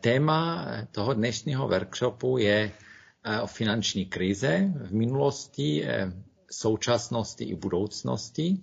Téma 0.00 0.66
toho 0.92 1.14
dnešního 1.14 1.68
workshopu 1.68 2.38
je 2.38 2.72
o 3.42 3.46
finanční 3.46 4.06
krize 4.06 4.72
v 4.84 4.92
minulosti, 4.92 5.86
současnosti 6.50 7.44
i 7.44 7.54
budoucnosti, 7.54 8.60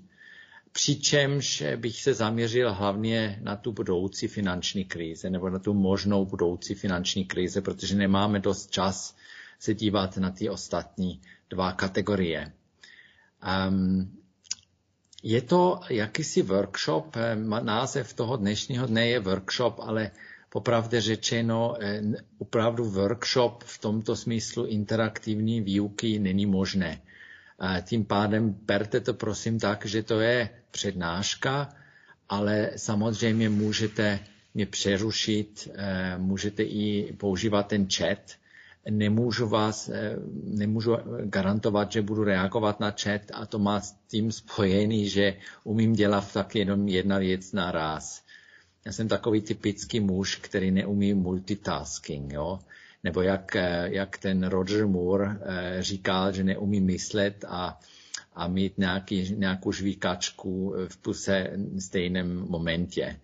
přičemž 0.72 1.64
bych 1.76 2.02
se 2.02 2.14
zaměřil 2.14 2.74
hlavně 2.74 3.40
na 3.42 3.56
tu 3.56 3.72
budoucí 3.72 4.28
finanční 4.28 4.86
krize 4.86 5.30
nebo 5.30 5.50
na 5.50 5.60
tu 5.60 5.74
možnou 5.74 6.26
budoucí 6.26 6.76
finanční 6.76 7.26
krize, 7.26 7.62
protože 7.62 7.96
nemáme 7.96 8.40
dost 8.40 8.72
čas 8.72 9.16
se 9.60 9.74
dívat 9.74 10.18
na 10.18 10.32
ty 10.32 10.50
ostatní 10.50 11.22
dva 11.50 11.72
kategorie. 11.72 12.52
Um, 13.70 14.18
je 15.24 15.42
to 15.42 15.80
jakýsi 15.90 16.42
workshop, 16.42 17.16
název 17.64 18.14
toho 18.14 18.38
dnešního 18.38 18.88
dne 18.88 19.08
je 19.08 19.20
workshop, 19.20 19.80
ale 19.80 20.12
popravdě 20.54 21.02
řečeno, 21.02 21.76
opravdu 22.38 22.86
workshop 22.86 23.64
v 23.64 23.78
tomto 23.80 24.16
smyslu 24.16 24.66
interaktivní 24.66 25.62
výuky 25.62 26.20
není 26.20 26.46
možné. 26.46 27.02
Tím 27.82 28.06
pádem 28.06 28.56
berte 28.66 29.00
to 29.00 29.14
prosím 29.14 29.60
tak, 29.60 29.86
že 29.86 30.04
to 30.04 30.20
je 30.20 30.50
přednáška, 30.72 31.70
ale 32.30 32.72
samozřejmě 32.76 33.50
můžete 33.50 34.20
mě 34.54 34.66
přerušit, 34.66 35.68
můžete 36.18 36.64
i 36.64 37.14
používat 37.18 37.68
ten 37.68 37.88
chat, 37.90 38.20
nemůžu 38.90 39.48
vás, 39.48 39.90
eh, 39.90 40.16
nemůžu 40.44 40.98
garantovat, 41.26 41.92
že 41.92 42.02
budu 42.02 42.24
reagovat 42.24 42.80
na 42.80 42.92
chat 42.92 43.22
a 43.34 43.46
to 43.46 43.60
má 43.60 43.80
s 43.82 43.96
tím 44.08 44.32
spojený, 44.32 45.10
že 45.10 45.36
umím 45.64 45.94
dělat 45.94 46.34
tak 46.34 46.56
jenom 46.56 46.88
jedna 46.88 47.18
věc 47.18 47.52
na 47.52 47.72
raz. 47.72 48.24
Já 48.86 48.92
jsem 48.92 49.08
takový 49.08 49.42
typický 49.42 50.00
muž, 50.00 50.36
který 50.36 50.72
neumí 50.72 51.14
multitasking, 51.14 52.34
jo? 52.34 52.60
Nebo 53.04 53.22
jak, 53.22 53.56
eh, 53.56 53.88
jak 53.92 54.18
ten 54.18 54.44
Roger 54.44 54.88
Moore 54.88 55.38
eh, 55.42 55.84
říkal, 55.84 56.32
že 56.32 56.44
neumí 56.44 56.82
myslet 56.82 57.46
a, 57.48 57.80
a 58.34 58.48
mít 58.48 58.78
nějaký, 58.78 59.36
nějakou 59.38 59.72
žvíkačku 59.72 60.76
v 60.88 60.98
puse 60.98 61.52
stejném 61.80 62.46
momentě. 62.50 63.20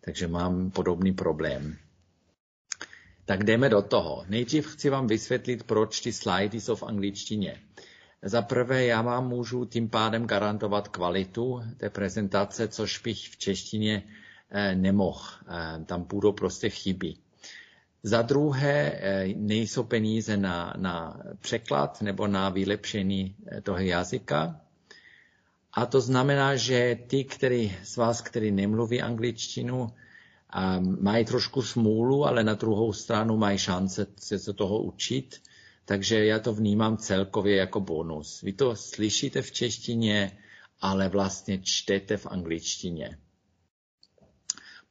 Takže 0.00 0.28
mám 0.28 0.70
podobný 0.70 1.12
problém. 1.12 1.76
Tak 3.24 3.44
jdeme 3.44 3.68
do 3.68 3.82
toho. 3.82 4.24
Nejdřív 4.28 4.66
chci 4.66 4.90
vám 4.90 5.06
vysvětlit, 5.06 5.62
proč 5.62 6.00
ty 6.00 6.12
slidy 6.12 6.60
jsou 6.60 6.76
v 6.76 6.82
angličtině. 6.82 7.60
Za 8.22 8.42
prvé, 8.42 8.84
já 8.84 9.02
vám 9.02 9.28
můžu 9.28 9.64
tím 9.64 9.88
pádem 9.88 10.26
garantovat 10.26 10.88
kvalitu 10.88 11.62
té 11.76 11.90
prezentace, 11.90 12.68
což 12.68 12.98
bych 12.98 13.28
v 13.28 13.36
češtině 13.36 14.02
eh, 14.06 14.23
nemohl. 14.74 15.20
Eh, 15.48 15.84
tam 15.84 16.02
budou 16.02 16.32
prostě 16.32 16.70
chyby. 16.70 17.14
Za 18.02 18.22
druhé, 18.22 18.92
eh, 18.94 19.28
nejsou 19.36 19.82
peníze 19.82 20.36
na, 20.36 20.74
na 20.76 21.20
překlad 21.40 22.02
nebo 22.02 22.26
na 22.26 22.48
vylepšení 22.48 23.36
toho 23.62 23.78
jazyka. 23.78 24.60
A 25.72 25.86
to 25.86 26.00
znamená, 26.00 26.56
že 26.56 26.98
ty, 27.06 27.24
který, 27.24 27.76
z 27.82 27.96
vás, 27.96 28.20
který 28.20 28.50
nemluví 28.50 29.02
angličtinu, 29.02 29.90
mají 31.00 31.24
trošku 31.24 31.62
smůlu, 31.62 32.26
ale 32.26 32.44
na 32.44 32.54
druhou 32.54 32.92
stranu 32.92 33.36
mají 33.36 33.58
šance 33.58 34.06
se 34.16 34.52
toho 34.52 34.82
učit, 34.82 35.42
takže 35.84 36.24
já 36.24 36.38
to 36.38 36.54
vnímám 36.54 36.96
celkově 36.96 37.56
jako 37.56 37.80
bonus. 37.80 38.42
Vy 38.42 38.52
to 38.52 38.76
slyšíte 38.76 39.42
v 39.42 39.52
češtině, 39.52 40.38
ale 40.80 41.08
vlastně 41.08 41.58
čtete 41.62 42.16
v 42.16 42.26
angličtině. 42.26 43.18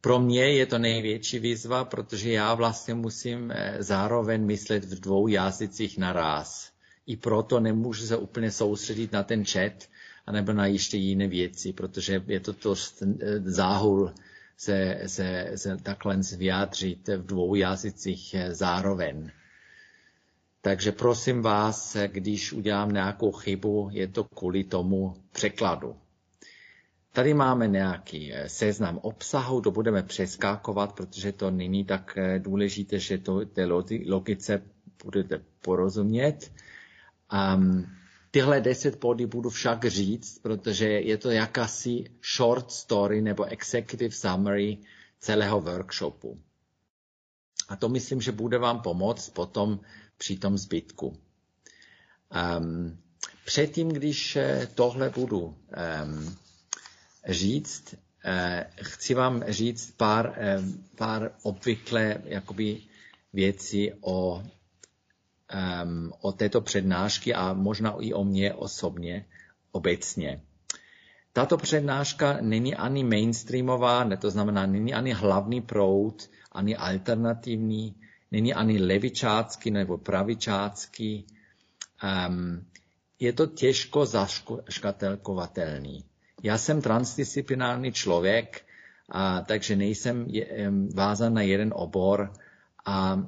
Pro 0.03 0.19
mě 0.19 0.49
je 0.49 0.65
to 0.65 0.77
největší 0.77 1.39
výzva, 1.39 1.85
protože 1.85 2.31
já 2.31 2.53
vlastně 2.53 2.93
musím 2.93 3.51
eh, 3.51 3.77
zároveň 3.79 4.45
myslet 4.45 4.85
v 4.85 4.99
dvou 4.99 5.27
jazycích 5.27 5.97
naraz. 5.97 6.71
I 7.07 7.17
proto 7.17 7.59
nemůžu 7.59 8.05
se 8.05 8.17
úplně 8.17 8.51
soustředit 8.51 9.11
na 9.11 9.23
ten 9.23 9.45
chat, 9.45 9.73
anebo 10.25 10.53
na 10.53 10.65
ještě 10.65 10.97
jiné 10.97 11.27
věci, 11.27 11.73
protože 11.73 12.23
je 12.27 12.39
to 12.39 12.55
dost 12.63 13.01
eh, 13.01 13.39
záhul 13.39 14.11
se, 14.57 15.01
se, 15.07 15.51
se 15.55 15.77
takhle 15.77 16.19
vyjádřit 16.37 17.07
v 17.07 17.25
dvou 17.25 17.55
jazycích 17.55 18.35
zároveň. 18.49 19.31
Takže 20.61 20.91
prosím 20.91 21.41
vás, 21.41 21.97
když 22.07 22.53
udělám 22.53 22.91
nějakou 22.91 23.31
chybu, 23.31 23.89
je 23.91 24.07
to 24.07 24.23
kvůli 24.23 24.63
tomu 24.63 25.15
překladu. 25.31 25.95
Tady 27.15 27.33
máme 27.33 27.67
nějaký 27.67 28.33
seznam 28.47 28.97
obsahu, 28.97 29.61
to 29.61 29.71
budeme 29.71 30.03
přeskákovat, 30.03 30.93
protože 30.93 31.31
to 31.31 31.51
není 31.51 31.85
tak 31.85 32.17
důležité, 32.37 32.99
že 32.99 33.17
to 33.17 33.45
té 33.45 33.65
logice 34.05 34.61
budete 35.03 35.41
porozumět. 35.61 36.51
Um, 37.55 37.85
Tyhle 38.33 38.61
deset 38.61 38.99
body 38.99 39.25
budu 39.25 39.49
však 39.49 39.85
říct, 39.85 40.39
protože 40.39 40.89
je 40.89 41.17
to 41.17 41.31
jakási 41.31 42.03
short 42.35 42.71
story 42.71 43.21
nebo 43.21 43.43
executive 43.45 44.11
summary 44.15 44.77
celého 45.19 45.61
workshopu. 45.61 46.39
A 47.69 47.75
to 47.75 47.89
myslím, 47.89 48.21
že 48.21 48.31
bude 48.31 48.57
vám 48.57 48.81
pomoct 48.81 49.29
potom 49.29 49.79
při 50.17 50.37
tom 50.37 50.57
zbytku. 50.57 51.17
Um, 52.57 52.97
předtím, 53.45 53.89
když 53.89 54.35
eh, 54.35 54.67
tohle 54.75 55.09
budu 55.09 55.41
um, 55.41 55.55
říct, 57.27 57.93
uh, 57.93 57.99
chci 58.81 59.13
vám 59.13 59.43
říct 59.47 59.91
pár, 59.97 60.39
um, 60.59 60.83
pár 60.95 61.31
obvykle 61.43 62.17
jakoby 62.25 62.81
věcí 63.33 63.91
o 64.01 64.43
um, 65.53 66.13
o 66.21 66.31
této 66.31 66.61
přednášky 66.61 67.33
a 67.33 67.53
možná 67.53 67.95
i 67.99 68.13
o 68.13 68.23
mě 68.23 68.53
osobně 68.53 69.25
obecně. 69.71 70.41
Tato 71.33 71.57
přednáška 71.57 72.37
není 72.41 72.75
ani 72.75 73.03
mainstreamová, 73.03 74.03
ne 74.03 74.17
to 74.17 74.31
znamená, 74.31 74.65
není 74.65 74.93
ani 74.93 75.13
hlavní 75.13 75.61
proud, 75.61 76.29
ani 76.51 76.75
alternativní, 76.75 77.95
není 78.31 78.53
ani 78.53 78.79
levičácký 78.81 79.71
nebo 79.71 79.97
pravičácký. 79.97 81.25
Um, 82.27 82.65
je 83.19 83.33
to 83.33 83.47
těžko 83.47 84.05
zaškatelkovatelný. 84.05 86.03
Já 86.43 86.57
jsem 86.57 86.81
transdisciplinární 86.81 87.91
člověk, 87.91 88.61
a, 89.09 89.41
takže 89.41 89.75
nejsem 89.75 90.25
je, 90.27 90.71
vázan 90.93 91.33
na 91.33 91.41
jeden 91.41 91.73
obor 91.75 92.33
a 92.85 93.23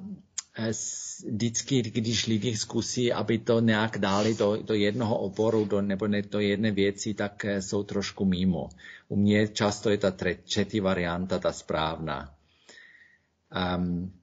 vždycky, 1.27 1.81
když 1.81 2.27
lidi 2.27 2.57
zkusí, 2.57 3.13
aby 3.13 3.37
to 3.37 3.59
nějak 3.59 3.97
dali 3.97 4.35
do, 4.35 4.57
do 4.61 4.73
jednoho 4.73 5.17
oboru 5.17 5.65
do, 5.65 5.81
nebo 5.81 6.07
ne, 6.07 6.21
do 6.21 6.39
jedné 6.39 6.71
věci, 6.71 7.13
tak 7.13 7.45
eh, 7.45 7.61
jsou 7.61 7.83
trošku 7.83 8.25
mimo. 8.25 8.69
U 9.07 9.15
mě 9.15 9.47
často 9.47 9.89
je 9.89 9.97
ta 9.97 10.11
třetí 10.43 10.79
varianta 10.79 11.39
ta 11.39 11.51
správná. 11.51 12.33
Um, 13.77 14.13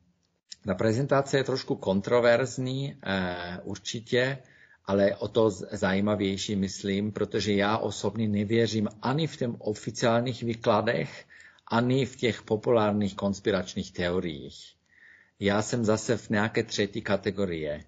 ta 0.64 0.74
prezentace 0.74 1.36
je 1.36 1.44
trošku 1.44 1.76
kontroverzní, 1.76 2.94
uh, 2.94 3.70
určitě, 3.70 4.38
ale 4.84 5.16
o 5.16 5.28
to 5.28 5.50
zajímavější 5.50 6.56
myslím, 6.56 7.12
protože 7.12 7.52
já 7.52 7.78
osobně 7.78 8.28
nevěřím 8.28 8.88
ani 9.02 9.26
v 9.26 9.36
těch 9.36 9.50
oficiálních 9.58 10.42
výkladech, 10.42 11.24
ani 11.66 12.06
v 12.06 12.16
těch 12.16 12.42
populárních 12.42 13.14
konspiračních 13.14 13.92
teoriích 13.92 14.74
já 15.44 15.62
jsem 15.62 15.84
zase 15.84 16.16
v 16.16 16.30
nějaké 16.30 16.62
třetí 16.62 17.02
kategorie. 17.02 17.84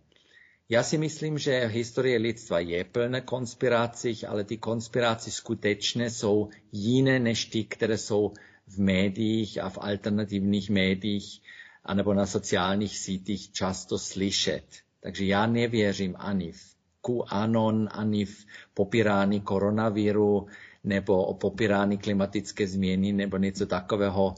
Já 0.69 0.83
si 0.83 0.99
myslím, 0.99 1.39
že 1.39 1.67
historie 1.67 2.19
lidstva 2.19 2.59
je 2.59 2.85
plné 2.85 3.21
konspirací, 3.21 4.27
ale 4.27 4.45
ty 4.45 4.59
konspirace 4.59 5.31
skutečně 5.31 6.11
jsou 6.11 6.49
jiné 6.73 7.19
než 7.19 7.45
ty, 7.45 7.65
které 7.65 7.99
jsou 7.99 8.33
v 8.67 8.79
médiích 8.79 9.59
a 9.59 9.71
v 9.71 9.79
alternativních 9.81 10.71
médiích 10.71 11.43
anebo 11.85 12.15
na 12.15 12.27
sociálních 12.27 12.99
sítích 12.99 13.53
často 13.53 13.99
slyšet. 13.99 14.65
Takže 15.01 15.25
já 15.25 15.47
nevěřím 15.47 16.15
ani 16.19 16.53
v 16.53 16.74
QAnon, 17.05 17.89
ani 17.93 18.25
v 18.25 18.47
popírání 18.75 19.41
koronaviru 19.41 20.47
nebo 20.85 21.25
o 21.25 21.35
popírání 21.35 21.99
klimatické 21.99 22.67
změny 22.69 23.13
nebo 23.13 23.37
něco 23.37 23.67
takového. 23.67 24.35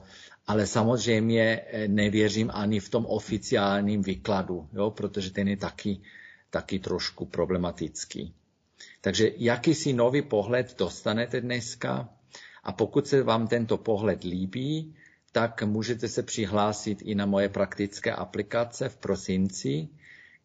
Ale 0.46 0.66
samozřejmě 0.66 1.42
eh, 1.42 1.88
nevěřím 1.88 2.50
ani 2.54 2.80
v 2.80 2.88
tom 2.88 3.06
oficiálním 3.06 4.02
výkladu, 4.02 4.68
jo, 4.72 4.90
protože 4.90 5.30
ten 5.30 5.48
je 5.48 5.56
taky, 5.56 6.00
taky 6.50 6.78
trošku 6.78 7.26
problematický. 7.26 8.34
Takže 9.00 9.30
jakýsi 9.36 9.92
nový 9.92 10.22
pohled 10.22 10.74
dostanete 10.78 11.40
dneska. 11.40 12.08
A 12.64 12.72
pokud 12.72 13.06
se 13.06 13.22
vám 13.22 13.48
tento 13.48 13.76
pohled 13.78 14.24
líbí, 14.24 14.94
tak 15.32 15.62
můžete 15.62 16.08
se 16.08 16.22
přihlásit 16.22 17.02
i 17.02 17.14
na 17.14 17.26
moje 17.26 17.48
praktické 17.48 18.12
aplikace 18.12 18.88
v 18.88 18.96
prosinci, 18.96 19.88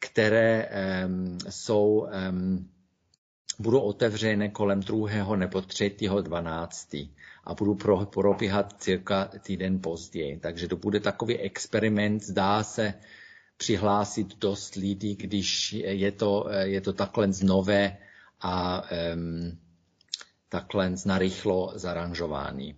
které 0.01 0.69
jsou 1.49 2.07
budou 3.59 3.79
otevřené 3.79 4.49
kolem 4.49 4.79
druhého 4.79 5.35
nebo 5.35 5.61
třetího 5.61 6.21
12. 6.21 6.93
a 7.43 7.53
budou 7.53 8.05
probíhat 8.05 8.81
cirka 8.81 9.29
týden 9.39 9.79
později. 9.81 10.37
Takže 10.39 10.67
to 10.67 10.75
bude 10.75 10.99
takový 10.99 11.37
experiment, 11.37 12.23
zdá 12.23 12.63
se 12.63 12.93
přihlásit 13.57 14.37
dost 14.37 14.75
lidí, 14.75 15.15
když 15.15 15.73
je 15.73 16.11
to, 16.11 16.49
je 16.61 16.81
to 16.81 16.93
takhle 16.93 17.27
nové 17.43 17.97
a 18.41 18.83
um, 19.13 19.57
takhle 20.49 20.93
narychlo 21.05 21.71
zaranžování. 21.75 22.75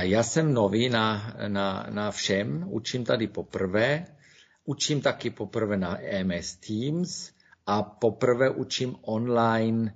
Já 0.00 0.22
jsem 0.22 0.54
nový 0.54 0.88
na, 0.88 1.36
na, 1.48 1.86
na 1.90 2.10
všem, 2.10 2.64
učím 2.68 3.04
tady 3.04 3.26
poprvé, 3.26 4.06
učím 4.70 5.00
taky 5.00 5.30
poprvé 5.30 5.76
na 5.76 5.98
MS 6.22 6.56
Teams 6.56 7.30
a 7.66 7.82
poprvé 7.82 8.50
učím 8.50 8.96
online, 9.02 9.94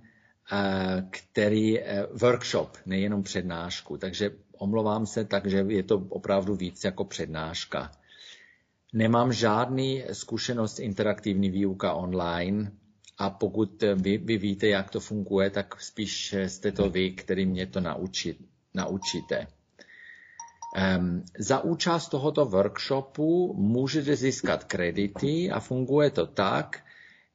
eh, 0.52 1.06
který 1.10 1.80
eh, 1.80 2.06
workshop, 2.12 2.76
nejenom 2.86 3.22
přednášku. 3.22 3.96
Takže 3.96 4.30
omlouvám 4.58 5.06
se, 5.06 5.24
takže 5.24 5.64
je 5.68 5.82
to 5.82 5.96
opravdu 6.08 6.54
víc 6.54 6.84
jako 6.84 7.04
přednáška. 7.04 7.92
Nemám 8.92 9.32
žádný 9.32 10.04
zkušenost 10.12 10.78
interaktivní 10.78 11.50
výuka 11.50 11.92
online 11.92 12.72
a 13.18 13.30
pokud 13.30 13.82
vy, 13.94 14.18
vy 14.18 14.38
víte, 14.38 14.66
jak 14.68 14.90
to 14.90 15.00
funguje, 15.00 15.50
tak 15.50 15.80
spíš 15.80 16.34
jste 16.46 16.72
to 16.72 16.90
vy, 16.90 17.10
který 17.10 17.46
mě 17.46 17.66
to 17.66 17.80
naučit, 17.80 18.38
naučíte. 18.74 19.46
Za 21.38 21.60
účast 21.60 22.08
tohoto 22.08 22.44
workshopu 22.44 23.54
můžete 23.56 24.16
získat 24.16 24.64
kredity 24.64 25.50
a 25.50 25.60
funguje 25.60 26.10
to 26.10 26.26
tak, 26.26 26.82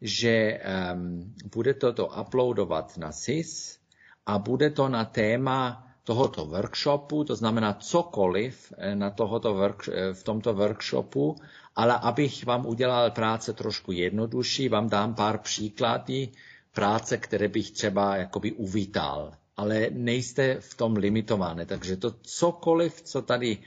že 0.01 0.59
um, 0.93 1.33
bude 1.55 1.73
toto 1.73 2.07
uploadovat 2.07 2.97
na 2.97 3.11
SIS 3.11 3.79
a 4.25 4.39
bude 4.39 4.69
to 4.69 4.89
na 4.89 5.05
téma 5.05 5.87
tohoto 6.03 6.45
workshopu, 6.45 7.23
to 7.23 7.35
znamená 7.35 7.73
cokoliv 7.73 8.73
eh, 8.77 8.95
na 8.95 9.09
tohoto 9.09 9.53
work, 9.53 9.89
eh, 9.93 10.13
v 10.13 10.23
tomto 10.23 10.53
workshopu, 10.53 11.35
ale 11.75 11.93
abych 11.99 12.45
vám 12.45 12.65
udělal 12.65 13.11
práce 13.11 13.53
trošku 13.53 13.91
jednodušší, 13.91 14.69
vám 14.69 14.89
dám 14.89 15.15
pár 15.15 15.37
příkladů 15.37 16.33
práce, 16.73 17.17
které 17.17 17.47
bych 17.47 17.71
třeba 17.71 18.15
jakoby 18.15 18.51
uvítal 18.51 19.31
ale 19.59 19.89
nejste 19.91 20.59
v 20.63 20.73
tom 20.75 20.95
limitované. 20.95 21.65
Takže 21.65 21.97
to 21.97 22.11
cokoliv, 22.21 23.01
co 23.01 23.21
tady 23.21 23.57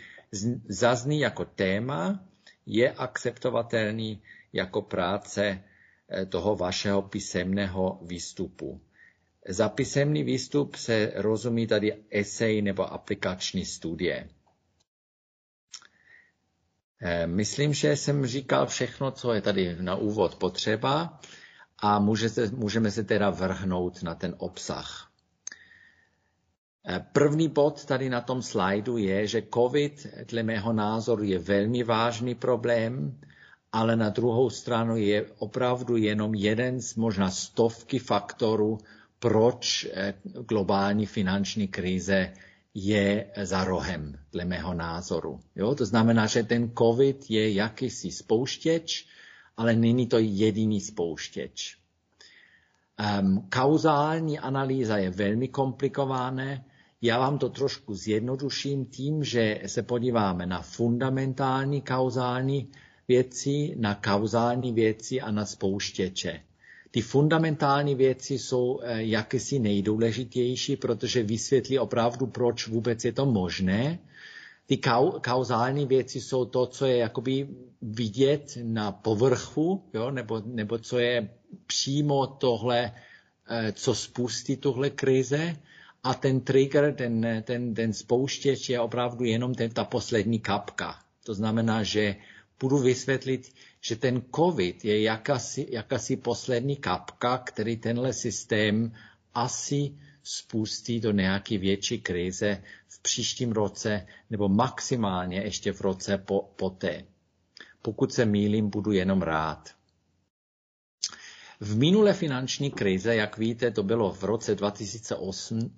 zazní 0.69 1.21
jako 1.21 1.45
téma, 1.45 2.25
je 2.67 2.93
akceptovatelný 2.93 4.23
jako 4.53 4.83
práce 4.83 5.61
eh, 6.09 6.27
toho 6.27 6.57
vašeho 6.57 7.03
písemného 7.03 7.99
výstupu. 8.03 8.81
Za 9.49 9.69
písemný 9.69 10.23
výstup 10.25 10.75
se 10.75 11.13
rozumí 11.17 11.67
tady 11.67 11.93
esej 12.11 12.63
nebo 12.63 12.93
aplikační 12.93 13.65
studie. 13.65 14.29
Eh, 17.03 17.27
myslím, 17.27 17.75
že 17.75 17.97
jsem 17.97 18.27
říkal 18.27 18.67
všechno, 18.67 19.11
co 19.11 19.33
je 19.33 19.41
tady 19.41 19.77
na 19.81 19.97
úvod 19.97 20.35
potřeba 20.35 21.21
a 21.79 21.99
můžete, 21.99 22.49
můžeme 22.51 22.91
se 22.91 23.05
teda 23.05 23.31
vrhnout 23.31 24.03
na 24.03 24.15
ten 24.15 24.35
obsah. 24.39 25.12
Eh, 26.89 27.07
první 27.13 27.49
bod 27.49 27.85
tady 27.85 28.11
na 28.11 28.21
tom 28.21 28.43
slajdu 28.43 28.97
je, 28.97 29.27
že 29.27 29.43
COVID, 29.55 30.07
dle 30.29 30.43
mého 30.43 30.73
názoru, 30.73 31.23
je 31.23 31.39
velmi 31.39 31.83
vážný 31.83 32.35
problém, 32.35 33.21
ale 33.73 33.97
na 33.97 34.09
druhou 34.09 34.51
stranu 34.51 34.97
je 34.97 35.27
opravdu 35.39 35.97
jenom 35.97 36.35
jeden 36.35 36.81
z 36.81 36.95
možná 36.95 37.31
stovky 37.31 37.99
faktorů, 37.99 38.79
proč 39.19 39.87
eh, 39.93 40.15
globální 40.49 41.07
finanční 41.07 41.69
krize 41.69 42.33
je 42.75 43.31
za 43.43 43.65
rohem, 43.65 44.19
dle 44.33 44.45
mého 44.45 44.75
názoru. 44.75 45.41
Jo? 45.57 45.75
To 45.75 45.87
znamená, 45.87 46.27
že 46.27 46.43
ten 46.43 46.71
COVID 46.79 47.31
je 47.31 47.53
jakýsi 47.53 48.11
spouštěč, 48.11 49.07
ale 49.57 49.77
není 49.77 50.07
to 50.07 50.19
jediný 50.19 50.81
spouštěč. 50.81 51.77
Um, 53.21 53.49
kauzální 53.49 54.39
analýza 54.39 54.97
je 54.97 55.11
velmi 55.11 55.49
komplikované, 55.49 56.65
já 57.03 57.19
vám 57.19 57.39
to 57.39 57.49
trošku 57.49 57.95
zjednoduším 57.95 58.87
tím, 58.87 59.25
že 59.25 59.61
se 59.67 59.83
podíváme 59.83 60.47
na 60.47 60.63
fundamentální 60.63 61.81
kauzální 61.81 62.69
věci, 63.09 63.75
na 63.79 63.95
kauzální 63.95 64.73
věci 64.73 65.21
a 65.21 65.31
na 65.31 65.47
spouštěče. 65.47 66.41
Ty 66.91 67.01
fundamentální 67.01 67.95
věci 67.95 68.39
jsou 68.39 68.81
eh, 68.83 69.03
jakési 69.03 69.59
nejdůležitější, 69.59 70.77
protože 70.77 71.23
vysvětlí 71.23 71.79
opravdu, 71.79 72.27
proč 72.27 72.69
vůbec 72.69 73.05
je 73.05 73.13
to 73.13 73.27
možné. 73.27 73.99
Ty 74.67 74.79
kauzální 75.21 75.87
věci 75.87 76.21
jsou 76.21 76.45
to, 76.45 76.67
co 76.67 76.87
je 76.87 76.97
jakoby 76.97 77.49
vidět 77.83 78.59
na 78.63 78.93
povrchu, 78.93 79.83
jo, 79.95 80.11
nebo, 80.11 80.43
nebo 80.47 80.79
co 80.79 80.99
je 80.99 81.29
přímo 81.67 82.27
tohle, 82.27 82.93
eh, 83.49 83.73
co 83.73 83.95
spustí 83.95 84.57
tuhle 84.57 84.91
krize 84.91 85.57
a 86.03 86.15
ten 86.15 86.41
trigger, 86.41 86.95
ten, 86.95 87.43
ten, 87.47 87.75
ten 87.75 87.93
spouštěč 87.93 88.69
je 88.69 88.81
opravdu 88.81 89.25
jenom 89.25 89.55
ten, 89.55 89.71
ta 89.71 89.85
poslední 89.85 90.41
kapka. 90.41 90.99
To 91.25 91.35
znamená, 91.35 91.83
že 91.83 92.17
budu 92.61 92.79
vysvětlit, 92.79 93.55
že 93.81 93.97
ten 93.97 94.23
COVID 94.37 94.85
je 94.85 95.03
jakási, 95.03 95.67
jakási 95.71 96.17
poslední 96.17 96.77
kapka, 96.77 97.39
který 97.39 97.77
tenhle 97.77 98.13
systém 98.13 98.93
asi 99.35 99.95
spustí 100.23 101.01
do 101.01 101.11
nějaké 101.11 101.59
větší 101.59 102.01
krize 102.01 102.63
v 102.89 103.03
příštím 103.03 103.53
roce 103.53 104.07
nebo 104.31 104.49
maximálně 104.49 105.41
ještě 105.41 105.73
v 105.73 105.81
roce 105.81 106.19
po, 106.19 106.53
poté. 106.57 107.05
Pokud 107.83 108.13
se 108.13 108.25
mýlím, 108.27 108.71
budu 108.71 108.93
jenom 108.93 109.23
rád. 109.23 109.71
V 111.61 111.77
minulé 111.77 112.13
finanční 112.15 112.71
krize, 112.71 113.15
jak 113.15 113.39
víte, 113.39 113.71
to 113.71 113.83
bylo 113.83 114.13
v 114.13 114.23
roce 114.23 114.55
2008, 114.55 115.71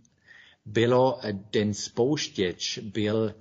bylo 0.65 1.19
eh, 1.23 1.33
ten 1.51 1.75
spouštěč 1.75 2.79
byl, 2.79 3.35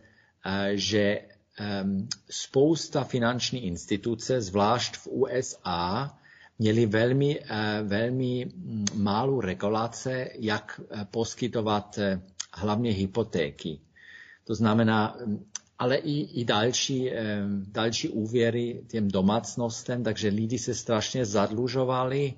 eh, 0.46 0.72
že 0.74 1.20
ehm, 1.58 2.08
spousta 2.30 3.04
finanční 3.04 3.66
instituce, 3.66 4.42
zvlášť 4.42 4.96
v 4.96 5.08
USA, 5.08 6.18
měli 6.60 6.86
velmi, 6.86 7.40
eh, 7.40 7.84
velmi 7.84 8.46
mm, 8.46 8.86
málo 8.96 9.42
regulace, 9.42 10.30
jak 10.40 10.82
poskytovat 11.12 12.00
hlavně 12.54 12.92
hypotéky. 12.92 13.80
To 14.44 14.56
znamená, 14.56 15.18
mm, 15.26 15.46
ale 15.80 15.96
i, 15.98 16.42
i 16.42 16.46
další, 16.46 17.12
další 17.68 18.10
úvěry 18.10 18.84
těm 18.88 19.08
domácnostem, 19.08 20.04
takže 20.04 20.28
lidi 20.28 20.60
se 20.60 20.76
strašně 20.76 21.26
zadlužovali, 21.26 22.34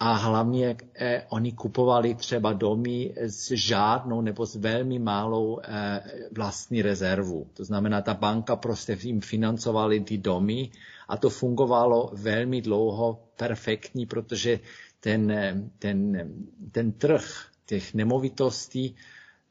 a 0.00 0.12
hlavně 0.12 0.76
eh, 0.94 1.22
oni 1.28 1.52
kupovali 1.52 2.14
třeba 2.14 2.52
domy 2.52 3.14
s 3.16 3.50
žádnou 3.50 4.20
nebo 4.20 4.46
s 4.46 4.54
velmi 4.56 4.98
malou 4.98 5.60
eh, 5.62 6.00
vlastní 6.36 6.82
rezervu. 6.82 7.46
To 7.54 7.64
znamená, 7.64 8.02
ta 8.02 8.14
banka 8.14 8.56
prostě 8.56 8.98
jim 9.00 9.20
financovali 9.20 10.00
ty 10.00 10.18
domy 10.18 10.70
a 11.08 11.16
to 11.16 11.30
fungovalo 11.30 12.10
velmi 12.12 12.62
dlouho 12.62 13.22
perfektní, 13.36 14.06
protože 14.06 14.60
ten, 15.00 15.32
ten, 15.78 16.28
ten 16.72 16.92
trh 16.92 17.46
těch 17.66 17.94
nemovitostí 17.94 18.96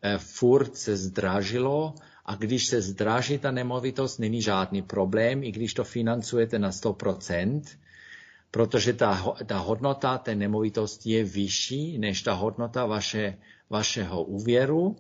eh, 0.01 0.17
furt 0.17 0.75
se 0.75 0.97
zdražilo 0.97 1.93
a 2.25 2.35
když 2.35 2.65
se 2.67 2.81
zdraží 2.81 3.37
ta 3.37 3.51
nemovitost, 3.51 4.17
není 4.17 4.41
žádný 4.41 4.81
problém, 4.81 5.43
i 5.43 5.51
když 5.51 5.73
to 5.73 5.83
financujete 5.83 6.59
na 6.59 6.69
100%, 6.69 7.61
protože 8.51 8.93
ta, 8.93 9.35
ta 9.45 9.57
hodnota 9.57 10.17
té 10.17 10.35
nemovitosti 10.35 11.11
je 11.11 11.23
vyšší 11.23 11.97
než 11.97 12.21
ta 12.21 12.33
hodnota 12.33 12.85
vaše, 12.85 13.37
vašeho 13.69 14.23
úvěru, 14.23 14.95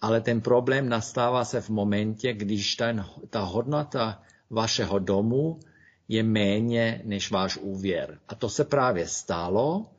ale 0.00 0.20
ten 0.20 0.40
problém 0.40 0.88
nastává 0.88 1.44
se 1.44 1.60
v 1.60 1.68
momentě, 1.68 2.32
když 2.32 2.76
ten, 2.76 3.04
ta 3.30 3.40
hodnota 3.40 4.22
vašeho 4.50 4.98
domu 4.98 5.60
je 6.08 6.22
méně 6.22 7.02
než 7.04 7.30
váš 7.30 7.56
úvěr. 7.56 8.18
A 8.28 8.34
to 8.34 8.48
se 8.48 8.64
právě 8.64 9.08
stalo, 9.08 9.90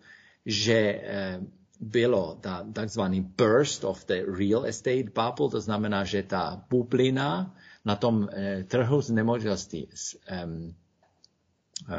že 0.46 1.02
eh, 1.04 1.40
bylo 1.80 2.38
ta 2.42 2.66
takzvaný 2.74 3.22
burst 3.22 3.84
of 3.84 4.06
the 4.06 4.24
real 4.38 4.66
estate 4.66 5.04
bubble, 5.04 5.50
to 5.52 5.62
znamená, 5.62 6.04
že 6.04 6.24
ta 6.24 6.66
bublina 6.70 7.56
na 7.86 7.96
tom 7.96 8.30
eh, 8.32 8.64
trhu 8.64 9.02
s 9.02 9.10
nemovitostí 9.10 9.90
um, 10.46 10.76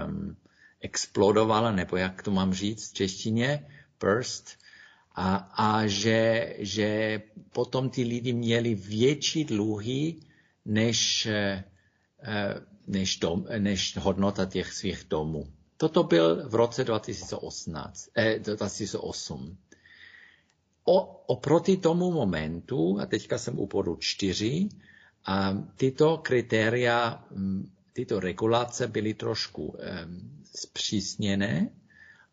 um, 0.07 0.37
explodovala, 0.83 1.73
nebo 1.73 1.97
jak 1.97 2.23
to 2.23 2.31
mám 2.31 2.55
říct 2.55 2.91
v 2.91 2.95
češtině, 2.95 3.67
burst, 4.01 4.59
a, 5.15 5.37
a 5.37 5.87
že, 5.87 6.55
že 6.59 7.23
potom 7.53 7.91
ty 7.91 8.03
lidi 8.03 8.33
měli 8.33 8.75
větší 8.75 9.45
dluhy 9.45 10.17
než, 10.65 11.27
eh, 11.27 11.65
než, 12.87 13.17
dom, 13.17 13.47
než 13.59 13.97
hodnota 13.97 14.47
těch 14.47 14.73
svých 14.73 15.05
domů. 15.11 15.47
Toto 15.77 16.03
byl 16.03 16.49
v 16.49 16.55
roce 16.55 16.85
2018, 16.85 18.09
eh, 18.17 18.39
2008. 18.39 19.57
O, 20.85 21.01
oproti 21.27 21.77
tomu 21.77 22.13
momentu, 22.13 23.01
a 23.01 23.07
teďka 23.07 23.39
jsem 23.39 23.59
u 23.59 23.67
bodu 23.67 23.97
čtyři, 23.97 24.69
a 25.27 25.55
tyto 25.77 26.19
kritéria, 26.19 27.25
mm, 27.31 27.71
tyto 27.93 28.21
regulace 28.21 28.87
byly 28.89 29.15
trošku 29.15 29.77
eh, 29.79 30.07
zpřísněné, 30.57 31.71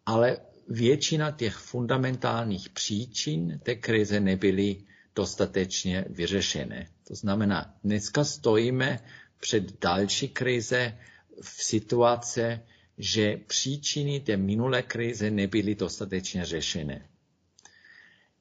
ale 0.06 0.38
většina 0.68 1.32
těch 1.32 1.56
fundamentálních 1.56 2.70
příčin 2.70 3.60
té 3.64 3.76
krize 3.76 4.20
nebyly 4.20 4.78
dostatečně 5.16 6.06
vyřešené. 6.10 6.88
To 7.08 7.16
znamená, 7.16 7.74
dneska 7.84 8.24
stojíme 8.24 9.00
před 9.40 9.80
další 9.82 10.28
krize 10.28 10.98
v 11.42 11.64
situaci, 11.64 12.60
že 12.98 13.38
příčiny 13.48 14.20
té 14.20 14.38
minulé 14.38 14.82
krize 14.82 15.32
nebyly 15.32 15.76
dostatečně 15.76 16.46
řešené. 16.46 17.10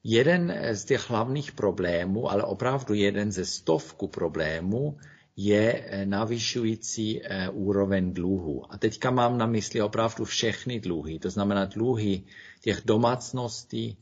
Jeden 0.03 0.59
z 0.71 0.85
těch 0.85 1.09
hlavních 1.09 1.51
problémů, 1.51 2.31
ale 2.31 2.43
opravdu 2.43 2.93
jeden 2.93 3.31
ze 3.31 3.45
stovku 3.45 4.07
problémů, 4.07 4.97
je 5.41 5.89
navyšující 6.05 7.21
eh, 7.23 7.49
úroveň 7.49 8.13
dluhu. 8.13 8.73
A 8.73 8.77
teďka 8.77 9.11
mám 9.11 9.37
na 9.37 9.45
mysli 9.45 9.81
opravdu 9.81 10.25
všechny 10.25 10.79
dluhy, 10.79 11.19
to 11.19 11.29
znamená 11.29 11.65
dluhy 11.65 12.23
těch 12.61 12.81
domácností, 12.85 13.97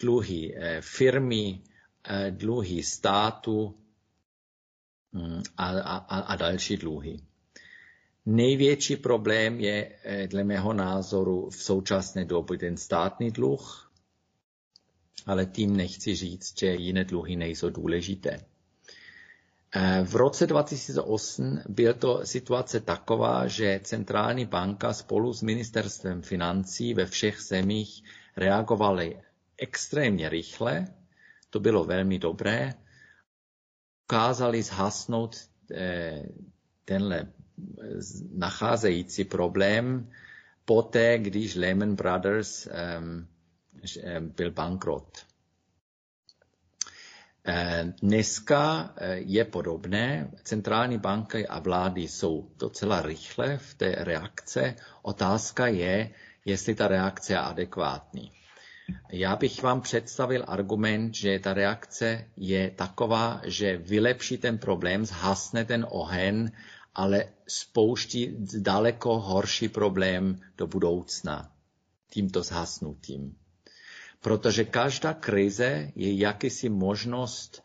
dluhy 0.00 0.54
eh, 0.56 0.80
firmy, 0.80 1.60
eh, 2.04 2.30
dluhy 2.30 2.82
státu 2.82 3.74
hm, 5.12 5.42
a, 5.56 5.68
a, 5.80 6.18
a 6.20 6.36
další 6.36 6.76
dluhy. 6.76 7.20
Největší 8.26 8.96
problém 8.96 9.60
je 9.60 9.92
dle 10.26 10.44
mého 10.44 10.72
názoru 10.72 11.50
v 11.50 11.56
současné 11.56 12.24
době 12.24 12.58
ten 12.58 12.76
státní 12.76 13.30
dluh, 13.30 13.92
ale 15.26 15.46
tím 15.46 15.76
nechci 15.76 16.14
říct, 16.14 16.58
že 16.58 16.74
jiné 16.74 17.04
dluhy 17.04 17.36
nejsou 17.36 17.70
důležité. 17.70 18.47
Eh, 19.74 20.04
v 20.04 20.14
roce 20.16 20.46
2008 20.46 21.60
byla 21.68 21.92
to 21.94 22.26
situace 22.26 22.80
taková, 22.80 23.46
že 23.46 23.80
centrální 23.84 24.46
banka 24.46 24.92
spolu 24.92 25.32
s 25.32 25.42
ministerstvem 25.42 26.22
financí 26.22 26.94
ve 26.94 27.06
všech 27.06 27.40
zemích 27.40 28.02
reagovaly 28.36 29.20
extrémně 29.58 30.28
rychle, 30.28 30.86
to 31.50 31.60
bylo 31.60 31.84
velmi 31.84 32.18
dobré, 32.18 32.74
ukázali 34.04 34.62
zhasnout 34.62 35.36
eh, 35.72 36.22
tenhle 36.84 37.18
eh, 37.18 37.28
nacházející 38.32 39.24
problém 39.24 40.10
poté, 40.64 41.18
když 41.18 41.54
Lehman 41.54 41.94
Brothers 41.94 42.68
byl 44.20 44.50
bankrot. 44.50 45.27
Dneska 48.02 48.94
eh, 48.96 49.16
je 49.18 49.44
podobné. 49.44 50.30
Centrální 50.42 50.98
banky 50.98 51.46
a 51.46 51.58
vlády 51.58 52.08
jsou 52.08 52.50
docela 52.58 53.02
rychle 53.02 53.58
v 53.58 53.74
té 53.74 53.94
reakce. 53.98 54.74
Otázka 55.02 55.66
je, 55.66 56.10
jestli 56.44 56.74
ta 56.74 56.88
reakce 56.88 57.32
je 57.32 57.38
adekvátní. 57.38 58.32
Já 59.12 59.36
bych 59.36 59.62
vám 59.62 59.80
představil 59.80 60.44
argument, 60.46 61.14
že 61.14 61.38
ta 61.38 61.54
reakce 61.54 62.24
je 62.36 62.70
taková, 62.70 63.40
že 63.44 63.76
vylepší 63.76 64.38
ten 64.38 64.58
problém, 64.58 65.06
zhasne 65.06 65.64
ten 65.64 65.86
ohen, 65.90 66.52
ale 66.94 67.24
spouští 67.48 68.36
daleko 68.58 69.20
horší 69.20 69.68
problém 69.68 70.40
do 70.58 70.66
budoucna 70.66 71.52
tímto 72.10 72.42
zhasnutím 72.42 73.36
protože 74.20 74.64
každá 74.64 75.14
krize 75.14 75.92
je 75.94 76.18
jakýsi 76.18 76.68
možnost 76.68 77.62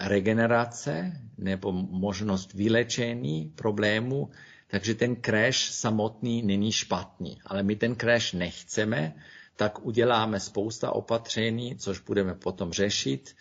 regenerace 0.00 1.12
nebo 1.38 1.72
možnost 1.72 2.54
vylečení 2.54 3.52
problému, 3.54 4.30
takže 4.68 4.94
ten 4.94 5.16
crash 5.22 5.58
samotný 5.58 6.42
není 6.42 6.72
špatný. 6.72 7.38
Ale 7.46 7.62
my 7.62 7.76
ten 7.76 7.96
crash 7.96 8.32
nechceme, 8.32 9.14
tak 9.56 9.84
uděláme 9.86 10.40
spousta 10.40 10.90
opatření, 10.92 11.76
což 11.76 12.00
budeme 12.00 12.34
potom 12.34 12.72
řešit 12.72 13.36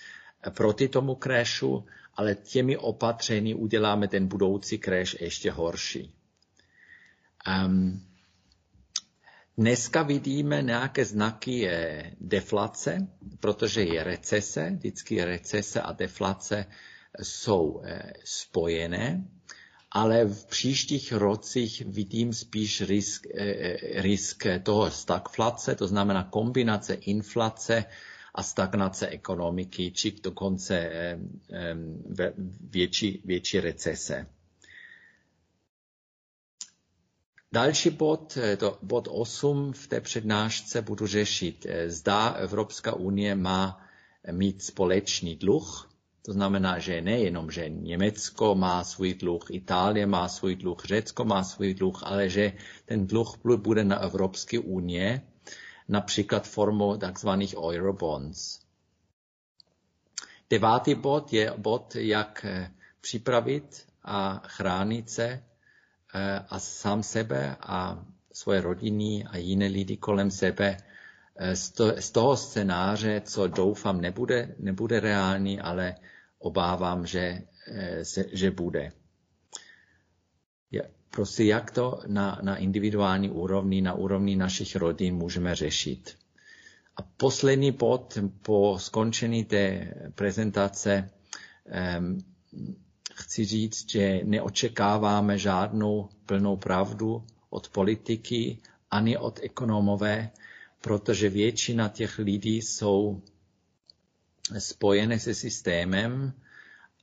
proti 0.50 0.88
tomu 0.88 1.16
crashu, 1.16 1.86
ale 2.16 2.36
těmi 2.36 2.78
opatření 2.78 3.56
uděláme 3.56 4.08
ten 4.08 4.28
budoucí 4.28 4.80
crash 4.80 5.22
ještě 5.22 5.52
horší. 5.52 6.14
Um, 7.66 8.02
Dneska 9.58 10.04
vidíme 10.04 10.62
nějaké 10.62 11.06
znaky 11.06 11.70
deflace, 12.20 13.08
protože 13.40 13.84
je 13.84 14.04
recese, 14.04 14.70
vždycky 14.70 15.24
recese 15.24 15.82
a 15.82 15.92
deflace 15.92 16.66
jsou 17.22 17.82
eh, 17.86 18.14
spojené, 18.24 19.24
ale 19.92 20.26
v 20.26 20.46
příštích 20.46 21.12
rocích 21.14 21.82
vidím 21.86 22.34
spíš 22.34 22.82
risk, 22.82 23.28
eh, 23.36 24.02
risk 24.02 24.46
toho 24.64 24.92
stagflace, 24.92 25.76
to 25.76 25.88
znamená 25.88 26.24
kombinace 26.24 26.94
inflace 26.94 27.86
a 28.36 28.44
stagnace 28.44 29.08
ekonomiky, 29.08 29.92
či 29.92 30.12
dokonce 30.24 30.78
eh, 30.78 31.20
větší, 32.70 33.22
větší 33.26 33.60
recese. 33.60 34.28
Další 37.54 37.90
bod, 37.90 38.38
eh, 38.38 38.58
to 38.58 38.78
bod 38.82 39.08
8 39.12 39.74
v 39.74 39.88
té 39.88 40.02
přednášce 40.02 40.82
budu 40.82 41.08
řešit. 41.08 41.66
Eh, 41.70 41.90
zda 41.90 42.30
Evropská 42.30 42.94
unie 42.94 43.36
má 43.36 43.88
mít 44.32 44.64
společný 44.64 45.36
dluh, 45.36 45.90
to 46.26 46.34
znamená, 46.34 46.80
že 46.80 47.02
nejenom, 47.02 47.52
že 47.52 47.70
Německo 47.70 48.56
má 48.56 48.84
svůj 48.84 49.14
dluh, 49.14 49.52
Itálie 49.52 50.06
má 50.06 50.28
svůj 50.28 50.56
dluh, 50.56 50.86
Řecko 50.86 51.26
má 51.26 51.44
svůj 51.44 51.74
dluh, 51.74 52.04
ale 52.04 52.30
že 52.30 52.54
ten 52.86 53.08
dluh 53.08 53.38
bude 53.58 53.84
na 53.84 54.00
Evropské 54.00 54.60
unie, 54.60 55.22
například 55.88 56.48
formou 56.48 56.98
tzv. 56.98 57.30
eurobonds. 57.58 58.60
Devátý 60.50 60.96
bod 60.96 61.34
je 61.34 61.54
bod, 61.58 61.96
jak 61.96 62.46
eh, 62.50 62.72
připravit 63.02 63.86
a 64.04 64.42
chránit 64.48 65.10
se 65.10 65.44
a 66.50 66.60
sám 66.60 67.04
sebe 67.04 67.56
a 67.60 68.06
svoje 68.34 68.62
rodiny 68.62 69.26
a 69.30 69.38
jiné 69.38 69.68
lidi 69.68 69.98
kolem 69.98 70.32
sebe 70.32 70.78
eh, 71.36 71.56
z 72.00 72.12
toho 72.12 72.38
scénáře, 72.38 73.22
co 73.26 73.48
doufám 73.48 74.02
nebude, 74.02 74.56
nebude 74.60 75.00
reálný, 75.00 75.60
ale 75.60 75.96
obávám, 76.40 77.06
že, 77.06 77.42
eh, 77.68 78.04
že 78.34 78.52
bude. 78.52 78.92
Prostě 81.16 81.44
jak 81.44 81.72
to 81.72 82.02
na, 82.08 82.40
na 82.42 82.58
individuální 82.58 83.30
úrovni, 83.30 83.82
na 83.82 83.94
úrovni 83.94 84.36
našich 84.36 84.76
rodin 84.76 85.16
můžeme 85.16 85.56
řešit. 85.56 86.18
A 86.98 87.02
poslední 87.02 87.72
bod 87.72 88.18
po 88.42 88.80
skončení 88.80 89.46
té 89.46 89.94
prezentace 90.16 91.10
um, 92.00 92.18
chci 93.34 93.46
říct, 93.46 93.92
že 93.92 94.22
neočekáváme 94.24 95.38
žádnou 95.38 96.10
plnou 96.26 96.58
pravdu 96.58 97.24
od 97.50 97.70
politiky 97.70 98.58
ani 98.92 99.18
od 99.18 99.40
ekonomové, 99.44 100.30
protože 100.82 101.30
většina 101.30 101.90
těch 101.90 102.20
lidí 102.20 102.62
jsou 102.62 103.22
spojené 104.60 105.20
se 105.20 105.34
systémem 105.34 106.34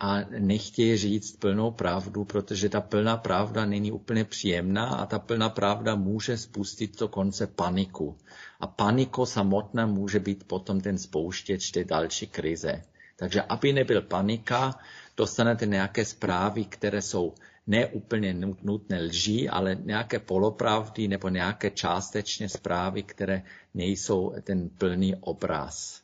a 0.00 0.20
nechtějí 0.38 0.96
říct 0.96 1.36
plnou 1.36 1.70
pravdu, 1.70 2.24
protože 2.24 2.68
ta 2.68 2.80
plná 2.80 3.16
pravda 3.16 3.66
není 3.66 3.92
úplně 3.92 4.24
příjemná 4.24 4.86
a 4.86 5.06
ta 5.06 5.18
plná 5.18 5.48
pravda 5.48 5.94
může 5.94 6.38
spustit 6.38 6.96
to 6.96 7.08
konce 7.08 7.46
paniku. 7.46 8.16
A 8.60 8.66
paniko 8.66 9.26
samotná 9.26 9.86
může 9.86 10.20
být 10.20 10.44
potom 10.44 10.80
ten 10.80 10.98
spouštěč 10.98 11.70
té 11.70 11.84
další 11.84 12.26
krize. 12.26 12.82
Takže 13.16 13.42
aby 13.42 13.72
nebyl 13.72 14.02
panika, 14.02 14.78
dostanete 15.20 15.66
nějaké 15.66 16.04
zprávy, 16.04 16.64
které 16.64 17.02
jsou 17.02 17.34
neúplně 17.66 18.34
nutné 18.62 19.00
lží, 19.02 19.48
ale 19.48 19.74
nějaké 19.74 20.18
polopravdy 20.18 21.08
nebo 21.08 21.28
nějaké 21.28 21.70
částečně 21.70 22.48
zprávy, 22.48 23.02
které 23.02 23.42
nejsou 23.74 24.32
ten 24.42 24.68
plný 24.68 25.14
obraz. 25.20 26.00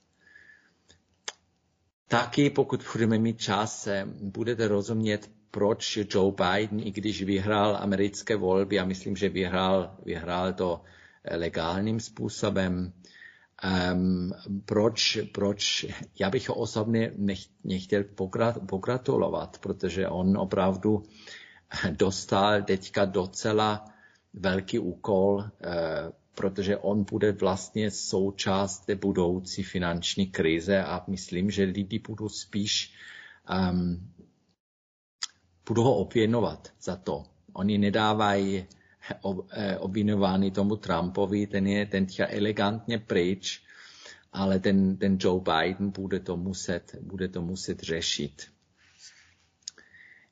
Taky, 2.09 2.51
pokud 2.51 2.85
budeme 2.93 3.19
mít 3.19 3.41
čas, 3.41 3.89
budete 4.21 4.69
rozumět, 4.69 5.31
proč 5.51 5.99
Joe 6.11 6.33
Biden, 6.37 6.81
i 6.81 6.91
když 6.93 7.23
vyhrál 7.23 7.77
americké 7.81 8.37
volby, 8.37 8.79
a 8.79 8.85
myslím, 8.85 9.17
že 9.17 9.29
vyhrál, 9.29 9.97
vyhrál 10.05 10.53
to 10.53 10.85
legálním 11.31 12.01
způsobem, 12.01 12.93
Um, 13.65 14.33
proč, 14.65 15.19
proč, 15.33 15.87
já 16.19 16.31
bych 16.31 16.49
ho 16.49 16.55
osobně 16.55 17.13
nech, 17.17 17.39
nechtěl 17.65 18.05
pogratulovat, 18.67 19.59
protože 19.59 20.09
on 20.09 20.39
opravdu 20.39 21.03
dostal 21.91 22.63
teďka 22.63 23.05
docela 23.05 23.85
velký 24.35 24.79
úkol, 24.79 25.45
protože 26.35 26.77
on 26.77 27.05
bude 27.05 27.33
vlastně 27.33 27.91
součást 27.91 28.87
té 28.87 28.95
budoucí 28.95 29.63
finanční 29.63 30.27
krize 30.27 30.85
a 30.85 31.05
myslím, 31.07 31.51
že 31.51 31.65
lidi 31.65 31.99
budou 31.99 32.29
spíš 32.29 32.95
um, 33.71 34.13
budou 35.69 35.83
ho 35.83 35.97
obvěnovat 35.97 36.69
za 36.81 36.97
to. 36.97 37.25
Oni 37.53 37.79
nedávají 37.79 38.67
obvinovány 39.79 40.51
tomu 40.51 40.77
Trumpovi, 40.77 41.47
ten 41.47 41.67
je 41.67 41.87
ten 41.87 42.07
elegantně 42.19 42.99
pryč, 42.99 43.63
ale 44.33 44.59
ten, 44.59 44.97
ten 44.97 45.19
Joe 45.21 45.41
Biden 45.41 45.91
bude 45.91 46.21
to 46.21 46.37
muset, 46.37 46.97
bude 47.01 47.29
to 47.29 47.43
muset 47.43 47.81
řešit. 47.81 48.47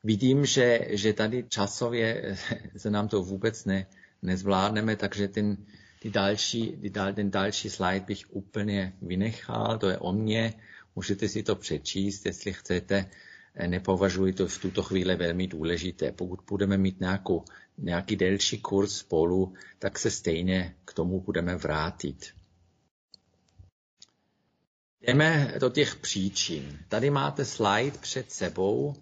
Vidím, 0.03 0.45
že, 0.45 0.79
že 0.89 1.13
tady 1.13 1.45
časově 1.49 2.37
se 2.77 2.89
nám 2.89 3.07
to 3.07 3.23
vůbec 3.23 3.65
ne, 3.65 3.85
nezvládneme, 4.21 4.95
takže 4.95 5.27
ten, 5.27 5.57
ty 5.99 6.09
další, 6.09 6.77
ty 6.81 6.89
dal, 6.89 7.13
ten 7.13 7.31
další 7.31 7.69
slide 7.69 8.05
bych 8.05 8.25
úplně 8.29 8.93
vynechal, 9.01 9.77
to 9.77 9.89
je 9.89 9.97
o 9.97 10.13
mně, 10.13 10.53
můžete 10.95 11.29
si 11.29 11.43
to 11.43 11.55
přečíst, 11.55 12.25
jestli 12.25 12.53
chcete, 12.53 13.09
nepovažuji 13.67 14.33
to 14.33 14.47
v 14.47 14.57
tuto 14.57 14.83
chvíli 14.83 15.15
velmi 15.15 15.47
důležité. 15.47 16.11
Pokud 16.11 16.39
budeme 16.49 16.77
mít 16.77 16.99
nějakou, 16.99 17.43
nějaký 17.77 18.15
delší 18.15 18.59
kurz 18.59 18.97
spolu, 18.97 19.53
tak 19.79 19.99
se 19.99 20.11
stejně 20.11 20.75
k 20.85 20.93
tomu 20.93 21.21
budeme 21.21 21.55
vrátit. 21.55 22.33
Jdeme 25.01 25.53
do 25.59 25.69
těch 25.69 25.95
příčin. 25.95 26.79
Tady 26.87 27.09
máte 27.09 27.45
slide 27.45 27.97
před 28.01 28.31
sebou 28.31 28.95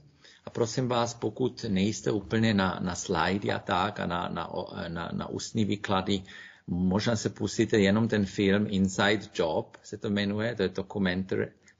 a 0.45 0.49
prosím 0.49 0.87
vás, 0.87 1.13
pokud 1.13 1.65
nejste 1.69 2.11
úplně 2.11 2.53
na, 2.53 2.79
na 2.81 2.95
slajdy 2.95 3.51
a 3.51 3.59
tak 3.59 3.99
a 3.99 4.05
na, 4.05 4.29
na, 4.29 4.49
na, 4.87 5.09
na 5.13 5.29
ústní 5.29 5.65
výklady, 5.65 6.23
možná 6.67 7.15
se 7.15 7.29
pustíte 7.29 7.79
jenom 7.79 8.07
ten 8.07 8.25
film 8.25 8.67
Inside 8.69 9.29
Job, 9.35 9.77
se 9.83 9.97
to 9.97 10.09
jmenuje, 10.09 10.55
to 10.55 10.63
je 10.63 10.69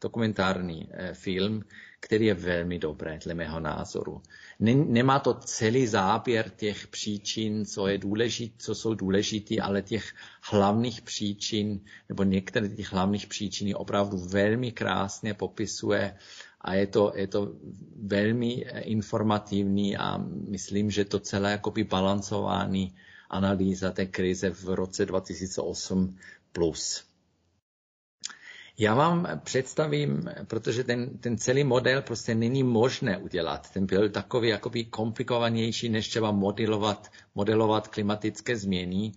dokumentární 0.03 0.89
eh, 0.91 1.13
film, 1.13 1.63
který 1.99 2.25
je 2.25 2.33
velmi 2.33 2.79
dobré, 2.79 3.19
dle 3.23 3.33
mého 3.33 3.59
názoru. 3.59 4.21
Nemá 4.59 5.19
to 5.19 5.33
celý 5.33 5.87
záběr 5.87 6.49
těch 6.49 6.87
příčin, 6.87 7.65
co, 7.65 7.87
je 7.87 7.97
důležit, 7.97 8.53
co 8.57 8.75
jsou 8.75 8.93
důležitý, 8.93 9.59
ale 9.59 9.81
těch 9.81 10.13
hlavních 10.51 11.01
příčin, 11.01 11.79
nebo 12.09 12.23
některé 12.23 12.69
těch 12.69 12.91
hlavních 12.91 13.27
příčin 13.27 13.67
je 13.67 13.75
opravdu 13.75 14.17
velmi 14.17 14.71
krásně 14.71 15.33
popisuje 15.33 16.15
a 16.61 16.73
je 16.73 16.87
to, 16.87 17.11
je 17.15 17.27
to 17.27 17.55
velmi 17.95 18.65
eh, 18.65 18.79
informativní 18.79 19.97
a 19.97 20.17
myslím, 20.49 20.91
že 20.91 21.05
to 21.05 21.19
celé 21.19 21.51
jakoby 21.51 21.83
balancovaný 21.83 22.95
analýza 23.29 23.91
té 23.91 24.05
krize 24.05 24.49
v 24.49 24.63
roce 24.69 25.05
2008 25.05 26.17
plus. 26.51 27.12
Já 28.77 28.95
vám 28.95 29.27
představím, 29.43 30.29
protože 30.47 30.83
ten, 30.83 31.17
ten 31.17 31.37
celý 31.37 31.63
model 31.63 32.01
prostě 32.01 32.35
není 32.35 32.63
možné 32.63 33.17
udělat. 33.17 33.69
Ten 33.69 33.85
byl 33.85 34.09
takový 34.09 34.49
jakoby 34.49 34.85
komplikovanější, 34.85 35.89
než 35.89 36.09
třeba 36.09 36.31
modelovat, 36.31 37.11
modelovat 37.35 37.87
klimatické 37.87 38.57
změny. 38.57 39.11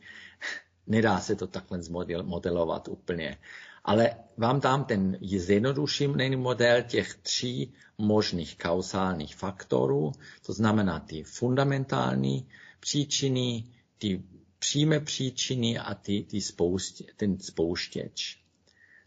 Nedá 0.86 1.20
se 1.20 1.36
to 1.36 1.46
takhle 1.46 1.80
modelovat 2.22 2.88
úplně. 2.88 3.38
Ale 3.84 4.16
vám 4.36 4.60
dám 4.60 4.84
ten 4.84 5.18
zjednodušený 5.22 6.36
model 6.36 6.82
těch 6.82 7.14
tří 7.14 7.72
možných 7.98 8.58
kausálních 8.58 9.36
faktorů, 9.36 10.12
to 10.46 10.52
znamená 10.52 11.00
ty 11.00 11.22
fundamentální 11.22 12.48
příčiny, 12.80 13.64
ty 13.98 14.22
přímé 14.58 15.00
příčiny 15.00 15.78
a 15.78 15.94
ty, 15.94 16.22
ty 16.22 16.40
spoustě, 16.40 17.04
ten 17.16 17.38
spouštěč. 17.38 18.45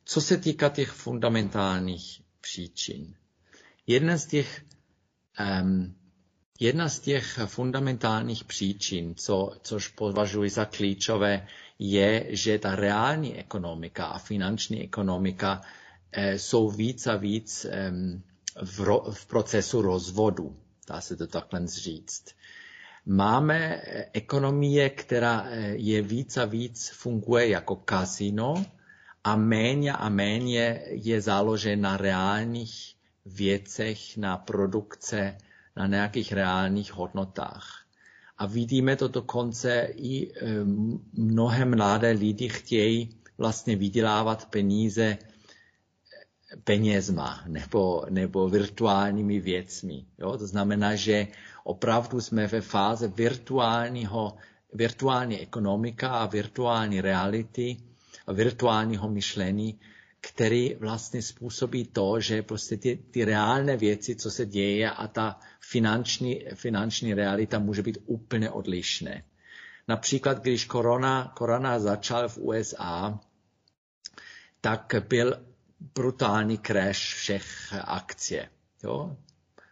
Co 0.09 0.21
se 0.21 0.37
týká 0.37 0.69
těch 0.69 0.89
fundamentálních 0.91 2.21
příčin, 2.41 3.15
jedna 3.87 4.17
z 4.17 4.25
těch, 4.25 4.65
um, 5.61 5.95
jedna 6.59 6.89
z 6.89 6.99
těch 6.99 7.39
fundamentálních 7.45 8.43
příčin, 8.43 9.15
co, 9.15 9.51
což 9.61 9.87
považuji 9.87 10.49
za 10.49 10.65
klíčové, 10.65 11.47
je, 11.79 12.25
že 12.29 12.59
ta 12.59 12.75
reální 12.75 13.35
ekonomika 13.37 14.05
a 14.05 14.17
finanční 14.19 14.83
ekonomika 14.83 15.61
eh, 16.11 16.39
jsou 16.39 16.69
víc 16.69 17.07
a 17.07 17.15
víc 17.15 17.65
eh, 17.65 17.91
v, 18.63 18.79
ro, 18.79 19.03
v 19.11 19.25
procesu 19.25 19.81
rozvodu, 19.81 20.59
dá 20.87 21.01
se 21.01 21.15
to 21.15 21.27
takhle 21.27 21.67
říct. 21.67 22.25
Máme 23.05 23.81
eh, 23.83 24.09
ekonomie, 24.13 24.89
která 24.89 25.45
eh, 25.49 25.67
je 25.75 26.01
víc 26.01 26.37
a 26.37 26.45
víc 26.45 26.89
funguje 26.89 27.49
jako 27.49 27.75
kasino, 27.75 28.65
a 29.23 29.35
méně 29.35 29.93
a 29.93 30.09
méně 30.09 30.81
je 30.89 31.21
založen 31.21 31.81
na 31.81 31.97
reálných 31.97 32.95
věcech, 33.25 34.17
na 34.17 34.37
produkce, 34.37 35.37
na 35.75 35.87
nějakých 35.87 36.33
reálných 36.33 36.93
hodnotách. 36.93 37.85
A 38.37 38.45
vidíme 38.45 38.95
to 38.95 39.07
dokonce 39.07 39.87
i 39.95 40.31
mnohem 41.13 41.77
mladé 41.77 42.11
lidi 42.11 42.49
chtějí 42.49 43.09
vlastně 43.37 43.75
vydělávat 43.75 44.45
peníze 44.45 45.17
penězma 46.63 47.43
nebo, 47.47 48.05
nebo 48.09 48.49
virtuálními 48.49 49.39
věcmi. 49.39 50.05
Jo? 50.17 50.37
To 50.37 50.47
znamená, 50.47 50.95
že 50.95 51.27
opravdu 51.63 52.21
jsme 52.21 52.47
ve 52.47 52.61
fáze 52.61 53.07
virtuálního, 53.07 54.35
virtuální 54.73 55.39
ekonomika 55.39 56.09
a 56.09 56.25
virtuální 56.25 57.01
reality, 57.01 57.77
virtuálního 58.33 59.09
myšlení, 59.09 59.79
který 60.21 60.75
vlastně 60.75 61.21
způsobí 61.21 61.85
to, 61.85 62.19
že 62.19 62.43
prostě 62.43 62.77
ty, 62.77 62.99
ty 63.11 63.25
reálné 63.25 63.77
věci, 63.77 64.15
co 64.15 64.31
se 64.31 64.45
děje 64.45 64.91
a 64.91 65.07
ta 65.07 65.39
finanční, 65.59 66.45
finanční 66.53 67.13
realita 67.13 67.59
může 67.59 67.81
být 67.81 67.97
úplně 68.05 68.49
odlišné. 68.49 69.23
Například, 69.87 70.41
když 70.41 70.65
korona, 70.65 71.33
korona 71.35 71.79
začal 71.79 72.29
v 72.29 72.37
USA, 72.37 73.19
tak 74.61 74.95
byl 75.07 75.45
brutální 75.79 76.57
crash 76.57 77.15
všech 77.15 77.73
akcie. 77.83 78.49
Jo? 78.83 79.17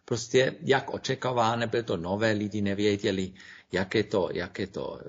Prostě 0.06 0.56
jak 0.62 0.93
očekáváno, 0.93 1.67
bylo 1.67 1.84
to 1.84 1.98
nové, 1.98 2.32
lidi 2.32 2.62
nevěděli, 2.62 3.34
jak 3.71 3.95
je 3.95 4.03
to, 4.03 4.30
jak 4.34 4.60
je 4.60 4.67
to 4.67 4.99
e, 4.99 5.03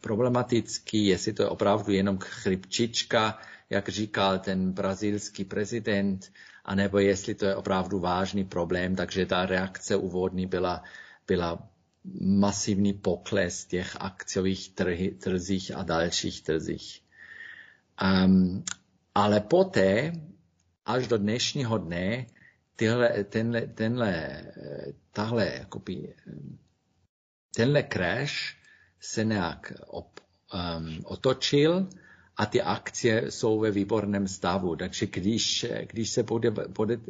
problematický, 0.00 1.06
jestli 1.06 1.32
to 1.32 1.42
je 1.42 1.48
opravdu 1.48 1.92
jenom 1.92 2.18
chřipčička, 2.18 3.38
jak 3.70 3.88
říkal 3.88 4.38
ten 4.38 4.72
brazilský 4.72 5.44
prezident, 5.44 6.32
anebo 6.64 6.98
jestli 6.98 7.34
to 7.34 7.46
je 7.46 7.54
opravdu 7.56 7.98
vážný 7.98 8.44
problém, 8.44 8.96
takže 8.96 9.26
ta 9.26 9.46
reakce 9.46 9.96
úvodní 9.96 10.46
byla, 10.46 10.82
byla 11.26 11.68
masivní 12.20 12.92
pokles 12.92 13.64
těch 13.64 13.96
akciových 14.00 14.68
trhy, 14.68 15.10
trzích 15.10 15.76
a 15.76 15.82
dalších 15.82 16.42
trzích. 16.42 17.02
Um, 18.02 18.64
ale 19.14 19.40
poté, 19.40 20.12
až 20.86 21.06
do 21.06 21.18
dnešního 21.18 21.78
dne, 21.78 22.26
tyhle, 22.76 23.24
tenhle, 23.24 23.66
tenhle, 23.66 24.42
tahle, 25.12 25.52
jakoby, 25.58 26.14
tenhle 27.56 27.82
crash 27.82 28.54
se 29.00 29.24
nějak 29.24 29.72
op, 29.86 30.20
um, 30.54 31.00
otočil 31.04 31.88
a 32.36 32.46
ty 32.46 32.62
akcie 32.62 33.30
jsou 33.30 33.60
ve 33.60 33.70
výborném 33.70 34.28
stavu. 34.28 34.76
Takže 34.76 35.06
když, 35.06 35.66
když 35.86 36.10
se 36.10 36.22
bude, 36.22 36.50
bude, 36.50 37.00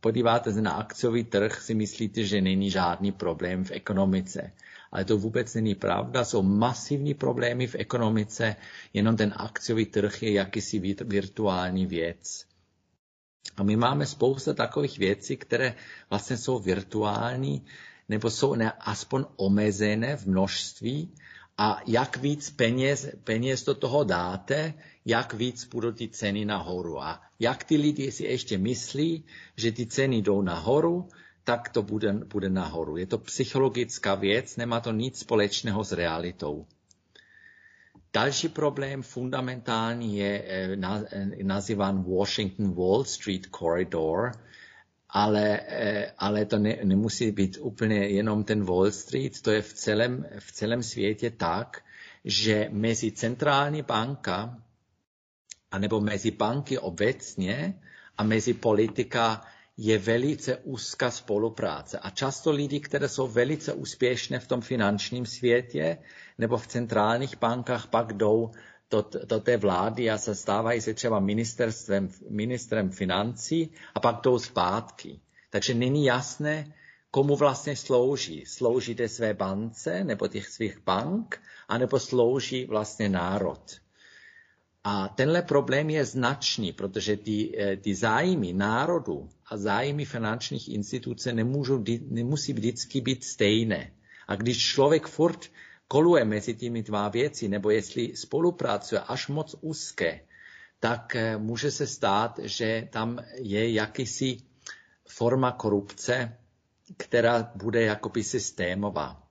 podíváte 0.00 0.52
na 0.52 0.70
akciový 0.70 1.24
trh, 1.24 1.62
si 1.62 1.74
myslíte, 1.74 2.24
že 2.24 2.40
není 2.40 2.70
žádný 2.70 3.12
problém 3.12 3.64
v 3.64 3.70
ekonomice. 3.70 4.52
Ale 4.92 5.04
to 5.04 5.18
vůbec 5.18 5.54
není 5.54 5.74
pravda, 5.74 6.24
jsou 6.24 6.42
masivní 6.42 7.14
problémy 7.14 7.66
v 7.66 7.74
ekonomice, 7.74 8.56
jenom 8.92 9.16
ten 9.16 9.34
akciový 9.36 9.86
trh 9.86 10.22
je 10.22 10.32
jakýsi 10.32 10.96
virtuální 11.04 11.86
věc. 11.86 12.44
A 13.56 13.62
my 13.62 13.76
máme 13.76 14.06
spousta 14.06 14.54
takových 14.54 14.98
věcí, 14.98 15.36
které 15.36 15.74
vlastně 16.10 16.36
jsou 16.36 16.58
virtuální, 16.58 17.64
nebo 18.08 18.30
jsou 18.30 18.54
ne, 18.54 18.72
aspoň 18.72 19.24
omezené 19.36 20.16
v 20.16 20.26
množství 20.26 21.12
a 21.58 21.80
jak 21.86 22.16
víc 22.16 22.50
peněz, 22.50 23.06
peněz 23.24 23.64
do 23.64 23.74
toho 23.74 24.04
dáte, 24.04 24.74
jak 25.04 25.34
víc 25.34 25.64
budou 25.64 25.92
ty 25.92 26.08
ceny 26.08 26.44
nahoru. 26.44 27.02
A 27.02 27.22
jak 27.38 27.64
ty 27.64 27.76
lidi 27.76 28.12
si 28.12 28.24
ještě 28.24 28.58
myslí, 28.58 29.24
že 29.56 29.72
ty 29.72 29.86
ceny 29.86 30.22
jdou 30.22 30.42
nahoru, 30.42 31.08
tak 31.44 31.68
to 31.68 31.82
bude, 31.82 32.12
bude 32.12 32.48
nahoru. 32.48 32.96
Je 32.96 33.06
to 33.06 33.18
psychologická 33.18 34.14
věc, 34.14 34.56
nemá 34.56 34.80
to 34.80 34.92
nic 34.92 35.18
společného 35.18 35.84
s 35.84 35.92
realitou. 35.92 36.66
Další 38.12 38.48
problém 38.48 39.02
fundamentální 39.02 40.18
je 40.18 40.44
eh, 40.46 40.76
nazýván 41.42 42.02
Washington 42.02 42.74
Wall 42.74 43.04
Street 43.04 43.46
Corridor 43.58 44.32
ale, 45.08 45.60
eh, 45.68 46.12
ale 46.18 46.44
to 46.44 46.58
ne, 46.58 46.78
nemusí 46.84 47.30
být 47.30 47.58
úplně 47.60 48.08
jenom 48.08 48.44
ten 48.44 48.64
Wall 48.64 48.90
Street, 48.90 49.42
to 49.42 49.50
je 49.50 49.62
v 49.62 49.72
celém, 49.72 50.26
v 50.38 50.52
celém 50.52 50.82
světě 50.82 51.30
tak, 51.30 51.82
že 52.24 52.68
mezi 52.72 53.12
centrální 53.12 53.82
banka 53.82 54.58
anebo 55.70 56.00
mezi 56.00 56.30
banky 56.30 56.78
obecně 56.78 57.80
a 58.18 58.22
mezi 58.22 58.54
politika 58.54 59.44
je 59.76 59.98
velice 59.98 60.56
úzká 60.56 61.10
spolupráce. 61.10 61.98
A 61.98 62.10
často 62.10 62.50
lidi, 62.50 62.80
které 62.80 63.08
jsou 63.08 63.28
velice 63.28 63.72
úspěšné 63.72 64.38
v 64.38 64.46
tom 64.46 64.60
finančním 64.60 65.26
světě 65.26 65.98
nebo 66.38 66.56
v 66.56 66.66
centrálních 66.66 67.38
bankách, 67.38 67.86
pak 67.86 68.12
jdou 68.12 68.50
do, 68.90 69.04
do 69.24 69.40
té 69.40 69.56
vlády 69.56 70.10
a 70.10 70.18
se 70.18 70.34
stávají 70.34 70.80
se 70.80 70.94
třeba 70.94 71.20
ministerstvem, 71.20 72.08
ministrem 72.30 72.90
financí 72.90 73.70
a 73.94 74.00
pak 74.00 74.20
jdou 74.20 74.38
zpátky. 74.38 75.20
Takže 75.50 75.74
není 75.74 76.04
jasné, 76.04 76.74
komu 77.10 77.36
vlastně 77.36 77.76
slouží. 77.76 78.44
Slouží 78.46 78.94
té 78.94 79.08
své 79.08 79.34
bance 79.34 80.04
nebo 80.04 80.28
těch 80.28 80.48
svých 80.48 80.78
bank, 80.84 81.40
anebo 81.68 82.00
slouží 82.00 82.64
vlastně 82.64 83.08
národ. 83.08 83.80
A 84.84 85.08
tenhle 85.08 85.42
problém 85.42 85.90
je 85.90 86.04
značný, 86.04 86.72
protože 86.72 87.16
ty, 87.16 87.52
eh, 87.58 87.76
ty 87.76 87.94
zájmy 87.94 88.52
národu 88.52 89.28
a 89.46 89.56
zájmy 89.56 90.04
finančních 90.04 90.68
institucí 90.68 91.32
nemůžou, 91.32 91.84
nemusí 92.08 92.52
vždycky 92.52 93.00
být 93.00 93.24
stejné. 93.24 93.92
A 94.28 94.36
když 94.36 94.58
člověk 94.58 95.06
furt 95.06 95.50
koluje 95.88 96.24
mezi 96.24 96.54
těmi 96.54 96.82
dva 96.82 97.08
věci, 97.08 97.48
nebo 97.48 97.70
jestli 97.70 98.16
spolupracuje 98.16 99.00
až 99.00 99.28
moc 99.28 99.56
úzké, 99.60 100.20
tak 100.80 101.16
eh, 101.16 101.38
může 101.38 101.70
se 101.70 101.86
stát, 101.86 102.38
že 102.42 102.88
tam 102.92 103.18
je 103.34 103.72
jakýsi 103.72 104.36
forma 105.08 105.52
korupce, 105.52 106.38
která 106.96 107.52
bude 107.54 107.82
jakoby 107.82 108.24
systémová. 108.24 109.22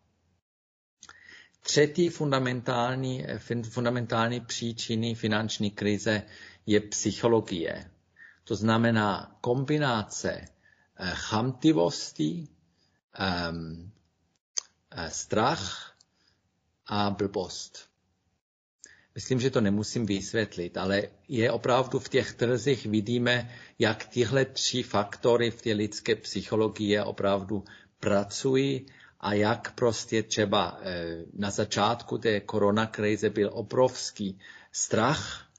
Třetí 1.60 2.10
fundamentální, 2.10 3.26
fundamentální 3.70 4.39
příčiny 4.39 5.15
finanční 5.15 5.72
krize 5.72 6.24
je 6.65 6.80
psychologie. 6.80 7.91
To 8.43 8.56
znamená 8.56 9.38
kombinace 9.41 10.32
eh, 10.32 11.12
chamtivosti, 11.15 12.48
um, 13.52 13.91
strach 15.10 15.87
a 16.88 17.10
blbost. 17.10 17.88
Myslím, 19.15 19.39
že 19.39 19.50
to 19.50 19.62
nemusím 19.62 20.06
vysvětlit, 20.06 20.78
ale 20.78 21.04
je 21.28 21.52
opravdu 21.52 22.00
v 22.00 22.10
těch 22.10 22.34
trzích 22.34 22.86
vidíme, 22.86 23.50
jak 23.80 24.06
tyhle 24.06 24.45
tři 24.45 24.84
faktory 24.84 25.52
v 25.52 25.62
té 25.62 25.73
lidské 25.73 26.15
psychologii 26.15 27.00
opravdu 27.00 27.63
pracují 28.00 28.86
a 29.19 29.34
jak 29.34 29.71
prostě 29.71 30.23
třeba 30.23 30.80
eh, 30.82 31.17
na 31.34 31.52
začátku 31.52 32.17
té 32.17 32.39
koronakrize 32.39 33.30
byl 33.30 33.50
obrovský 33.54 34.39
strach, 34.71 35.50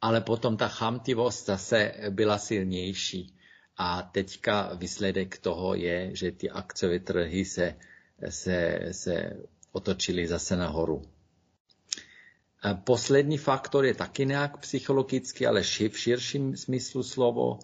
ale 0.00 0.20
potom 0.20 0.56
ta 0.56 0.68
chamtivost 0.68 1.46
zase 1.46 1.92
byla 2.10 2.38
silnější. 2.38 3.36
A 3.76 4.02
teďka 4.02 4.74
výsledek 4.74 5.38
toho 5.38 5.74
je, 5.74 6.16
že 6.16 6.32
ty 6.32 6.50
akciové 6.50 6.98
trhy 6.98 7.44
se, 7.44 7.76
se, 8.28 8.80
se 8.92 9.36
otočily 9.72 10.26
zase 10.26 10.56
nahoru. 10.56 11.02
Poslední 12.84 13.38
faktor 13.38 13.84
je 13.84 13.94
taky 13.94 14.26
nějak 14.26 14.56
psychologický, 14.56 15.46
ale 15.46 15.62
v 15.62 15.98
širším 15.98 16.56
smyslu 16.56 17.02
slovo, 17.02 17.58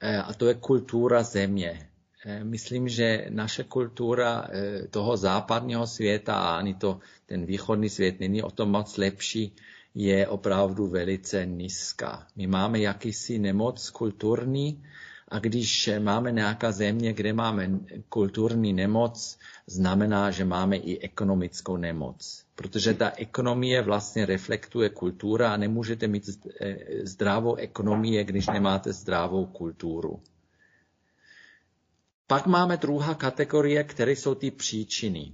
eh, 0.00 0.16
a 0.16 0.34
to 0.34 0.48
je 0.48 0.54
kultura 0.54 1.22
země. 1.22 1.90
Eh, 2.26 2.44
myslím, 2.44 2.88
že 2.88 3.26
naše 3.28 3.64
kultura 3.64 4.48
eh, 4.50 4.88
toho 4.88 5.16
západního 5.16 5.86
světa 5.86 6.34
a 6.34 6.56
ani 6.56 6.74
to, 6.74 6.98
ten 7.26 7.46
východní 7.46 7.88
svět 7.88 8.20
není 8.20 8.42
o 8.42 8.50
tom 8.50 8.70
moc 8.70 8.96
lepší, 8.96 9.52
je 9.94 10.28
opravdu 10.28 10.86
velice 10.86 11.46
nízká. 11.46 12.26
My 12.36 12.46
máme 12.46 12.80
jakýsi 12.80 13.38
nemoc 13.38 13.90
kulturní 13.90 14.84
a 15.30 15.38
když 15.38 15.90
máme 15.98 16.32
nějaká 16.32 16.72
země, 16.72 17.12
kde 17.12 17.32
máme 17.32 17.70
kulturní 18.08 18.72
nemoc, 18.72 19.38
znamená, 19.66 20.30
že 20.30 20.44
máme 20.44 20.76
i 20.76 20.98
ekonomickou 21.00 21.76
nemoc. 21.76 22.44
Protože 22.54 22.94
ta 22.94 23.10
ekonomie 23.16 23.82
vlastně 23.82 24.26
reflektuje 24.26 24.88
kultura 24.88 25.52
a 25.52 25.56
nemůžete 25.56 26.06
mít 26.08 26.30
eh, 26.60 26.76
zdravou 27.02 27.54
ekonomii, 27.54 28.24
když 28.24 28.46
nemáte 28.46 28.92
zdravou 28.92 29.46
kulturu. 29.46 30.22
Pak 32.26 32.46
máme 32.46 32.76
druhá 32.76 33.14
kategorie, 33.14 33.84
které 33.84 34.12
jsou 34.12 34.34
ty 34.34 34.50
příčiny. 34.50 35.32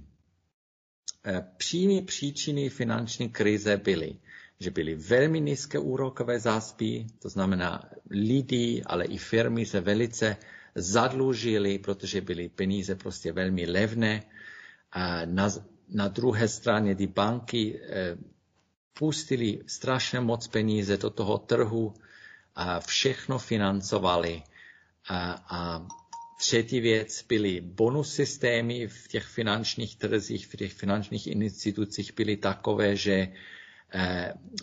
Eh, 1.25 1.45
přímé 1.57 2.01
příčiny 2.01 2.69
finanční 2.69 3.29
krize 3.29 3.77
byly, 3.77 4.15
že 4.59 4.71
byly 4.71 4.95
velmi 4.95 5.41
nízké 5.41 5.79
úrokové 5.79 6.39
záspy, 6.39 7.07
to 7.19 7.29
znamená 7.29 7.89
lidi, 8.09 8.83
ale 8.85 9.05
i 9.05 9.17
firmy 9.17 9.65
se 9.65 9.81
velice 9.81 10.37
zadlužili, 10.75 11.79
protože 11.79 12.21
byly 12.21 12.49
peníze 12.49 12.95
prostě 12.95 13.31
velmi 13.31 13.65
levné. 13.65 14.23
A 14.91 15.25
na, 15.25 15.49
na 15.89 16.07
druhé 16.07 16.47
straně 16.47 16.95
ty 16.95 17.07
banky 17.07 17.79
eh, 17.83 18.17
pustili 18.93 19.59
strašně 19.67 20.19
moc 20.19 20.47
peníze 20.47 20.97
do 20.97 21.09
toho 21.09 21.37
trhu 21.37 21.93
a 22.55 22.79
všechno 22.79 23.39
financovali 23.39 24.43
a, 25.09 25.31
a 25.49 25.87
Třetí 26.37 26.79
věc 26.79 27.25
byly 27.29 27.61
bonus 27.61 28.13
systémy 28.13 28.87
v 28.87 29.07
těch 29.07 29.23
finančních 29.23 29.95
trzích, 29.95 30.47
v 30.47 30.55
těch 30.55 30.73
finančních 30.73 31.27
institucích 31.27 32.13
byly 32.15 32.37
takové, 32.37 32.95
že 32.95 33.27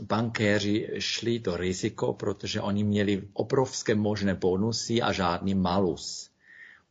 bankéři 0.02 0.88
šli 0.98 1.38
do 1.38 1.56
riziko, 1.56 2.12
protože 2.12 2.60
oni 2.60 2.84
měli 2.84 3.22
obrovské 3.32 3.94
možné 3.94 4.34
bonusy 4.34 5.02
a 5.02 5.12
žádný 5.12 5.54
malus. 5.54 6.30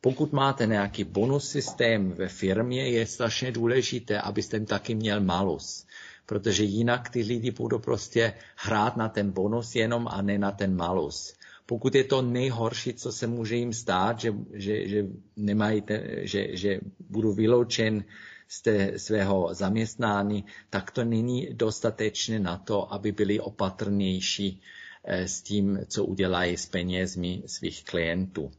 Pokud 0.02 0.34
máte 0.34 0.66
nějaký 0.66 1.04
bonus 1.04 1.50
systém 1.50 2.12
ve 2.12 2.28
firmě, 2.28 2.90
je 2.90 3.06
strašně 3.06 3.52
důležité, 3.52 4.22
abyste 4.22 4.60
taky 4.60 4.96
měl 4.96 5.22
malus, 5.22 5.86
protože 6.26 6.64
jinak 6.64 7.10
ty 7.10 7.22
lidi 7.22 7.52
budou 7.52 7.80
prostě 7.80 8.34
hrát 8.56 8.98
na 8.98 9.10
ten 9.10 9.32
bonus 9.32 9.76
jenom 9.76 10.08
a 10.08 10.22
ne 10.22 10.38
na 10.38 10.52
ten 10.52 10.76
malus 10.76 11.34
pokud 11.72 11.96
je 11.96 12.04
to 12.04 12.22
nejhorší, 12.22 12.94
co 12.94 13.12
se 13.12 13.28
může 13.28 13.56
jim 13.56 13.74
stát, 13.74 14.20
že, 14.20 14.34
že, 14.54 14.88
že, 14.88 15.06
nemají 15.38 15.82
ten, 15.82 16.02
že, 16.22 16.48
že 16.58 16.80
budu 17.10 17.34
vyloučen 17.34 18.04
z 18.52 18.62
té 18.62 19.00
svého 19.00 19.54
zaměstnání, 19.54 20.46
tak 20.70 20.92
to 20.92 21.04
není 21.04 21.54
dostatečné 21.54 22.40
na 22.40 22.58
to, 22.58 22.94
aby 22.94 23.12
byli 23.12 23.40
opatrnější 23.40 24.62
eh, 25.04 25.28
s 25.28 25.42
tím, 25.42 25.80
co 25.88 26.06
udělají 26.06 26.58
s 26.58 26.66
penězmi 26.66 27.44
svých 27.46 27.84
klientů. 27.84 28.52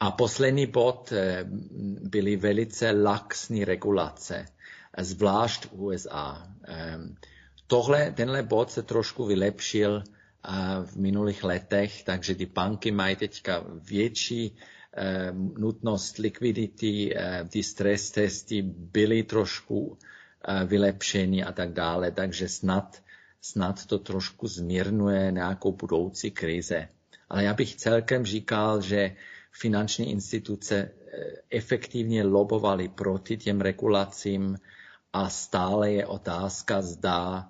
A 0.00 0.10
poslední 0.10 0.66
bod 0.66 1.12
eh, 1.12 1.44
byly 2.02 2.36
velice 2.36 2.90
laxní 2.90 3.64
regulace, 3.64 4.46
zvlášť 4.98 5.66
v 5.66 5.72
USA. 5.72 6.48
Eh, 6.68 6.98
tohle, 7.66 8.12
tenhle 8.12 8.42
bod 8.42 8.70
se 8.70 8.82
trošku 8.82 9.24
vylepšil 9.24 10.04
v 10.84 10.96
minulých 10.96 11.44
letech, 11.44 12.04
takže 12.04 12.34
ty 12.34 12.46
banky 12.46 12.90
mají 12.90 13.16
teďka 13.16 13.64
větší 13.68 14.56
eh, 14.56 14.74
nutnost 15.58 16.18
likvidity, 16.18 17.16
eh, 17.16 17.44
ty 17.48 17.62
stres 17.62 18.10
testy 18.10 18.62
byly 18.62 19.22
trošku 19.22 19.98
eh, 20.48 20.64
vylepšeny 20.64 21.44
a 21.44 21.52
tak 21.52 21.72
dále, 21.72 22.10
takže 22.10 22.48
snad, 22.48 23.02
snad 23.40 23.86
to 23.86 23.98
trošku 23.98 24.48
zmírňuje 24.48 25.32
nějakou 25.32 25.72
budoucí 25.72 26.30
krize. 26.30 26.88
Ale 27.28 27.44
já 27.44 27.54
bych 27.54 27.76
celkem 27.76 28.24
říkal, 28.24 28.80
že 28.82 29.16
finanční 29.52 30.10
instituce 30.10 30.90
efektivně 31.50 32.24
lobovaly 32.24 32.88
proti 32.88 33.36
těm 33.36 33.60
regulacím 33.60 34.58
a 35.12 35.28
stále 35.28 35.92
je 35.92 36.06
otázka, 36.06 36.82
zda 36.82 37.48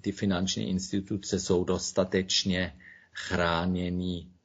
ty 0.00 0.12
finanční 0.12 0.68
instituce 0.70 1.40
jsou 1.40 1.64
dostatečně 1.64 2.74
chráněny 3.12 4.26
eh, 4.26 4.37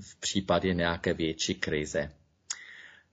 v 0.00 0.20
případě 0.20 0.74
nějaké 0.74 1.14
větší 1.14 1.54
krize. 1.54 2.10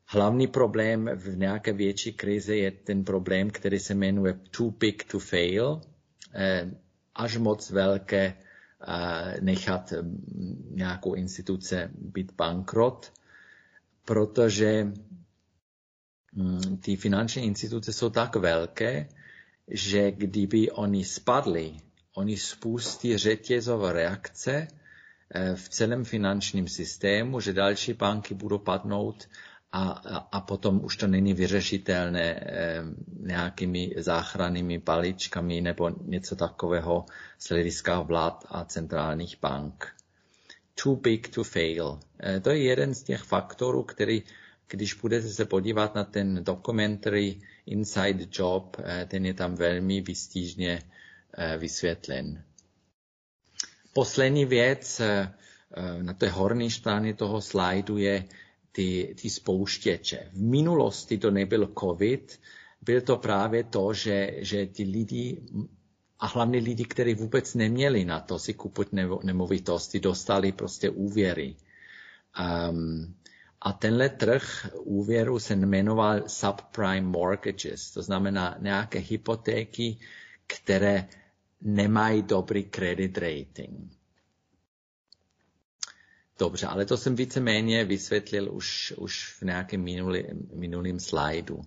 Hlavní 0.06 0.48
problém 0.48 1.10
v 1.16 1.38
nějaké 1.38 1.74
větší 1.74 2.14
krizi 2.14 2.58
je 2.58 2.72
ten 2.72 3.04
problém, 3.04 3.50
který 3.50 3.80
se 3.80 3.94
jmenuje 3.94 4.40
too 4.52 4.72
big 4.72 5.04
to 5.04 5.20
fail, 5.20 5.82
až 7.18 7.38
moc 7.38 7.70
velké 7.70 8.34
eh, 8.34 9.42
nechat 9.42 9.94
nějakou 10.70 11.14
instituce 11.14 11.90
být 11.98 12.32
bankrot, 12.38 13.14
protože 14.06 14.94
hm, 16.34 16.78
ty 16.78 16.96
finanční 16.96 17.44
instituce 17.44 17.94
jsou 17.94 18.10
tak 18.10 18.36
velké, 18.36 19.10
že 19.68 20.12
kdyby 20.12 20.72
oni 20.72 21.06
spadli, 21.06 21.74
oni 22.14 22.38
spustí 22.38 23.18
řetězové 23.18 23.94
reakce, 23.94 24.68
v 25.56 25.70
celém 25.70 26.06
finančním 26.06 26.68
systému, 26.68 27.40
že 27.40 27.54
další 27.54 27.94
banky 27.94 28.34
budou 28.34 28.58
padnout 28.58 29.28
a, 29.72 29.90
a, 30.32 30.42
potom 30.42 30.80
už 30.84 30.98
to 30.98 31.08
není 31.08 31.34
vyřešitelné 31.34 32.34
eh, 32.36 32.84
nějakými 33.20 33.94
záchrannými 33.98 34.80
paličkami 34.80 35.62
nebo 35.62 35.90
něco 36.02 36.36
takového 36.36 37.06
z 37.40 37.50
hlediska 37.50 38.02
vlád 38.02 38.46
a 38.50 38.66
centrálních 38.66 39.38
bank. 39.42 39.88
Too 40.84 40.96
big 40.96 41.28
to 41.30 41.44
fail. 41.44 42.00
Eh, 42.20 42.40
to 42.40 42.50
je 42.50 42.64
jeden 42.64 42.94
z 42.96 43.04
těch 43.04 43.22
faktorů, 43.22 43.84
který, 43.84 44.24
když 44.68 44.94
budete 44.94 45.28
se 45.28 45.46
podívat 45.46 45.96
na 45.96 46.04
ten 46.04 46.44
documentary 46.44 47.42
Inside 47.66 48.28
Job, 48.32 48.78
eh, 48.84 49.06
ten 49.06 49.26
je 49.26 49.34
tam 49.34 49.56
velmi 49.56 50.02
vystížně 50.02 50.82
eh, 51.38 51.58
vysvětlen. 51.58 52.44
Poslední 53.98 54.46
věc 54.46 55.00
eh, 55.00 55.34
eh, 55.74 56.04
na 56.04 56.14
té 56.14 56.30
horní 56.30 56.72
straně 56.72 57.14
toho 57.14 57.42
slajdu 57.42 57.98
je 57.98 58.26
ty, 58.72 59.16
ty 59.22 59.30
spouštěče. 59.30 60.30
V 60.34 60.42
minulosti 60.42 61.18
to 61.18 61.32
nebyl 61.32 61.74
COVID, 61.80 62.40
byl 62.82 63.02
to 63.02 63.18
právě 63.18 63.64
to, 63.64 63.94
že, 63.94 64.32
že 64.38 64.66
ty 64.66 64.84
lidi 64.84 65.42
a 66.20 66.28
hlavně 66.28 66.60
lidi, 66.60 66.86
kteří 66.86 67.14
vůbec 67.14 67.56
neměli 67.56 68.06
na 68.06 68.20
to 68.20 68.40
si 68.40 68.54
kupit 68.54 68.94
nemovitosti, 69.24 70.00
dostali 70.00 70.52
prostě 70.52 70.90
úvěry. 70.90 71.56
Um, 72.70 73.16
a 73.62 73.74
tenhle 73.74 74.10
trh 74.10 74.70
úvěru 74.74 75.40
se 75.40 75.56
jmenoval 75.56 76.22
subprime 76.28 77.02
mortgages, 77.02 77.92
to 77.92 78.02
znamená 78.02 78.58
nějaké 78.60 79.00
hypotéky, 79.00 79.98
které 80.48 81.08
nemají 81.62 82.22
dobrý 82.22 82.64
credit 82.64 83.18
rating. 83.18 83.98
Dobře, 86.40 86.68
ale 86.68 86.86
to 86.86 86.98
jsem 86.98 87.16
víceméně 87.16 87.86
vysvětlil 87.86 88.54
už, 88.54 88.94
už 88.98 89.34
v 89.40 89.42
nějakém 89.42 89.82
minulý, 89.84 90.24
minulým 90.54 91.00
slajdu. 91.00 91.62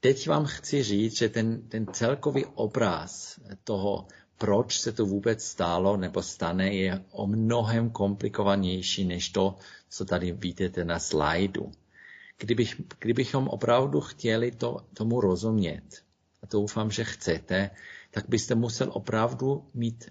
Teď 0.00 0.28
vám 0.28 0.44
chci 0.44 0.82
říct, 0.82 1.18
že 1.18 1.28
ten, 1.28 1.68
ten 1.68 1.86
celkový 1.92 2.44
obraz 2.44 3.40
toho, 3.64 4.06
proč 4.38 4.80
se 4.80 4.92
to 4.92 5.06
vůbec 5.06 5.44
stalo 5.44 5.96
nebo 5.96 6.22
stane, 6.22 6.74
je 6.74 7.04
o 7.10 7.26
mnohem 7.26 7.90
komplikovanější 7.90 9.04
než 9.04 9.28
to, 9.28 9.56
co 9.88 10.04
tady 10.04 10.32
vidíte 10.32 10.84
na 10.84 10.98
slajdu. 10.98 11.72
Kdybych, 12.38 12.80
kdybychom 12.98 13.48
opravdu 13.48 14.00
chtěli 14.00 14.50
to, 14.50 14.86
tomu 14.94 15.20
rozumět, 15.20 16.02
a 16.42 16.46
to 16.46 16.56
doufám, 16.56 16.90
že 16.90 17.04
chcete, 17.04 17.70
tak 18.10 18.28
byste 18.28 18.54
musel 18.54 18.90
opravdu 18.92 19.64
mít 19.74 20.10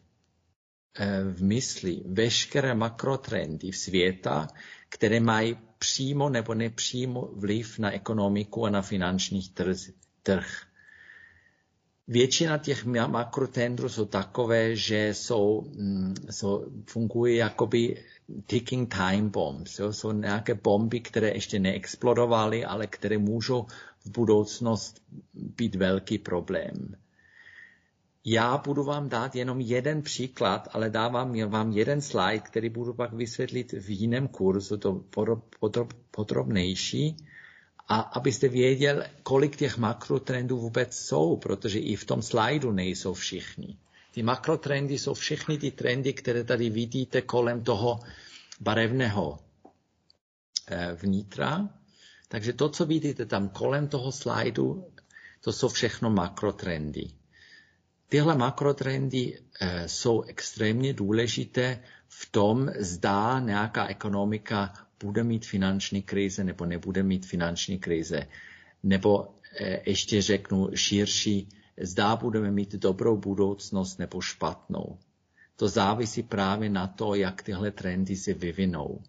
eh, 0.99 1.23
v 1.23 1.43
mysli 1.43 2.01
veškeré 2.05 2.75
makrotrendy 2.75 3.73
světa, 3.73 4.47
které 4.89 5.19
mají 5.19 5.57
přímo 5.79 6.29
nebo 6.29 6.53
nepřímo 6.53 7.29
vliv 7.33 7.79
na 7.79 7.91
ekonomiku 7.91 8.65
a 8.65 8.69
na 8.69 8.81
finančních 8.81 9.51
trh. 10.23 10.69
Většina 12.07 12.57
těch 12.57 12.85
makrotendrů 12.85 13.89
jsou 13.89 14.05
takové, 14.05 14.75
že 14.75 15.13
jsou, 15.13 15.61
mm, 15.61 16.13
jsou, 16.29 16.65
fungují 16.85 17.35
jakoby 17.35 18.03
ticking 18.45 18.95
time 18.95 19.29
bombs. 19.29 19.79
Jo? 19.79 19.93
Jsou 19.93 20.11
nějaké 20.11 20.53
bomby, 20.53 20.99
které 20.99 21.29
ještě 21.29 21.59
neexplodovaly, 21.59 22.65
ale 22.65 22.87
které 22.87 23.17
můžou 23.17 23.65
v 24.05 24.09
budoucnost 24.09 25.01
být 25.33 25.75
velký 25.75 26.17
problém. 26.17 26.95
Já 28.31 28.57
budu 28.57 28.83
vám 28.83 29.09
dát 29.09 29.35
jenom 29.35 29.59
jeden 29.59 30.01
příklad, 30.01 30.67
ale 30.71 30.89
dávám 30.89 31.49
vám 31.49 31.71
jeden 31.71 32.01
slide, 32.01 32.39
který 32.39 32.69
budu 32.69 32.93
pak 32.93 33.13
vysvětlit 33.13 33.71
v 33.71 33.89
jiném 33.89 34.27
kurzu, 34.27 34.77
to 34.77 35.03
podrobnější, 36.11 37.17
a 37.87 37.99
abyste 37.99 38.47
věděl, 38.47 39.03
kolik 39.23 39.55
těch 39.55 39.77
makrotrendů 39.77 40.57
vůbec 40.57 40.95
jsou, 40.95 41.37
protože 41.37 41.79
i 41.79 41.95
v 41.95 42.05
tom 42.05 42.21
slajdu 42.21 42.71
nejsou 42.71 43.13
všichni. 43.13 43.77
Ty 44.11 44.23
makrotrendy 44.23 44.99
jsou 44.99 45.13
všechny 45.13 45.57
ty 45.57 45.71
trendy, 45.71 46.13
které 46.13 46.43
tady 46.43 46.69
vidíte 46.69 47.21
kolem 47.21 47.63
toho 47.63 47.99
barevného 48.59 49.39
eh, 50.67 50.97
vnitra. 51.01 51.69
Takže 52.27 52.53
to, 52.53 52.69
co 52.69 52.85
vidíte 52.85 53.25
tam 53.25 53.49
kolem 53.49 53.87
toho 53.87 54.11
slajdu, 54.11 54.85
to 55.41 55.53
jsou 55.53 55.69
všechno 55.69 56.09
makrotrendy. 56.09 57.18
Tyhle 58.09 58.35
makrotrendy 58.35 59.39
eh, 59.61 59.87
jsou 59.87 60.21
extrémně 60.21 60.93
důležité 60.93 61.79
v 62.07 62.31
tom, 62.31 62.69
zda 62.79 63.39
nějaká 63.39 63.87
ekonomika 63.87 64.73
bude 65.03 65.23
mít 65.23 65.45
finanční 65.45 66.01
krize 66.01 66.43
nebo 66.43 66.65
nebude 66.65 67.03
mít 67.03 67.25
finanční 67.25 67.79
krize. 67.79 68.27
Nebo 68.83 69.27
eh, 69.59 69.81
ještě 69.89 70.21
řeknu 70.21 70.69
širší, 70.75 71.49
zdá 71.81 72.15
budeme 72.15 72.51
mít 72.51 72.75
dobrou 72.75 73.17
budoucnost 73.17 73.97
nebo 73.99 74.21
špatnou. 74.21 74.97
To 75.55 75.69
závisí 75.69 76.23
právě 76.23 76.69
na 76.69 76.87
to, 76.87 77.15
jak 77.15 77.43
tyhle 77.43 77.71
trendy 77.71 78.15
se 78.15 78.33
vyvinou. 78.33 79.01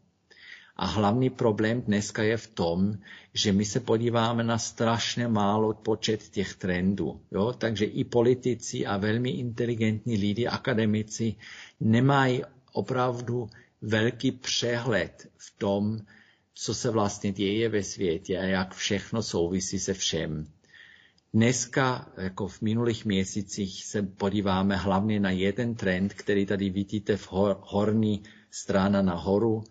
A 0.81 0.87
hlavní 0.87 1.31
problém 1.31 1.83
dneska 1.83 2.23
je 2.23 2.37
v 2.37 2.47
tom, 2.47 2.99
že 3.35 3.53
my 3.53 3.65
se 3.65 3.81
podíváme 3.81 4.45
na 4.45 4.59
strašně 4.59 5.29
málo 5.29 5.75
počet 5.75 6.29
těch 6.29 6.55
trendů. 6.55 7.21
Jo? 7.33 7.53
Takže 7.53 7.85
i 7.85 8.05
politici 8.05 8.87
a 8.87 8.97
velmi 8.97 9.31
inteligentní 9.31 10.17
lidi, 10.17 10.47
akademici, 10.47 11.35
nemají 11.81 12.43
opravdu 12.73 13.51
velký 13.83 14.33
přehled 14.33 15.31
v 15.37 15.59
tom, 15.59 15.99
co 16.55 16.75
se 16.75 16.91
vlastně 16.91 17.33
děje 17.33 17.69
ve 17.69 17.83
světě 17.83 18.39
a 18.39 18.43
jak 18.45 18.75
všechno 18.75 19.23
souvisí 19.23 19.79
se 19.79 19.95
všem. 19.95 20.47
Dneska, 21.35 22.13
jako 22.17 22.49
v 22.49 22.63
minulých 22.63 23.05
měsících, 23.05 23.85
se 23.85 24.03
podíváme 24.03 24.77
hlavně 24.77 25.21
na 25.21 25.31
jeden 25.31 25.75
trend, 25.75 26.15
který 26.15 26.47
tady 26.47 26.71
vidíte 26.71 27.17
v 27.17 27.33
hor, 27.33 27.59
horní 27.61 28.23
strana 28.51 29.03
nahoru, 29.03 29.65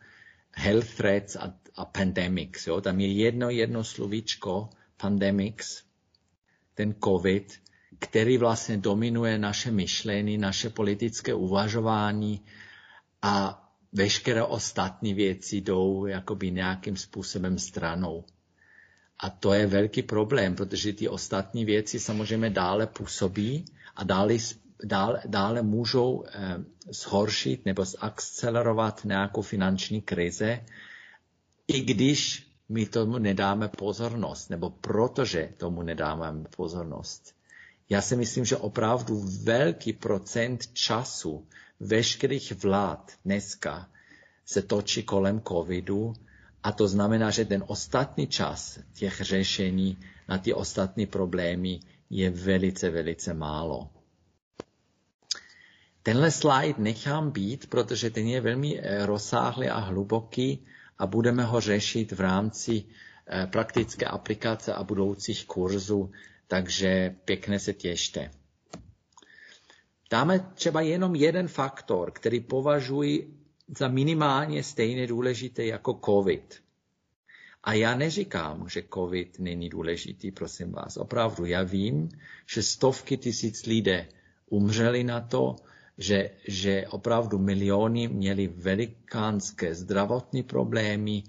health 0.52 0.96
threats 0.96 1.36
a, 1.36 1.54
a 1.76 1.86
pandemics. 1.86 2.68
Jo? 2.68 2.82
Tam 2.82 3.00
je 3.00 3.14
jedno 3.14 3.50
jedno 3.50 3.84
slovíčko, 3.84 4.70
pandemics, 4.98 5.84
ten 6.74 6.96
COVID, 7.04 7.62
který 8.00 8.38
vlastně 8.38 8.78
dominuje 8.78 9.38
naše 9.38 9.72
myšlení, 9.72 10.38
naše 10.38 10.70
politické 10.70 11.34
uvažování 11.34 12.42
a 13.22 13.66
veškeré 13.94 14.44
ostatní 14.44 15.14
věci 15.14 15.58
jdou 15.58 16.06
jakoby 16.06 16.52
nějakým 16.52 16.98
způsobem 16.98 17.60
stranou. 17.60 18.24
A 19.20 19.30
to 19.30 19.54
je 19.54 19.68
velký 19.68 20.02
problém, 20.02 20.56
protože 20.56 20.94
ty 20.94 21.08
ostatní 21.08 21.66
věci 21.66 22.00
samozřejmě 22.00 22.50
dále 22.50 22.88
působí 22.88 23.66
a 23.96 24.04
dále, 24.04 24.38
dále, 24.84 25.22
dále 25.26 25.62
můžou 25.62 26.24
eh, 26.28 26.58
zhoršit 26.92 27.66
nebo 27.66 27.86
zakcelerovat 27.86 29.06
nějakou 29.06 29.42
finanční 29.42 30.02
krize, 30.02 30.66
i 31.68 31.82
když 31.82 32.50
my 32.70 32.86
tomu 32.86 33.18
nedáme 33.18 33.68
pozornost, 33.68 34.50
nebo 34.50 34.70
protože 34.70 35.50
tomu 35.58 35.82
nedáme 35.82 36.44
pozornost. 36.56 37.36
Já 37.90 38.02
si 38.02 38.16
myslím, 38.16 38.46
že 38.46 38.58
opravdu 38.58 39.26
velký 39.44 39.94
procent 39.94 40.68
času 40.74 41.48
veškerých 41.80 42.64
vlád 42.64 43.12
dneska 43.26 43.90
se 44.46 44.62
točí 44.62 45.04
kolem 45.04 45.42
covidu 45.42 46.14
a 46.64 46.72
to 46.72 46.88
znamená, 46.88 47.30
že 47.30 47.46
ten 47.46 47.64
ostatní 47.68 48.28
čas 48.28 48.80
těch 48.94 49.22
řešení 49.22 49.98
na 50.28 50.38
ty 50.38 50.54
ostatní 50.54 51.06
problémy 51.06 51.80
je 52.10 52.30
velice, 52.30 52.90
velice 52.90 53.34
málo. 53.34 53.90
Tenhle 56.10 56.32
slide 56.32 56.74
nechám 56.78 57.32
být, 57.32 57.70
protože 57.70 58.10
ten 58.10 58.28
je 58.28 58.42
velmi 58.42 58.80
eh, 58.80 59.06
rozsáhlý 59.06 59.68
a 59.68 59.80
hluboký 59.80 60.66
a 60.98 61.08
budeme 61.08 61.44
ho 61.44 61.62
řešit 61.62 62.12
v 62.12 62.20
rámci 62.20 62.84
eh, 63.28 63.48
praktické 63.48 64.06
aplikace 64.06 64.74
a 64.74 64.84
budoucích 64.84 65.46
kurzů, 65.46 66.12
takže 66.48 67.16
pěkně 67.26 67.60
se 67.60 67.74
těšte. 67.74 68.32
Dáme 70.12 70.40
třeba 70.54 70.82
jenom 70.82 71.16
jeden 71.16 71.48
faktor, 71.48 72.12
který 72.12 72.40
považuji 72.40 73.38
za 73.78 73.88
minimálně 73.88 74.64
stejně 74.64 75.08
důležité 75.08 75.66
jako 75.66 76.00
COVID. 76.06 76.62
A 77.64 77.74
já 77.74 77.96
neříkám, 77.96 78.70
že 78.70 78.84
COVID 78.94 79.40
není 79.40 79.70
důležitý, 79.70 80.32
prosím 80.32 80.72
vás. 80.72 80.98
Opravdu, 80.98 81.46
já 81.46 81.64
vím, 81.64 82.10
že 82.48 82.64
stovky 82.64 83.18
tisíc 83.18 83.66
lidé 83.66 84.08
umřeli 84.50 85.04
na 85.04 85.22
to, 85.22 85.56
že, 86.00 86.30
že 86.48 86.88
opravdu 86.90 87.38
miliony 87.38 88.08
měli 88.08 88.48
velikánské 88.48 89.76
zdravotní 89.76 90.44
problémy, 90.44 91.24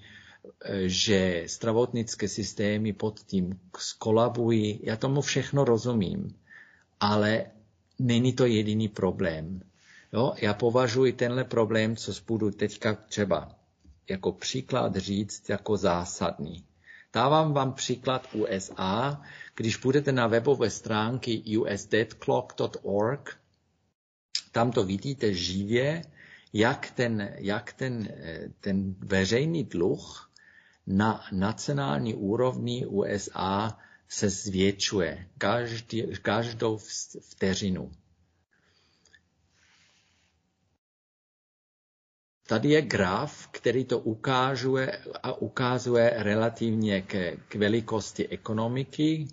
že 0.87 1.45
zdravotnické 1.49 2.29
systémy 2.29 2.93
pod 2.93 3.21
tím 3.21 3.61
skolabují. 3.79 4.81
Já 4.83 4.97
tomu 4.97 5.21
všechno 5.21 5.65
rozumím, 5.65 6.35
ale 7.01 7.47
není 7.99 8.33
to 8.33 8.47
jediný 8.47 8.89
problém. 8.89 9.63
Jo, 10.13 10.35
já 10.43 10.55
považuji 10.55 11.13
tenhle 11.13 11.45
problém, 11.45 11.97
co 11.97 12.13
budu 12.27 12.51
teďka 12.51 12.95
třeba 12.95 13.55
jako 14.09 14.33
příklad 14.33 14.97
říct, 14.97 15.49
jako 15.49 15.77
zásadní. 15.77 16.65
Dávám 17.13 17.53
vám 17.53 17.73
příklad 17.73 18.29
USA. 18.33 19.23
Když 19.55 19.77
budete 19.77 20.13
na 20.13 20.27
webové 20.27 20.71
stránky 20.71 21.43
usdeadclock.org, 21.59 23.40
tam 24.53 24.73
to 24.73 24.85
vidíte 24.85 25.35
živě, 25.35 26.03
jak 26.53 26.91
ten, 26.91 27.35
jak 27.39 27.73
ten, 27.73 28.09
ten 28.61 28.95
veřejný 28.99 29.65
dluh 29.65 30.31
na 30.87 31.25
nacionální 31.33 32.15
úrovni 32.15 32.87
USA 32.87 33.79
se 34.09 34.31
zvětšuje 34.31 35.27
každý, 35.39 36.07
každou 36.23 36.79
vteřinu. 37.21 37.93
Tady 42.47 42.69
je 42.71 42.83
graf, 42.83 43.49
který 43.51 43.85
to 43.85 43.99
ukazuje 43.99 44.99
a 45.23 45.33
ukazuje 45.33 46.13
relativně 46.17 47.03
k, 47.03 47.37
k 47.49 47.55
velikosti 47.55 48.29
ekonomiky, 48.29 49.29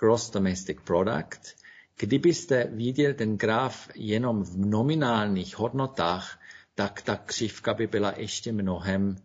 gross 0.00 0.30
domestic 0.30 0.78
product. 0.84 1.54
Kdybyste 1.98 2.64
viděl 2.64 3.14
ten 3.14 3.36
graf 3.36 3.88
jenom 3.94 4.42
v 4.44 4.56
nominálních 4.56 5.58
hodnotách, 5.58 6.40
tak 6.74 7.02
ta 7.02 7.16
křivka 7.16 7.74
by 7.74 7.86
byla 7.86 8.14
ještě 8.16 8.52
mnohem 8.52 9.16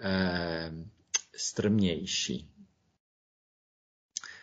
eh, 0.00 0.72
strmější. 1.36 2.50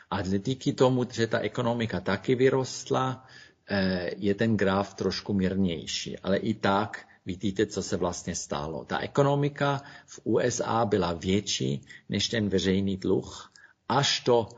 A 0.09 0.21
díky 0.21 0.73
tomu, 0.73 1.05
že 1.11 1.27
ta 1.27 1.39
ekonomika 1.39 1.99
taky 1.99 2.35
vyrostla, 2.35 3.27
eh, 3.69 4.11
je 4.17 4.35
ten 4.35 4.57
graf 4.57 4.93
trošku 4.93 5.33
mírnější. 5.33 6.19
Ale 6.19 6.37
i 6.37 6.53
tak 6.53 7.07
vidíte, 7.25 7.65
co 7.65 7.83
se 7.83 7.97
vlastně 7.97 8.35
stalo. 8.35 8.85
Ta 8.85 8.99
ekonomika 8.99 9.81
v 10.05 10.19
USA 10.23 10.85
byla 10.85 11.13
větší 11.13 11.81
než 12.09 12.29
ten 12.29 12.49
veřejný 12.49 12.97
dluh 12.97 13.53
až, 13.89 14.19
to, 14.19 14.49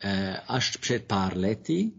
eh, 0.00 0.36
až 0.48 0.76
před 0.76 1.04
pár 1.04 1.36
lety 1.36 1.92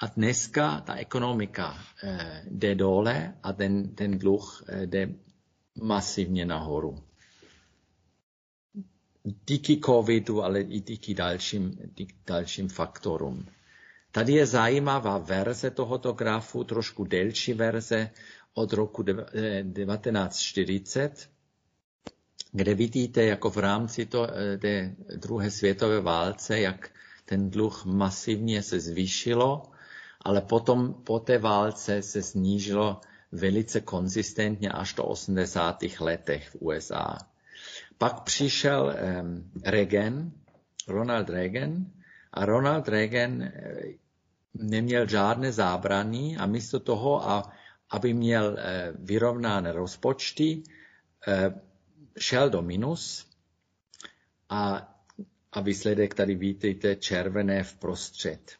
a 0.00 0.06
dneska 0.06 0.80
ta 0.80 0.94
ekonomika 0.94 1.78
eh, 2.02 2.42
jde 2.50 2.74
dole 2.74 3.34
a 3.42 3.52
ten, 3.52 3.94
ten 3.94 4.18
dluh 4.18 4.64
jde 4.86 5.08
masivně 5.82 6.46
nahoru 6.46 7.02
díky 9.24 9.80
covidu, 9.84 10.42
ale 10.42 10.60
i 10.60 10.80
díky 10.80 11.14
dalším, 11.14 11.78
díky 11.94 12.14
dalším 12.26 12.68
faktorům. 12.68 13.46
Tady 14.12 14.32
je 14.32 14.46
zajímavá 14.46 15.18
verze 15.18 15.70
tohoto 15.70 16.12
grafu, 16.12 16.64
trošku 16.64 17.04
delší 17.04 17.52
verze 17.52 18.10
od 18.54 18.72
roku 18.72 19.02
1940, 19.02 21.02
eh, 21.02 21.28
kde 22.52 22.74
vidíte 22.74 23.24
jako 23.24 23.50
v 23.50 23.56
rámci 23.56 24.06
to, 24.06 24.26
eh, 24.30 24.58
té 24.58 24.94
druhé 25.16 25.50
světové 25.50 26.00
válce, 26.00 26.60
jak 26.60 26.90
ten 27.24 27.50
dluh 27.50 27.84
masivně 27.84 28.62
se 28.62 28.80
zvýšilo, 28.80 29.69
ale 30.20 30.40
potom 30.40 30.94
po 30.94 31.18
té 31.20 31.38
válce 31.38 32.02
se 32.02 32.22
snížilo 32.22 33.00
velice 33.32 33.80
konzistentně 33.80 34.70
až 34.70 34.94
do 34.94 35.04
80. 35.04 35.78
letech 36.00 36.48
v 36.50 36.56
USA. 36.60 37.18
Pak 37.98 38.20
přišel 38.20 38.94
Reagan, 39.64 40.32
Ronald 40.88 41.28
Reagan, 41.30 41.86
a 42.32 42.44
Ronald 42.46 42.88
Reagan 42.88 43.42
eh, 43.42 43.82
neměl 44.54 45.08
žádné 45.08 45.52
zábrany 45.52 46.36
a 46.36 46.46
místo 46.46 46.80
toho, 46.80 47.22
aby 47.90 48.14
měl 48.14 48.56
eh, 48.58 48.92
vyrovnané 48.98 49.72
rozpočty, 49.72 50.62
eh, 51.28 51.54
šel 52.18 52.50
do 52.50 52.62
minus 52.62 53.26
a, 54.48 54.88
a 55.52 55.60
výsledek 55.60 56.14
tady 56.14 56.34
vidíte 56.34 56.96
červené 56.96 57.62
vprostřed. 57.62 58.59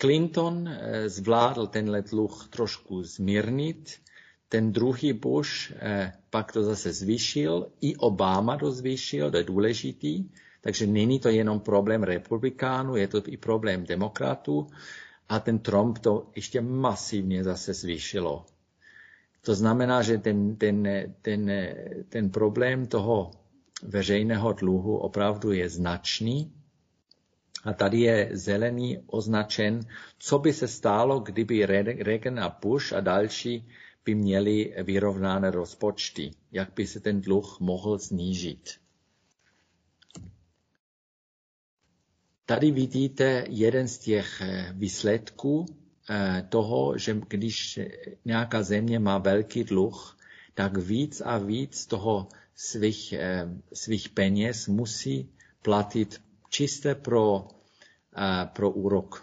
Clinton 0.00 0.68
zvládl 1.06 1.66
tenhle 1.66 2.02
dluh 2.02 2.48
trošku 2.50 3.02
zmírnit, 3.02 4.00
ten 4.48 4.72
druhý 4.72 5.12
Bush 5.12 5.72
eh, 5.76 6.12
pak 6.30 6.52
to 6.52 6.62
zase 6.62 6.92
zvýšil, 6.92 7.68
i 7.80 7.96
Obama 7.96 8.56
to 8.56 8.72
zvýšil, 8.72 9.30
to 9.30 9.36
je 9.36 9.44
důležitý, 9.44 10.24
takže 10.60 10.86
není 10.86 11.20
to 11.20 11.28
jenom 11.28 11.60
problém 11.60 12.02
republikánů, 12.02 12.96
je 12.96 13.08
to 13.08 13.22
i 13.26 13.36
problém 13.36 13.84
demokratů 13.84 14.66
a 15.28 15.40
ten 15.40 15.58
Trump 15.58 15.98
to 15.98 16.30
ještě 16.36 16.60
masivně 16.60 17.44
zase 17.44 17.74
zvýšilo. 17.74 18.46
To 19.40 19.54
znamená, 19.54 20.02
že 20.02 20.18
ten, 20.18 20.56
ten, 20.56 20.88
ten, 21.22 21.50
ten 22.08 22.30
problém 22.30 22.86
toho 22.86 23.30
veřejného 23.82 24.52
dluhu 24.52 24.96
opravdu 24.96 25.52
je 25.52 25.68
značný. 25.68 26.52
A 27.68 27.72
tady 27.72 28.00
je 28.00 28.30
zelený 28.32 28.98
označen, 29.06 29.80
co 30.18 30.38
by 30.38 30.52
se 30.52 30.68
stalo, 30.68 31.20
kdyby 31.20 31.66
Reagan 32.00 32.40
a 32.40 32.58
Bush 32.62 32.92
a 32.92 33.00
další 33.00 33.68
by 34.04 34.14
měli 34.14 34.74
vyrovnané 34.82 35.50
rozpočty, 35.50 36.30
jak 36.52 36.72
by 36.74 36.86
se 36.86 37.00
ten 37.00 37.20
dluh 37.20 37.60
mohl 37.60 37.98
snížit. 37.98 38.80
Tady 42.46 42.70
vidíte 42.70 43.44
jeden 43.48 43.88
z 43.88 43.98
těch 43.98 44.40
eh, 44.40 44.72
výsledků 44.76 45.66
eh, 46.10 46.46
toho, 46.48 46.98
že 46.98 47.20
když 47.28 47.80
nějaká 48.24 48.62
země 48.62 48.98
má 48.98 49.18
velký 49.18 49.64
dluh, 49.64 50.18
tak 50.54 50.76
víc 50.76 51.20
a 51.24 51.38
víc 51.38 51.86
toho 51.86 52.28
svých, 52.54 53.12
eh, 53.12 53.48
svých 53.72 54.08
peněz 54.08 54.68
musí 54.68 55.28
platit 55.62 56.20
čisté 56.48 56.94
pro, 56.94 57.48
pro 58.52 58.70
úrok. 58.70 59.22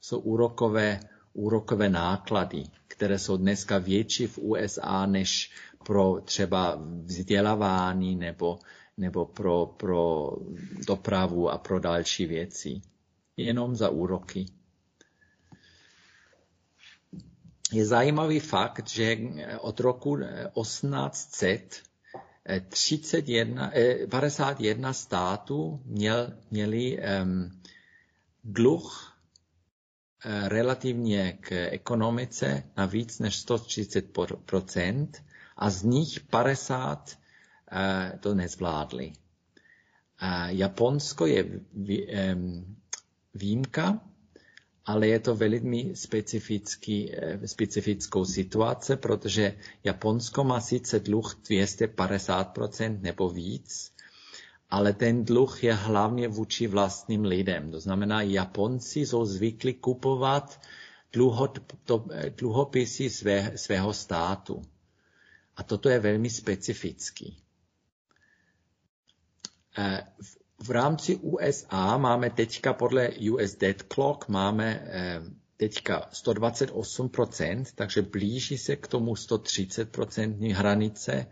Jsou 0.00 0.18
úrokové, 0.18 1.00
úrokové 1.32 1.88
náklady 1.88 2.64
které 2.96 3.18
jsou 3.18 3.36
dneska 3.36 3.78
větší 3.78 4.26
v 4.26 4.38
USA 4.38 5.06
než 5.06 5.50
pro 5.86 6.20
třeba 6.24 6.78
vzdělávání 7.02 8.16
nebo, 8.16 8.58
nebo 8.96 9.24
pro, 9.26 9.66
pro 9.66 10.30
dopravu 10.86 11.50
a 11.50 11.58
pro 11.58 11.80
další 11.80 12.26
věci. 12.26 12.80
Jenom 13.36 13.76
za 13.76 13.88
úroky. 13.88 14.46
Je 17.72 17.86
zajímavý 17.86 18.40
fakt, 18.40 18.88
že 18.88 19.16
od 19.60 19.80
roku 19.80 20.18
1800 20.62 21.82
31, 22.68 23.72
51 24.10 24.92
států 24.92 25.80
měl, 25.84 26.32
měli 26.50 26.98
um, 27.22 27.60
dluh 28.44 29.14
Eh, 30.26 30.48
relativně 30.48 31.38
k 31.40 31.52
ekonomice 31.52 32.62
na 32.76 32.86
víc 32.86 33.18
než 33.18 33.36
130% 33.46 35.08
a 35.56 35.70
z 35.70 35.82
nich 35.82 36.20
50 36.20 37.18
eh, 37.72 38.18
to 38.20 38.34
nezvládli. 38.34 39.12
Japonsko 40.46 41.26
je 41.26 41.60
výjimka, 43.34 44.00
ale 44.84 45.06
je 45.08 45.18
to 45.18 45.36
velmi 45.36 45.96
specifický, 45.96 47.12
eh, 47.16 47.48
specifickou 47.48 48.24
situace, 48.24 48.96
protože 48.96 49.56
Japonsko 49.84 50.44
má 50.44 50.60
sice 50.60 51.00
dluh 51.00 51.34
250% 51.42 53.00
nebo 53.02 53.30
víc, 53.30 53.92
ale 54.74 54.92
ten 54.92 55.24
dluh 55.24 55.64
je 55.64 55.74
hlavně 55.74 56.28
vůči 56.28 56.66
vlastním 56.66 57.24
lidem. 57.24 57.70
To 57.70 57.80
znamená, 57.80 58.22
Japonci 58.22 59.00
jsou 59.00 59.24
zvyklí 59.24 59.74
kupovat 59.74 60.60
dluhopisy 62.36 63.10
své, 63.10 63.52
svého 63.56 63.92
státu. 63.92 64.62
A 65.56 65.62
toto 65.62 65.88
je 65.88 65.98
velmi 65.98 66.30
specifický. 66.30 67.38
Eh, 69.78 70.06
v 70.58 70.70
rámci 70.70 71.16
USA 71.16 71.96
máme 71.96 72.30
teďka 72.30 72.72
podle 72.72 73.08
US 73.08 73.54
Dead 73.54 73.82
Clock 73.82 74.28
máme 74.28 74.86
eh, 74.86 75.22
teďka 75.56 76.08
128%, 76.12 77.64
takže 77.74 78.02
blíží 78.02 78.58
se 78.58 78.76
k 78.76 78.86
tomu 78.86 79.14
130% 79.14 80.54
hranice 80.54 81.26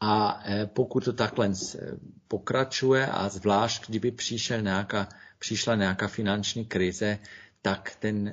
a 0.00 0.42
e, 0.44 0.66
pokud 0.66 1.04
to 1.04 1.12
takhle 1.12 1.52
pokračuje 2.28 3.06
a 3.06 3.28
zvlášť, 3.28 3.88
kdyby 3.88 4.10
přišel 4.10 4.62
nějaká, 4.62 5.08
přišla 5.38 5.74
nějaká 5.74 6.08
finanční 6.08 6.64
krize, 6.64 7.18
tak 7.62 7.96
ten, 8.00 8.32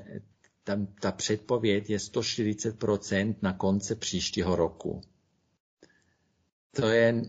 tam, 0.63 0.87
ta 0.99 1.11
předpověď 1.11 1.89
je 1.89 1.97
140% 1.97 3.35
na 3.41 3.53
konci 3.53 3.95
příštího 3.95 4.55
roku. 4.55 5.01
To 6.71 6.87
je, 6.87 7.21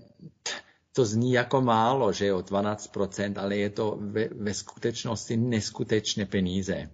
to 0.92 1.04
zní 1.04 1.32
jako 1.32 1.60
málo, 1.60 2.12
že 2.12 2.26
jo, 2.26 2.38
12%, 2.38 3.34
ale 3.40 3.56
je 3.56 3.70
to 3.70 3.98
ve, 4.00 4.28
ve 4.28 4.54
skutečnosti 4.54 5.36
neskutečné 5.36 6.26
peníze. 6.26 6.90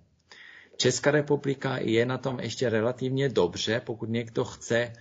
Česká 0.77 1.11
republika 1.11 1.79
je 1.79 2.07
na 2.07 2.19
tom 2.19 2.41
ještě 2.41 2.69
relativně 2.69 3.29
dobře, 3.29 3.81
pokud 3.87 4.09
někdo 4.09 4.45
chce 4.45 4.93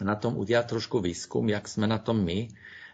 na 0.00 0.14
tom 0.14 0.36
udělat 0.36 0.66
trošku 0.66 1.00
výzkum, 1.00 1.48
jak 1.48 1.68
jsme 1.68 1.86
na 1.86 1.98
tom 1.98 2.24
my, 2.24 2.48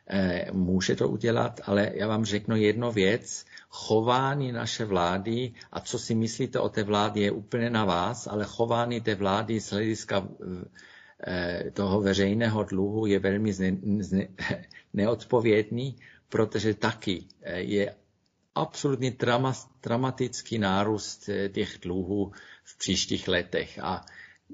eh, 0.06 0.46
může 0.52 0.96
to 0.96 1.08
udělat, 1.08 1.60
ale 1.64 1.90
já 1.94 2.06
vám 2.08 2.24
řeknu 2.24 2.56
jednu 2.56 2.92
věc. 2.92 3.44
Chování 3.68 4.52
naše 4.52 4.84
vlády 4.84 5.52
a 5.72 5.80
co 5.80 5.98
si 5.98 6.14
myslíte 6.14 6.60
o 6.60 6.68
té 6.68 6.82
vládě 6.82 7.20
je 7.20 7.30
úplně 7.30 7.70
na 7.70 7.84
vás, 7.84 8.26
ale 8.26 8.44
chování 8.44 9.00
té 9.00 9.14
vlády 9.14 9.60
z 9.60 9.70
hlediska 9.70 10.28
eh, 11.26 11.70
toho 11.70 12.00
veřejného 12.00 12.64
dluhu 12.64 13.06
je 13.06 13.18
velmi 13.18 13.52
zne, 13.52 13.76
zne, 14.00 14.28
neodpovědný, 14.94 15.96
protože 16.28 16.74
taky 16.74 17.24
eh, 17.42 17.60
je 17.60 17.94
absolutně 18.54 19.16
dramatický 19.82 20.58
nárůst 20.58 21.30
těch 21.52 21.78
dluhů 21.82 22.32
v 22.64 22.78
příštích 22.78 23.28
letech. 23.28 23.78
A 23.82 24.06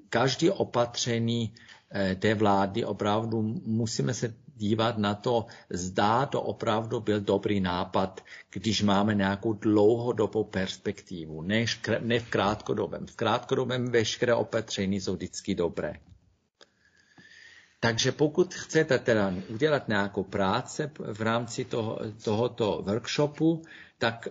každý 0.08 0.50
opatření 0.50 1.54
Eh, 1.54 1.81
té 2.18 2.34
vlády 2.34 2.84
opravdu 2.84 3.42
musíme 3.66 4.14
se 4.14 4.34
dívat 4.56 4.98
na 4.98 5.14
to, 5.14 5.46
zdá 5.70 6.26
to 6.26 6.42
opravdu 6.42 7.00
byl 7.00 7.20
dobrý 7.20 7.60
nápad, 7.60 8.20
když 8.50 8.82
máme 8.82 9.14
nějakou 9.14 9.52
dlouhodobou 9.52 10.44
perspektivu, 10.44 11.42
ne, 11.42 11.64
ne 12.00 12.20
v 12.20 12.30
krátkodobém. 12.30 13.06
V 13.06 13.16
krátkodobém 13.16 13.90
veškeré 13.90 14.34
opatření 14.34 15.00
jsou 15.00 15.14
vždycky 15.14 15.54
dobré. 15.54 15.94
Takže 17.80 18.12
pokud 18.12 18.54
chcete 18.54 18.98
teda 18.98 19.34
udělat 19.48 19.88
nějakou 19.88 20.22
práci 20.24 20.90
v 21.12 21.20
rámci 21.22 21.64
toho, 21.64 21.98
tohoto 22.24 22.82
workshopu, 22.86 23.62
tak 23.98 24.28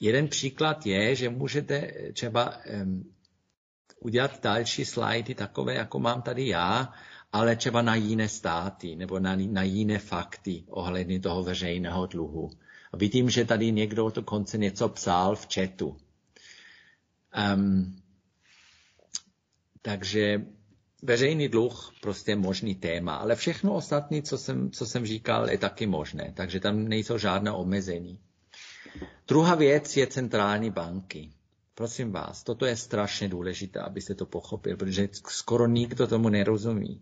jeden 0.00 0.28
příklad 0.28 0.86
je, 0.86 1.14
že 1.14 1.28
můžete 1.28 1.92
třeba 2.12 2.56
um, 2.82 3.12
udělat 4.00 4.42
další 4.42 4.84
slajdy 4.84 5.34
takové, 5.34 5.74
jako 5.74 5.98
mám 5.98 6.22
tady 6.22 6.48
já, 6.48 6.92
ale 7.32 7.56
třeba 7.56 7.82
na 7.82 7.94
jiné 7.94 8.28
státy 8.28 8.96
nebo 8.96 9.18
na, 9.18 9.36
na 9.36 9.62
jiné 9.62 9.98
fakty 9.98 10.64
ohledně 10.68 11.20
toho 11.20 11.42
veřejného 11.42 12.06
dluhu. 12.06 12.50
A 12.92 12.96
vidím, 12.96 13.30
že 13.30 13.44
tady 13.44 13.72
někdo 13.72 14.10
dokonce 14.10 14.58
něco 14.58 14.88
psal 14.88 15.36
v 15.36 15.48
chatu. 15.54 15.96
Um, 17.54 17.96
takže 19.82 20.42
veřejný 21.02 21.48
dluh 21.48 21.92
prostě 22.00 22.36
možný 22.36 22.74
téma, 22.74 23.16
ale 23.16 23.36
všechno 23.36 23.74
ostatní, 23.74 24.22
co 24.22 24.38
jsem, 24.38 24.70
co 24.70 24.86
jsem 24.86 25.06
říkal, 25.06 25.50
je 25.50 25.58
taky 25.58 25.86
možné, 25.86 26.32
takže 26.36 26.60
tam 26.60 26.88
nejsou 26.88 27.18
žádné 27.18 27.52
omezení. 27.52 28.18
Druhá 29.28 29.54
věc 29.54 29.96
je 29.96 30.06
centrální 30.06 30.70
banky. 30.70 31.32
Prosím 31.78 32.12
vás, 32.12 32.42
toto 32.42 32.66
je 32.66 32.76
strašně 32.76 33.28
důležité, 33.28 33.80
abyste 33.80 34.14
to 34.14 34.26
pochopil, 34.26 34.76
protože 34.76 35.08
skoro 35.12 35.66
nikdo 35.66 36.06
tomu 36.06 36.28
nerozumí. 36.28 37.00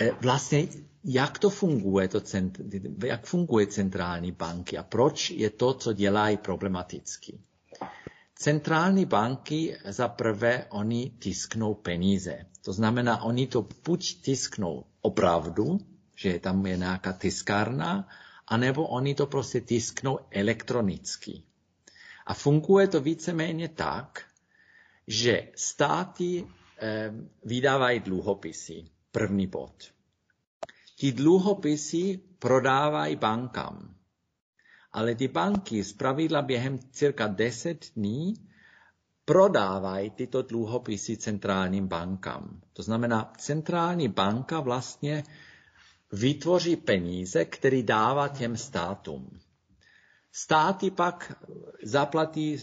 E, 0.00 0.10
vlastně, 0.10 0.68
jak 1.04 1.38
to 1.38 1.50
funguje, 1.50 2.08
to 2.08 2.20
cent, 2.20 2.60
jak 3.04 3.26
funguje 3.26 3.66
centrální 3.66 4.32
banky 4.32 4.78
a 4.78 4.82
proč 4.82 5.30
je 5.30 5.50
to, 5.50 5.74
co 5.74 5.92
dělají 5.92 6.36
problematický. 6.36 7.40
Centrální 8.34 9.06
banky 9.06 9.76
za 9.88 10.08
prvé, 10.08 10.66
oni 10.70 11.12
tisknou 11.18 11.74
peníze. 11.74 12.46
To 12.64 12.72
znamená, 12.72 13.22
oni 13.22 13.46
to 13.46 13.66
buď 13.84 14.20
tisknou 14.22 14.84
opravdu, 15.00 15.78
že 16.16 16.38
tam 16.38 16.66
je 16.66 16.76
nějaká 16.76 17.12
tiskárna, 17.12 18.08
anebo 18.46 18.86
oni 18.86 19.14
to 19.14 19.26
prostě 19.26 19.60
tisknou 19.60 20.18
elektronicky. 20.30 21.42
A 22.28 22.34
funguje 22.34 22.88
to 22.88 23.00
víceméně 23.00 23.68
tak, 23.68 24.24
že 25.06 25.48
státy 25.56 26.46
eh, 26.78 27.12
vydávají 27.44 28.00
dluhopisy. 28.00 28.84
První 29.12 29.46
bod. 29.46 29.72
Ti 30.96 31.12
dluhopisy 31.12 32.20
prodávají 32.38 33.16
bankám. 33.16 33.94
Ale 34.92 35.14
ty 35.14 35.28
banky 35.28 35.84
z 35.84 35.92
pravidla 35.92 36.42
během 36.42 36.78
cirka 36.78 37.26
10 37.26 37.86
dní 37.96 38.34
prodávají 39.24 40.10
tyto 40.10 40.42
dluhopisy 40.42 41.16
centrálním 41.16 41.88
bankám. 41.88 42.60
To 42.72 42.82
znamená, 42.82 43.32
centrální 43.38 44.08
banka 44.08 44.60
vlastně 44.60 45.24
vytvoří 46.12 46.76
peníze, 46.76 47.44
které 47.44 47.82
dává 47.82 48.28
těm 48.28 48.56
státům. 48.56 49.40
Státy 50.32 50.90
pak 50.90 51.44
zaplatí 51.82 52.58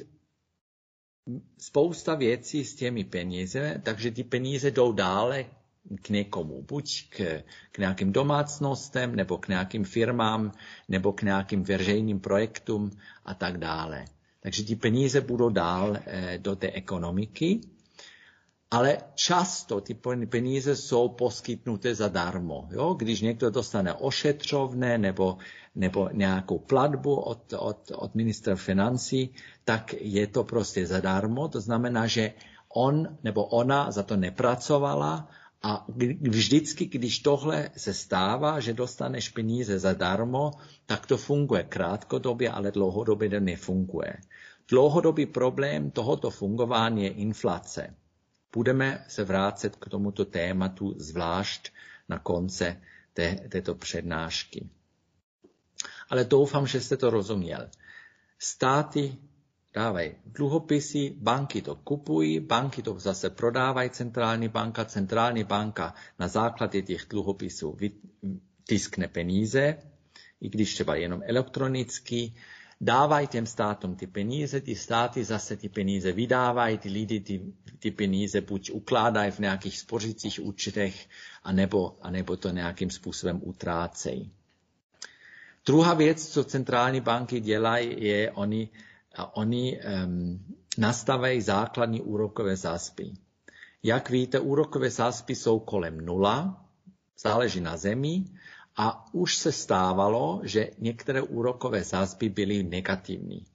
spousta 1.57 2.15
věcí 2.15 2.65
s 2.65 2.75
těmi 2.75 3.03
peníze, 3.03 3.81
takže 3.85 4.11
ty 4.11 4.23
peníze 4.23 4.71
jdou 4.71 4.91
dále 4.91 5.45
k 6.01 6.09
někomu, 6.09 6.61
buď 6.61 7.09
k, 7.09 7.43
k 7.71 7.77
nějakým 7.77 8.11
domácnostem, 8.11 9.15
nebo 9.15 9.37
k 9.37 9.47
nějakým 9.47 9.83
firmám, 9.83 10.51
nebo 10.89 11.13
k 11.13 11.21
nějakým 11.21 11.63
veřejným 11.63 12.19
projektům 12.19 12.91
a 13.25 13.33
tak 13.33 13.57
dále. 13.57 14.05
Takže 14.39 14.63
ty 14.63 14.75
peníze 14.75 15.21
budou 15.21 15.49
dál 15.49 15.97
eh, 16.05 16.37
do 16.37 16.55
té 16.55 16.71
ekonomiky 16.71 17.61
ale 18.71 18.97
často 19.15 19.81
ty 19.81 19.93
peníze 20.29 20.75
jsou 20.75 21.09
poskytnuté 21.09 21.95
zadarmo. 21.95 22.67
Jo? 22.71 22.93
Když 22.93 23.21
někdo 23.21 23.49
dostane 23.49 23.93
ošetřovné 23.93 24.97
nebo, 24.97 25.37
nebo 25.75 26.09
nějakou 26.13 26.59
platbu 26.59 27.15
od, 27.15 27.53
od, 27.53 27.91
od 27.95 28.15
ministra 28.15 28.55
financí, 28.55 29.29
tak 29.63 29.95
je 29.99 30.27
to 30.27 30.43
prostě 30.43 30.87
zadarmo. 30.87 31.47
To 31.47 31.61
znamená, 31.61 32.07
že 32.07 32.33
on 32.73 33.17
nebo 33.23 33.45
ona 33.45 33.91
za 33.91 34.03
to 34.03 34.17
nepracovala 34.17 35.29
a 35.63 35.85
vždycky, 36.21 36.85
když 36.85 37.19
tohle 37.19 37.69
se 37.77 37.93
stává, 37.93 38.59
že 38.59 38.73
dostaneš 38.73 39.29
peníze 39.29 39.79
zadarmo, 39.79 40.51
tak 40.85 41.05
to 41.05 41.17
funguje 41.17 41.63
krátkodobě, 41.63 42.49
ale 42.49 42.71
dlouhodobě 42.71 43.29
to 43.29 43.39
nefunguje. 43.39 44.13
Dlouhodobý 44.69 45.25
problém 45.25 45.91
tohoto 45.91 46.29
fungování 46.29 47.03
je 47.03 47.09
inflace. 47.09 47.95
Budeme 48.55 49.05
se 49.07 49.23
vrátit 49.23 49.75
k 49.75 49.89
tomuto 49.89 50.25
tématu 50.25 50.95
zvlášť 50.97 51.71
na 52.09 52.19
konce 52.19 52.81
té, 53.13 53.35
této 53.35 53.75
přednášky. 53.75 54.69
Ale 56.09 56.23
doufám, 56.23 56.67
že 56.67 56.81
jste 56.81 56.97
to 56.97 57.09
rozuměl. 57.09 57.69
Státy 58.39 59.17
dávají 59.73 60.11
dluhopisy, 60.25 61.15
banky 61.17 61.61
to 61.61 61.75
kupují, 61.75 62.39
banky 62.39 62.81
to 62.81 62.99
zase 62.99 63.29
prodávají 63.29 63.89
centrální 63.89 64.47
banka, 64.47 64.85
centrální 64.85 65.43
banka 65.43 65.93
na 66.19 66.27
základě 66.27 66.81
těch 66.81 67.05
dluhopisů 67.09 67.77
tiskne 68.67 69.07
peníze, 69.07 69.77
i 70.41 70.49
když 70.49 70.73
třeba 70.73 70.95
jenom 70.95 71.21
elektronicky, 71.25 72.33
dávají 72.81 73.27
těm 73.27 73.45
státům 73.45 73.95
ty 73.95 74.07
peníze, 74.07 74.61
ty 74.61 74.75
státy 74.75 75.23
zase 75.23 75.57
ty 75.57 75.69
peníze 75.69 76.11
vydávají, 76.11 76.77
ty 76.77 76.89
lidi 76.89 77.19
ty, 77.19 77.41
ty 77.79 77.91
peníze 77.91 78.41
buď 78.41 78.71
ukládají 78.71 79.31
v 79.31 79.39
nějakých 79.39 79.79
spořicích 79.79 80.39
účtech, 80.43 81.07
anebo, 81.43 81.97
anebo 82.01 82.37
to 82.37 82.49
nějakým 82.49 82.89
způsobem 82.89 83.41
utrácejí. 83.43 84.31
Druhá 85.65 85.93
věc, 85.93 86.29
co 86.29 86.43
centrální 86.43 87.01
banky 87.01 87.39
dělají, 87.39 88.05
je, 88.05 88.31
oni, 88.31 88.69
oni 89.33 89.79
um, 89.79 90.45
nastavují 90.77 91.41
základní 91.41 92.01
úrokové 92.01 92.57
sázby. 92.57 93.11
Jak 93.83 94.09
víte, 94.09 94.39
úrokové 94.39 94.91
sázby 94.91 95.35
jsou 95.35 95.59
kolem 95.59 95.97
nula, 96.05 96.65
záleží 97.19 97.61
na 97.61 97.77
zemi, 97.77 98.25
a 98.77 99.13
už 99.13 99.37
se 99.37 99.51
stávalo, 99.51 100.41
že 100.43 100.71
některé 100.79 101.21
úrokové 101.21 101.83
sázby 101.83 102.29
byly 102.29 102.63
negativní. 102.63 103.45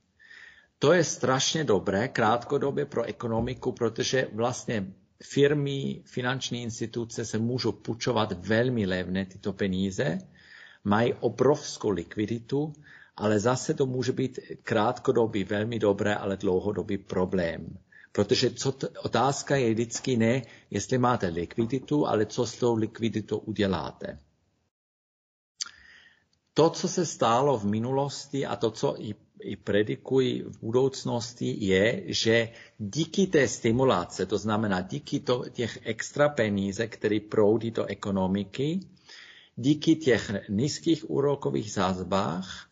To 0.78 0.92
je 0.92 1.04
strašně 1.04 1.64
dobré 1.64 2.08
krátkodobě 2.08 2.86
pro 2.86 3.02
ekonomiku, 3.02 3.72
protože 3.72 4.28
vlastně 4.32 4.92
firmy, 5.22 6.02
finanční 6.04 6.62
instituce 6.62 7.24
se 7.24 7.38
můžou 7.38 7.72
půjčovat 7.72 8.46
velmi 8.46 8.86
levné 8.86 9.26
tyto 9.26 9.52
peníze, 9.52 10.18
mají 10.84 11.14
obrovskou 11.14 11.90
likviditu, 11.90 12.72
ale 13.16 13.40
zase 13.40 13.74
to 13.74 13.86
může 13.86 14.12
být 14.12 14.38
krátkodobě 14.62 15.44
velmi 15.44 15.78
dobré, 15.78 16.14
ale 16.14 16.36
dlouhodobý 16.36 16.98
problém. 16.98 17.78
Protože 18.12 18.50
co 18.50 18.72
t- 18.72 18.88
otázka 18.88 19.56
je 19.56 19.70
vždycky 19.70 20.16
ne, 20.16 20.42
jestli 20.70 20.98
máte 20.98 21.26
likviditu, 21.26 22.06
ale 22.06 22.26
co 22.26 22.46
s 22.46 22.58
tou 22.58 22.74
likviditou 22.74 23.38
uděláte 23.38 24.18
to, 26.60 26.70
co 26.70 26.88
se 26.88 27.06
stálo 27.06 27.58
v 27.58 27.64
minulosti 27.64 28.46
a 28.46 28.56
to, 28.56 28.70
co 28.70 29.02
i, 29.02 29.14
i 29.40 29.56
predikují 29.56 30.42
v 30.42 30.58
budoucnosti, 30.60 31.56
je, 31.66 32.02
že 32.06 32.48
díky 32.78 33.26
té 33.26 33.48
stimulace, 33.48 34.26
to 34.26 34.38
znamená 34.38 34.80
díky 34.80 35.20
to, 35.20 35.44
těch 35.52 35.78
extra 35.82 36.28
peníze, 36.28 36.86
které 36.86 37.20
proudí 37.20 37.70
do 37.70 37.86
ekonomiky, 37.86 38.80
díky 39.56 39.96
těch 39.96 40.32
nízkých 40.48 41.10
úrokových 41.10 41.72
sázbách, 41.72 42.70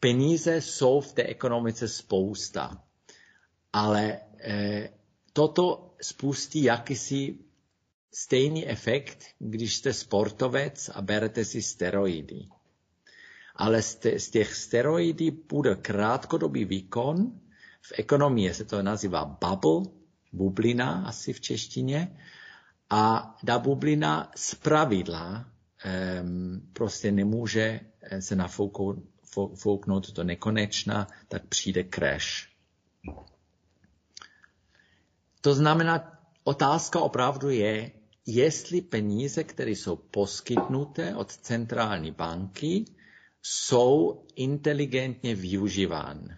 peníze 0.00 0.60
jsou 0.60 1.00
v 1.00 1.12
té 1.12 1.22
ekonomice 1.22 1.88
spousta. 1.88 2.84
Ale 3.72 4.20
eh, 4.40 4.88
toto 5.32 5.94
spustí 6.02 6.62
jakýsi 6.62 7.38
stejný 8.14 8.68
efekt, 8.68 9.24
když 9.38 9.76
jste 9.76 9.92
sportovec 9.92 10.90
a 10.94 11.02
berete 11.02 11.44
si 11.44 11.62
steroidy. 11.62 12.48
Ale 13.56 13.82
z 14.16 14.30
těch 14.30 14.54
steroidů 14.54 15.26
bude 15.48 15.74
krátkodobý 15.74 16.64
výkon, 16.64 17.32
v 17.82 17.92
ekonomii 17.98 18.54
se 18.54 18.64
to 18.64 18.82
nazývá 18.82 19.24
bubble, 19.24 19.92
bublina 20.32 21.04
asi 21.06 21.32
v 21.32 21.40
češtině, 21.40 22.16
a 22.90 23.34
ta 23.46 23.58
bublina 23.58 24.30
z 24.36 24.54
pravidla 24.54 25.46
um, 26.22 26.68
prostě 26.72 27.12
nemůže 27.12 27.80
eh, 28.02 28.22
se 28.22 28.36
nafouknout 28.36 30.10
do 30.12 30.24
nekonečna, 30.24 31.06
tak 31.28 31.46
přijde 31.46 31.84
crash. 31.94 32.48
To 35.40 35.54
znamená, 35.54 36.18
otázka 36.44 37.00
opravdu 37.00 37.48
je, 37.48 37.90
jestli 38.26 38.80
peníze, 38.80 39.44
které 39.44 39.70
jsou 39.70 39.96
poskytnuté 39.96 41.14
od 41.14 41.32
centrální 41.36 42.10
banky, 42.10 42.84
jsou 43.42 44.24
inteligentně 44.36 45.34
využívány. 45.34 46.36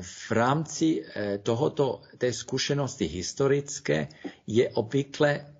V 0.00 0.30
rámci 0.30 1.04
eh, 1.04 1.38
tohoto, 1.38 2.02
té 2.18 2.32
zkušenosti 2.32 3.04
historické 3.04 4.08
je 4.46 4.70
obvykle 4.70 5.54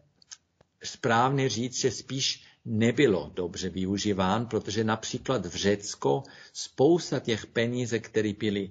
správně 0.82 1.49
říct, 1.49 1.80
že 1.80 1.91
spíš 1.91 2.45
nebylo 2.64 3.32
dobře 3.34 3.68
využíván, 3.68 4.47
protože 4.47 4.84
například 4.84 5.47
v 5.47 5.55
Řecko 5.55 6.22
spousta 6.53 7.20
těch 7.20 7.47
peníze, 7.47 7.99
které 7.99 8.32
byly, 8.32 8.70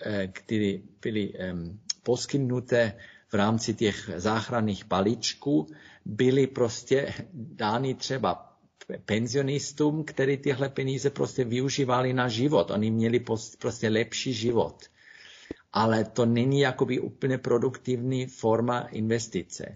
eh, 0.00 0.28
které 0.28 0.78
byly 1.02 1.32
poskytnuté 2.02 2.98
v 3.28 3.34
rámci 3.34 3.74
těch 3.74 4.10
záchranných 4.16 4.84
balíčků, 4.84 5.66
byly 6.04 6.46
prostě 6.46 7.14
dány 7.32 7.94
třeba 7.94 8.55
penzionistům, 9.04 10.04
kteří 10.04 10.36
tyhle 10.36 10.68
peníze 10.68 11.10
prostě 11.10 11.44
využívali 11.44 12.12
na 12.12 12.28
život. 12.28 12.70
Oni 12.70 12.90
měli 12.90 13.24
prostě 13.58 13.88
lepší 13.88 14.32
život. 14.32 14.84
Ale 15.72 16.04
to 16.04 16.26
není 16.26 16.60
jakoby 16.60 17.00
úplně 17.00 17.38
produktivní 17.38 18.26
forma 18.26 18.80
investice. 18.80 19.74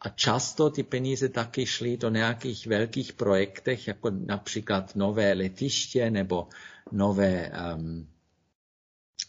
A 0.00 0.08
často 0.08 0.70
ty 0.70 0.82
peníze 0.82 1.28
taky 1.28 1.66
šly 1.66 1.96
do 1.96 2.10
nějakých 2.10 2.66
velkých 2.66 3.12
projektech, 3.12 3.88
jako 3.88 4.10
například 4.10 4.96
nové 4.96 5.32
letiště 5.32 6.10
nebo 6.10 6.48
nové 6.92 7.52
um, 7.76 8.08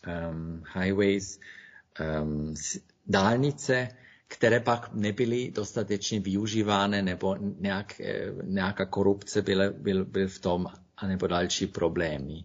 um, 0.08 0.64
highways, 0.74 1.40
um, 2.22 2.54
dálnice, 3.08 3.88
které 4.38 4.60
pak 4.60 4.90
nebyly 4.94 5.52
dostatečně 5.52 6.20
využívány 6.20 7.02
nebo 7.02 7.36
nějak, 7.60 8.00
eh, 8.00 8.32
nějaká 8.44 8.86
korupce 8.86 9.42
byla, 9.42 9.64
byl, 9.72 10.06
byl 10.06 10.28
v 10.28 10.40
tom, 10.40 10.68
anebo 10.98 11.28
další 11.28 11.68
problémy. 11.68 12.44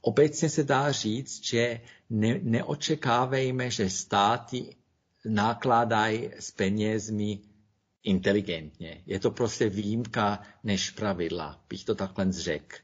Obecně 0.00 0.48
se 0.48 0.64
dá 0.64 0.92
říct, 0.92 1.44
že 1.44 1.80
ne, 2.10 2.38
neočekávejme, 2.42 3.70
že 3.70 3.90
státy 3.90 4.76
nakládají 5.24 6.30
s 6.38 6.50
penězmi 6.50 7.38
inteligentně. 8.02 9.02
Je 9.06 9.20
to 9.20 9.30
prostě 9.30 9.68
výjimka 9.68 10.42
než 10.64 10.90
pravidla, 10.90 11.60
bych 11.68 11.84
to 11.84 11.94
takhle 11.94 12.32
řekl. 12.32 12.76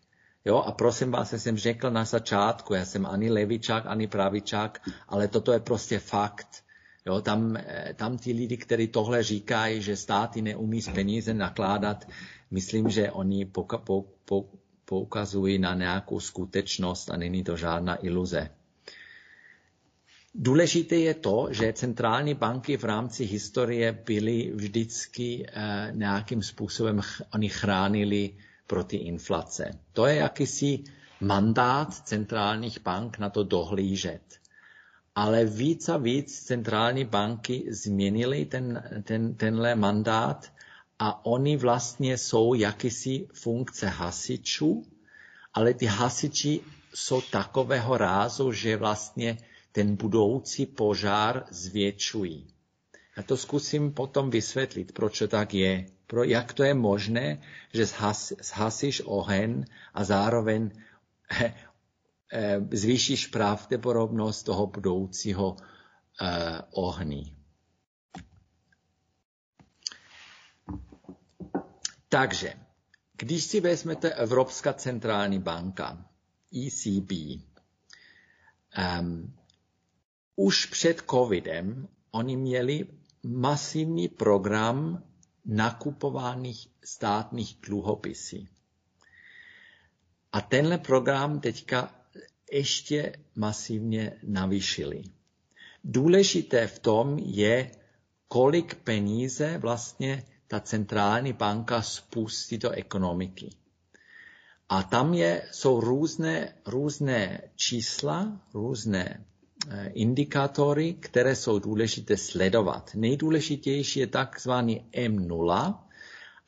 Jo, 0.45 0.57
a 0.57 0.73
prosím 0.73 1.11
vás, 1.11 1.33
já 1.33 1.39
jsem 1.39 1.59
řekl 1.59 1.91
na 1.91 2.05
začátku, 2.05 2.75
já 2.75 2.85
jsem 2.85 3.07
ani 3.07 3.31
levičák, 3.31 3.87
ani 3.87 4.07
pravičák, 4.07 4.89
ale 5.09 5.29
toto 5.29 5.53
je 5.53 5.61
prostě 5.61 5.99
fakt. 5.99 6.68
Jo, 7.09 7.21
tam, 7.21 7.57
eh, 7.57 7.95
tam 7.97 8.19
ti 8.19 8.33
lidi, 8.33 8.57
kteří 8.57 8.89
tohle 8.89 9.23
říkají, 9.23 9.83
že 9.83 9.97
státy 9.97 10.43
neumí 10.43 10.83
s 10.83 10.89
peníze 10.89 11.35
nakládat, 11.35 12.05
myslím, 12.51 12.91
že 12.91 13.11
oni 13.11 13.45
poka, 13.45 13.79
po, 13.79 14.05
po, 14.25 14.45
poukazují 14.85 15.59
na 15.59 15.75
nějakou 15.75 16.21
skutečnost 16.21 17.11
a 17.11 17.17
není 17.17 17.45
to 17.45 17.57
žádná 17.57 18.05
iluze. 18.05 18.51
Důležité 20.35 20.97
je 20.97 21.15
to, 21.15 21.49
že 21.51 21.73
centrální 21.73 22.35
banky 22.35 22.77
v 22.77 22.85
rámci 22.85 23.25
historie 23.25 23.93
byly 24.07 24.53
vždycky 24.55 25.47
eh, 25.49 25.93
nějakým 25.95 26.43
způsobem, 26.43 27.01
oni 27.35 27.49
chránili 27.49 28.35
proti 28.67 28.97
inflace. 28.97 29.79
To 29.93 30.07
je 30.07 30.17
jakýsi 30.17 30.85
mandát 31.21 31.95
centrálních 31.95 32.81
bank 32.81 33.19
na 33.19 33.31
to 33.31 33.45
dohlížet. 33.45 34.39
Ale 35.19 35.45
víc 35.45 35.89
a 35.89 35.97
víc 35.97 36.43
centrální 36.43 37.05
banky 37.05 37.65
změnily 37.69 38.45
ten, 38.45 38.83
ten, 39.05 39.35
tenhle 39.35 39.75
mandát 39.75 40.53
a 40.99 41.27
oni 41.27 41.57
vlastně 41.57 42.19
jsou 42.19 42.55
jakýsi 42.55 43.27
funkce 43.33 43.87
hasičů, 43.87 44.85
ale 45.55 45.75
ty 45.75 45.87
hasiči 45.87 46.61
jsou 46.95 47.21
takového 47.21 47.97
rázu, 47.97 48.53
že 48.53 48.77
vlastně 48.77 49.39
ten 49.73 49.97
budoucí 49.97 50.67
požár 50.67 51.45
zvětšují. 51.51 52.47
Já 53.17 53.23
to 53.23 53.37
zkusím 53.37 53.93
potom 53.93 54.31
vysvětlit, 54.31 54.93
proč 54.93 55.19
to 55.19 55.29
tak 55.29 55.55
je. 55.55 55.87
Pro, 56.07 56.25
jak 56.25 56.53
to 56.53 56.63
je 56.63 56.75
možné, 56.75 57.39
že 57.75 57.87
zhas, 57.87 58.33
zhasíš 58.43 59.03
oheň 59.05 59.65
a 59.95 60.05
zároveň 60.05 60.71
zvýšíš 62.73 63.27
pravděpodobnost 63.27 64.43
toho 64.43 64.67
budoucího 64.67 65.57
eh, 66.23 66.63
ohní. 66.71 67.37
Takže, 72.09 72.55
když 73.17 73.45
si 73.45 73.61
vezmete 73.61 74.11
Evropská 74.15 74.73
centrální 74.73 75.39
banka, 75.39 76.05
ECB, 76.67 77.13
um, 79.01 79.35
už 80.37 80.67
před 80.67 81.03
covidem 81.11 81.89
oni 82.11 82.37
měli 82.37 82.87
masivní 83.23 84.09
program 84.09 85.05
nakupovaných 85.45 86.69
státních 86.85 87.57
dluhopisů. 87.63 88.47
A 90.33 90.41
tenhle 90.41 90.79
program 90.79 91.41
teďka 91.41 91.98
ještě 92.53 93.13
masivně 93.37 94.13
navýšili. 94.23 95.03
Důležité 95.85 96.67
v 96.67 96.79
tom 96.79 97.19
je, 97.19 97.71
kolik 98.29 98.75
peníze 98.75 99.59
vlastně 99.59 100.25
ta 100.47 100.61
centrální 100.61 101.33
banka 101.33 101.83
spustí 101.83 102.59
do 102.59 102.71
ekonomiky. 102.71 103.51
A 104.69 104.83
tam 104.83 105.15
je, 105.15 105.49
jsou 105.53 105.81
různé, 105.81 106.55
různé 106.67 107.41
čísla, 107.57 108.41
různé 108.55 109.25
Eh, 109.71 109.89
indikátory, 109.95 110.95
které 110.95 111.37
jsou 111.37 111.59
důležité 111.59 112.17
sledovat. 112.17 112.91
Nejdůležitější 112.95 114.01
je 114.01 114.07
takzvaný 114.07 114.85
M0 114.93 115.79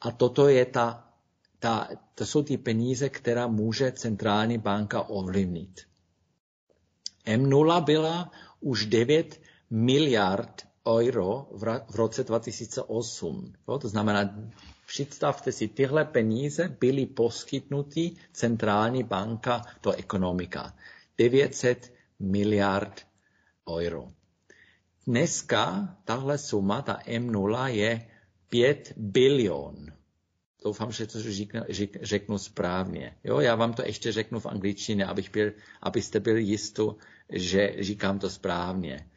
a 0.01 0.11
toto 0.11 0.49
je 0.49 0.65
ta, 0.65 1.09
ta, 1.59 1.89
to 2.15 2.27
jsou 2.27 2.43
ty 2.43 2.57
peníze, 2.59 3.09
která 3.09 3.47
může 3.47 3.93
centrální 3.93 4.59
banka 4.59 5.01
ovlivnit. 5.03 5.81
M0 7.27 7.85
byla 7.85 8.31
už 8.61 8.87
9 8.87 9.41
miliard 9.71 10.67
euro 10.89 11.47
v 11.89 11.95
roce 11.95 12.25
2008. 12.25 13.53
To 13.67 13.89
znamená, 13.89 14.35
představte 14.87 15.53
si, 15.53 15.69
tyhle 15.69 16.05
peníze 16.05 16.77
byly 16.81 17.07
poskytnuty 17.07 18.17
centrální 18.33 19.03
banka 19.03 19.63
do 19.83 19.93
ekonomika. 19.93 20.75
900 21.19 21.93
miliard 22.21 23.07
euro. 23.69 24.09
Dneska 25.07 25.89
tahle 26.05 26.39
suma, 26.39 26.83
ta 26.83 26.99
M0, 27.07 27.67
je 27.67 28.09
5 28.49 28.93
bilion. 28.97 30.00
Doufám, 30.65 30.93
že 30.93 31.07
to 31.07 31.23
řeknu, 31.23 31.61
řeknu 32.03 32.39
správně. 32.39 33.17
Jo, 33.25 33.41
já 33.41 33.55
vám 33.55 33.75
to 33.75 33.83
ještě 33.87 34.13
řeknu 34.13 34.41
v 34.41 34.47
angličtině, 34.47 35.07
abych 35.07 35.31
byl, 35.31 35.53
abyste 35.83 36.21
byli 36.21 36.43
jistí, 36.43 36.83
že 37.33 37.77
říkám 37.79 38.19
to 38.19 38.31
správně. 38.31 39.11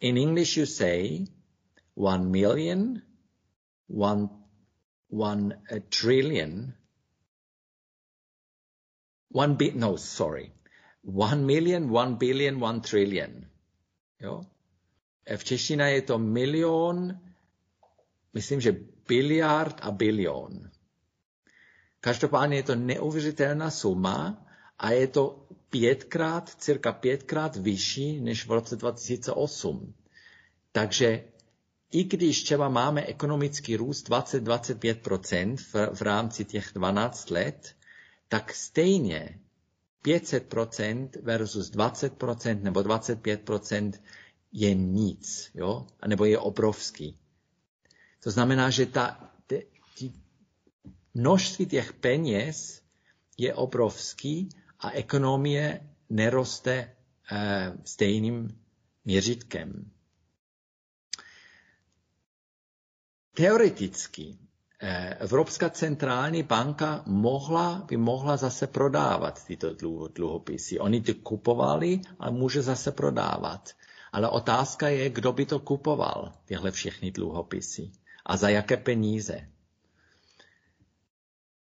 In 0.00 0.16
English 0.18 0.56
you 0.56 0.66
say 0.66 1.24
one 1.94 2.24
million, 2.24 3.02
one, 3.88 4.28
one 5.10 5.62
a 5.76 5.80
trillion, 6.00 6.72
one 9.32 9.54
bi 9.54 9.72
no, 9.74 9.96
sorry. 9.96 10.52
One 11.02 11.44
million, 11.44 11.96
one 11.96 12.16
billion, 12.16 12.62
one 12.64 12.80
trillion. 12.80 13.46
Jo? 14.20 14.46
V 15.36 15.44
češtině 15.44 15.84
je 15.84 16.02
to 16.02 16.18
milion, 16.18 17.20
myslím, 18.32 18.60
že 18.60 18.76
biliard 19.08 19.78
a 19.82 19.90
bilion. 19.90 20.70
Každopádně 22.00 22.56
je 22.56 22.62
to 22.62 22.74
neuvěřitelná 22.74 23.70
suma 23.70 24.46
a 24.78 24.90
je 24.90 25.06
to 25.06 25.46
pětkrát, 25.70 26.48
cirka 26.50 26.92
pětkrát 26.92 27.56
vyšší 27.56 28.20
než 28.20 28.46
v 28.46 28.50
roce 28.50 28.76
2008. 28.76 29.94
Takže 30.72 31.24
i 31.92 32.04
když 32.04 32.42
třeba 32.42 32.68
máme 32.68 33.04
ekonomický 33.04 33.76
růst 33.76 34.08
20-25% 34.10 35.56
v, 35.94 36.02
rámci 36.02 36.44
těch 36.44 36.70
12 36.74 37.30
let, 37.30 37.74
tak 38.28 38.52
stejně 38.54 39.40
500% 40.04 41.08
versus 41.22 41.70
20% 41.72 42.62
nebo 42.62 42.80
25% 42.80 43.92
je 44.52 44.74
nic, 44.74 45.50
jo? 45.54 45.86
nebo 46.06 46.24
je 46.24 46.38
obrovský. 46.38 47.18
To 48.26 48.30
znamená, 48.30 48.70
že 48.70 48.86
ta, 48.86 49.30
te, 49.46 49.62
tí, 49.94 50.10
množství 51.14 51.66
těch 51.66 51.92
peněz 51.92 52.82
je 53.38 53.54
obrovský 53.54 54.48
a 54.80 54.90
ekonomie 54.90 55.80
neroste 56.10 56.96
eh, 57.30 57.72
stejným 57.84 58.60
měřitkem. 59.04 59.90
Teoreticky 63.34 64.38
eh, 64.80 65.14
Evropská 65.14 65.70
centrální 65.70 66.42
banka 66.42 67.02
mohla, 67.06 67.84
by 67.86 67.96
mohla 67.96 68.36
zase 68.36 68.66
prodávat 68.66 69.44
tyto 69.44 69.74
dluhopisy. 70.14 70.78
Oni 70.78 71.00
ty 71.00 71.14
kupovali 71.14 72.00
a 72.18 72.30
může 72.30 72.62
zase 72.62 72.92
prodávat. 72.92 73.70
Ale 74.12 74.28
otázka 74.28 74.88
je, 74.88 75.10
kdo 75.10 75.32
by 75.32 75.46
to 75.46 75.58
kupoval, 75.58 76.32
tyhle 76.44 76.70
všechny 76.70 77.10
dluhopisy. 77.10 77.92
A 78.26 78.36
za 78.36 78.48
jaké 78.48 78.76
peníze. 78.76 79.48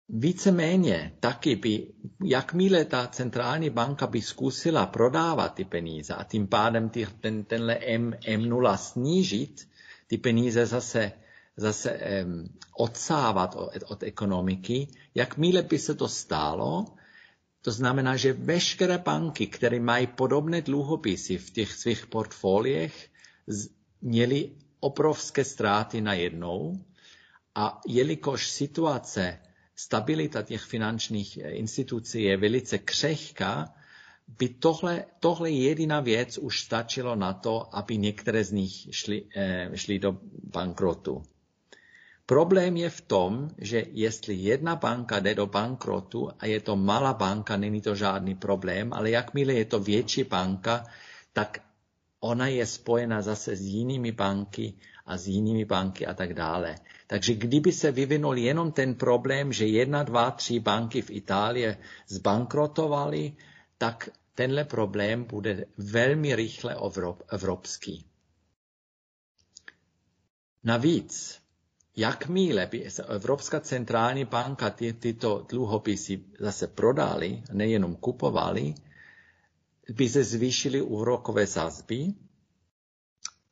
Víceméně 0.09 1.13
taky 1.19 1.55
by, 1.55 1.93
jakmile 2.23 2.85
ta 2.85 3.07
centrální 3.07 3.69
banka 3.69 4.07
by 4.07 4.21
zkusila 4.21 4.85
prodávat 4.85 5.53
ty 5.53 5.65
peníze 5.65 6.13
a 6.13 6.23
tím 6.23 6.47
pádem 6.47 6.89
ty, 6.89 7.07
ten, 7.19 7.43
tenhle 7.43 7.75
M, 7.75 8.11
M0 8.11 8.77
snížit, 8.77 9.67
ty 10.07 10.17
peníze 10.17 10.65
zase, 10.65 11.11
zase 11.57 11.99
um, 12.25 12.49
odsávat 12.77 13.55
od, 13.55 13.69
od 13.85 14.03
ekonomiky, 14.03 14.87
jakmile 15.15 15.61
by 15.61 15.79
se 15.79 15.95
to 15.95 16.07
stálo, 16.07 16.85
to 17.61 17.71
znamená, 17.71 18.15
že 18.15 18.33
veškeré 18.33 18.97
banky, 18.97 19.47
které 19.47 19.79
mají 19.79 20.07
podobné 20.07 20.61
dluhopisy 20.61 21.37
v 21.37 21.49
těch 21.49 21.71
svých 21.73 22.07
portfoliech, 22.07 23.09
měly 24.01 24.51
obrovské 24.85 25.43
ztráty 25.43 26.01
na 26.01 26.13
jednou 26.13 26.85
a 27.55 27.81
jelikož 27.87 28.49
situace 28.49 29.41
stabilita 29.75 30.41
těch 30.41 30.61
finančních 30.61 31.37
eh, 31.37 31.49
institucí 31.49 32.23
je 32.23 32.37
velice 32.37 32.77
křehká, 32.77 33.73
by 34.27 34.49
tohle, 34.49 35.05
tohle 35.19 35.51
jediná 35.51 35.99
věc 35.99 36.37
už 36.37 36.61
stačilo 36.61 37.15
na 37.15 37.33
to, 37.33 37.69
aby 37.75 37.97
některé 37.97 38.43
z 38.43 38.51
nich 38.51 38.75
šly, 38.91 39.25
eh, 39.35 39.69
šly 39.75 39.99
do 39.99 40.17
bankrotu. 40.53 41.23
Problém 42.25 42.77
je 42.77 42.89
v 42.89 43.01
tom, 43.01 43.49
že 43.57 43.85
jestli 43.91 44.33
jedna 44.33 44.75
banka 44.75 45.19
jde 45.19 45.35
do 45.35 45.45
bankrotu 45.45 46.29
a 46.39 46.45
je 46.45 46.61
to 46.61 46.75
malá 46.75 47.13
banka, 47.13 47.57
není 47.57 47.81
to 47.81 47.95
žádný 47.95 48.35
problém, 48.35 48.93
ale 48.93 49.09
jakmile 49.09 49.53
je 49.53 49.65
to 49.65 49.79
větší 49.79 50.23
banka, 50.23 50.85
tak 51.33 51.64
ona 52.25 52.47
je 52.47 52.65
spojena 52.65 53.21
zase 53.21 53.55
s 53.55 53.61
jinými 53.61 54.11
banky 54.11 54.73
a 55.05 55.17
s 55.17 55.27
jinými 55.27 55.65
banky 55.65 56.05
a 56.05 56.13
tak 56.13 56.33
dále. 56.33 56.75
Takže 57.07 57.33
kdyby 57.33 57.71
se 57.71 57.91
vyvinul 57.91 58.37
jenom 58.37 58.71
ten 58.71 58.95
problém, 58.95 59.53
že 59.53 59.65
jedna, 59.65 60.03
dva, 60.03 60.31
tři 60.31 60.59
banky 60.59 61.01
v 61.01 61.11
Itálii 61.11 61.77
zbankrotovaly, 62.07 63.33
tak 63.77 64.09
tenhle 64.35 64.63
problém 64.63 65.23
bude 65.23 65.65
velmi 65.77 66.35
rychle 66.35 66.75
evropský. 67.29 68.05
Navíc, 70.63 71.39
jakmile 71.95 72.65
by 72.65 72.89
Evropská 73.07 73.59
centrální 73.59 74.25
banka 74.25 74.69
ty, 74.69 74.93
tyto 74.93 75.45
dluhopisy 75.49 76.23
zase 76.39 76.67
prodali, 76.67 77.43
nejenom 77.53 77.95
kupovali, 77.95 78.75
by 79.93 80.09
se 80.09 80.23
zvýšily 80.23 80.81
úrokové 80.81 81.47
sazby 81.47 82.13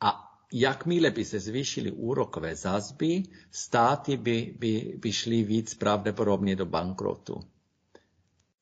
a 0.02 0.40
jakmile 0.54 1.12
by 1.12 1.26
se 1.26 1.40
zvýšily 1.40 1.92
úrokové 1.92 2.56
sazby, 2.56 3.24
státy 3.52 4.18
by, 4.18 4.56
by, 4.60 4.98
by 5.02 5.12
šly 5.12 5.44
víc 5.44 5.74
pravděpodobně 5.74 6.56
do 6.56 6.66
bankrotu. 6.66 7.44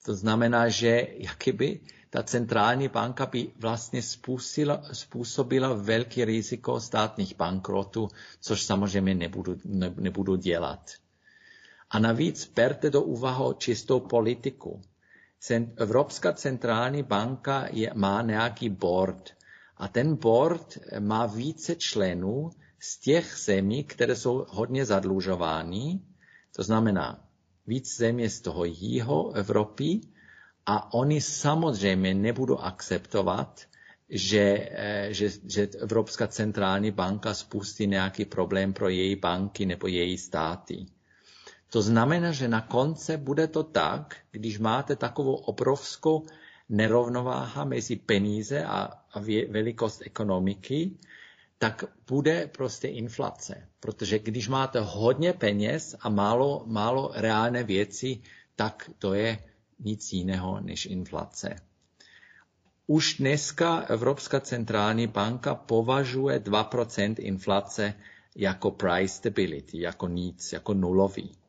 To 0.06 0.16
znamená, 0.16 0.70
že 0.70 1.08
jakoby 1.18 1.80
ta 2.10 2.24
centrální 2.24 2.88
banka 2.88 3.26
by 3.26 3.52
vlastně 3.60 4.02
způsobila, 4.02 4.82
způsobila 4.94 5.74
velký 5.74 6.26
riziko 6.26 6.80
státních 6.80 7.36
bankrotů, 7.36 8.08
což 8.42 8.64
samozřejmě 8.64 9.16
nebudu, 9.16 9.58
ne, 9.66 9.94
nebudu 9.98 10.36
dělat. 10.36 10.92
A 11.90 12.00
navíc 12.00 12.52
berte 12.56 12.90
do 12.90 13.02
úvahu 13.02 13.54
čistou 13.54 14.00
politiku. 14.00 14.82
Evropská 15.76 16.34
centrální 16.34 17.04
banka 17.04 17.68
je, 17.72 17.92
má 17.96 18.22
nějaký 18.22 18.70
board, 18.70 19.30
a 19.78 19.88
ten 19.88 20.16
board 20.16 20.78
má 21.00 21.26
více 21.26 21.76
členů 21.76 22.50
z 22.80 22.98
těch 23.00 23.36
zemí, 23.38 23.84
které 23.84 24.16
jsou 24.16 24.46
hodně 24.50 24.86
zadlužovány, 24.86 26.00
to 26.56 26.64
znamená 26.64 27.26
víc 27.68 27.98
zemí 27.98 28.30
z 28.30 28.42
toho 28.42 28.66
jího 28.66 29.32
Evropy 29.32 30.02
a 30.66 30.94
oni 30.94 31.22
samozřejmě 31.22 32.14
nebudou 32.14 32.58
akceptovat, 32.58 33.62
že, 34.10 34.70
eh, 34.72 35.08
že, 35.12 35.30
že 35.48 35.68
Evropská 35.80 36.28
centrální 36.28 36.92
banka 36.92 37.34
spustí 37.34 37.88
nějaký 37.88 38.26
problém 38.26 38.74
pro 38.74 38.90
její 38.90 39.16
banky 39.16 39.66
nebo 39.66 39.88
její 39.88 40.18
státy. 40.18 40.86
To 41.72 41.82
znamená, 41.82 42.32
že 42.32 42.48
na 42.48 42.62
konce 42.62 43.18
bude 43.18 43.48
to 43.48 43.64
tak, 43.64 44.16
když 44.32 44.60
máte 44.60 44.96
takovou 44.96 45.36
obrovskou 45.36 46.26
nerovnováha 46.70 47.64
mezi 47.64 47.96
peníze 47.96 48.66
a, 48.66 48.92
velikost 49.50 50.02
ekonomiky, 50.06 50.92
tak 51.58 51.84
bude 52.08 52.48
prostě 52.48 52.88
inflace. 52.88 53.68
Protože 53.80 54.20
když 54.20 54.48
máte 54.48 54.80
hodně 54.80 55.34
peněz 55.34 55.96
a 56.00 56.10
málo, 56.10 56.64
málo 56.66 57.12
reálné 57.16 57.64
věci, 57.64 58.22
tak 58.56 58.92
to 59.00 59.14
je 59.14 59.40
nic 59.80 60.14
jiného 60.14 60.60
než 60.62 60.86
inflace. 60.86 61.56
Už 62.88 63.18
dneska 63.18 63.80
Evropská 63.80 64.40
centrální 64.40 65.08
banka 65.08 65.56
považuje 65.56 66.40
2% 66.40 67.16
inflace 67.20 67.94
jako 68.36 68.72
price 68.72 69.16
stability, 69.16 69.82
jako 69.82 70.08
nic, 70.08 70.54
jako 70.54 70.74
nulový. 70.74 71.41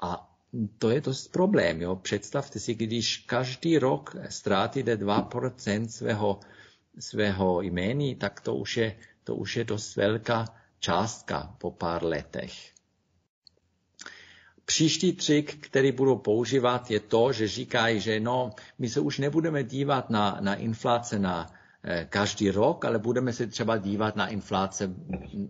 A 0.00 0.36
to 0.78 0.90
je 0.90 1.00
dost 1.00 1.32
problém. 1.32 1.82
Jo? 1.82 1.96
Představte 1.96 2.58
si, 2.58 2.74
když 2.74 3.16
každý 3.16 3.78
rok 3.78 4.16
ztrátíte 4.28 4.96
2% 4.96 5.86
svého, 5.88 6.40
svého 6.98 7.62
jméní, 7.62 8.14
tak 8.14 8.40
to 8.40 8.54
už, 8.54 8.76
je, 8.76 8.96
to 9.24 9.34
už 9.34 9.56
je 9.56 9.64
dost 9.64 9.96
velká 9.96 10.44
částka 10.80 11.54
po 11.58 11.70
pár 11.70 12.04
letech. 12.04 12.72
Příští 14.64 15.12
trik, 15.12 15.66
který 15.66 15.92
budou 15.92 16.16
používat, 16.16 16.90
je 16.90 17.00
to, 17.00 17.32
že 17.32 17.48
říkají, 17.48 18.00
že 18.00 18.20
no, 18.20 18.50
my 18.78 18.88
se 18.88 19.00
už 19.00 19.18
nebudeme 19.18 19.64
dívat 19.64 20.10
na, 20.10 20.38
na 20.40 20.54
inflace 20.54 21.18
na 21.18 21.57
každý 22.08 22.50
rok, 22.50 22.84
ale 22.84 22.98
budeme 22.98 23.32
se 23.32 23.46
třeba 23.46 23.76
dívat 23.76 24.16
na 24.16 24.28
inflace 24.28 24.94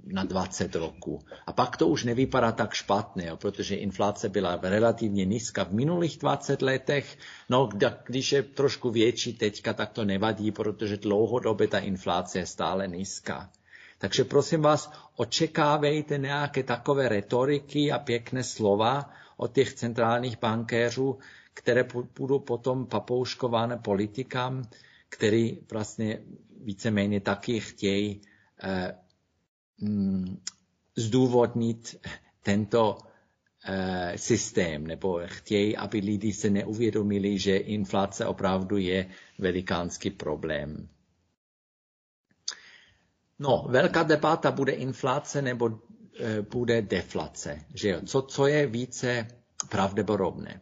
na 0.07 0.25
20 0.25 0.75
roků. 0.75 1.21
A 1.47 1.53
pak 1.53 1.77
to 1.77 1.89
už 1.89 2.05
nevypadá 2.05 2.53
tak 2.53 2.75
špatně, 2.75 3.27
jo, 3.27 3.37
protože 3.37 3.75
inflace 3.77 4.29
byla 4.29 4.59
relativně 4.63 5.25
nízká 5.25 5.65
v 5.65 5.73
minulých 5.73 6.19
20 6.19 6.63
letech. 6.63 7.19
No, 7.49 7.69
když 8.07 8.33
je 8.33 8.43
trošku 8.43 8.91
větší 8.91 9.33
teďka, 9.33 9.73
tak 9.73 9.91
to 9.91 10.05
nevadí, 10.05 10.51
protože 10.51 10.97
dlouhodobě 10.97 11.69
ta 11.69 11.79
inflace 11.79 12.39
je 12.39 12.47
stále 12.47 12.89
nízká. 12.89 13.51
Takže 13.99 14.25
prosím 14.25 14.63
vás, 14.63 14.93
očekávejte 15.17 16.19
nějaké 16.19 16.63
takové 16.63 17.09
retoriky 17.09 17.93
a 17.93 17.99
pěkné 17.99 18.45
slova 18.45 19.11
od 19.37 19.53
těch 19.53 19.75
centrálních 19.75 20.39
bankéřů, 20.39 21.19
které 21.55 21.85
budou 22.19 22.39
potom 22.39 22.87
papouškovány 22.87 23.79
politikám, 23.79 24.65
který 25.09 25.59
vlastně 25.71 26.23
víceméně 26.65 27.21
taky 27.21 27.61
chtějí 27.61 28.21
eh, 28.63 28.95
mm, 29.81 30.43
zdůvodnit 30.97 32.07
tento 32.43 32.99
eh, 33.65 34.13
systém, 34.17 34.87
nebo 34.87 35.21
chtějí, 35.25 35.77
aby 35.77 35.99
lidi 35.99 36.33
se 36.33 36.51
neuvědomili, 36.51 37.39
že 37.39 37.57
inflace 37.57 38.27
opravdu 38.27 38.77
je 38.77 39.09
velikánský 39.39 40.11
problém. 40.11 40.89
No, 43.39 43.67
velká 43.69 44.03
debata 44.03 44.51
bude 44.51 44.73
inflace 44.73 45.43
nebo 45.43 45.71
e, 46.21 46.43
bude 46.43 46.83
deflace. 46.83 47.65
Že 47.75 47.89
jo? 47.89 48.01
Co, 48.07 48.23
co 48.23 48.47
je 48.47 48.67
více 48.67 49.29
pravděpodobné? 49.69 50.61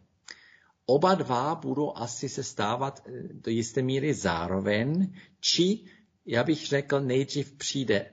Oba 0.89 1.15
dva 1.15 1.55
budou 1.55 1.97
asi 1.97 2.29
se 2.29 2.43
stávat 2.43 3.03
eh, 3.05 3.11
do 3.33 3.51
jisté 3.51 3.81
míry 3.81 4.13
zároveň, 4.13 5.13
či 5.39 5.79
já 6.25 6.43
bych 6.43 6.65
řekl, 6.67 7.01
nejdřív 7.01 7.51
přijde 7.51 8.11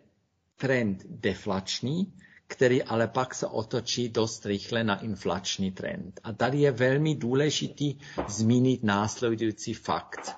trend 0.57 1.05
deflační, 1.09 2.13
který 2.47 2.83
ale 2.83 3.09
pak 3.09 3.35
se 3.35 3.47
otočí 3.47 4.09
dost 4.09 4.47
rychle 4.47 4.85
na 4.85 5.01
inflační 5.01 5.71
trend. 5.73 6.21
A 6.25 6.33
tady 6.33 6.59
je 6.59 6.71
velmi 6.71 7.15
důležitý 7.15 7.99
zmínit 8.29 8.83
následující 8.83 9.75
fakt. 9.75 10.37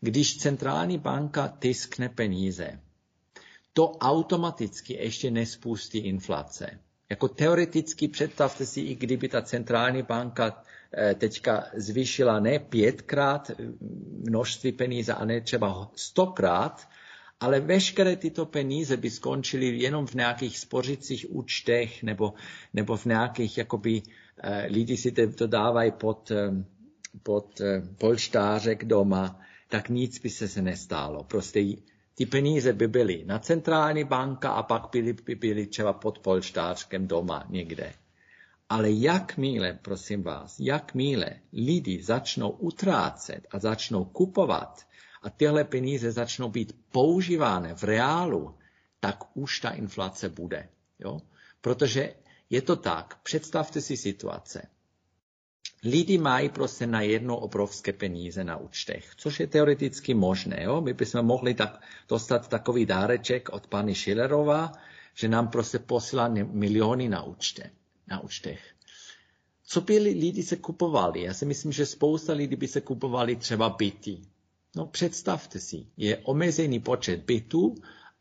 Když 0.00 0.36
centrální 0.36 0.98
banka 0.98 1.56
tiskne 1.58 2.08
peníze, 2.08 2.80
to 3.72 3.90
automaticky 3.90 4.94
ještě 4.94 5.30
nespustí 5.30 5.98
inflace. 5.98 6.78
Jako 7.10 7.28
teoreticky 7.28 8.08
představte 8.08 8.66
si, 8.66 8.80
i 8.80 8.94
kdyby 8.94 9.28
ta 9.28 9.42
centrální 9.42 10.02
banka 10.02 10.62
teďka 11.14 11.64
zvýšila 11.74 12.40
ne 12.40 12.58
pětkrát 12.58 13.50
eh, 13.50 13.54
množství 14.28 14.72
peníze 14.72 15.14
a 15.14 15.24
ne 15.24 15.40
třeba 15.40 15.90
stokrát, 15.96 16.88
ale 17.40 17.60
veškeré 17.60 18.16
tyto 18.16 18.46
peníze 18.46 18.96
by 18.96 19.10
skončily 19.10 19.66
jenom 19.66 20.06
v 20.06 20.14
nějakých 20.14 20.58
spořicích 20.58 21.26
účtech 21.30 22.02
nebo, 22.02 22.34
nebo 22.74 22.96
v 22.96 23.04
nějakých, 23.04 23.58
jakoby, 23.58 24.02
eh, 24.38 24.66
lidi 24.70 24.96
si 24.96 25.12
to 25.12 25.46
dávají 25.46 25.90
pod, 25.92 26.32
pod 27.22 27.60
polštářek 27.98 28.84
doma, 28.84 29.40
tak 29.68 29.88
nic 29.88 30.18
by 30.18 30.30
se 30.30 30.48
se 30.48 30.62
nestálo. 30.62 31.24
Prostě 31.24 31.64
ty 32.14 32.26
peníze 32.26 32.72
by 32.72 32.88
byly 32.88 33.24
na 33.26 33.38
centrální 33.38 34.04
banka 34.04 34.50
a 34.50 34.62
pak 34.62 34.82
byly, 34.92 35.12
by 35.12 35.34
byly 35.34 35.66
třeba 35.66 35.92
pod 35.92 36.18
polštářkem 36.18 37.06
doma 37.06 37.44
někde. 37.48 37.92
Ale 38.72 38.90
jakmile, 38.90 39.78
prosím 39.82 40.22
vás, 40.22 40.60
jakmile 40.60 41.30
lidi 41.52 42.02
začnou 42.02 42.50
utrácet 42.50 43.46
a 43.50 43.58
začnou 43.58 44.04
kupovat 44.04 44.86
a 45.22 45.30
tyhle 45.30 45.64
peníze 45.64 46.12
začnou 46.12 46.48
být 46.48 46.76
používány 46.92 47.74
v 47.74 47.82
reálu, 47.82 48.54
tak 49.00 49.18
už 49.34 49.60
ta 49.60 49.70
inflace 49.70 50.28
bude. 50.28 50.68
Jo? 50.98 51.20
Protože 51.60 52.14
je 52.50 52.62
to 52.62 52.76
tak, 52.76 53.20
představte 53.22 53.80
si 53.80 53.96
situace. 53.96 54.66
Lidi 55.84 56.18
mají 56.18 56.48
prostě 56.48 56.86
na 56.86 57.00
jedno 57.00 57.36
obrovské 57.38 57.92
peníze 57.92 58.44
na 58.44 58.56
účtech, 58.56 59.12
což 59.16 59.40
je 59.40 59.46
teoreticky 59.46 60.14
možné. 60.14 60.62
Jo? 60.62 60.80
My 60.80 60.94
bychom 60.94 61.26
mohli 61.26 61.54
tak 61.54 61.82
dostat 62.08 62.48
takový 62.48 62.86
dáreček 62.86 63.48
od 63.48 63.66
pani 63.66 63.94
Schillerova, 63.94 64.72
že 65.14 65.28
nám 65.28 65.48
prostě 65.48 65.78
posílá 65.78 66.28
miliony 66.28 67.08
na, 67.08 67.22
účte, 67.22 67.70
na 68.12 68.20
účtech. 68.20 68.60
Co 69.64 69.80
by 69.80 69.98
lidi 69.98 70.42
se 70.42 70.56
kupovali? 70.56 71.22
Já 71.22 71.34
si 71.34 71.46
myslím, 71.46 71.72
že 71.72 71.86
spousta 71.86 72.32
lidí 72.32 72.56
by 72.56 72.68
se 72.68 72.80
kupovali 72.80 73.36
třeba 73.36 73.68
byty. 73.68 74.20
No 74.76 74.86
představte 74.86 75.60
si, 75.60 75.86
je 75.96 76.18
omezený 76.18 76.80
počet 76.80 77.24
bytů 77.24 77.74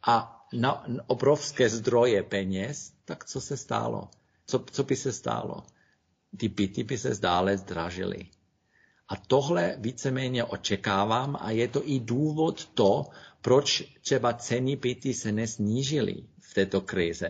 a 0.08 0.48
na 0.54 0.86
obrovské 1.08 1.70
zdroje 1.70 2.24
peněz, 2.24 2.94
tak 3.06 3.26
co 3.26 3.42
se 3.42 3.58
stalo? 3.58 4.10
Co, 4.46 4.66
co 4.72 4.84
by 4.84 4.96
se 4.96 5.12
stalo? 5.12 5.64
ty 6.38 6.48
byty 6.50 6.84
by 6.84 6.98
se 6.98 7.14
zdále 7.16 7.58
zdražily. 7.58 8.28
A 9.10 9.16
tohle 9.16 9.76
víceméně 9.80 10.44
očekávám 10.44 11.38
a 11.42 11.52
je 11.52 11.68
to 11.68 11.90
i 11.90 12.00
důvod 12.00 12.66
to, 12.66 13.06
proč 13.42 13.84
třeba 14.02 14.34
ceny 14.34 14.76
byty 14.76 15.14
se 15.14 15.32
nesnížily 15.32 16.16
v 16.40 16.54
této 16.54 16.82
krize. 16.82 17.30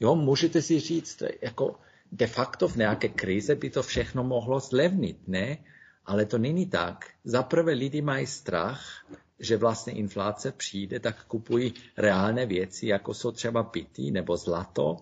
Jo, 0.00 0.14
můžete 0.14 0.62
si 0.62 0.80
říct, 0.80 1.22
jako 1.42 1.80
de 2.12 2.26
facto 2.26 2.68
v 2.68 2.76
nějaké 2.76 3.08
krize 3.08 3.54
by 3.54 3.70
to 3.70 3.82
všechno 3.82 4.24
mohlo 4.24 4.60
zlevnit, 4.60 5.28
ne? 5.28 5.58
Ale 6.06 6.24
to 6.24 6.38
není 6.38 6.66
tak. 6.66 7.10
Za 7.24 7.42
prvé 7.42 7.72
lidi 7.72 8.02
mají 8.02 8.26
strach, 8.26 9.06
že 9.38 9.56
vlastně 9.56 9.92
inflace 9.92 10.52
přijde, 10.52 11.00
tak 11.00 11.24
kupují 11.24 11.74
reálné 11.96 12.46
věci, 12.46 12.86
jako 12.86 13.14
jsou 13.14 13.32
třeba 13.32 13.62
byty 13.62 14.10
nebo 14.10 14.36
zlato. 14.36 14.96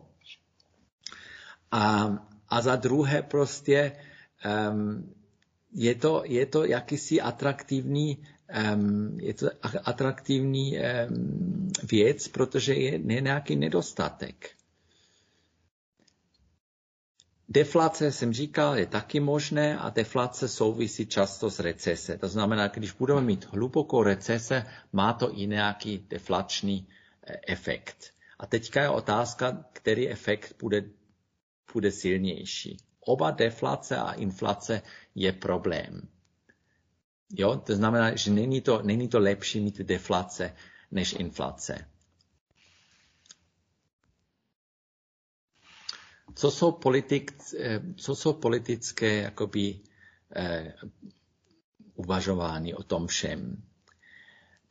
A 1.70 2.16
a 2.48 2.60
za 2.60 2.76
druhé 2.76 3.22
prostě 3.22 3.92
um, 4.70 5.14
je, 5.72 5.94
to, 5.94 6.22
je 6.24 6.46
to 6.46 6.64
jakýsi 6.64 7.20
atraktivní, 7.20 8.18
um, 8.74 9.20
je 9.20 9.34
to 9.34 9.50
atraktivní 9.84 10.78
um, 10.78 11.72
věc, 11.90 12.28
protože 12.28 12.74
je 12.74 12.98
nějaký 13.20 13.56
nedostatek. 13.56 14.50
Deflace, 17.48 18.12
jsem 18.12 18.32
říkal, 18.32 18.78
je 18.78 18.86
taky 18.86 19.20
možné 19.20 19.78
a 19.78 19.90
deflace 19.90 20.48
souvisí 20.48 21.06
často 21.06 21.50
s 21.50 21.60
recese. 21.60 22.18
To 22.18 22.28
znamená, 22.28 22.68
když 22.68 22.92
budeme 22.92 23.20
mít 23.20 23.44
hlubokou 23.44 24.02
recese, 24.02 24.66
má 24.92 25.12
to 25.12 25.38
i 25.38 25.46
nějaký 25.46 26.06
deflační 26.08 26.88
eh, 27.26 27.36
efekt. 27.46 28.12
A 28.38 28.46
teďka 28.46 28.82
je 28.82 28.88
otázka, 28.88 29.64
který 29.72 30.08
efekt 30.08 30.54
bude 30.60 30.84
bude 31.76 31.92
silnější. 31.92 32.76
Oba 33.00 33.30
deflace 33.30 33.96
a 33.96 34.12
inflace 34.12 34.82
je 35.14 35.32
problém. 35.32 36.08
Jo, 37.36 37.56
to 37.56 37.76
znamená, 37.76 38.16
že 38.16 38.30
není 38.30 38.60
to, 38.60 38.82
není 38.82 39.08
to 39.08 39.18
lepší 39.18 39.60
mít 39.60 39.78
deflace 39.78 40.54
než 40.90 41.12
inflace. 41.12 41.88
Co 46.36 46.50
jsou, 46.50 46.72
politik, 46.72 47.32
co 47.96 48.16
jsou 48.16 48.32
politické 48.32 49.16
jakoby, 49.16 49.80
eh, 50.36 50.74
uvažování 51.94 52.74
o 52.74 52.82
tom 52.82 53.06
všem? 53.06 53.62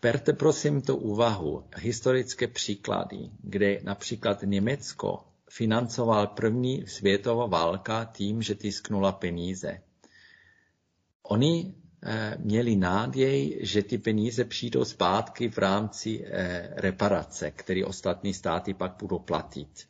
Berte 0.02 0.34
prosím 0.34 0.82
tu 0.82 0.96
úvahu 0.96 1.64
historické 1.78 2.48
příklady, 2.48 3.30
kde 3.44 3.80
například 3.84 4.42
Německo 4.44 5.24
financoval 5.50 6.28
první 6.28 6.88
světová 6.88 7.46
válka 7.46 8.06
tím, 8.06 8.42
že 8.42 8.56
tisknula 8.56 9.12
peníze. 9.12 9.82
Oni 11.24 11.74
eh, 12.04 12.38
měli 12.40 12.76
náděj, 12.76 13.60
že 13.62 13.84
ty 13.84 13.98
peníze 13.98 14.46
přijdou 14.46 14.86
zpátky 14.86 15.50
v 15.50 15.58
rámci 15.58 16.26
eh, 16.26 16.70
reparace, 16.76 17.52
které 17.52 17.86
ostatní 17.86 18.34
státy 18.34 18.74
pak 18.74 18.96
budou 19.00 19.20
platit. 19.20 19.88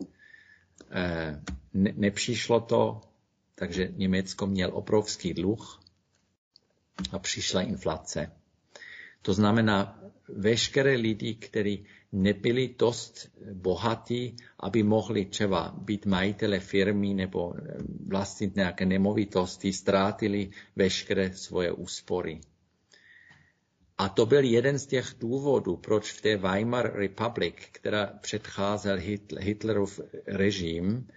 Eh, 0.92 1.42
ne, 1.74 1.94
nepřišlo 1.96 2.60
to, 2.60 3.02
takže 3.56 3.90
Německo 3.96 4.48
měl 4.48 4.70
obrovský 4.74 5.34
dluh 5.34 5.80
a 7.12 7.20
přišla 7.20 7.62
inflace. 7.62 8.32
To 9.22 9.34
znamená, 9.34 10.00
veškeré 10.30 10.96
lidi, 10.96 11.36
kteří 11.36 11.86
nebyli 12.12 12.76
dost 12.80 13.30
bohatí, 13.54 14.36
aby 14.60 14.84
mohli 14.84 15.26
třeba 15.26 15.76
být 15.78 16.06
majitele 16.06 16.60
firmy 16.60 17.14
nebo 17.14 17.54
vlastnit 18.08 18.56
nějaké 18.56 18.86
nemovitosti, 18.86 19.74
ztrátili 19.74 20.50
veškeré 20.76 21.34
svoje 21.34 21.72
úspory. 21.72 22.42
A 23.98 24.10
to 24.10 24.26
byl 24.26 24.44
jeden 24.44 24.80
z 24.80 24.86
těch 24.86 25.16
důvodů, 25.20 25.78
proč 25.78 26.12
v 26.12 26.22
té 26.22 26.38
Weimar 26.38 26.92
Republic, 26.96 27.56
která 27.72 28.06
předcházel 28.22 28.98
Hitlerův 29.40 30.00
režim, 30.28 31.08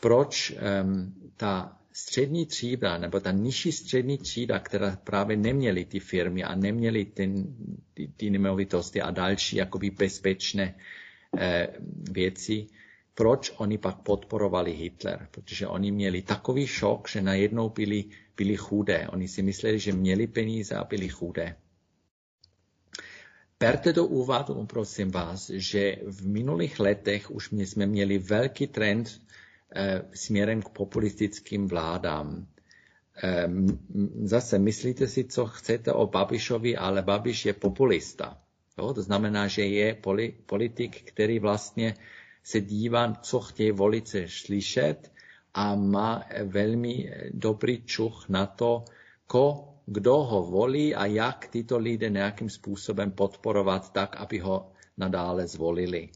proč 0.00 0.50
um, 0.50 1.14
ta 1.36 1.80
střední 1.92 2.46
třída, 2.46 2.98
nebo 2.98 3.20
ta 3.20 3.30
nižší 3.30 3.72
střední 3.72 4.18
třída, 4.18 4.58
která 4.58 4.96
právě 5.04 5.36
neměly 5.36 5.84
ty 5.84 6.00
firmy 6.00 6.44
a 6.44 6.54
neměly 6.54 7.04
ten, 7.04 7.56
ty, 7.94 8.08
ty 8.16 8.30
nemovitosti 8.30 9.00
a 9.00 9.10
další 9.10 9.56
jakoby 9.56 9.90
bezpečné 9.90 10.74
eh, 11.38 11.68
věci, 12.10 12.66
proč 13.14 13.52
oni 13.56 13.78
pak 13.78 13.96
podporovali 13.96 14.72
Hitler? 14.72 15.28
Protože 15.30 15.66
oni 15.66 15.92
měli 15.92 16.22
takový 16.22 16.66
šok, 16.66 17.08
že 17.08 17.22
najednou 17.22 17.68
byli, 17.68 18.04
byli 18.36 18.56
chudé. 18.56 19.08
Oni 19.08 19.28
si 19.28 19.42
mysleli, 19.42 19.78
že 19.78 19.92
měli 19.92 20.26
peníze 20.26 20.74
a 20.74 20.84
byli 20.84 21.08
chudé. 21.08 21.56
Berte 23.60 23.92
do 23.92 24.06
úvahu, 24.06 24.66
prosím 24.66 25.10
vás, 25.10 25.50
že 25.50 25.96
v 26.06 26.26
minulých 26.26 26.80
letech 26.80 27.30
už 27.30 27.52
jsme 27.52 27.86
měli 27.86 28.18
velký 28.18 28.66
trend 28.66 29.20
Eh, 29.72 30.02
směrem 30.14 30.62
k 30.62 30.68
populistickým 30.68 31.68
vládám. 31.68 32.46
Eh, 33.22 33.48
zase 34.22 34.58
myslíte 34.58 35.06
si, 35.06 35.24
co 35.24 35.46
chcete 35.46 35.92
o 35.92 36.06
Babišovi, 36.06 36.76
ale 36.76 37.02
Babiš 37.02 37.46
je 37.46 37.52
populista. 37.52 38.38
Jo? 38.78 38.94
To 38.94 39.02
znamená, 39.02 39.46
že 39.46 39.62
je 39.62 39.98
politik, 40.46 41.02
který 41.02 41.38
vlastně 41.38 41.94
se 42.42 42.60
dívá, 42.60 43.14
co 43.22 43.40
chtějí 43.40 43.70
volice 43.70 44.24
slyšet 44.28 45.12
a 45.54 45.74
má 45.74 46.24
velmi 46.44 47.12
dobrý 47.30 47.82
čuch 47.82 48.28
na 48.28 48.46
to, 48.46 48.84
ko, 49.26 49.74
kdo 49.86 50.16
ho 50.16 50.42
volí 50.42 50.94
a 50.94 51.06
jak 51.06 51.46
tyto 51.46 51.78
lidé 51.78 52.10
nějakým 52.10 52.50
způsobem 52.50 53.10
podporovat 53.10 53.92
tak, 53.92 54.16
aby 54.16 54.38
ho 54.38 54.72
nadále 54.96 55.46
zvolili. 55.46 56.08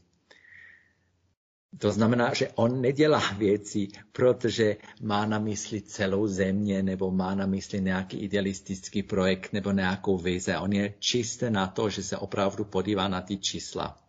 To 1.77 1.91
znamená, 1.91 2.33
že 2.33 2.49
on 2.55 2.81
nedělá 2.81 3.31
věci, 3.37 3.87
protože 4.11 4.77
má 5.01 5.25
na 5.25 5.39
mysli 5.39 5.81
celou 5.81 6.27
země 6.27 6.83
nebo 6.83 7.11
má 7.11 7.35
na 7.35 7.45
mysli 7.45 7.81
nějaký 7.81 8.17
idealistický 8.17 9.03
projekt 9.03 9.53
nebo 9.53 9.71
nějakou 9.71 10.17
vize. 10.17 10.57
On 10.57 10.73
je 10.73 10.93
čistě 10.99 11.49
na 11.49 11.67
to, 11.67 11.89
že 11.89 12.03
se 12.03 12.17
opravdu 12.17 12.65
podívá 12.65 13.07
na 13.07 13.21
ty 13.21 13.37
čísla. 13.37 14.01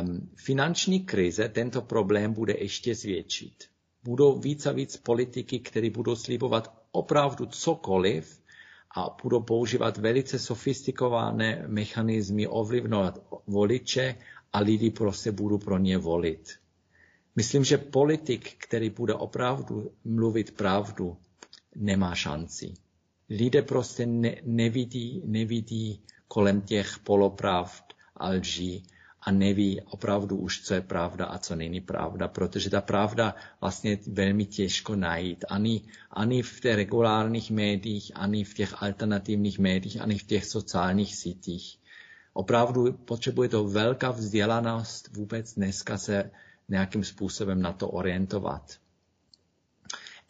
Um, 0.00 0.30
finanční 0.36 1.00
krize 1.00 1.48
tento 1.48 1.82
problém 1.82 2.32
bude 2.32 2.54
ještě 2.58 2.94
zvětšit. 2.94 3.64
Budou 4.04 4.38
víc 4.38 4.66
a 4.66 4.72
víc 4.72 4.96
politiky, 4.96 5.58
které 5.58 5.90
budou 5.90 6.16
slibovat 6.16 6.75
opravdu 6.96 7.46
cokoliv 7.46 8.40
a 8.96 9.16
budou 9.22 9.40
používat 9.42 9.98
velice 9.98 10.38
sofistikované 10.38 11.64
mechanismy 11.66 12.46
ovlivňovat 12.46 13.18
voliče 13.46 14.14
a 14.52 14.58
lidi 14.58 14.90
prostě 14.90 15.32
budou 15.32 15.58
pro 15.58 15.78
ně 15.78 15.98
volit. 15.98 16.58
Myslím, 17.36 17.64
že 17.64 17.78
politik, 17.78 18.54
který 18.58 18.90
bude 18.90 19.14
opravdu 19.14 19.90
mluvit 20.04 20.56
pravdu, 20.56 21.16
nemá 21.74 22.14
šanci. 22.14 22.74
Lidé 23.30 23.62
prostě 23.62 24.06
ne, 24.06 24.36
nevidí, 24.44 25.22
nevidí 25.24 26.02
kolem 26.28 26.60
těch 26.60 26.98
polopravd 26.98 27.84
a 28.16 28.28
lží 28.28 28.86
a 29.26 29.30
neví 29.30 29.80
opravdu 29.80 30.36
už, 30.36 30.62
co 30.62 30.74
je 30.74 30.80
pravda 30.80 31.24
a 31.26 31.38
co 31.38 31.56
není 31.56 31.80
pravda, 31.80 32.28
protože 32.28 32.70
ta 32.70 32.80
pravda 32.80 33.34
vlastně 33.60 33.90
je 33.90 33.98
velmi 34.06 34.44
těžko 34.44 34.96
najít. 34.96 35.44
Ani, 35.48 35.82
ani 36.10 36.42
v 36.42 36.60
těch 36.60 36.74
regulárních 36.74 37.50
médiích, 37.50 38.12
ani 38.14 38.44
v 38.44 38.54
těch 38.54 38.82
alternativních 38.82 39.58
médiích, 39.58 40.00
ani 40.00 40.18
v 40.18 40.22
těch 40.22 40.44
sociálních 40.44 41.16
sítích. 41.16 41.78
Opravdu 42.32 42.92
potřebuje 42.92 43.48
to 43.48 43.64
velká 43.64 44.10
vzdělanost 44.10 45.08
vůbec 45.16 45.54
dneska 45.54 45.98
se 45.98 46.30
nějakým 46.68 47.04
způsobem 47.04 47.62
na 47.62 47.72
to 47.72 47.88
orientovat. 47.88 48.78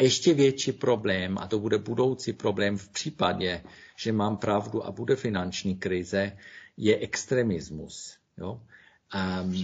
Ještě 0.00 0.34
větší 0.34 0.72
problém, 0.72 1.38
a 1.38 1.46
to 1.46 1.58
bude 1.58 1.78
budoucí 1.78 2.32
problém 2.32 2.78
v 2.78 2.88
případě, 2.88 3.62
že 3.96 4.12
mám 4.12 4.36
pravdu 4.36 4.86
a 4.86 4.90
bude 4.90 5.16
finanční 5.16 5.76
krize, 5.76 6.36
je 6.76 6.98
extremismus. 6.98 8.16
Jo? 8.38 8.60
Um, 9.14 9.54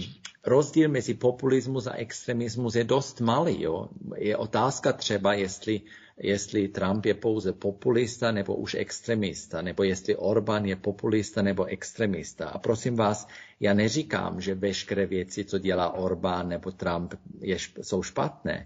rozdíl 0.45 0.89
mezi 0.89 1.13
populismus 1.13 1.87
a 1.87 1.93
extremismus 1.93 2.75
je 2.75 2.83
dost 2.83 3.21
malý. 3.21 3.61
Jo? 3.61 3.89
Je 4.15 4.37
otázka 4.37 4.93
třeba, 4.93 5.33
jestli, 5.33 5.81
jestli 6.17 6.67
Trump 6.67 7.05
je 7.05 7.13
pouze 7.13 7.53
populista 7.53 8.31
nebo 8.31 8.55
už 8.55 8.73
extremista, 8.73 9.61
nebo 9.61 9.83
jestli 9.83 10.15
Orbán 10.15 10.65
je 10.65 10.75
populista 10.75 11.41
nebo 11.41 11.65
extremista. 11.65 12.49
A 12.49 12.57
prosím 12.57 12.95
vás, 12.95 13.27
já 13.59 13.73
neříkám, 13.73 14.41
že 14.41 14.55
veškeré 14.55 15.05
věci, 15.05 15.45
co 15.45 15.59
dělá 15.59 15.93
Orbán 15.93 16.49
nebo 16.49 16.71
Trump, 16.71 17.13
je, 17.39 17.57
jsou 17.81 18.03
špatné, 18.03 18.65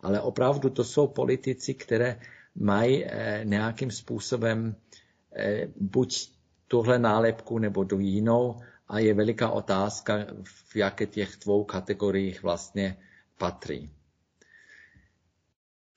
ale 0.00 0.20
opravdu 0.20 0.70
to 0.70 0.84
jsou 0.84 1.06
politici, 1.06 1.74
které 1.74 2.20
mají 2.54 3.04
eh, 3.04 3.40
nějakým 3.44 3.90
způsobem 3.90 4.76
eh, 5.32 5.68
buď 5.80 6.30
tuhle 6.68 6.98
nálepku 6.98 7.58
nebo 7.58 7.84
tu 7.84 8.00
jinou, 8.00 8.60
a 8.88 8.98
je 8.98 9.14
veliká 9.14 9.50
otázka, 9.50 10.26
v 10.44 10.76
jaké 10.76 11.06
těch 11.06 11.36
dvou 11.44 11.64
kategoriích 11.64 12.42
vlastně 12.42 12.96
patří. 13.38 13.90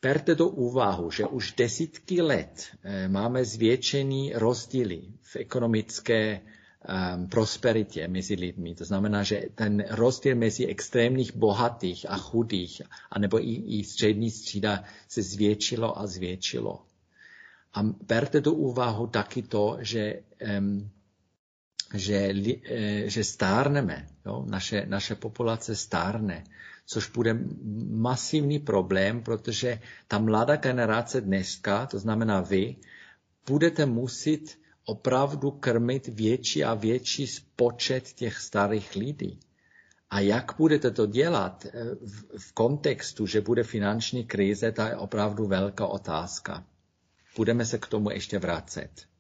Berte 0.02 0.36
do 0.36 0.48
úvahu, 0.48 1.12
že 1.12 1.28
už 1.28 1.54
desítky 1.54 2.22
let 2.22 2.68
eh, 2.84 3.08
máme 3.08 3.46
zvětšený 3.46 4.34
rozdíly 4.36 5.02
v 5.22 5.36
ekonomické 5.36 6.42
um, 6.42 7.28
prosperitě 7.28 8.08
mezi 8.08 8.36
lidmi. 8.36 8.76
To 8.76 8.86
znamená, 8.86 9.24
že 9.24 9.44
ten 9.56 9.86
rozdíl 9.90 10.36
mezi 10.36 10.66
extrémních 10.66 11.36
bohatých 11.36 12.06
a 12.10 12.18
chudých, 12.18 12.82
anebo 13.12 13.40
i, 13.40 13.54
i 13.54 13.84
střední 13.84 14.32
střída 14.32 14.84
se 15.08 15.22
zvětšilo 15.22 16.00
a 16.00 16.08
zvětšilo. 16.08 16.82
A 17.74 17.84
berte 17.84 18.42
do 18.42 18.54
úvahu 18.54 19.08
taky 19.08 19.42
to, 19.42 19.78
že 19.80 20.20
um, 20.60 20.90
že, 21.94 22.34
eh, 22.66 23.10
že 23.10 23.24
stárneme, 23.24 24.08
jo? 24.26 24.46
Naše, 24.48 24.86
naše 24.86 25.16
populace 25.16 25.76
stárne, 25.76 26.44
což 26.86 27.10
bude 27.10 27.38
masivní 27.90 28.60
problém, 28.60 29.24
protože 29.24 29.80
ta 30.08 30.20
mladá 30.20 30.56
generace 30.56 31.22
dneska, 31.22 31.86
to 31.86 32.00
znamená 32.00 32.42
vy, 32.42 32.76
budete 33.48 33.86
muset 33.86 34.42
opravdu 34.86 35.52
krmit 35.52 36.08
větší 36.08 36.64
a 36.64 36.74
větší 36.74 37.28
počet 37.56 38.14
těch 38.14 38.38
starých 38.38 38.96
lidí. 38.96 39.40
A 40.10 40.20
jak 40.20 40.56
budete 40.58 40.92
to 40.92 41.06
dělat 41.06 41.66
eh, 41.66 41.96
v, 41.96 42.38
v 42.38 42.54
kontextu, 42.54 43.28
že 43.28 43.42
bude 43.42 43.64
finanční 43.64 44.26
krize, 44.26 44.72
to 44.72 44.82
je 44.82 44.96
opravdu 44.96 45.48
velká 45.48 45.88
otázka. 45.88 46.66
Budeme 47.36 47.66
se 47.66 47.78
k 47.78 47.88
tomu 47.88 48.12
ještě 48.12 48.40
vracet. 48.40 49.11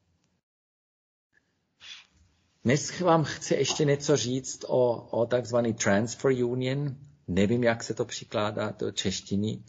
Dnes 2.64 2.99
vám 2.99 3.24
chci 3.24 3.53
ještě 3.53 3.86
něco 3.86 4.18
říct 4.18 4.66
o, 4.68 5.01
o 5.01 5.26
takzvaný 5.26 5.74
Transfer 5.74 6.32
Union. 6.32 6.95
Nevím, 7.28 7.64
jak 7.64 7.84
se 7.84 7.93
to 7.93 8.05
přikládá 8.05 8.72
do 8.80 8.91
češtiny, 8.91 9.64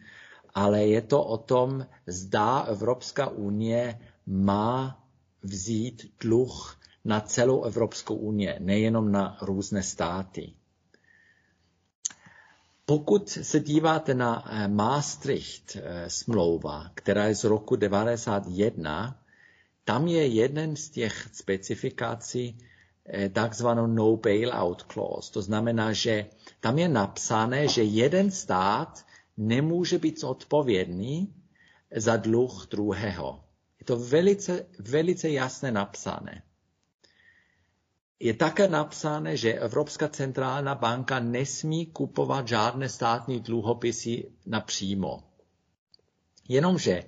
ale 0.54 0.86
je 0.86 1.02
to 1.02 1.24
o 1.24 1.38
tom, 1.38 1.86
zda 2.06 2.60
Evropská 2.60 3.28
unie 3.28 3.98
má 4.26 5.04
vzít 5.42 6.12
dluh 6.20 6.80
na 7.04 7.20
celou 7.20 7.64
Evropskou 7.64 8.14
unii, 8.14 8.54
nejenom 8.58 9.12
na 9.12 9.38
různé 9.42 9.82
státy. 9.82 10.52
Pokud 12.86 13.28
se 13.28 13.60
díváte 13.60 14.14
na 14.14 14.44
eh, 14.50 14.68
Maastricht 14.68 15.76
eh, 15.76 16.10
smlouva, 16.10 16.90
která 16.94 17.24
je 17.26 17.34
z 17.34 17.44
roku 17.44 17.76
1991, 17.76 19.22
tam 19.84 20.06
je 20.08 20.26
jeden 20.26 20.76
z 20.76 20.88
těch 20.90 21.28
specifikací, 21.32 22.58
takzvanou 23.32 23.86
no 23.86 24.16
bailout 24.16 24.82
clause. 24.82 25.32
To 25.32 25.42
znamená, 25.42 25.92
že 25.92 26.26
tam 26.60 26.78
je 26.78 26.88
napsané, 26.88 27.68
že 27.68 27.82
jeden 27.82 28.30
stát 28.30 29.06
nemůže 29.36 29.98
být 29.98 30.24
odpovědný 30.24 31.34
za 31.96 32.16
dluh 32.16 32.66
druhého. 32.70 33.44
Je 33.80 33.86
to 33.86 33.96
velice, 33.96 34.66
velice 34.78 35.30
jasně 35.30 35.70
napsané. 35.72 36.42
Je 38.20 38.34
také 38.34 38.68
napsáno, 38.68 39.36
že 39.36 39.54
Evropská 39.54 40.08
centrální 40.08 40.70
banka 40.74 41.18
nesmí 41.18 41.86
kupovat 41.86 42.48
žádné 42.48 42.88
státní 42.88 43.40
dluhopisy 43.40 44.30
napřímo. 44.46 45.22
Jenomže 46.48 47.04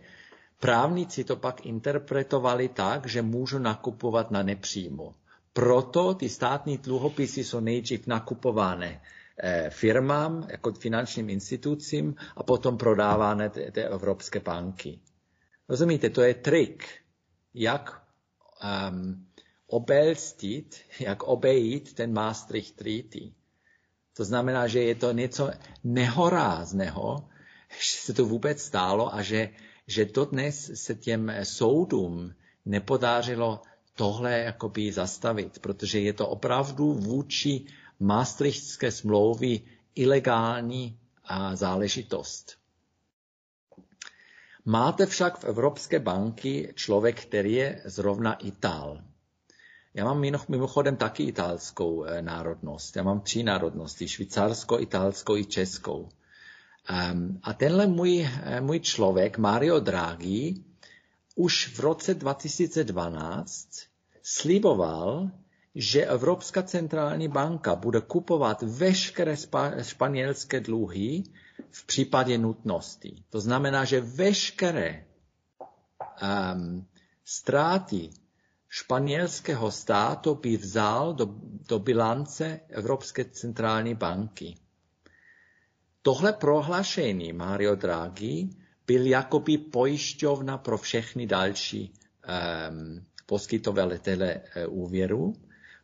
právníci 0.60 1.24
to 1.24 1.36
pak 1.36 1.66
interpretovali 1.66 2.68
tak, 2.68 3.06
že 3.06 3.22
můžu 3.22 3.58
nakupovat 3.58 4.30
na 4.30 4.42
nepřímo. 4.42 5.14
Proto 5.56 6.14
ty 6.14 6.28
státní 6.28 6.78
dluhopisy 6.78 7.44
jsou 7.44 7.60
nejdřív 7.60 8.06
nakupovány 8.06 9.00
eh, 9.38 9.70
firmám, 9.70 10.46
jako 10.50 10.72
finančním 10.72 11.30
institucím 11.30 12.14
a 12.36 12.42
potom 12.42 12.78
prodávány 12.78 13.50
té 13.50 13.84
Evropské 13.84 14.40
banky. 14.40 14.98
Rozumíte, 15.68 16.10
to 16.10 16.22
je 16.22 16.34
trik, 16.34 16.84
jak 17.54 18.02
um, 18.90 19.26
obelstit, 19.66 20.76
jak 21.00 21.22
obejít 21.22 21.94
ten 21.94 22.12
Maastricht 22.12 22.76
Treaty. 22.76 23.34
To 24.16 24.24
znamená, 24.24 24.66
že 24.66 24.82
je 24.82 24.94
to 24.94 25.12
něco 25.12 25.50
nehorázného, 25.84 27.28
že 27.68 27.96
se 27.98 28.14
to 28.14 28.24
vůbec 28.26 28.62
stálo 28.62 29.14
a 29.14 29.22
že, 29.22 29.50
že 29.86 30.04
dodnes 30.04 30.70
se 30.74 30.94
těm 30.94 31.32
soudům 31.42 32.34
nepodařilo 32.64 33.62
tohle 33.96 34.38
jakoby 34.38 34.92
zastavit, 34.92 35.58
protože 35.58 36.00
je 36.00 36.12
to 36.12 36.28
opravdu 36.28 36.92
vůči 36.92 37.64
Maastrichtské 38.00 38.90
smlouvy 38.90 39.60
ilegální 39.94 40.98
záležitost. 41.54 42.58
Máte 44.64 45.06
však 45.06 45.38
v 45.38 45.44
Evropské 45.44 45.98
banky 45.98 46.72
člověk, 46.74 47.22
který 47.22 47.52
je 47.52 47.82
zrovna 47.84 48.34
Itál. 48.34 49.00
Já 49.94 50.04
mám 50.04 50.20
mimochodem 50.48 50.96
taky 50.96 51.22
italskou 51.22 52.04
eh, 52.04 52.22
národnost. 52.22 52.96
Já 52.96 53.02
mám 53.02 53.20
tři 53.20 53.42
národnosti, 53.42 54.08
švýcarskou, 54.08 54.80
italskou 54.80 55.36
i 55.36 55.44
českou. 55.44 56.08
A 57.42 57.52
tenhle 57.52 57.86
můj, 57.86 58.28
eh, 58.42 58.60
můj 58.60 58.80
člověk, 58.80 59.38
Mario 59.38 59.80
Draghi, 59.80 60.54
už 61.34 61.68
v 61.74 61.80
roce 61.80 62.14
2012 62.14 63.68
sliboval, 64.22 65.30
že 65.74 66.06
Evropská 66.06 66.62
centrální 66.62 67.28
banka 67.28 67.74
bude 67.74 68.00
kupovat 68.00 68.62
veškeré 68.62 69.36
španělské 69.82 70.60
dluhy 70.60 71.22
v 71.70 71.86
případě 71.86 72.38
nutnosti. 72.38 73.24
To 73.30 73.40
znamená, 73.40 73.84
že 73.84 74.00
veškeré 74.00 75.04
um, 76.22 76.86
ztráty 77.24 78.10
španělského 78.68 79.70
státu 79.70 80.34
by 80.34 80.56
vzal 80.56 81.14
do, 81.14 81.26
do 81.68 81.78
bilance 81.78 82.60
Evropské 82.68 83.24
centrální 83.24 83.94
banky. 83.94 84.54
Tohle 86.02 86.32
prohlášení 86.32 87.32
Mario 87.32 87.74
Draghi 87.74 88.48
byl 88.86 89.06
jakoby 89.06 89.58
pojišťovna 89.58 90.58
pro 90.58 90.78
všechny 90.78 91.26
další 91.26 91.92
um, 92.72 93.04
poskytovatele 93.26 94.40
uh, 94.66 94.84
úvěru, 94.84 95.34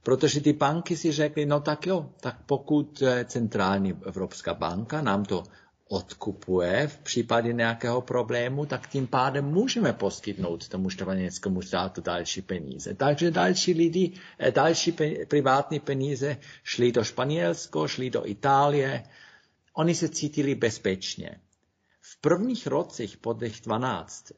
protože 0.03 0.41
ty 0.41 0.53
banky 0.53 0.97
si 0.97 1.13
řekly, 1.13 1.47
no 1.47 1.61
tak 1.61 1.87
jo, 1.87 2.11
tak 2.21 2.37
pokud 2.47 3.03
eh, 3.03 3.25
centrální 3.25 3.95
Evropská 4.07 4.55
banka 4.55 5.03
nám 5.03 5.25
to 5.25 5.43
odkupuje 5.89 6.87
v 6.89 6.99
případě 6.99 7.53
nějakého 7.53 8.01
problému, 8.01 8.67
tak 8.67 8.89
tím 8.89 9.07
pádem 9.07 9.45
můžeme 9.45 9.93
poskytnout 9.93 10.69
tomu 10.69 10.91
španělskému 10.91 11.63
státu 11.63 12.01
další 12.01 12.43
peníze. 12.43 12.95
Takže 12.95 13.31
další 13.31 13.73
lidi, 13.73 14.13
eh, 14.39 14.51
další 14.51 14.93
privátní 15.29 15.81
peníze 15.81 16.37
šly 16.63 16.93
do 16.93 17.05
Španělsko, 17.05 17.89
šly 17.89 18.11
do 18.11 18.27
Itálie. 18.27 19.03
Oni 19.75 19.95
se 19.95 20.09
cítili 20.09 20.55
bezpečně. 20.55 21.41
V 22.01 22.21
prvních 22.21 22.67
rocích 22.67 23.17
po 23.17 23.35
těch 23.35 23.61
12 23.61 24.33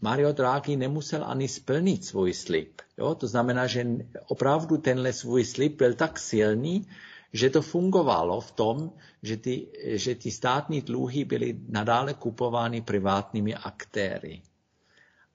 Mario 0.00 0.32
Draghi 0.32 0.76
nemusel 0.76 1.24
ani 1.24 1.48
splnit 1.48 2.04
svůj 2.04 2.34
slib. 2.34 2.82
Jo? 2.98 3.14
To 3.14 3.26
znamená, 3.26 3.66
že 3.66 3.86
opravdu 4.26 4.76
tenhle 4.76 5.12
svůj 5.12 5.44
slib 5.44 5.76
byl 5.76 5.94
tak 5.94 6.18
silný, 6.18 6.86
že 7.32 7.50
to 7.50 7.62
fungovalo 7.62 8.40
v 8.40 8.50
tom, 8.52 8.92
že 9.22 9.36
ty, 9.36 9.66
že 9.84 10.14
ty 10.14 10.30
státní 10.30 10.80
dluhy 10.80 11.24
byly 11.24 11.60
nadále 11.68 12.14
kupovány 12.14 12.80
privátními 12.80 13.54
aktéry. 13.54 14.42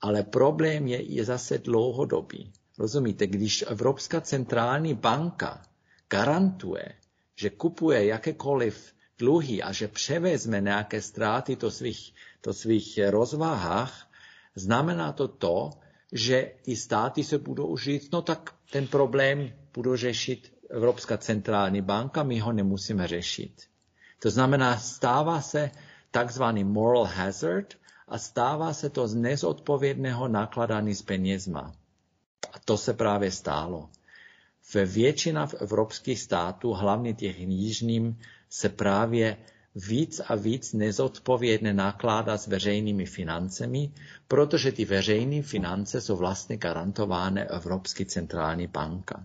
Ale 0.01 0.23
problém 0.23 0.87
je, 0.87 1.01
je 1.01 1.25
zase 1.25 1.57
dlouhodobý. 1.57 2.51
Rozumíte, 2.77 3.27
když 3.27 3.65
Evropská 3.67 4.21
centrální 4.21 4.93
banka 4.93 5.61
garantuje, 6.09 6.93
že 7.35 7.49
kupuje 7.49 8.05
jakékoliv 8.05 8.93
dluhy 9.19 9.63
a 9.63 9.71
že 9.71 9.87
převezme 9.87 10.61
nějaké 10.61 11.01
ztráty 11.01 11.55
do 11.55 11.71
svých, 11.71 12.13
do 12.43 12.53
svých 12.53 12.99
rozvahách, 13.09 14.07
znamená 14.55 15.11
to 15.11 15.27
to, 15.27 15.69
že 16.11 16.51
ty 16.61 16.75
státy 16.75 17.23
se 17.23 17.37
budou 17.37 17.77
říct, 17.77 18.11
no 18.11 18.21
tak 18.21 18.55
ten 18.71 18.87
problém 18.87 19.53
budou 19.73 19.95
řešit 19.95 20.53
Evropská 20.69 21.17
centrální 21.17 21.81
banka, 21.81 22.23
my 22.23 22.39
ho 22.39 22.51
nemusíme 22.53 23.07
řešit. 23.07 23.63
To 24.19 24.29
znamená, 24.29 24.77
stává 24.77 25.41
se 25.41 25.71
takzvaný 26.11 26.63
moral 26.63 27.03
hazard 27.03 27.73
a 28.07 28.17
stává 28.17 28.73
se 28.73 28.89
to 28.89 29.07
z 29.07 29.15
nezodpovědného 29.15 30.27
nakladání 30.27 30.95
s 30.95 31.01
penězma. 31.01 31.73
A 32.53 32.59
to 32.65 32.77
se 32.77 32.93
právě 32.93 33.31
stálo. 33.31 33.89
Ve 34.73 34.85
většina 34.85 35.45
v 35.47 35.53
evropských 35.53 36.19
států, 36.21 36.73
hlavně 36.73 37.13
těch 37.13 37.39
jižním, 37.39 38.17
se 38.49 38.69
právě 38.69 39.37
víc 39.75 40.21
a 40.27 40.35
víc 40.35 40.73
nezodpovědně 40.73 41.73
nakládá 41.73 42.37
s 42.37 42.47
veřejnými 42.47 43.05
financemi, 43.05 43.91
protože 44.27 44.71
ty 44.71 44.85
veřejné 44.85 45.41
finance 45.41 46.01
jsou 46.01 46.15
vlastně 46.15 46.57
garantované 46.57 47.45
Evropské 47.45 48.05
centrální 48.05 48.67
banka. 48.67 49.23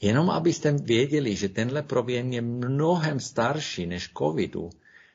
Jenom 0.00 0.30
abyste 0.30 0.72
věděli, 0.72 1.36
že 1.36 1.48
tenhle 1.48 1.82
problém 1.82 2.32
je 2.32 2.40
mnohem 2.40 3.20
starší 3.20 3.86
než 3.86 4.10
covidu, 4.18 4.70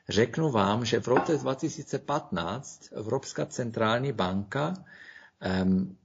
řeknu 0.08 0.50
vám, 0.50 0.84
že 0.84 1.00
v 1.00 1.08
roce 1.08 1.38
2015 1.38 2.88
Evropská 2.92 3.46
centrální 3.46 4.12
banka 4.12 4.74
um, 5.64 5.96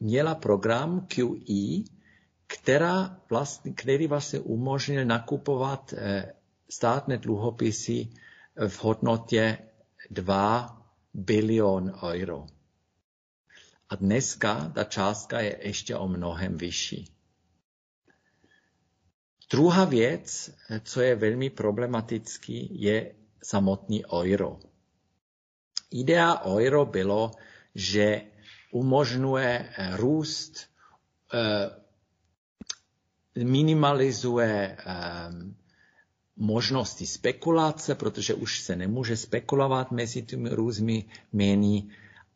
měla 0.00 0.34
program 0.34 1.06
QE, 1.06 1.84
která 2.52 3.20
vlastně, 3.30 3.72
který 3.72 4.06
vlastně 4.06 4.40
umožnil 4.40 5.04
nakupovat 5.04 5.92
eh, 5.96 6.32
státné 6.68 7.18
dluhopisy 7.18 8.08
v 8.68 8.84
hodnotě 8.84 9.58
2 10.10 10.82
bilion 11.14 11.92
euro. 12.02 12.46
A 13.88 13.96
dneska 13.96 14.68
ta 14.74 14.84
částka 14.84 15.40
je 15.40 15.56
ještě 15.60 15.96
o 15.96 16.08
mnohem 16.08 16.56
vyšší. 16.56 17.12
Druhá 19.50 19.84
věc, 19.84 20.50
co 20.84 21.00
je 21.00 21.16
velmi 21.16 21.50
problematický, 21.50 22.82
je 22.82 23.14
samotný 23.42 24.04
euro. 24.12 24.60
Idea 25.90 26.44
euro 26.44 26.86
bylo, 26.86 27.30
že 27.74 28.22
umožňuje 28.72 29.74
růst, 29.96 30.68
eh, 31.34 31.81
minimalizuje 33.36 34.76
eh, 34.78 34.84
možnosti 36.36 37.06
spekulace, 37.06 37.94
protože 37.94 38.34
už 38.34 38.60
se 38.60 38.76
nemůže 38.76 39.16
spekulovat 39.16 39.90
mezi 39.90 40.22
těmi 40.22 40.48
různými 40.48 41.04
měny. 41.32 41.88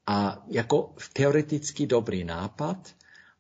A 0.07 0.45
jako 0.49 0.95
teoreticky 1.13 1.87
dobrý 1.87 2.25
nápad, 2.25 2.95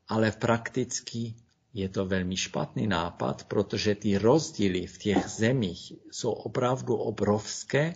ale 0.09 0.33
prakticky 0.33 1.35
je 1.75 1.89
to 1.89 2.07
velmi 2.07 2.37
špatný 2.37 2.87
nápad, 2.87 3.45
protože 3.45 3.95
ty 3.95 4.19
rozdíly 4.19 4.87
v 4.87 4.99
těch 4.99 5.29
zemích 5.29 5.93
jsou 6.11 6.31
opravdu 6.31 6.97
obrovské 6.97 7.95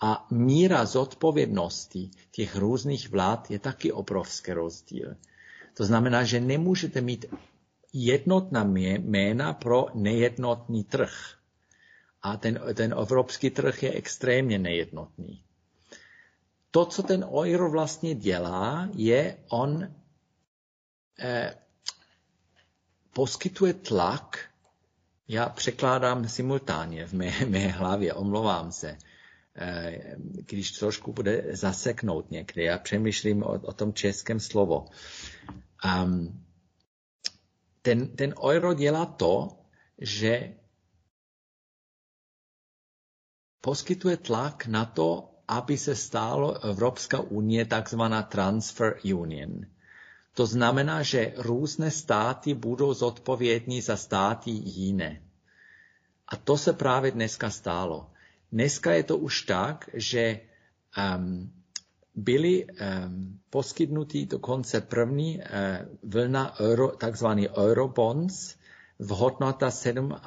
a 0.00 0.26
míra 0.30 0.84
zodpovědnosti 0.84 2.10
těch 2.30 2.56
různých 2.56 3.10
vlád 3.10 3.50
je 3.50 3.58
taky 3.58 3.92
obrovský 3.92 4.52
rozdíl. 4.52 5.16
To 5.74 5.84
znamená, 5.84 6.24
že 6.24 6.40
nemůžete 6.40 7.00
mít 7.00 7.26
jednotná 7.94 8.64
jména 8.64 9.52
pro 9.52 9.86
nejednotný 9.94 10.84
trh. 10.84 11.34
A 12.22 12.36
ten, 12.36 12.60
ten 12.74 12.92
evropský 12.92 13.50
trh 13.50 13.82
je 13.82 13.92
extrémně 13.92 14.58
nejednotný. 14.58 15.42
To, 16.70 16.86
co 16.86 17.02
ten 17.02 17.24
euro 17.24 17.70
vlastně 17.70 18.14
dělá, 18.14 18.88
je, 18.94 19.36
on 19.48 19.94
eh, 21.18 21.54
poskytuje 23.12 23.74
tlak, 23.74 24.38
já 25.28 25.48
překládám 25.48 26.28
simultánně 26.28 27.06
v 27.06 27.12
mé, 27.12 27.32
mé 27.48 27.68
hlavě, 27.68 28.14
omlouvám 28.14 28.72
se, 28.72 28.98
eh, 29.56 30.16
když 30.46 30.72
trošku 30.72 31.12
bude 31.12 31.44
zaseknout 31.50 32.30
někde. 32.30 32.62
Já 32.62 32.78
přemýšlím 32.78 33.42
o, 33.42 33.60
o 33.62 33.72
tom 33.72 33.92
českém 33.92 34.40
slovo. 34.40 34.86
Um, 35.84 36.43
ten, 37.84 38.16
ten 38.16 38.34
euro 38.40 38.74
dělá 38.74 39.06
to, 39.06 39.48
že 39.98 40.54
poskytuje 43.60 44.16
tlak 44.16 44.66
na 44.66 44.84
to, 44.84 45.30
aby 45.48 45.78
se 45.78 45.96
stalo 45.96 46.64
Evropská 46.64 47.20
unie 47.20 47.64
takzvaná 47.64 48.22
transfer 48.22 48.96
union. 49.04 49.66
To 50.34 50.46
znamená, 50.46 51.02
že 51.02 51.32
různé 51.36 51.90
státy 51.90 52.54
budou 52.54 52.94
zodpovědní 52.94 53.80
za 53.80 53.96
státy 53.96 54.50
jiné. 54.50 55.22
A 56.28 56.36
to 56.36 56.56
se 56.56 56.72
právě 56.72 57.10
dneska 57.10 57.50
stalo. 57.50 58.10
Dneska 58.52 58.92
je 58.92 59.02
to 59.02 59.16
už 59.18 59.42
tak, 59.42 59.90
že 59.94 60.40
um, 60.96 61.52
byly 62.14 62.64
um, 62.66 63.38
poskytnuty 63.50 64.26
dokonce 64.26 64.80
první 64.80 65.38
uh, 65.38 65.44
vlna 66.10 66.60
euro, 66.60 66.88
takzvaný 66.88 67.48
eurobonds 67.48 68.56
v 68.98 69.08
hodnota 69.08 69.70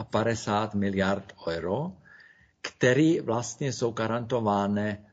57 0.10 0.80
miliard 0.80 1.34
euro, 1.48 1.92
které 2.62 3.22
vlastně 3.22 3.74
jsou 3.74 3.92
garantované 3.92 5.06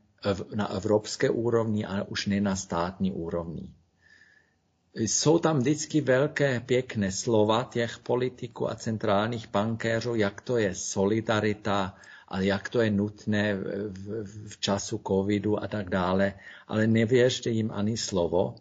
na 0.54 0.70
evropské 0.70 1.30
úrovni, 1.30 1.84
ale 1.84 2.02
už 2.02 2.26
ne 2.26 2.40
na 2.40 2.56
státní 2.56 3.12
úrovni. 3.12 3.68
Jsou 4.94 5.38
tam 5.38 5.58
vždycky 5.58 6.00
velké 6.00 6.60
pěkné 6.60 7.12
slova 7.12 7.64
těch 7.72 7.98
politiků 7.98 8.70
a 8.70 8.74
centrálních 8.74 9.48
bankéřů, 9.50 10.14
jak 10.14 10.40
to 10.40 10.56
je 10.56 10.74
solidarita 10.74 11.94
a 12.34 12.40
jak 12.40 12.68
to 12.68 12.80
je 12.82 12.90
nutné 12.90 13.54
v, 13.54 14.24
v 14.48 14.58
času 14.60 15.00
covidu 15.06 15.62
a 15.62 15.68
tak 15.68 15.90
dále, 15.90 16.34
ale 16.68 16.86
nevěřte 16.86 17.50
jim 17.50 17.70
ani 17.70 17.96
slovo, 17.96 18.54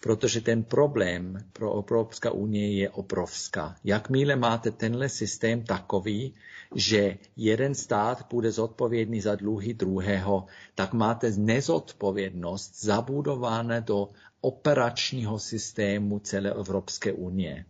protože 0.00 0.40
ten 0.40 0.62
problém 0.64 1.44
pro 1.52 1.78
Evropská 1.78 2.30
unie 2.30 2.72
je 2.72 2.90
obrovská. 2.90 3.76
Jakmile 3.84 4.36
máte 4.36 4.70
tenhle 4.70 5.08
systém 5.08 5.62
takový, 5.64 6.34
že 6.74 7.18
jeden 7.36 7.74
stát 7.74 8.26
bude 8.30 8.52
zodpovědný 8.52 9.20
za 9.20 9.34
dluhy 9.34 9.74
druhého, 9.74 10.46
tak 10.74 10.92
máte 10.92 11.30
nezodpovědnost 11.36 12.84
zabudována 12.84 13.80
do 13.80 14.08
operačního 14.40 15.38
systému 15.38 16.18
celé 16.18 16.50
Evropské 16.50 17.12
unie. 17.12 17.64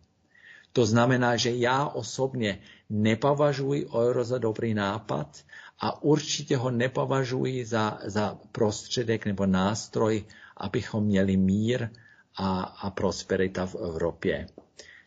To 0.77 0.87
znamená, 0.87 1.37
že 1.37 1.51
já 1.51 1.87
osobně 1.87 2.61
nepovažuji 2.91 3.89
euro 3.95 4.25
za 4.25 4.39
dobrý 4.39 4.75
nápad 4.75 5.45
a 5.81 6.03
určitě 6.03 6.57
ho 6.57 6.71
nepovažuji 6.71 7.65
za, 7.65 7.99
za 8.05 8.39
prostředek 8.53 9.27
nebo 9.27 9.47
nástroj, 9.47 10.25
abychom 10.57 11.05
měli 11.05 11.37
mír 11.37 11.89
a, 12.37 12.61
a 12.61 12.91
prosperita 12.91 13.67
v 13.67 13.75
Evropě. 13.75 14.47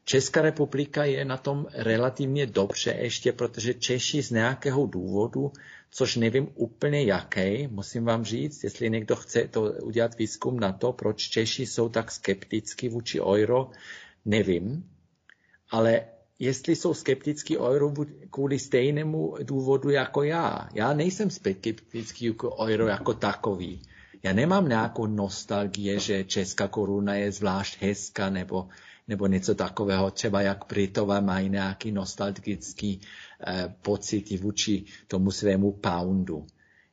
Česká 0.06 0.42
republika 0.42 1.04
je 1.04 1.26
na 1.26 1.38
tom 1.38 1.68
relativně 1.74 2.46
dobře 2.46 2.92
ještě, 2.92 3.32
protože 3.32 3.74
Češi 3.74 4.22
z 4.24 4.32
nějakého 4.32 4.86
důvodu, 4.86 5.52
což 5.92 6.16
nevím 6.16 6.48
úplně 6.56 7.04
jaký, 7.04 7.68
musím 7.68 8.06
vám 8.06 8.26
říct, 8.26 8.64
jestli 8.64 8.90
někdo 8.90 9.16
chce 9.16 9.48
to 9.48 9.62
udělat 9.62 10.18
výzkum 10.18 10.60
na 10.60 10.72
to, 10.74 10.94
proč 10.94 11.30
Češi 11.30 11.66
jsou 11.66 11.90
tak 11.90 12.12
skepticky 12.12 12.90
vůči 12.90 13.22
euro, 13.22 13.70
nevím. 14.26 14.90
Ale 15.70 16.06
jestli 16.40 16.76
jsou 16.76 16.94
skeptický 16.94 17.58
euro 17.58 17.94
kvůli 18.30 18.60
stejnému 18.60 19.36
důvodu 19.44 19.90
jako 19.90 20.24
já. 20.24 20.70
Já 20.74 20.94
nejsem 20.94 21.30
skeptický 21.30 22.26
jako 22.26 22.58
euro 22.58 22.88
jako 22.88 23.14
takový. 23.14 23.82
Já 24.24 24.34
nemám 24.34 24.70
nějakou 24.70 25.06
nostalgie, 25.06 26.00
že 26.00 26.24
česká 26.24 26.68
koruna 26.68 27.16
je 27.16 27.32
zvlášť 27.32 27.82
hezká 27.82 28.30
nebo 28.30 28.68
nebo 29.10 29.28
něco 29.28 29.56
takového, 29.56 30.12
třeba 30.12 30.42
jak 30.42 30.66
Britové 30.70 31.22
mají 31.22 31.50
nějaký 31.50 31.92
nostalgický 31.92 33.02
eh, 33.48 33.76
pocity 33.82 34.38
vůči 34.38 34.84
tomu 35.08 35.32
svému 35.32 35.72
poundu. 35.72 36.48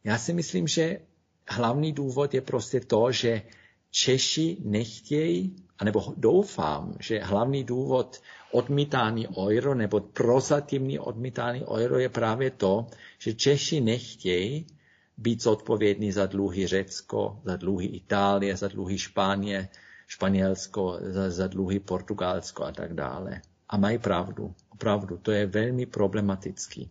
Já 0.04 0.18
si 0.18 0.32
myslím, 0.32 0.66
že 0.66 1.00
hlavní 1.48 1.92
důvod 1.92 2.34
je 2.34 2.40
prostě 2.40 2.80
to, 2.80 3.12
že 3.12 3.42
Češi 3.90 4.56
nechtějí, 4.64 5.56
anebo 5.78 6.14
doufám, 6.16 6.96
že 7.00 7.20
hlavní 7.20 7.64
důvod 7.64 8.20
odmítání 8.56 9.28
euro 9.38 9.74
nebo 9.74 10.00
prozatímní 10.00 10.98
odmítání 10.98 11.64
euro 11.66 11.98
je 11.98 12.08
právě 12.08 12.50
to, 12.50 12.86
že 13.18 13.34
Češi 13.34 13.80
nechtějí 13.80 14.66
být 15.16 15.42
zodpovědní 15.42 16.12
za 16.12 16.26
dluhy 16.26 16.66
Řecko, 16.66 17.40
za 17.44 17.56
dluhy 17.56 17.86
Itálie, 17.86 18.56
za 18.56 18.68
dluhy 18.68 18.98
Španie, 18.98 19.68
Španělsko, 20.06 20.98
za, 21.00 21.30
za 21.30 21.46
dluhy 21.46 21.80
Portugalsko 21.80 22.64
a 22.64 22.72
tak 22.72 22.94
dále. 22.94 23.40
A 23.68 23.76
mají 23.76 23.98
pravdu. 23.98 24.54
Opravdu, 24.72 25.16
to 25.18 25.30
je 25.32 25.46
velmi 25.46 25.86
problematický. 25.86 26.90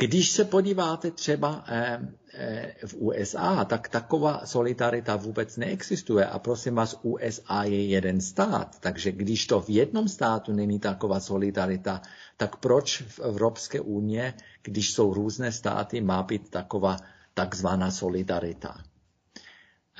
Když 0.00 0.30
se 0.30 0.44
podíváte 0.44 1.10
třeba 1.10 1.64
eh, 1.68 2.00
eh, 2.34 2.74
v 2.86 2.94
USA, 2.94 3.64
tak 3.64 3.88
taková 3.88 4.46
solidarita 4.46 5.16
vůbec 5.16 5.56
neexistuje. 5.56 6.26
A 6.26 6.38
prosím 6.38 6.74
vás, 6.74 6.98
USA 7.02 7.64
je 7.64 7.86
jeden 7.86 8.20
stát. 8.20 8.80
Takže 8.80 9.12
když 9.12 9.46
to 9.46 9.60
v 9.60 9.70
jednom 9.70 10.08
státu 10.08 10.52
není 10.52 10.80
taková 10.80 11.20
solidarita, 11.20 12.02
tak 12.36 12.56
proč 12.56 13.02
v 13.02 13.20
Evropské 13.20 13.80
unie, 13.80 14.34
když 14.62 14.92
jsou 14.92 15.14
různé 15.14 15.52
státy, 15.52 16.00
má 16.00 16.22
být 16.22 16.50
taková 16.50 16.96
takzvaná 17.34 17.90
solidarita? 17.90 18.80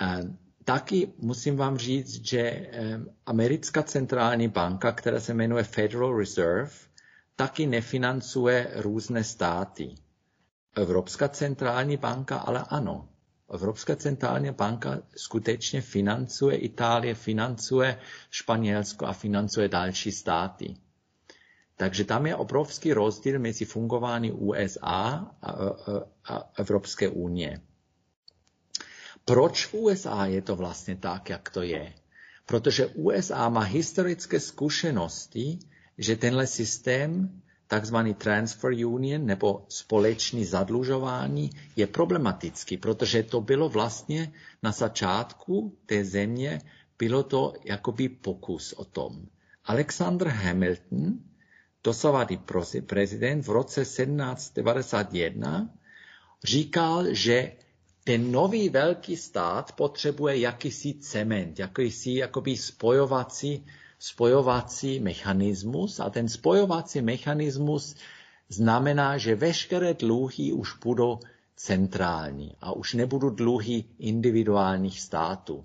Eh, 0.01 0.23
taky 0.65 1.13
musím 1.19 1.57
vám 1.57 1.79
říct, 1.79 2.25
že 2.25 2.67
americká 3.27 3.83
centrální 3.83 4.49
banka, 4.49 4.93
která 4.93 5.21
se 5.21 5.35
jmenuje 5.35 5.65
Federal 5.65 6.19
Reserve, 6.19 6.71
taky 7.41 7.67
nefinancuje 7.67 8.71
různé 8.77 9.25
státy. 9.25 9.95
Evropská 10.75 11.29
centrální 11.29 11.97
banka 11.97 12.37
ale 12.39 12.65
ano. 12.69 13.09
Evropská 13.55 13.97
centrální 13.97 14.51
banka 14.51 14.99
skutečně 15.17 15.81
financuje 15.81 16.57
Itálie, 16.57 17.15
financuje 17.15 17.99
Španělsko 18.31 19.07
a 19.07 19.13
financuje 19.13 19.69
další 19.69 20.13
státy. 20.13 20.77
Takže 21.77 22.05
tam 22.05 22.27
je 22.27 22.37
obrovský 22.37 22.93
rozdíl 22.93 23.39
mezi 23.39 23.65
fungování 23.65 24.33
USA 24.33 25.31
a, 25.43 25.51
a 26.25 26.51
Evropské 26.59 27.09
unie. 27.09 27.61
Proč 29.25 29.67
v 29.67 29.75
USA 29.75 30.27
je 30.27 30.43
to 30.43 30.57
vlastně 30.57 30.97
tak, 30.97 31.29
jak 31.31 31.51
to 31.51 31.63
je? 31.63 31.93
Protože 32.47 32.87
USA 32.87 33.49
má 33.49 33.61
historické 33.61 34.41
zkušenosti, 34.41 35.59
že 36.01 36.17
tenhle 36.17 36.47
systém, 36.47 37.43
takzvaný 37.67 38.15
transfer 38.15 38.73
union 38.73 39.27
nebo 39.27 39.67
společný 39.69 40.45
zadlužování, 40.45 41.51
je 41.77 41.87
problematický, 41.87 42.77
protože 42.77 43.23
to 43.23 43.41
bylo 43.41 43.69
vlastně 43.69 44.33
na 44.63 44.73
začátku 44.73 45.77
té 45.87 46.05
země, 46.05 46.61
bylo 46.99 47.23
to 47.23 47.53
jakoby 47.65 48.09
pokus 48.09 48.73
o 48.73 48.85
tom. 48.85 49.27
Alexander 49.65 50.29
Hamilton, 50.29 51.19
dosavadý 51.85 52.41
prezident 52.87 53.47
v 53.47 53.51
roce 53.51 53.81
1791, 53.81 55.71
říkal, 56.45 57.15
že 57.15 57.53
ten 58.05 58.33
nový 58.33 58.69
velký 58.69 59.17
stát 59.17 59.73
potřebuje 59.73 60.39
jakýsi 60.39 60.95
cement, 60.95 61.59
jakýsi 61.59 62.11
jakoby 62.15 62.57
spojovací, 62.57 63.67
spojovací 64.01 65.01
mechanismus 65.01 66.01
a 66.01 66.11
ten 66.11 66.29
spojovací 66.29 67.03
mechanismus 67.03 67.95
znamená, 68.49 69.19
že 69.19 69.35
veškeré 69.35 69.95
dluhy 69.95 70.53
už 70.53 70.77
budou 70.85 71.19
centrální 71.57 72.57
a 72.61 72.73
už 72.73 72.95
nebudou 72.95 73.31
dluhy 73.31 73.85
individuálních 73.99 75.01
států. 75.01 75.65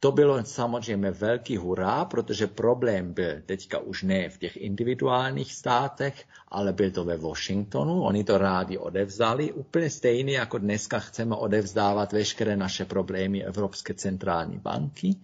To 0.00 0.12
bylo 0.12 0.44
samozřejmě 0.44 1.10
velký 1.10 1.56
hurá, 1.56 2.04
protože 2.04 2.46
problém 2.46 3.12
byl 3.12 3.40
teďka 3.46 3.78
už 3.78 4.02
ne 4.02 4.28
v 4.28 4.38
těch 4.38 4.56
individuálních 4.56 5.52
státech, 5.52 6.24
ale 6.48 6.72
byl 6.72 6.90
to 6.90 7.04
ve 7.04 7.16
Washingtonu. 7.16 8.02
Oni 8.02 8.24
to 8.24 8.38
rádi 8.38 8.78
odevzali, 8.78 9.52
úplně 9.52 9.90
stejně 9.90 10.36
jako 10.36 10.58
dneska 10.58 10.98
chceme 10.98 11.36
odevzdávat 11.36 12.12
veškeré 12.12 12.56
naše 12.56 12.84
problémy 12.84 13.44
Evropské 13.44 13.94
centrální 13.94 14.58
banky. 14.58 15.16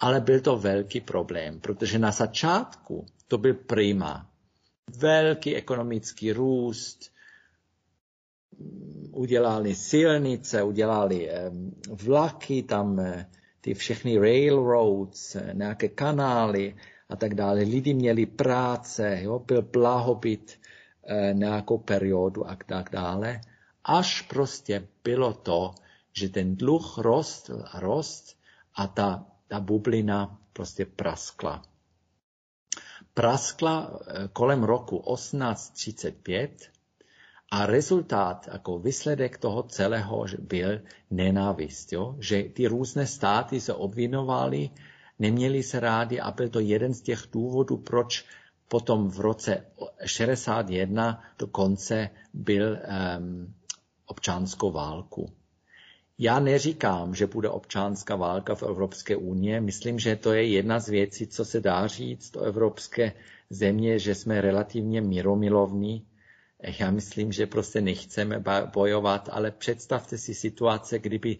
Ale 0.00 0.20
byl 0.20 0.40
to 0.40 0.58
velký 0.58 1.00
problém, 1.00 1.60
protože 1.60 1.98
na 1.98 2.10
začátku 2.10 3.06
to 3.28 3.38
byl 3.38 3.54
prima. 3.54 4.30
Velký 4.98 5.56
ekonomický 5.56 6.32
růst, 6.32 7.14
udělali 9.10 9.74
silnice, 9.74 10.62
udělali 10.62 11.30
vlaky, 11.88 12.62
tam 12.62 13.00
eh, 13.00 13.26
ty 13.60 13.74
všechny 13.74 14.18
railroads, 14.18 15.36
nějaké 15.52 15.88
kanály 15.88 16.76
a 17.08 17.16
tak 17.16 17.34
dále. 17.34 17.60
Lidi 17.60 17.94
měli 17.94 18.26
práce, 18.26 19.18
jo, 19.22 19.38
byl 19.38 19.62
blahobyt 19.62 20.58
eh, 21.06 21.34
nějakou 21.34 21.78
periodu 21.78 22.48
a 22.48 22.56
tak 22.66 22.90
dále. 22.90 23.40
Až 23.84 24.22
prostě 24.22 24.88
bylo 25.04 25.32
to, 25.32 25.74
že 26.12 26.28
ten 26.28 26.56
dluh 26.56 26.98
rostl 26.98 27.64
a 27.72 27.80
rost 27.80 28.36
a 28.74 28.86
ta, 28.86 29.26
ta 29.48 29.60
bublina 29.60 30.38
prostě 30.52 30.86
praskla. 30.86 31.62
Praskla 33.14 34.00
eh, 34.06 34.28
kolem 34.32 34.64
roku 34.64 35.02
1835 35.14 36.70
a 37.50 37.66
rezultát, 37.66 38.48
jako 38.52 38.78
výsledek 38.78 39.38
toho 39.38 39.62
celého 39.62 40.24
byl 40.38 40.80
nenávist, 41.10 41.92
jo? 41.92 42.16
že 42.18 42.42
ty 42.42 42.66
různé 42.66 43.06
státy 43.06 43.60
se 43.60 43.74
obvinovaly, 43.74 44.70
neměli 45.18 45.62
se 45.62 45.80
rádi 45.80 46.20
a 46.20 46.30
byl 46.30 46.48
to 46.48 46.60
jeden 46.60 46.94
z 46.94 47.00
těch 47.00 47.22
důvodů, 47.32 47.76
proč 47.76 48.24
potom 48.68 49.10
v 49.10 49.20
roce 49.20 49.66
61 50.04 51.22
dokonce 51.38 52.10
byl 52.34 52.78
um, 53.18 53.54
občanskou 54.06 54.72
válku. 54.72 55.32
Já 56.18 56.40
neříkám, 56.40 57.14
že 57.14 57.26
bude 57.26 57.48
občanská 57.48 58.16
válka 58.16 58.54
v 58.54 58.62
Evropské 58.62 59.16
unii. 59.16 59.60
Myslím, 59.60 59.98
že 59.98 60.16
to 60.16 60.32
je 60.32 60.44
jedna 60.46 60.80
z 60.80 60.88
věcí, 60.88 61.26
co 61.26 61.44
se 61.44 61.60
dá 61.60 61.86
říct 61.86 62.36
o 62.36 62.40
evropské 62.40 63.12
země, 63.50 63.98
že 63.98 64.14
jsme 64.14 64.40
relativně 64.40 65.00
míromilovní, 65.00 66.06
já 66.78 66.90
myslím, 66.90 67.32
že 67.32 67.46
prostě 67.46 67.80
nechceme 67.80 68.44
bojovat, 68.72 69.28
ale 69.32 69.50
představte 69.50 70.18
si 70.18 70.34
situace, 70.34 70.98
kdyby, 70.98 71.38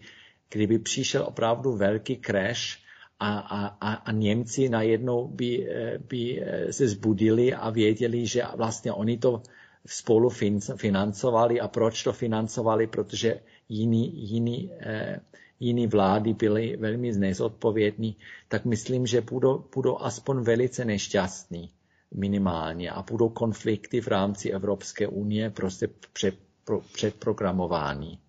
kdyby 0.49 0.79
přišel 0.79 1.23
opravdu 1.23 1.75
velký 1.75 2.21
crash 2.25 2.77
a, 3.19 3.39
a, 3.39 3.93
a 3.93 4.11
Němci 4.11 4.69
najednou 4.69 5.27
by, 5.27 5.69
eh, 5.69 5.97
by 5.97 6.41
eh, 6.41 6.73
se 6.73 6.87
zbudili 6.87 7.53
a 7.53 7.69
věděli, 7.69 8.25
že 8.27 8.43
vlastně 8.55 8.91
oni 8.91 9.17
to 9.17 9.41
spolu 9.85 10.29
financovali 10.75 11.59
a 11.61 11.67
proč 11.67 12.03
to 12.03 12.13
financovali, 12.13 12.87
protože 12.87 13.39
jiný, 13.69 14.29
jiný, 14.31 14.71
eh, 14.79 15.19
jiný 15.59 15.87
vlády 15.87 16.33
byly 16.33 16.77
velmi 16.77 17.11
nezodpovědní, 17.11 18.15
tak 18.47 18.65
myslím, 18.65 19.07
že 19.07 19.21
budou, 19.21 19.65
budou 19.75 19.97
aspoň 19.97 20.39
velice 20.43 20.85
nešťastní 20.85 21.71
minimálně 22.11 22.91
a 22.91 23.01
budou 23.01 23.29
konflikty 23.29 24.01
v 24.01 24.07
rámci 24.07 24.49
Evropské 24.51 25.07
unie 25.07 25.49
prostě 25.49 25.87
před, 26.13 26.35
pro, 26.63 26.81
předprogramování. 26.81 28.19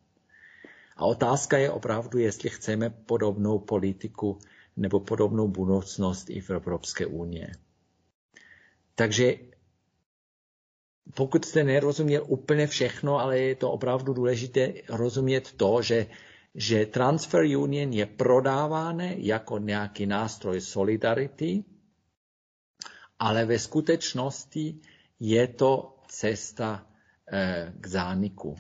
A 0.97 1.05
otázka 1.05 1.59
je 1.59 1.71
opravdu, 1.71 2.19
jestli 2.19 2.51
chceme 2.51 2.91
podobnou 2.91 3.59
politiku 3.59 4.39
nebo 4.77 5.01
podobnou 5.01 5.49
budoucnost 5.49 6.31
i 6.31 6.41
v 6.41 6.51
Evropské 6.51 7.07
unie. 7.07 7.53
Takže 8.95 9.35
pokud 11.15 11.45
jste 11.45 11.65
nerozuměl 11.65 12.25
úplně 12.27 12.67
všechno, 12.67 13.21
ale 13.21 13.39
je 13.39 13.55
to 13.55 13.71
opravdu 13.71 14.13
důležité 14.13 14.73
rozumět 14.89 15.53
to, 15.53 15.83
že, 15.83 16.07
že 16.55 16.87
Transfer 16.87 17.45
Union 17.45 17.93
je 17.93 18.07
prodávány 18.07 19.17
jako 19.19 19.59
nějaký 19.59 20.07
nástroj 20.07 20.61
solidarity, 20.61 21.65
ale 23.19 23.45
ve 23.45 23.59
skutečnosti 23.59 24.81
je 25.21 25.47
to 25.47 25.97
cesta 26.09 26.87
eh, 27.33 27.73
k 27.81 27.87
zániku. 27.87 28.57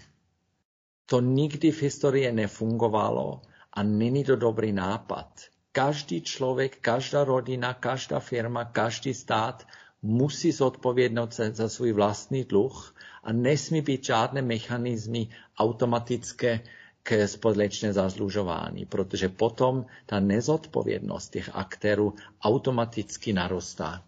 To 1.06 1.20
nikdy 1.20 1.70
v 1.72 1.82
historii 1.82 2.32
nefungovalo 2.32 3.42
a 3.72 3.82
není 3.82 4.24
to 4.24 4.36
dobrý 4.36 4.72
nápad. 4.72 5.42
Každý 5.72 6.22
člověk, 6.22 6.80
každá 6.80 7.24
rodina, 7.24 7.74
každá 7.74 8.20
firma, 8.20 8.64
každý 8.64 9.14
stát 9.14 9.66
musí 10.02 10.52
zodpovědnout 10.52 11.34
za 11.34 11.68
svůj 11.68 11.92
vlastní 11.92 12.44
dluh 12.44 12.94
a 13.22 13.32
nesmí 13.32 13.82
být 13.82 14.04
žádné 14.04 14.42
mechanizmy 14.42 15.28
automatické 15.58 16.60
k 17.02 17.28
společné 17.28 17.92
zazlužování, 17.92 18.86
protože 18.86 19.28
potom 19.28 19.86
ta 20.06 20.20
nezodpovědnost 20.20 21.28
těch 21.28 21.50
aktérů 21.54 22.14
automaticky 22.42 23.32
narostá. 23.32 24.02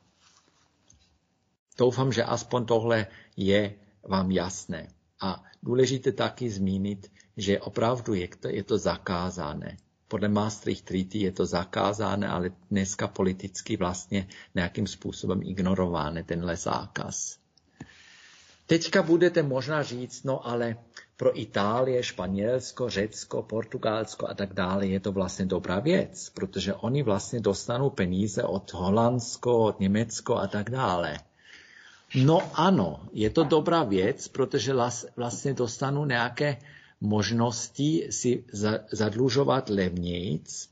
Doufám, 1.78 2.12
že 2.12 2.24
aspoň 2.24 2.64
tohle 2.66 3.06
je 3.36 3.74
vám 4.02 4.30
jasné. 4.30 4.88
A 5.20 5.44
důležité 5.62 6.12
taky 6.12 6.50
zmínit, 6.50 7.10
že 7.36 7.60
opravdu 7.60 8.14
je 8.14 8.28
to, 8.28 8.48
je 8.48 8.64
to 8.64 8.78
zakázané. 8.78 9.76
Podle 10.08 10.28
Maastricht 10.28 10.84
Treaty 10.84 11.18
je 11.18 11.32
to 11.32 11.46
zakázané, 11.46 12.28
ale 12.28 12.50
dneska 12.70 13.08
politicky 13.08 13.76
vlastně 13.76 14.28
nějakým 14.54 14.86
způsobem 14.86 15.42
ignorovány 15.42 16.24
tenhle 16.24 16.56
zákaz. 16.56 17.38
Teďka 18.66 19.02
budete 19.02 19.42
možná 19.42 19.82
říct, 19.82 20.24
no 20.24 20.46
ale 20.46 20.76
pro 21.16 21.40
Itálie, 21.40 22.02
Španělsko, 22.02 22.90
Řecko, 22.90 23.42
Portugalsko 23.42 24.28
a 24.28 24.34
tak 24.34 24.54
dále 24.54 24.86
je 24.86 25.00
to 25.00 25.12
vlastně 25.12 25.46
dobrá 25.46 25.80
věc, 25.80 26.30
protože 26.30 26.74
oni 26.74 27.02
vlastně 27.02 27.40
dostanou 27.40 27.90
peníze 27.90 28.42
od 28.42 28.72
Holandsko, 28.72 29.58
od 29.58 29.80
Německo 29.80 30.36
a 30.36 30.46
tak 30.46 30.70
dále. 30.70 31.18
No 32.14 32.42
ano, 32.54 33.00
je 33.12 33.30
to 33.30 33.44
dobrá 33.44 33.82
věc, 33.84 34.28
protože 34.28 34.74
vlastně 35.16 35.54
dostanou 35.54 36.04
nějaké 36.04 36.56
možnosti 37.00 38.06
si 38.10 38.44
zadlužovat 38.92 39.68
levnějc. 39.70 40.68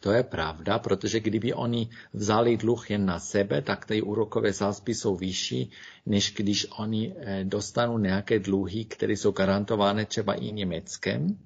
To 0.00 0.12
je 0.12 0.22
pravda, 0.22 0.78
protože 0.78 1.20
kdyby 1.20 1.54
oni 1.54 1.88
vzali 2.12 2.56
dluh 2.56 2.90
jen 2.90 3.06
na 3.06 3.18
sebe, 3.18 3.62
tak 3.62 3.86
ty 3.86 4.02
úrokové 4.02 4.52
sázby 4.52 4.94
jsou 4.94 5.16
vyšší, 5.16 5.70
než 6.06 6.34
když 6.36 6.66
oni 6.78 7.14
eh, 7.16 7.44
dostanou 7.44 7.98
nějaké 7.98 8.38
dluhy, 8.38 8.84
které 8.84 9.12
jsou 9.12 9.30
garantované 9.32 10.06
třeba 10.06 10.34
i 10.34 10.52
Německem. 10.52 11.38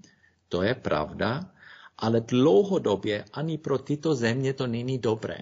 To 0.49 0.62
je 0.62 0.74
pravda, 0.74 1.51
ale 1.99 2.20
dlouhodobě 2.20 3.24
ani 3.32 3.59
pro 3.59 3.78
tyto 3.78 4.15
země 4.15 4.53
to 4.53 4.66
není 4.66 4.99
dobré, 4.99 5.39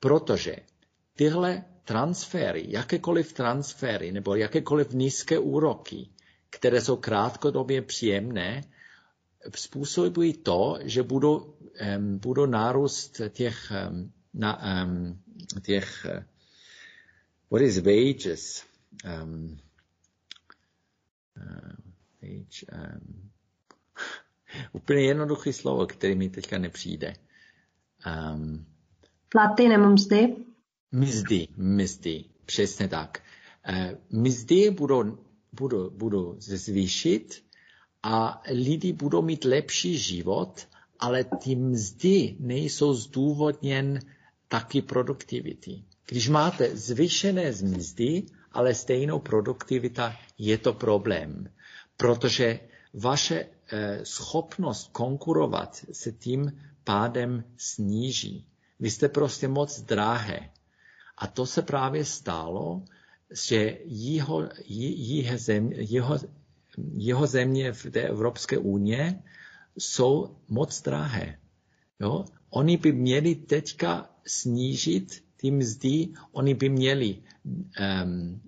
protože 0.00 0.56
tyhle 1.16 1.64
transfery, 1.84 2.64
jakékoliv 2.68 3.32
transfery 3.32 4.12
nebo 4.12 4.34
jakékoliv 4.34 4.92
nízké 4.92 5.38
úroky, 5.38 6.08
které 6.60 6.80
jsou 6.80 6.96
krátkodobě 6.96 7.82
příjemné, 7.82 8.64
způsobují 9.54 10.32
to, 10.32 10.78
že 10.82 11.02
budou, 11.02 11.38
um, 11.38 12.18
budou 12.18 12.46
nárůst 12.46 13.20
těch, 13.28 13.72
um, 13.90 14.12
na, 14.34 14.84
um, 14.84 15.22
těch 15.62 16.06
uh, 16.14 16.22
what 17.50 17.62
is 17.62 17.78
wages? 17.78 18.64
Um, 19.22 19.58
uh, 21.36 21.72
wage, 22.22 22.66
um, 22.72 23.30
úplně 24.72 25.00
jednoduché 25.00 25.52
slovo, 25.52 25.86
které 25.86 26.14
mi 26.14 26.30
teďka 26.30 26.58
nepřijde. 26.58 27.14
Um, 28.06 28.66
Platy 29.28 29.68
nebo 29.68 29.86
mzdy? 29.90 30.36
Mzdy, 30.92 31.48
mzdy, 31.56 32.24
přesně 32.46 32.88
tak. 32.88 33.22
Uh, 33.68 34.20
mzdy 34.20 34.70
budou, 34.70 35.18
budou, 35.52 35.90
budou 35.90 36.34
zvýšit, 36.38 37.42
a 38.02 38.42
lidi 38.50 38.92
budou 38.92 39.22
mít 39.22 39.44
lepší 39.44 39.98
život, 39.98 40.66
ale 40.98 41.24
ty 41.24 41.56
mzdy 41.56 42.36
nejsou 42.38 42.94
zdůvodněn 42.94 43.98
taky 44.48 44.82
produktivity. 44.82 45.84
Když 46.06 46.28
máte 46.28 46.76
zvýšené 46.76 47.50
mzdy, 47.50 48.22
ale 48.52 48.74
stejnou 48.74 49.18
produktivita, 49.18 50.16
je 50.38 50.58
to 50.58 50.72
problém, 50.72 51.50
protože 51.96 52.60
vaše 52.94 53.46
eh, 53.72 54.00
schopnost 54.04 54.88
konkurovat 54.92 55.84
se 55.92 56.12
tím 56.12 56.60
pádem 56.84 57.44
sníží. 57.56 58.46
Vy 58.80 58.90
jste 58.90 59.08
prostě 59.08 59.48
moc 59.48 59.80
drahé. 59.80 60.50
A 61.18 61.26
to 61.26 61.46
se 61.46 61.62
právě 61.62 62.04
stalo, 62.04 62.82
že 63.32 63.78
jeho, 63.84 64.48
jeho, 64.66 65.38
jeho 65.76 66.18
jeho 66.94 67.26
země 67.26 67.72
v 67.72 67.90
té 67.90 68.00
Evropské 68.02 68.58
unie 68.58 69.22
jsou 69.78 70.36
moc 70.48 70.82
drahé. 70.82 71.38
Jo? 72.00 72.24
Oni 72.50 72.76
by 72.76 72.92
měli 72.92 73.34
teďka 73.34 74.10
snížit 74.26 75.24
ty 75.36 75.50
mzdy, 75.50 76.08
oni 76.32 76.54
by 76.54 76.68
měli 76.68 77.22
um, 77.44 78.42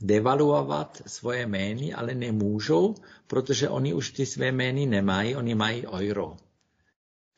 devaluovat 0.00 1.02
svoje 1.06 1.46
jmény, 1.46 1.94
ale 1.94 2.14
nemůžou, 2.14 2.94
protože 3.26 3.68
oni 3.68 3.94
už 3.94 4.10
ty 4.10 4.26
své 4.26 4.52
jmény 4.52 4.86
nemají, 4.86 5.36
oni 5.36 5.54
mají 5.54 5.86
euro. 5.86 6.36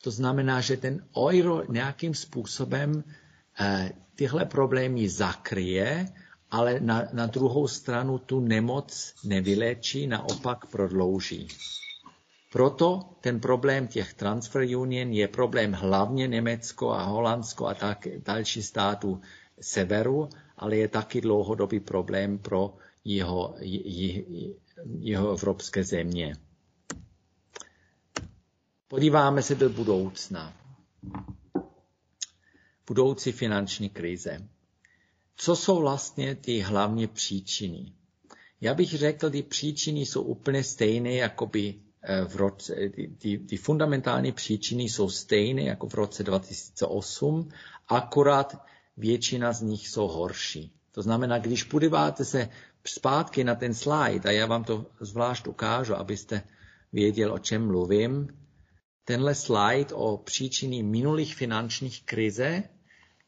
To 0.03 0.11
znamená, 0.11 0.61
že 0.61 0.77
ten 0.77 1.05
euro 1.17 1.63
nějakým 1.71 2.13
způsobem 2.13 3.03
tyhle 4.15 4.45
problémy 4.45 5.09
zakryje 5.09 6.07
ale 6.51 6.79
na, 6.79 7.07
na 7.13 7.25
druhou 7.25 7.67
stranu 7.67 8.17
tu 8.17 8.39
nemoc 8.39 9.13
nevylečí, 9.23 10.07
naopak 10.07 10.65
prodlouží. 10.65 11.47
Proto 12.51 13.17
ten 13.21 13.39
problém 13.39 13.87
těch 13.87 14.13
transfer 14.13 14.61
union 14.77 15.11
je 15.13 15.27
problém 15.27 15.73
hlavně 15.73 16.27
Německo 16.27 16.91
a 16.91 17.03
Holandsko 17.03 17.67
a 17.67 17.73
tak 17.73 18.07
další 18.25 18.63
států 18.63 19.21
severu, 19.61 20.29
ale 20.57 20.75
je 20.75 20.87
taky 20.87 21.21
dlouhodobý 21.21 21.79
problém 21.79 22.37
pro 22.37 22.73
jeho, 23.05 23.55
jeho 24.99 25.31
evropské 25.31 25.83
země. 25.83 26.35
Podíváme 28.87 29.41
se 29.41 29.55
do 29.55 29.69
budoucna. 29.69 30.53
Budoucí 32.87 33.31
finanční 33.31 33.89
krize 33.89 34.47
co 35.35 35.55
jsou 35.55 35.79
vlastně 35.79 36.35
ty 36.35 36.59
hlavní 36.59 37.07
příčiny. 37.07 37.93
Já 38.61 38.73
bych 38.73 38.89
řekl, 38.89 39.29
ty 39.29 39.43
příčiny 39.43 39.99
jsou 39.99 40.21
úplně 40.21 40.63
stejné, 40.63 41.13
jako 41.13 41.45
by 41.45 41.75
eh, 42.01 42.25
v 42.25 42.35
roce, 42.35 42.75
ty, 43.17 43.37
ty 43.37 43.57
fundamentální 43.57 44.31
příčiny 44.31 44.83
jsou 44.83 45.09
stejné 45.09 45.61
jako 45.61 45.87
v 45.87 45.93
roce 45.93 46.23
2008, 46.23 47.49
akorát 47.87 48.61
většina 48.97 49.53
z 49.53 49.61
nich 49.61 49.87
jsou 49.87 50.07
horší. 50.07 50.71
To 50.91 51.01
znamená, 51.01 51.39
když 51.39 51.63
podíváte 51.63 52.25
se 52.25 52.49
zpátky 52.87 53.43
na 53.43 53.55
ten 53.55 53.73
slide, 53.73 54.29
a 54.29 54.31
já 54.31 54.45
vám 54.45 54.63
to 54.63 54.85
zvlášť 54.99 55.47
ukážu, 55.47 55.95
abyste 55.95 56.41
věděl, 56.93 57.33
o 57.33 57.39
čem 57.39 57.67
mluvím, 57.67 58.27
tenhle 59.03 59.35
slide 59.35 59.93
o 59.93 60.17
příčiny 60.17 60.83
minulých 60.83 61.35
finančních 61.35 62.03
krize 62.03 62.63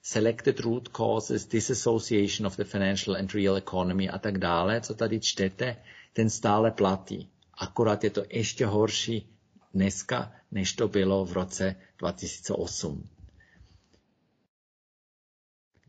selected 0.01 0.59
root 0.59 0.89
causes, 0.89 1.45
disassociation 1.45 2.45
of 2.47 2.55
the 2.57 2.63
financial 2.63 3.15
and 3.15 3.33
real 3.33 3.55
economy 3.57 4.09
a 4.09 4.19
tak 4.19 4.37
dále, 4.37 4.81
co 4.81 4.93
tady 4.93 5.19
čtete, 5.19 5.83
ten 6.13 6.29
stále 6.29 6.71
platí. 6.71 7.29
Akorát 7.53 8.03
je 8.03 8.09
to 8.09 8.23
ještě 8.29 8.65
horší 8.65 9.29
dneska, 9.73 10.31
než 10.51 10.73
to 10.73 10.87
bylo 10.87 11.25
v 11.25 11.31
roce 11.33 11.75
2008. 11.97 13.09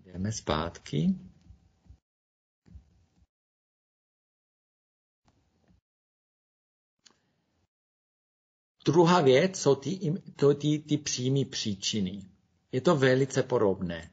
Jdeme 0.04 0.32
zpátky. 0.32 1.14
Druhá 8.84 9.20
věc 9.20 9.60
jsou 9.60 9.74
ty, 9.74 10.14
ty, 10.58 10.78
ty 10.78 10.98
přímé 10.98 11.44
příčiny. 11.44 12.22
Je 12.72 12.80
to 12.80 12.96
velice 12.96 13.42
podobné. 13.42 14.10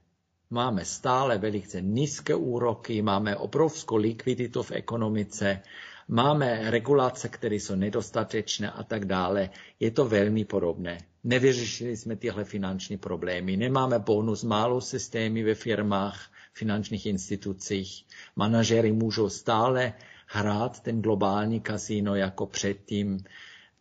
Máme 0.49 0.86
stále 0.86 1.38
velice 1.38 1.82
nízké 1.82 2.36
úroky, 2.36 3.02
máme 3.02 3.36
obrovskou 3.36 3.95
likviditu 3.95 4.64
v 4.64 4.72
ekonomice, 4.72 5.61
máme 6.07 6.72
regulace, 6.72 7.30
které 7.30 7.56
jsou 7.56 7.76
nedostatečné 7.76 8.72
a 8.72 8.84
tak 8.84 9.06
dále. 9.06 9.49
Je 9.80 9.91
to 9.91 10.06
velmi 10.06 10.45
podobné. 10.45 10.98
Nevyřešili 11.23 11.98
jsme 11.98 12.15
tyhle 12.15 12.44
finanční 12.44 12.98
problémy. 12.98 13.57
Nemáme 13.57 13.99
bonus 13.99 14.44
málo 14.44 14.82
systémy 14.82 15.44
ve 15.44 15.56
firmách, 15.56 16.32
finančních 16.53 17.06
institucích. 17.06 18.06
Manažery 18.36 18.91
můžou 18.91 19.30
stále 19.30 19.94
hrát 20.27 20.80
ten 20.80 21.02
globální 21.02 21.60
kasino 21.61 22.15
jako 22.15 22.45
předtím. 22.45 23.23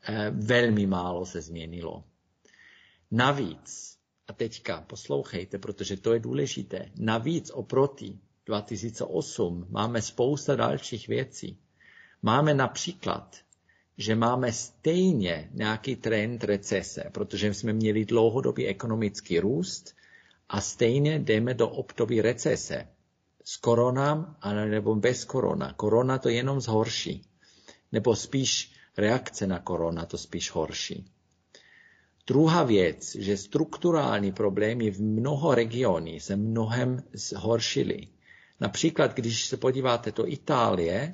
eh, 0.08 0.30
velmi 0.30 0.86
málo 0.86 1.26
se 1.26 1.40
změnilo. 1.40 2.04
Navíc, 3.10 3.93
a 4.28 4.32
teďka 4.32 4.80
poslouchejte, 4.80 5.58
protože 5.58 5.96
to 5.96 6.12
je 6.14 6.20
důležité, 6.20 6.90
navíc 6.96 7.50
oproti 7.50 8.18
2008 8.46 9.66
máme 9.70 10.02
spousta 10.02 10.56
dalších 10.56 11.08
věcí. 11.08 11.58
Máme 12.22 12.54
například, 12.54 13.36
že 13.98 14.14
máme 14.14 14.52
stejně 14.52 15.50
nějaký 15.52 15.96
trend 15.96 16.44
recese, 16.44 17.04
protože 17.12 17.54
jsme 17.54 17.72
měli 17.72 18.04
dlouhodobý 18.04 18.66
ekonomický 18.66 19.40
růst 19.40 19.94
a 20.48 20.60
stejně 20.60 21.18
jdeme 21.18 21.54
do 21.54 21.68
období 21.68 22.20
recese. 22.20 22.88
S 23.44 23.56
koronám, 23.56 24.36
ale 24.40 24.66
nebo 24.66 24.94
bez 24.94 25.24
korona. 25.24 25.72
Korona 25.72 26.18
to 26.18 26.28
jenom 26.28 26.60
zhorší. 26.60 27.22
Nebo 27.92 28.16
spíš 28.16 28.72
reakce 28.96 29.46
na 29.46 29.58
korona 29.58 30.06
to 30.06 30.18
spíš 30.18 30.50
horší. 30.50 31.04
Druhá 32.26 32.62
věc, 32.62 33.14
že 33.14 33.36
strukturální 33.36 34.32
problémy 34.32 34.90
v 34.90 35.00
mnoho 35.02 35.54
regioní 35.54 36.20
se 36.20 36.36
mnohem 36.36 37.02
zhoršily. 37.12 38.08
Například, 38.60 39.14
když 39.14 39.46
se 39.46 39.56
podíváte 39.56 40.12
do 40.12 40.26
Itálie, 40.26 41.12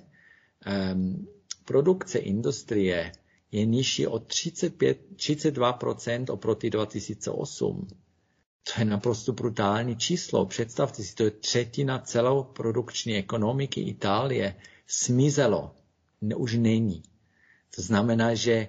um, 0.92 1.28
produkce 1.64 2.18
industrie 2.18 3.12
je 3.52 3.66
nižší 3.66 4.06
o 4.06 4.18
35, 4.18 4.98
32% 5.16 6.32
oproti 6.32 6.70
2008. 6.70 7.88
To 8.62 8.72
je 8.80 8.84
naprosto 8.84 9.32
brutální 9.32 9.96
číslo. 9.96 10.46
Představte 10.46 11.02
si, 11.02 11.14
to 11.14 11.22
je 11.24 11.30
třetina 11.30 11.98
celou 11.98 12.42
produkční 12.42 13.16
ekonomiky 13.16 13.80
Itálie. 13.80 14.54
Smizelo. 14.86 15.74
Ne, 16.20 16.34
už 16.34 16.54
není. 16.54 17.02
To 17.76 17.82
znamená, 17.82 18.34
že 18.34 18.68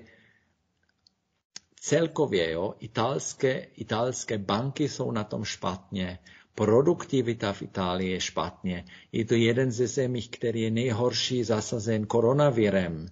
celkově 1.81 2.51
jo, 2.51 2.75
italské, 2.79 3.67
italské 3.75 4.37
banky 4.37 4.89
jsou 4.89 5.11
na 5.11 5.23
tom 5.23 5.43
špatně, 5.43 6.19
produktivita 6.55 7.53
v 7.53 7.61
Itálii 7.61 8.11
je 8.11 8.19
špatně. 8.21 8.85
Je 9.11 9.25
to 9.25 9.35
jeden 9.35 9.71
ze 9.71 9.87
zemí, 9.87 10.21
který 10.21 10.61
je 10.61 10.71
nejhorší 10.71 11.43
zasazen 11.43 12.05
koronavirem. 12.05 13.07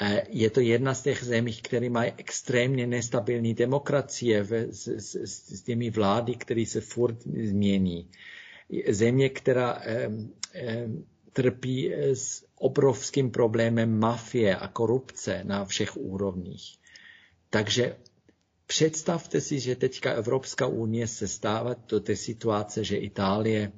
E, 0.00 0.22
je 0.28 0.50
to 0.50 0.60
jedna 0.60 0.94
z 0.94 1.02
těch 1.02 1.24
zemí, 1.24 1.52
které 1.52 1.90
mají 1.90 2.12
extrémně 2.16 2.86
nestabilní 2.86 3.54
demokracie 3.54 4.44
s, 4.44 4.88
s, 4.88 5.14
s 5.52 5.62
těmi 5.62 5.90
vlády, 5.90 6.34
které 6.34 6.66
se 6.66 6.80
furt 6.80 7.22
změní. 7.22 8.08
Země, 8.88 9.28
která 9.28 9.82
eh, 9.84 10.08
trpí 11.32 11.92
s 11.94 12.44
obrovským 12.58 13.30
problémem 13.30 13.98
mafie 13.98 14.56
a 14.56 14.68
korupce 14.68 15.44
na 15.44 15.64
všech 15.64 15.96
úrovních. 15.96 16.78
Takže 17.50 17.96
Představte 18.68 19.40
si, 19.40 19.60
že 19.60 19.76
teďka 19.76 20.12
Evropská 20.12 20.66
unie 20.66 21.06
se 21.06 21.28
stává 21.28 21.74
do 21.88 22.00
té 22.00 22.16
situace, 22.16 22.84
že 22.84 22.96
Itálie 22.96 23.72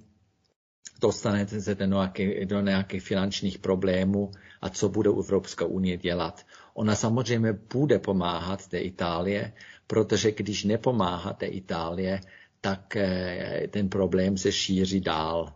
dostane 1.01 1.47
se 1.48 1.74
do 1.74 1.84
nějakých, 1.86 2.47
do 2.47 2.60
nějakých 2.60 3.02
finančních 3.02 3.59
problémů 3.59 4.30
a 4.60 4.68
co 4.68 4.88
bude 4.88 5.10
Evropská 5.10 5.64
unie 5.64 5.97
dělat. 5.97 6.47
Ona 6.74 6.94
samozřejmě 6.94 7.52
bude 7.52 7.98
pomáhat 7.98 8.68
té 8.68 8.78
Itálie, 8.78 9.52
protože 9.86 10.32
když 10.32 10.64
nepomáhá 10.64 11.32
té 11.32 11.47
Itálie, 11.47 12.20
tak 12.60 12.97
eh, 12.97 13.68
ten 13.70 13.88
problém 13.88 14.38
se 14.38 14.52
šíří 14.52 15.01
dál. 15.01 15.52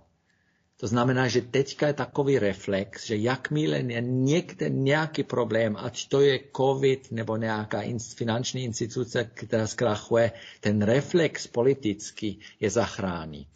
To 0.85 0.89
znamená, 0.89 1.29
že 1.33 1.41
teďka 1.41 1.87
je 1.87 1.93
takový 1.93 2.39
reflex, 2.39 3.07
že 3.07 3.17
jakmile 3.17 3.79
je 3.79 4.01
někde 4.05 4.69
nějaký 4.69 5.23
problém, 5.23 5.77
ať 5.81 6.09
to 6.09 6.21
je 6.21 6.41
COVID 6.57 7.13
nebo 7.13 7.37
nějaká 7.37 7.83
finanční 8.17 8.65
instituce, 8.65 9.25
která 9.35 9.67
zkrachuje, 9.67 10.33
ten 10.61 10.83
reflex 10.83 11.47
politický 11.47 12.41
je 12.61 12.71
zachránit. 12.71 13.49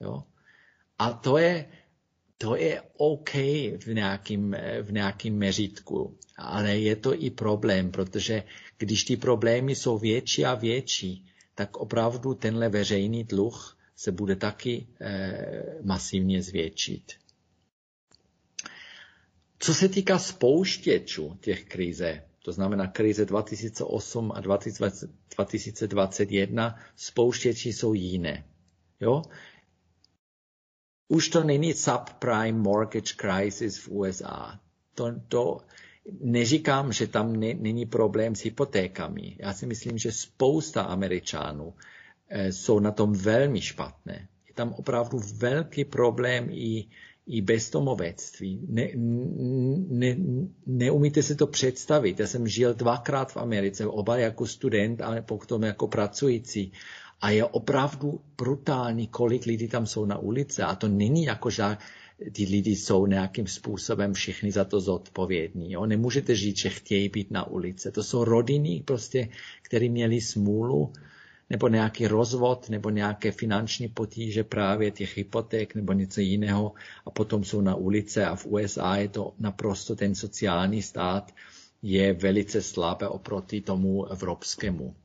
Jo? 0.00 0.24
A 0.98 1.12
to 1.12 1.38
je, 1.38 1.68
to 2.38 2.56
je 2.56 2.82
OK 2.96 3.34
v 3.84 3.86
nějakým, 3.92 4.56
v 4.82 4.92
nějakým 4.92 5.38
meřítku, 5.38 6.16
ale 6.36 6.78
je 6.78 6.96
to 6.96 7.12
i 7.24 7.30
problém, 7.30 7.90
protože 7.90 8.42
když 8.78 9.04
ty 9.04 9.16
problémy 9.16 9.76
jsou 9.76 9.98
větší 9.98 10.44
a 10.44 10.54
větší, 10.54 11.26
tak 11.54 11.76
opravdu 11.76 12.34
tenhle 12.34 12.68
veřejný 12.68 13.24
dluh 13.24 13.76
se 13.96 14.12
bude 14.12 14.36
taky 14.36 14.86
eh, 15.00 15.78
masivně 15.82 16.42
zvětšit. 16.42 17.12
Co 19.58 19.74
se 19.74 19.88
týká 19.88 20.18
spouštěčů 20.18 21.38
těch 21.40 21.64
krize, 21.64 22.22
to 22.44 22.52
znamená 22.52 22.86
krize 22.86 23.24
2008 23.24 24.32
a 24.34 24.40
2021, 24.40 26.78
spouštěči 26.96 27.72
jsou 27.72 27.94
jiné. 27.94 28.44
Jo? 29.00 29.22
Už 31.08 31.28
to 31.28 31.44
není 31.44 31.74
subprime 31.74 32.52
mortgage 32.52 33.14
crisis 33.16 33.78
v 33.78 33.88
USA. 33.88 34.60
To, 34.94 35.12
to 35.28 35.58
neříkám, 36.20 36.92
že 36.92 37.06
tam 37.06 37.36
ne, 37.36 37.54
není 37.54 37.86
problém 37.86 38.34
s 38.34 38.44
hypotékami. 38.44 39.36
Já 39.40 39.52
si 39.52 39.66
myslím, 39.66 39.98
že 39.98 40.12
spousta 40.12 40.82
Američanů 40.82 41.74
jsou 42.30 42.80
na 42.80 42.90
tom 42.90 43.12
velmi 43.12 43.60
špatné. 43.60 44.28
Je 44.48 44.54
tam 44.54 44.72
opravdu 44.72 45.20
velký 45.34 45.84
problém 45.84 46.48
i, 46.50 46.84
i 47.26 47.42
bezdomovectví. 47.42 48.60
Ne, 48.68 48.88
ne, 49.88 50.16
neumíte 50.66 51.22
si 51.22 51.36
to 51.36 51.46
představit. 51.46 52.20
Já 52.20 52.26
jsem 52.26 52.48
žil 52.48 52.74
dvakrát 52.74 53.32
v 53.32 53.36
Americe, 53.36 53.86
oba 53.86 54.16
jako 54.16 54.46
student 54.46 55.00
a 55.00 55.22
potom 55.22 55.62
jako 55.62 55.88
pracující. 55.88 56.72
A 57.20 57.30
je 57.30 57.44
opravdu 57.44 58.20
brutální, 58.38 59.06
kolik 59.06 59.46
lidí 59.46 59.68
tam 59.68 59.86
jsou 59.86 60.04
na 60.04 60.18
ulici. 60.18 60.62
A 60.62 60.74
to 60.74 60.88
není 60.88 61.24
jako, 61.24 61.50
že 61.50 61.76
ty 62.32 62.44
lidi 62.44 62.76
jsou 62.76 63.06
nějakým 63.06 63.46
způsobem 63.46 64.12
všichni 64.14 64.52
za 64.52 64.64
to 64.64 64.80
zodpovědní. 64.80 65.72
Jo? 65.72 65.86
Nemůžete 65.86 66.34
říct, 66.34 66.58
že 66.58 66.68
chtějí 66.68 67.08
být 67.08 67.30
na 67.30 67.46
ulici. 67.46 67.92
To 67.92 68.02
jsou 68.02 68.24
rodiny, 68.24 68.82
prostě, 68.84 69.28
které 69.62 69.88
měli 69.88 70.20
smůlu 70.20 70.92
nebo 71.50 71.68
nějaký 71.68 72.06
rozvod, 72.06 72.68
nebo 72.68 72.90
nějaké 72.90 73.32
finanční 73.32 73.88
potíže 73.88 74.44
právě 74.44 74.90
těch 74.90 75.16
hypoték 75.16 75.74
nebo 75.74 75.92
něco 75.92 76.20
jiného 76.20 76.72
a 77.06 77.10
potom 77.10 77.44
jsou 77.44 77.60
na 77.60 77.74
ulice 77.74 78.26
a 78.26 78.34
v 78.36 78.46
USA 78.46 78.96
je 78.96 79.08
to 79.08 79.34
naprosto 79.38 79.96
ten 79.96 80.14
sociální 80.14 80.82
stát 80.82 81.32
je 81.82 82.12
velice 82.12 82.62
slabé 82.62 83.08
oproti 83.08 83.60
tomu 83.60 84.06
evropskému. 84.06 84.96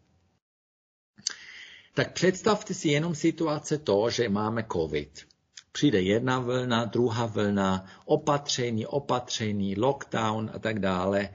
Tak 1.93 2.13
představte 2.13 2.73
si 2.73 2.89
jenom 2.89 3.15
situace 3.15 3.77
to, 3.77 4.09
že 4.09 4.29
máme 4.29 4.65
COVID. 4.71 5.27
Přijde 5.71 6.01
jedna 6.01 6.39
vlna, 6.39 6.85
druhá 6.85 7.25
vlna, 7.25 7.85
opatření, 8.05 8.85
opatření, 8.85 9.75
lockdown 9.75 10.51
a 10.53 10.59
tak 10.59 10.79
dále. 10.79 11.29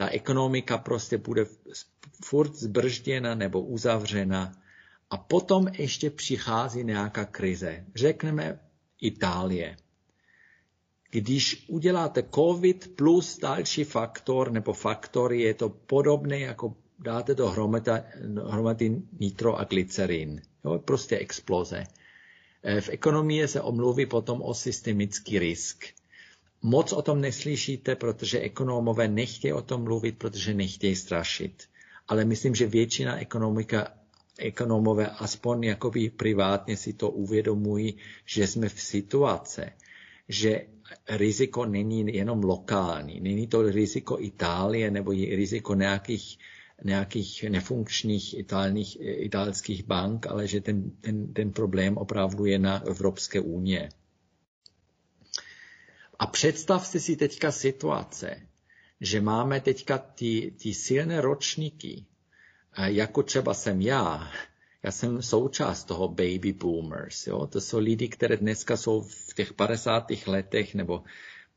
Ta 0.00 0.08
ekonomika 0.08 0.78
prostě 0.78 1.18
bude 1.18 1.46
furt 2.24 2.54
zbržděna 2.54 3.34
nebo 3.34 3.60
uzavřena 3.60 4.52
a 5.10 5.16
potom 5.16 5.68
ještě 5.78 6.10
přichází 6.10 6.84
nějaká 6.84 7.24
krize. 7.24 7.84
Řekneme 7.94 8.60
Itálie. 9.00 9.76
Když 11.10 11.64
uděláte 11.68 12.22
COVID 12.34 12.96
plus 12.96 13.38
další 13.38 13.84
faktor 13.84 14.52
nebo 14.52 14.72
faktory, 14.72 15.40
je 15.40 15.54
to 15.54 15.68
podobné, 15.68 16.38
jako 16.38 16.74
dáte 16.98 17.34
do 17.34 17.48
hromady 18.46 19.02
nitro 19.20 19.56
a 19.56 19.64
glycerin. 19.64 20.42
Jo, 20.64 20.78
prostě 20.78 21.18
exploze. 21.18 21.84
E, 22.62 22.80
v 22.80 22.88
ekonomii 22.88 23.48
se 23.48 23.60
omluví 23.60 24.06
potom 24.06 24.42
o 24.42 24.54
systemický 24.54 25.38
risk. 25.38 25.84
Moc 26.62 26.92
o 26.92 27.02
tom 27.02 27.20
neslyšíte, 27.20 27.96
protože 27.96 28.40
ekonomové 28.40 29.08
nechtějí 29.08 29.52
o 29.52 29.62
tom 29.62 29.82
mluvit, 29.82 30.18
protože 30.18 30.54
nechtějí 30.54 30.96
strašit. 30.96 31.64
Ale 32.08 32.24
myslím, 32.24 32.54
že 32.54 32.66
většina 32.66 33.18
ekonomika 33.18 33.88
ekonomové 34.40 35.06
aspoň 35.08 35.64
jakoby 35.64 36.10
privátně 36.10 36.76
si 36.76 36.92
to 36.92 37.10
uvědomují, 37.10 37.96
že 38.26 38.46
jsme 38.46 38.68
v 38.68 38.80
situaci, 38.80 39.62
že 40.28 40.66
riziko 41.08 41.66
není 41.66 42.14
jenom 42.16 42.42
lokální, 42.44 43.20
není 43.20 43.46
to 43.46 43.62
riziko 43.62 44.20
Itálie 44.20 44.90
nebo 44.90 45.12
je 45.12 45.36
riziko 45.36 45.74
nějakých, 45.74 46.38
nějakých 46.84 47.44
nefunkčních 47.48 48.34
italských 49.02 49.84
bank, 49.84 50.26
ale 50.26 50.46
že 50.46 50.60
ten, 50.60 50.90
ten, 51.00 51.32
ten 51.32 51.52
problém 51.52 51.96
opravdu 51.96 52.44
je 52.44 52.58
na 52.58 52.82
Evropské 52.86 53.40
unie. 53.40 53.88
A 56.20 56.26
představte 56.26 57.00
si 57.00 57.16
teďka 57.16 57.52
situace, 57.52 58.40
že 59.00 59.20
máme 59.20 59.60
teďka 59.60 59.98
ty, 59.98 60.54
ty 60.62 60.74
silné 60.74 61.20
ročníky, 61.20 62.04
jako 62.84 63.22
třeba 63.22 63.54
jsem 63.54 63.80
já, 63.80 64.30
já 64.82 64.92
jsem 64.92 65.22
součást 65.22 65.84
toho 65.84 66.08
baby 66.08 66.52
boomers. 66.52 67.26
Jo? 67.26 67.46
To 67.46 67.60
jsou 67.60 67.78
lidi, 67.78 68.08
které 68.08 68.36
dneska 68.36 68.76
jsou 68.76 69.02
v 69.02 69.34
těch 69.34 69.52
50. 69.52 70.12
letech 70.26 70.74
nebo 70.74 71.02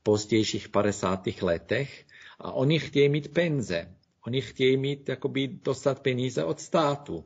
pozdějších 0.04 0.70
50. 0.70 1.28
letech 1.42 2.06
a 2.40 2.52
oni 2.52 2.80
chtějí 2.80 3.10
mít 3.10 3.34
penze. 3.34 3.96
Oni 4.28 4.42
chtějí 4.42 4.78
mít, 4.78 5.10
jakoby 5.10 5.48
dostat 5.48 6.00
peníze 6.00 6.44
od 6.44 6.60
státu. 6.60 7.24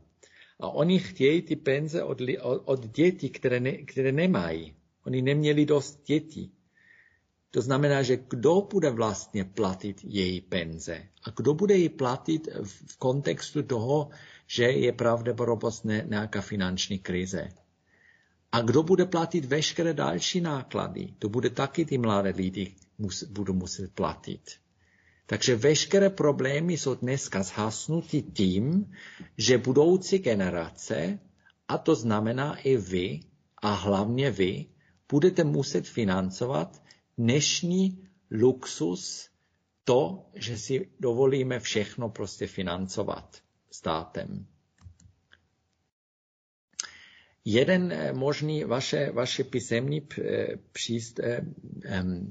A 0.60 0.70
oni 0.70 1.00
chtějí 1.00 1.42
ty 1.42 1.56
peníze 1.56 2.04
od, 2.04 2.22
od, 2.42 2.62
od 2.66 2.88
dětí, 2.88 3.30
které, 3.30 3.60
ne, 3.60 3.72
které 3.72 4.12
nemají. 4.12 4.74
Oni 5.06 5.22
neměli 5.22 5.66
dost 5.66 6.04
dětí. 6.06 6.57
To 7.52 7.62
znamená, 7.62 8.04
že 8.04 8.18
kdo 8.30 8.68
bude 8.72 8.90
vlastně 8.90 9.44
platit 9.46 10.02
její 10.04 10.42
penze? 10.42 11.04
A 11.24 11.30
kdo 11.30 11.54
bude 11.54 11.76
ji 11.76 11.90
platit 11.90 12.48
v 12.64 12.98
kontextu 12.98 13.64
toho, 13.64 14.10
že 14.48 14.64
je 14.64 14.92
pravděpodobnost 14.92 15.86
nějaká 15.86 16.42
finanční 16.42 17.00
krize? 17.00 17.50
A 18.52 18.62
kdo 18.62 18.84
bude 18.84 19.06
platit 19.06 19.46
veškeré 19.46 19.94
další 19.94 20.42
náklady? 20.42 21.14
To 21.20 21.30
bude 21.30 21.50
taky 21.50 21.86
ty 21.86 21.98
mladé 21.98 22.34
lidi 22.38 22.76
mus, 22.98 23.24
budou 23.24 23.54
muset 23.54 23.92
platit. 23.92 24.42
Takže 25.26 25.56
veškeré 25.56 26.10
problémy 26.10 26.78
jsou 26.78 26.96
dneska 26.96 27.44
zhasnuty 27.44 28.22
tím, 28.22 28.92
že 29.38 29.58
budoucí 29.58 30.20
generace, 30.20 31.20
a 31.68 31.78
to 31.78 31.96
znamená 31.96 32.56
i 32.56 32.78
vy, 32.78 33.20
a 33.62 33.74
hlavně 33.74 34.32
vy, 34.32 34.66
budete 35.12 35.44
muset 35.44 35.88
financovat 35.88 36.82
dnešní 37.18 38.08
luxus, 38.32 39.30
to, 39.84 40.26
že 40.34 40.58
si 40.58 40.90
dovolíme 41.00 41.60
všechno 41.60 42.10
prostě 42.10 42.48
financovat 42.48 43.38
státem. 43.72 44.48
Jeden 47.46 47.92
eh, 47.92 48.14
možný 48.14 48.64
vaše, 48.64 49.12
vaše 49.12 49.44
písemný, 49.44 50.08
eh, 50.22 50.48
příst, 50.72 51.20
eh, 51.20 51.42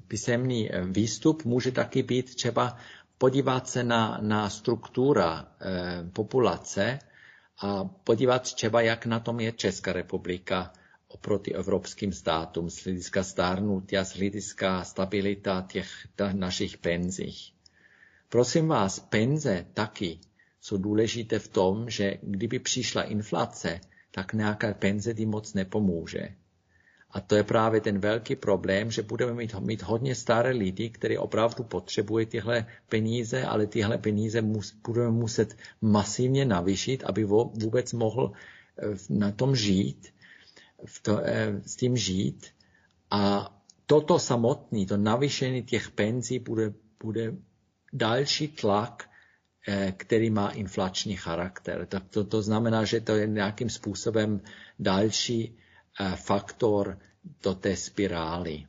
písemný 0.08 0.70
výstup 0.90 1.44
může 1.44 1.72
taky 1.72 2.02
být 2.02 2.34
třeba 2.34 2.76
podívat 3.18 3.68
se 3.68 3.84
na, 3.84 4.18
na 4.20 4.50
struktura 4.50 5.56
populace 6.12 6.98
a 7.62 7.84
podívat 7.84 8.42
třeba, 8.54 8.80
jak 8.80 9.06
na 9.06 9.20
tom 9.20 9.40
je 9.40 9.52
Česká 9.52 9.92
republika 9.92 10.72
oproti 11.08 11.54
evropským 11.54 12.12
státům 12.12 12.70
z 12.70 12.84
hlediska 12.84 13.22
stárnutí 13.22 13.96
a 13.96 14.04
z 14.04 14.16
hlediska 14.16 14.84
stabilita 14.84 15.66
těch 15.70 15.88
našich 16.32 16.78
penzích. 16.78 17.52
Prosím 18.28 18.68
vás, 18.68 18.98
penze 18.98 19.66
taky 19.74 20.18
jsou 20.60 20.76
důležité 20.76 21.38
v 21.38 21.48
tom, 21.48 21.90
že 21.90 22.18
kdyby 22.22 22.58
přišla 22.58 23.02
inflace, 23.02 23.80
tak 24.10 24.32
nějaká 24.32 24.74
penze 24.74 25.14
ti 25.14 25.26
moc 25.26 25.54
nepomůže. 25.54 26.28
A 27.10 27.20
to 27.20 27.36
je 27.36 27.44
právě 27.44 27.80
ten 27.80 27.98
velký 27.98 28.36
problém, 28.36 28.90
že 28.90 29.02
budeme 29.02 29.34
mít, 29.34 29.54
mít 29.60 29.82
hodně 29.82 30.14
staré 30.14 30.50
lidi, 30.50 30.90
kteří 30.90 31.18
opravdu 31.18 31.64
potřebují 31.64 32.26
tyhle 32.26 32.66
peníze, 32.88 33.44
ale 33.44 33.66
tyhle 33.66 33.98
peníze 33.98 34.42
mus, 34.42 34.76
budeme 34.86 35.10
muset 35.10 35.56
masivně 35.80 36.44
navýšit, 36.44 37.04
aby 37.04 37.24
vůbec 37.24 37.92
mohl 37.92 38.32
eh, 38.78 38.84
na 39.10 39.32
tom 39.32 39.56
žít, 39.56 40.12
v 40.84 41.02
to, 41.02 41.20
eh, 41.24 41.62
s 41.64 41.76
tím 41.76 41.96
žít. 41.96 42.46
A 43.10 43.52
toto 43.86 44.18
samotné, 44.18 44.86
to 44.86 44.96
navýšení 44.96 45.62
těch 45.62 45.90
penzí 45.90 46.38
bude, 46.38 46.72
bude 47.00 47.34
další 47.92 48.48
tlak 48.48 49.08
Eh, 49.68 49.92
který 49.92 50.30
má 50.30 50.48
inflační 50.48 51.16
charakter. 51.16 51.86
Tak 51.86 52.08
to, 52.08 52.24
to 52.24 52.42
znamená, 52.42 52.84
že 52.84 53.00
to 53.00 53.16
je 53.16 53.26
nějakým 53.26 53.70
způsobem 53.70 54.40
další 54.78 55.58
eh, 56.00 56.16
faktor 56.16 56.98
do 57.42 57.54
té 57.54 57.76
spirály. 57.76 58.66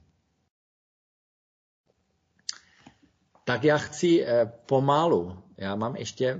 Tak 3.43 3.63
já 3.63 3.77
chci 3.77 4.25
pomalu, 4.65 5.43
já 5.57 5.75
mám 5.75 5.95
ještě 5.95 6.39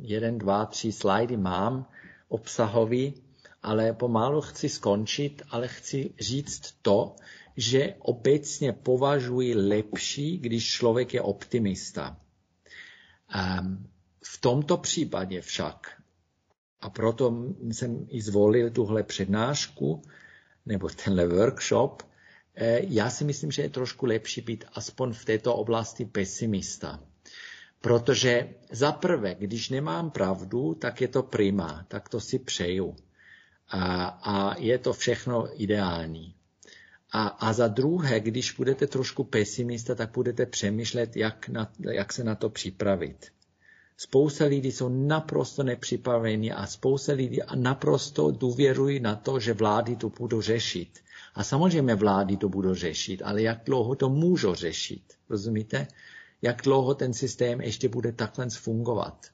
jeden, 0.00 0.38
dva, 0.38 0.66
tři 0.66 0.92
slajdy 0.92 1.36
mám 1.36 1.86
obsahový, 2.28 3.23
ale 3.64 3.92
pomalu 3.92 4.40
chci 4.40 4.68
skončit, 4.68 5.42
ale 5.50 5.68
chci 5.68 6.14
říct 6.20 6.74
to, 6.82 7.16
že 7.56 7.94
obecně 7.98 8.72
považuji 8.72 9.54
lepší, 9.54 10.38
když 10.38 10.72
člověk 10.72 11.14
je 11.14 11.20
optimista. 11.20 12.16
Ehm, 13.34 13.86
v 14.24 14.40
tomto 14.40 14.76
případě 14.76 15.40
však, 15.40 16.02
a 16.80 16.90
proto 16.90 17.54
jsem 17.72 18.06
i 18.08 18.22
zvolil 18.22 18.70
tuhle 18.70 19.02
přednášku, 19.02 20.02
nebo 20.66 20.88
tenhle 20.88 21.26
workshop, 21.26 22.02
eh, 22.54 22.80
já 22.88 23.10
si 23.10 23.24
myslím, 23.24 23.50
že 23.50 23.62
je 23.62 23.68
trošku 23.68 24.06
lepší 24.06 24.40
být 24.40 24.64
aspoň 24.72 25.12
v 25.12 25.24
této 25.24 25.56
oblasti 25.56 26.04
pesimista. 26.04 27.00
Protože 27.80 28.54
za 28.72 28.92
prvé, 28.92 29.34
když 29.34 29.70
nemám 29.70 30.10
pravdu, 30.10 30.74
tak 30.74 31.00
je 31.00 31.08
to 31.08 31.22
prima, 31.22 31.84
tak 31.88 32.08
to 32.08 32.20
si 32.20 32.38
přeju. 32.38 32.96
A, 33.68 34.06
a 34.06 34.58
je 34.58 34.78
to 34.78 34.92
všechno 34.92 35.62
ideální. 35.62 36.34
A, 37.12 37.26
a 37.26 37.52
za 37.52 37.68
druhé, 37.68 38.20
když 38.20 38.52
budete 38.52 38.86
trošku 38.86 39.24
pesimista, 39.24 39.94
tak 39.94 40.10
budete 40.10 40.46
přemýšlet, 40.46 41.16
jak, 41.16 41.48
na, 41.48 41.72
jak 41.78 42.12
se 42.12 42.24
na 42.24 42.34
to 42.34 42.50
připravit. 42.50 43.26
Spousta 43.96 44.44
lidí 44.44 44.72
jsou 44.72 44.88
naprosto 44.88 45.62
nepřipraveni 45.62 46.52
a 46.52 46.66
spousta 46.66 47.12
lidí 47.12 47.40
naprosto 47.54 48.30
důvěrují 48.30 49.00
na 49.00 49.16
to, 49.16 49.40
že 49.40 49.52
vlády 49.52 49.96
to 49.96 50.08
budou 50.08 50.40
řešit. 50.40 50.98
A 51.34 51.44
samozřejmě 51.44 51.94
vlády 51.94 52.36
to 52.36 52.48
budou 52.48 52.74
řešit, 52.74 53.22
ale 53.24 53.42
jak 53.42 53.64
dlouho 53.64 53.94
to 53.94 54.08
můžou 54.08 54.54
řešit? 54.54 55.02
Rozumíte? 55.28 55.86
Jak 56.42 56.62
dlouho 56.62 56.94
ten 56.94 57.14
systém 57.14 57.60
ještě 57.60 57.88
bude 57.88 58.12
takhle 58.12 58.50
fungovat? 58.50 59.26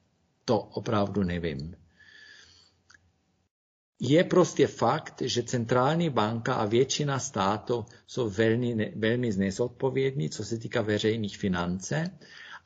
To 0.45 0.59
opravdu 0.59 1.23
nevím. 1.23 1.77
Je 4.01 4.25
prostě 4.25 4.67
fakt, 4.67 5.23
že 5.23 5.43
centrální 5.43 6.11
banka 6.11 6.55
a 6.55 6.65
většina 6.65 7.19
států 7.19 7.85
jsou 8.07 8.31
velmi, 8.31 8.93
velmi 8.97 9.31
nezodpovědní, 9.37 10.31
co 10.31 10.45
se 10.45 10.59
týká 10.59 10.83
veřejných 10.83 11.39
finance 11.39 12.19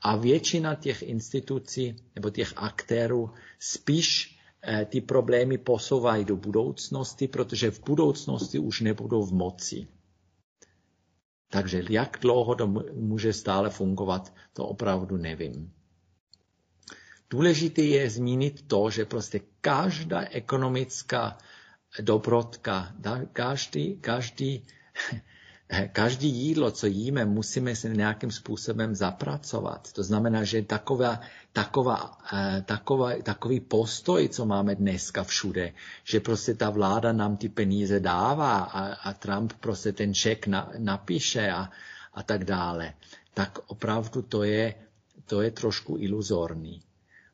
a 0.02 0.16
většina 0.16 0.74
těch 0.74 1.02
institucí 1.02 1.96
nebo 2.14 2.30
těch 2.30 2.52
aktérů 2.56 3.30
spíš 3.58 4.38
eh, 4.62 4.84
ty 4.84 5.00
problémy 5.00 5.58
posouvají 5.58 6.24
do 6.24 6.36
budoucnosti, 6.36 7.28
protože 7.28 7.70
v 7.70 7.84
budoucnosti 7.84 8.58
už 8.58 8.80
nebudou 8.80 9.22
v 9.24 9.32
moci. 9.32 9.86
Takže 11.48 11.82
jak 11.90 12.18
dlouho 12.20 12.54
to 12.54 12.66
může 12.92 13.32
stále 13.32 13.70
fungovat, 13.70 14.34
to 14.52 14.66
opravdu 14.66 15.16
nevím. 15.16 15.72
Důležité 17.34 17.82
je 17.82 18.10
zmínit 18.10 18.62
to, 18.66 18.90
že 18.90 19.04
prostě 19.04 19.40
každá 19.60 20.20
ekonomická 20.30 21.38
dobrotka, 22.00 22.94
každý, 23.32 23.96
každý, 24.00 24.62
každý 25.92 26.28
jídlo, 26.28 26.70
co 26.70 26.86
jíme, 26.86 27.24
musíme 27.24 27.76
se 27.76 27.88
nějakým 27.88 28.30
způsobem 28.30 28.94
zapracovat. 28.94 29.92
To 29.92 30.02
znamená, 30.02 30.44
že 30.44 30.62
taková, 30.62 31.20
taková, 31.52 32.18
eh, 32.32 32.62
taková, 32.66 33.10
takový 33.22 33.60
postoj, 33.60 34.28
co 34.28 34.46
máme 34.46 34.74
dneska 34.74 35.24
všude, 35.24 35.72
že 36.04 36.20
prostě 36.20 36.54
ta 36.54 36.70
vláda 36.70 37.12
nám 37.12 37.36
ty 37.36 37.48
peníze 37.48 38.00
dává 38.00 38.58
a, 38.58 39.10
a 39.10 39.12
Trump 39.12 39.52
prostě 39.52 39.92
ten 39.92 40.14
ček 40.14 40.46
na, 40.46 40.70
napíše 40.78 41.50
a, 41.50 41.70
a 42.14 42.22
tak 42.22 42.44
dále, 42.44 42.94
tak 43.34 43.58
opravdu 43.66 44.22
to 44.22 44.42
je, 44.42 44.74
to 45.26 45.42
je 45.42 45.50
trošku 45.50 45.96
iluzorní 45.98 46.82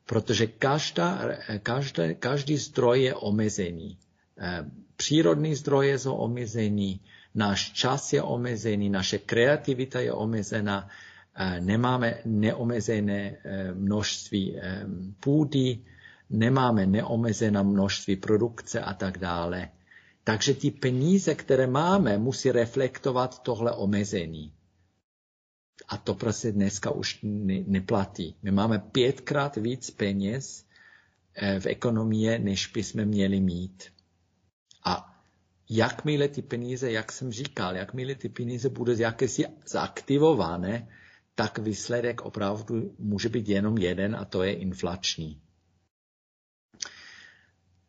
protože 0.05 0.47
každá, 0.47 1.21
každé, 1.63 2.13
každý 2.13 2.57
zdroj 2.57 3.01
je 3.01 3.15
omezený. 3.15 3.97
Eh, 4.37 4.65
přírodní 4.95 5.55
zdroje 5.55 5.99
jsou 5.99 6.15
omezený, 6.15 6.99
náš 7.35 7.71
čas 7.71 8.13
je 8.13 8.21
omezený, 8.21 8.89
naše 8.89 9.17
kreativita 9.17 9.99
je 9.99 10.13
omezená, 10.13 10.89
eh, 11.35 11.61
nemáme 11.61 12.21
neomezené 12.25 13.37
eh, 13.43 13.73
množství 13.73 14.57
půdy, 15.19 15.79
nemáme 16.29 16.85
neomezené 16.85 17.63
množství 17.63 18.15
produkce 18.15 18.81
a 18.81 18.93
tak 18.93 19.17
dále. 19.17 19.69
Takže 20.23 20.53
ty 20.53 20.71
peníze, 20.71 21.35
které 21.35 21.67
máme, 21.67 22.17
musí 22.17 22.51
reflektovat 22.51 23.43
tohle 23.43 23.71
omezení. 23.71 24.53
A 25.91 25.97
to 25.97 26.13
prostě 26.15 26.51
dneska 26.51 26.91
už 26.91 27.19
neplatí. 27.67 28.35
My 28.43 28.51
máme 28.51 28.79
pětkrát 28.79 29.55
víc 29.55 29.89
peněz 29.91 30.65
eh, 31.35 31.59
v 31.59 31.65
ekonomii, 31.65 32.39
než 32.39 32.67
bychom 32.67 33.05
měli 33.05 33.39
mít. 33.39 33.83
A 34.85 35.19
jakmile 35.69 36.27
ty 36.27 36.41
peníze, 36.41 36.91
jak 36.91 37.11
jsem 37.11 37.31
říkal, 37.31 37.75
jakmile 37.75 38.15
ty 38.15 38.29
peníze 38.29 38.69
budou 38.69 38.91
jakési 38.97 39.45
zaaktivované, 39.67 40.87
tak 41.35 41.57
výsledek 41.57 42.21
opravdu 42.21 42.95
může 42.99 43.29
být 43.29 43.49
jenom 43.49 43.77
jeden 43.77 44.15
a 44.15 44.25
to 44.25 44.43
je 44.43 44.53
inflační. 44.53 45.41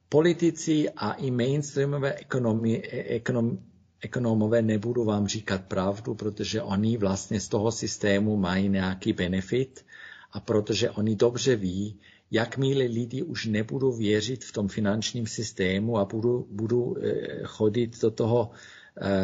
Politici 0.09 0.91
a 0.91 1.13
i 1.13 1.31
mainstreamové 1.31 2.15
ekonomie, 2.15 2.83
ekonom, 2.91 3.72
ekonomové 4.03 4.63
nebudu 4.63 5.05
vám 5.05 5.27
říkat 5.27 5.63
pravdu, 5.65 6.15
protože 6.15 6.63
oni 6.63 6.97
vlastně 6.97 7.41
z 7.41 7.49
toho 7.49 7.73
systému 7.73 8.37
mají 8.37 8.69
nějaký 8.69 9.13
benefit 9.13 9.85
a 10.33 10.41
protože 10.41 10.91
oni 10.91 11.17
dobře 11.17 11.57
ví, 11.57 12.01
jakmile 12.31 12.85
lidi 12.85 13.23
už 13.23 13.47
nebudou 13.47 13.93
věřit 13.93 14.45
v 14.45 14.53
tom 14.53 14.69
finančním 14.69 15.27
systému 15.27 15.99
a 15.99 16.05
budou, 16.05 16.47
budou 16.51 16.97
eh, 16.97 17.41
chodit 17.45 18.01
do 18.01 18.11
toho 18.11 18.51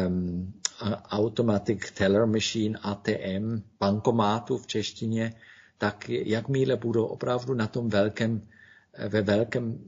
um, 0.07 0.53
automatic 1.09 1.91
teller 1.91 2.25
machine, 2.25 2.79
ATM, 2.81 3.61
bankomátu 3.79 4.57
v 4.57 4.67
češtině, 4.67 5.33
tak 5.77 6.09
jakmile 6.09 6.75
budou 6.75 7.05
opravdu 7.05 7.53
na 7.53 7.67
tom 7.67 7.89
velkém, 7.89 8.41
eh, 8.93 9.09
ve 9.09 9.21
velkém 9.21 9.79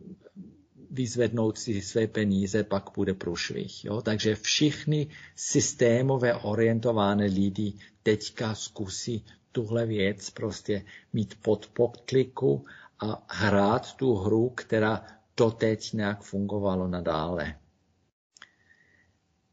vyzvednout 0.92 1.60
si 1.60 1.82
své 1.82 2.08
peníze, 2.08 2.64
pak 2.64 2.90
bude 2.96 3.14
průšvih. 3.14 3.86
Jo? 3.86 4.02
Takže 4.02 4.36
všichni 4.36 5.08
systémové 5.36 6.36
orientované 6.36 7.26
lidi 7.26 7.74
teďka 8.04 8.56
zkusí 8.56 9.26
tuhle 9.52 9.86
věc 9.86 10.30
prostě 10.30 10.86
mít 11.14 11.36
pod 11.42 11.68
pokliku 11.74 12.66
a 13.00 13.26
hrát 13.30 13.96
tu 13.96 14.16
hru, 14.16 14.50
která 14.50 15.06
doteď 15.38 15.94
nějak 15.94 16.22
fungovalo 16.22 16.88
nadále. 16.88 17.56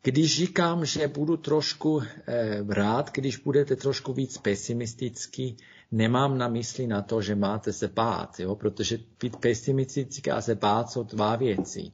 Když 0.03 0.37
říkám, 0.37 0.85
že 0.85 1.09
budu 1.09 1.37
trošku 1.37 2.03
eh, 2.03 2.65
rád, 2.69 3.11
když 3.13 3.37
budete 3.37 3.77
trošku 3.77 4.13
víc 4.13 4.39
pesimistický, 4.39 5.57
nemám 5.91 6.39
na 6.39 6.49
mysli 6.49 6.87
na 6.87 7.03
to, 7.03 7.23
že 7.23 7.35
máte 7.35 7.73
se 7.73 7.89
bát, 7.89 8.41
jo? 8.41 8.57
protože 8.57 8.99
být 9.21 9.37
pesimistický 9.37 10.31
a 10.31 10.41
se 10.41 10.55
bát 10.55 10.91
jsou 10.91 11.03
dva 11.03 11.37
věci. 11.37 11.91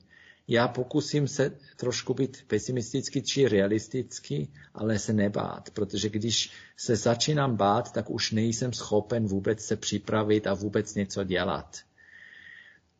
Já 0.49 0.69
pokusím 0.69 1.29
se 1.29 1.53
trošku 1.77 2.15
být 2.15 2.45
pesimistický 2.47 3.23
či 3.23 3.49
realistický, 3.49 4.53
ale 4.75 4.99
se 4.99 5.12
nebát, 5.12 5.71
protože 5.71 6.09
když 6.09 6.51
se 6.77 6.97
začínám 6.97 7.57
bát, 7.57 7.93
tak 7.93 8.11
už 8.11 8.33
nejsem 8.33 8.73
schopen 8.73 9.27
vůbec 9.27 9.61
se 9.61 9.77
připravit 9.77 10.47
a 10.47 10.55
vůbec 10.55 10.95
něco 10.95 11.25
dělat. 11.25 11.79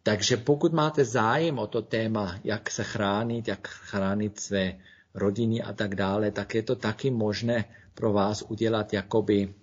Takže 0.03 0.37
pokud 0.37 0.73
máte 0.73 1.05
zájem 1.05 1.59
o 1.59 1.67
to 1.67 1.83
téma, 1.83 2.41
jak 2.45 2.71
se 2.71 2.85
chránit, 2.85 3.49
jak 3.49 3.69
chránit 3.69 4.41
své 4.41 4.79
rodiny 5.15 5.63
a 5.63 5.73
tak 5.73 5.95
dále, 5.95 6.31
tak 6.31 6.55
je 6.55 6.63
to 6.63 6.77
taky 6.77 7.11
možné 7.11 7.65
pro 7.95 8.13
vás 8.13 8.45
udělat 8.49 8.93
jakoby 8.93 9.55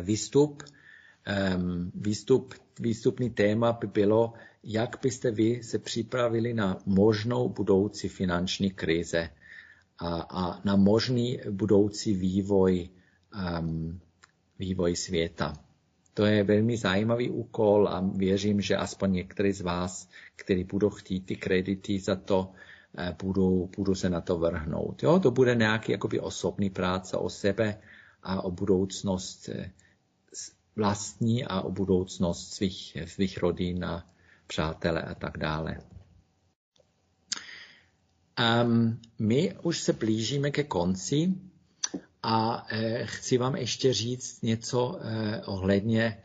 výstup. 0.00 0.62
Výstup, 1.94 2.54
výstupný 2.80 3.30
téma 3.30 3.72
by 3.72 3.86
bylo, 3.86 4.32
jak 4.64 4.96
byste 5.02 5.30
vy 5.30 5.62
se 5.62 5.78
připravili 5.78 6.54
na 6.54 6.78
možnou 6.86 7.48
budoucí 7.48 8.08
finanční 8.08 8.70
krize 8.70 9.30
a, 9.98 10.20
a 10.30 10.60
na 10.64 10.76
možný 10.76 11.40
budoucí 11.50 12.14
vývoj, 12.14 12.88
um, 13.60 14.00
vývoj 14.58 14.96
světa. 14.96 15.52
To 16.14 16.24
je 16.24 16.44
velmi 16.44 16.76
zajímavý 16.76 17.30
úkol 17.30 17.88
a 17.88 18.10
věřím, 18.16 18.60
že 18.60 18.76
aspoň 18.76 19.12
některý 19.12 19.52
z 19.52 19.60
vás, 19.60 20.08
kteří 20.36 20.64
budou 20.64 20.90
chtít 20.90 21.20
ty 21.20 21.36
kredity 21.36 21.98
za 22.00 22.16
to, 22.16 22.52
eh, 22.98 23.16
budou, 23.22 23.70
budou 23.76 23.94
se 23.94 24.10
na 24.10 24.20
to 24.20 24.38
vrhnout. 24.38 25.02
Jo, 25.02 25.18
to 25.18 25.30
bude 25.30 25.54
nějaký 25.54 25.92
jakoby 25.92 26.20
osobní 26.20 26.70
práce 26.70 27.16
o 27.16 27.30
sebe 27.30 27.78
a 28.22 28.42
o 28.42 28.50
budoucnost 28.50 29.48
eh, 29.48 29.70
vlastní 30.76 31.44
a 31.44 31.60
o 31.60 31.70
budoucnost 31.70 32.54
svých, 32.54 32.96
svých 33.06 33.38
rodin 33.38 33.84
a 33.84 34.06
přátelé 34.46 35.02
a 35.02 35.14
tak 35.14 35.38
dále. 35.38 35.78
Um, 38.64 39.00
my 39.18 39.56
už 39.62 39.80
se 39.80 39.92
blížíme 39.92 40.50
ke 40.50 40.64
konci 40.64 41.34
a 42.22 42.66
eh, 42.70 43.06
chci 43.06 43.38
vám 43.38 43.56
ještě 43.56 43.92
říct 43.92 44.42
něco 44.42 44.98
eh, 45.00 45.42
ohledně 45.44 46.22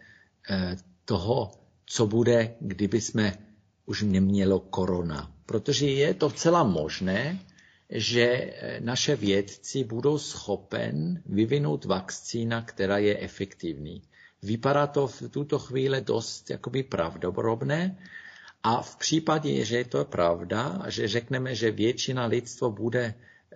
eh, 0.49 0.77
toho, 1.05 1.51
co 1.85 2.07
bude, 2.07 2.55
kdyby 2.59 3.01
jsme 3.01 3.37
už 3.85 4.01
nemělo 4.01 4.59
korona. 4.59 5.31
Protože 5.45 5.87
je 5.87 6.13
to 6.13 6.29
celá 6.29 6.63
možné, 6.63 7.39
že 7.89 8.23
eh, 8.23 8.79
naše 8.79 9.15
vědci 9.15 9.83
budou 9.83 10.17
schopen 10.17 11.23
vyvinout 11.25 11.85
vakcína, 11.85 12.61
která 12.61 12.97
je 12.97 13.19
efektivní. 13.19 14.01
Vypadá 14.43 14.87
to 14.87 15.07
v 15.07 15.23
tuto 15.29 15.59
chvíli 15.59 16.01
dost 16.01 16.49
jakoby 16.49 16.83
pravdobodobné 16.83 17.97
a 18.63 18.81
v 18.81 18.95
případě, 18.95 19.65
že 19.65 19.77
je 19.77 19.85
to 19.85 20.05
pravda 20.05 20.81
že 20.87 21.07
řekneme, 21.07 21.55
že 21.55 21.71
většina 21.71 22.25
lidstva 22.25 22.69
bude 22.69 23.13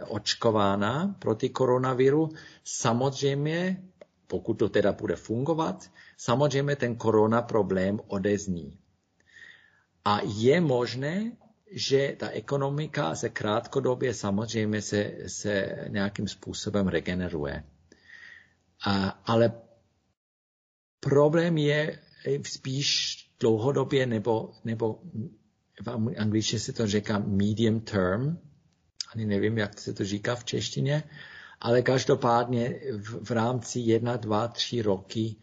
očkována 0.07 1.15
proti 1.19 1.49
koronaviru, 1.49 2.29
samozřejmě, 2.63 3.83
pokud 4.27 4.53
to 4.53 4.69
teda 4.69 4.91
bude 4.91 5.15
fungovat, 5.15 5.91
samozřejmě 6.17 6.75
ten 6.75 6.95
korona 6.95 7.41
problém 7.41 7.99
odezní. 8.07 8.77
A 10.05 10.19
je 10.23 10.61
možné, 10.61 11.31
že 11.71 12.15
ta 12.19 12.29
ekonomika 12.29 13.15
se 13.15 13.29
krátkodobě 13.29 14.13
samozřejmě 14.13 14.81
se, 14.81 15.11
se 15.27 15.85
nějakým 15.87 16.27
způsobem 16.27 16.87
regeneruje. 16.87 17.63
A, 18.85 19.09
ale 19.25 19.51
Problém 21.03 21.57
je 21.57 21.99
spíš 22.43 23.17
dlouhodobě 23.39 24.05
nebo, 24.05 24.53
nebo 24.65 24.99
v 25.85 26.13
angličtině 26.17 26.59
se 26.59 26.73
to 26.73 26.87
říká 26.87 27.19
medium 27.19 27.79
term, 27.79 28.37
ani 29.13 29.25
nevím, 29.25 29.57
jak 29.57 29.79
se 29.79 29.93
to 29.93 30.05
říká 30.05 30.35
v 30.35 30.43
češtině, 30.43 31.03
ale 31.61 31.81
každopádně 31.81 32.79
v, 32.97 33.25
v 33.25 33.31
rámci 33.31 33.79
jedna, 33.79 34.17
dva, 34.17 34.47
tři 34.47 34.81
roky 34.81 35.35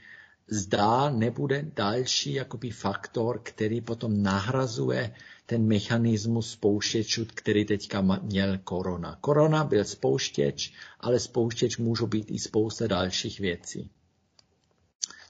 zdá 0.49 1.11
nebude 1.11 1.65
další 1.75 2.33
jakoby 2.33 2.71
faktor, 2.71 3.41
který 3.43 3.81
potom 3.81 4.23
nahrazuje 4.23 5.15
ten 5.49 5.67
mechanismus 5.67 6.51
spouštěčů, 6.51 7.27
který 7.35 7.65
teďka 7.65 8.01
měl 8.01 8.59
korona. 8.59 9.19
Korona 9.21 9.65
byl 9.65 9.85
spouštěč, 9.85 10.73
ale 11.01 11.21
spouštěč 11.21 11.77
může 11.77 12.07
být 12.07 12.31
i 12.31 12.39
spousta 12.39 12.87
dalších 12.87 13.41
věcí. 13.41 13.91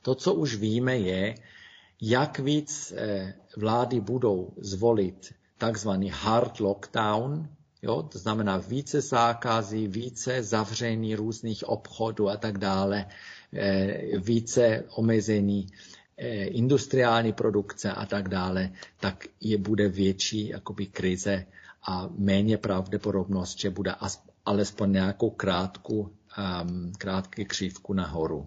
To, 0.03 0.15
co 0.15 0.35
už 0.35 0.55
víme, 0.55 0.99
je, 0.99 1.35
jak 2.01 2.39
víc 2.39 2.93
eh, 2.97 3.35
vlády 3.57 4.01
budou 4.01 4.51
zvolit 4.57 5.35
takzvaný 5.59 6.11
hard 6.15 6.61
lockdown, 6.61 7.49
jo, 7.83 8.03
to 8.03 8.19
znamená 8.19 8.57
více 8.57 9.01
zákazí, 9.01 9.89
více 9.89 10.43
zavření 10.43 11.15
různých 11.15 11.69
obchodů 11.69 12.29
a 12.29 12.37
tak 12.37 12.59
dále, 12.59 13.07
eh, 13.55 14.19
více 14.19 14.85
omezení 14.95 15.67
industriální 16.45 17.33
produkce 17.33 17.93
a 17.93 18.07
tak 18.07 18.29
dále, 18.29 18.71
tak 19.01 19.25
je 19.41 19.59
bude 19.59 19.89
větší 19.89 20.49
jakoby 20.49 20.87
krize 20.87 21.47
a 21.83 22.09
méně 22.19 22.59
pravděpodobnost, 22.59 23.59
že 23.59 23.71
bude 23.71 23.95
alespoň 24.45 24.93
nějakou 24.93 25.31
krátkou, 25.31 26.01
um, 26.01 26.93
krátkou 26.99 27.45
křívku 27.45 27.93
nahoru. 27.93 28.47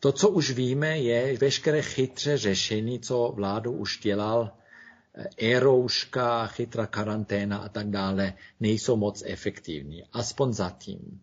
To, 0.00 0.12
co 0.12 0.28
už 0.28 0.50
víme, 0.50 0.98
je 0.98 1.38
veškeré 1.38 1.82
chytře 1.82 2.38
řešení, 2.38 3.00
co 3.00 3.32
vládu 3.36 3.72
už 3.72 4.00
dělal, 4.02 4.52
e-rouška, 5.36 6.46
chytrá 6.46 6.86
karanténa 6.86 7.58
a 7.58 7.68
tak 7.68 7.90
dále, 7.90 8.34
nejsou 8.60 8.96
moc 8.96 9.22
efektivní. 9.26 10.04
Aspoň 10.12 10.52
zatím. 10.52 11.20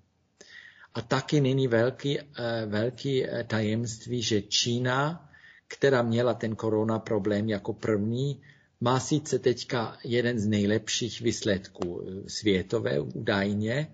A 0.93 1.01
taky 1.01 1.41
není 1.41 1.67
velký, 1.67 2.19
e, 2.19 2.25
velký 2.65 3.25
tajemství, 3.47 4.21
že 4.21 4.41
Čína, 4.41 5.29
která 5.73 6.01
měla 6.01 6.33
ten 6.33 6.55
korona 6.55 6.99
problém 6.99 7.49
jako 7.49 7.73
první, 7.73 8.41
má 8.81 8.99
sice 8.99 9.39
teďka 9.39 9.97
jeden 10.03 10.39
z 10.39 10.47
nejlepších 10.47 11.21
výsledků 11.21 12.01
světové 12.27 12.99
údajně, 12.99 13.87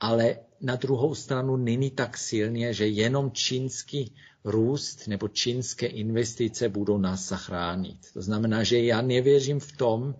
ale 0.00 0.36
na 0.60 0.76
druhou 0.76 1.14
stranu 1.14 1.56
není 1.56 1.90
tak 1.90 2.18
silně, 2.18 2.74
že 2.74 2.86
jenom 2.86 3.30
čínský 3.30 4.14
růst 4.44 5.06
nebo 5.08 5.28
čínské 5.28 5.86
investice 5.86 6.68
budou 6.68 6.98
nás 6.98 7.28
zachránit. 7.28 7.98
To 8.12 8.22
znamená, 8.22 8.62
že 8.62 8.78
já 8.82 9.02
nevěřím 9.02 9.60
v 9.60 9.72
tom, 9.72 10.14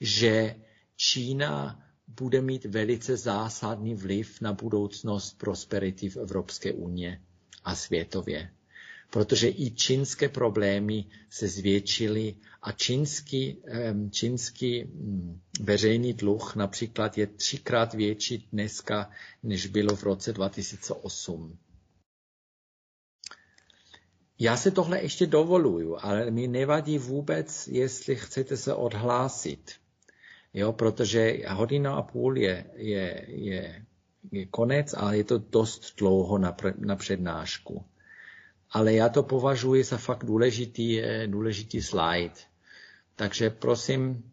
že 0.00 0.54
Čína 0.96 1.82
bude 2.08 2.40
mít 2.42 2.64
velice 2.64 3.16
zásadní 3.16 3.94
vliv 3.94 4.40
na 4.40 4.52
budoucnost 4.52 5.38
prosperity 5.38 6.08
v 6.08 6.16
Evropské 6.16 6.72
unie 6.72 7.20
a 7.64 7.74
světově 7.74 8.50
protože 9.10 9.48
i 9.48 9.70
čínské 9.70 10.28
problémy 10.28 11.04
se 11.30 11.48
zvětšily 11.48 12.34
a 12.62 12.72
čínský, 12.72 13.62
čínský 14.10 14.84
mm, 14.84 15.40
veřejný 15.60 16.12
dluh 16.12 16.56
například 16.56 17.18
je 17.18 17.26
třikrát 17.26 17.94
větší 17.94 18.48
dneska, 18.52 19.10
než 19.42 19.66
bylo 19.66 19.96
v 19.96 20.02
roce 20.02 20.32
2008. 20.32 21.58
Já 24.38 24.56
se 24.56 24.70
tohle 24.70 25.02
ještě 25.02 25.26
dovoluju, 25.26 25.96
ale 26.00 26.30
mi 26.30 26.48
nevadí 26.48 26.98
vůbec, 26.98 27.68
jestli 27.68 28.16
chcete 28.16 28.56
se 28.56 28.74
odhlásit. 28.74 29.72
Jo, 30.54 30.72
protože 30.72 31.38
hodina 31.48 31.94
a 31.94 32.02
půl 32.02 32.38
je, 32.38 32.64
je, 32.74 33.24
je, 33.28 33.84
je 34.32 34.46
konec, 34.46 34.94
ale 34.94 35.16
je 35.16 35.24
to 35.24 35.38
dost 35.38 35.96
dlouho 35.96 36.38
na, 36.38 36.56
na 36.78 36.96
přednášku. 36.96 37.84
Ale 38.70 38.92
já 38.92 39.08
to 39.08 39.22
považuji 39.22 39.84
za 39.84 39.96
fakt 39.96 40.24
důležitý, 40.24 41.02
důležitý 41.26 41.82
slide. 41.82 42.34
Takže 43.16 43.50
prosím, 43.50 44.30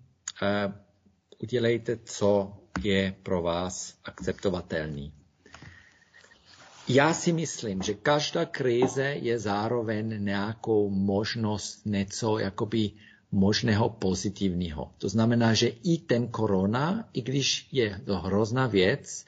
udělejte, 1.38 1.98
co 2.04 2.58
je 2.84 3.16
pro 3.24 3.42
vás 3.42 3.98
akceptovatelný. 4.04 5.14
Já 6.88 7.14
si 7.14 7.34
myslím, 7.34 7.82
že 7.82 7.94
každá 7.94 8.46
krize 8.46 9.04
je 9.04 9.40
zároveň 9.40 10.24
nějakou 10.26 10.90
možnost 10.90 11.86
něco 11.86 12.40
jakoby 12.40 12.92
možného 13.32 13.90
pozitivního. 13.90 14.92
To 14.98 15.10
znamená, 15.10 15.54
že 15.54 15.68
i 15.68 15.98
ten 15.98 16.28
korona, 16.28 17.10
i 17.14 17.22
když 17.22 17.68
je 17.72 18.02
to 18.06 18.18
hrozná 18.18 18.68
věc, 18.68 19.26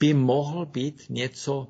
by 0.00 0.14
mohl 0.14 0.66
být 0.66 1.04
něco, 1.08 1.66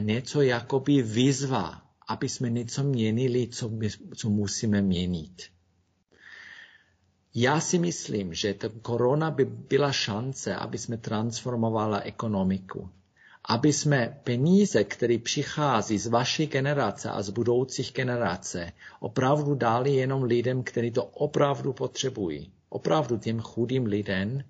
něco 0.00 0.40
jakoby 0.42 1.02
výzva, 1.02 1.82
aby 2.08 2.28
jsme 2.28 2.50
něco 2.50 2.82
měnili, 2.82 3.48
co, 3.48 3.68
my, 3.68 3.88
co 4.16 4.30
musíme 4.30 4.82
měnit. 4.82 5.42
Já 7.34 7.60
si 7.60 7.78
myslím, 7.78 8.34
že 8.34 8.54
ta 8.54 8.68
korona 8.82 9.30
by 9.30 9.44
byla 9.44 9.92
šance, 9.92 10.54
aby 10.56 10.78
jsme 10.78 10.96
transformovali 10.96 12.00
ekonomiku 12.02 12.90
aby 13.48 13.72
jsme 13.72 14.20
peníze, 14.24 14.84
které 14.84 15.18
přichází 15.18 15.98
z 15.98 16.06
vaší 16.06 16.46
generace 16.46 17.10
a 17.10 17.22
z 17.22 17.30
budoucích 17.30 17.92
generace, 17.92 18.72
opravdu 19.00 19.54
dali 19.54 19.94
jenom 19.94 20.22
lidem, 20.22 20.62
kteří 20.62 20.90
to 20.90 21.04
opravdu 21.04 21.72
potřebují. 21.72 22.52
Opravdu 22.68 23.18
těm 23.18 23.40
chudým 23.40 23.86
lidem 23.86 24.44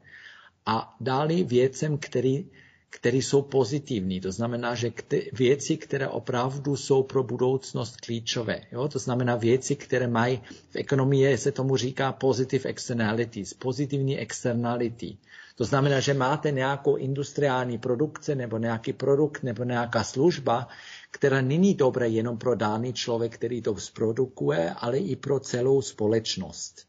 a 0.66 0.96
dali 1.00 1.44
věcem, 1.44 1.98
který 1.98 2.46
které 2.90 3.16
jsou 3.16 3.42
pozitivní. 3.42 4.20
To 4.20 4.32
znamená, 4.32 4.74
že 4.74 4.92
věci, 5.32 5.76
které 5.76 6.08
opravdu 6.08 6.76
jsou 6.76 7.02
pro 7.02 7.22
budoucnost 7.22 7.96
klíčové. 7.96 8.60
Jo? 8.72 8.88
To 8.88 8.98
znamená 8.98 9.36
věci, 9.36 9.76
které 9.76 10.08
mají 10.08 10.40
v 10.70 10.76
ekonomii, 10.76 11.38
se 11.38 11.52
tomu 11.52 11.76
říká 11.76 12.12
positive 12.12 12.70
externalities, 12.70 13.54
pozitivní 13.54 14.18
externality. 14.18 15.16
To 15.56 15.64
znamená, 15.64 16.00
že 16.00 16.14
máte 16.14 16.50
nějakou 16.50 16.96
industriální 16.96 17.78
produkce 17.78 18.34
nebo 18.34 18.58
nějaký 18.58 18.92
produkt 18.92 19.42
nebo 19.42 19.64
nějaká 19.64 20.04
služba, 20.04 20.68
která 21.10 21.40
není 21.40 21.74
dobré 21.74 22.08
jenom 22.08 22.38
pro 22.38 22.54
daný 22.54 22.92
člověk, 22.92 23.34
který 23.34 23.62
to 23.62 23.76
zprodukuje, 23.76 24.74
ale 24.76 24.98
i 24.98 25.16
pro 25.16 25.40
celou 25.40 25.82
společnost. 25.82 26.86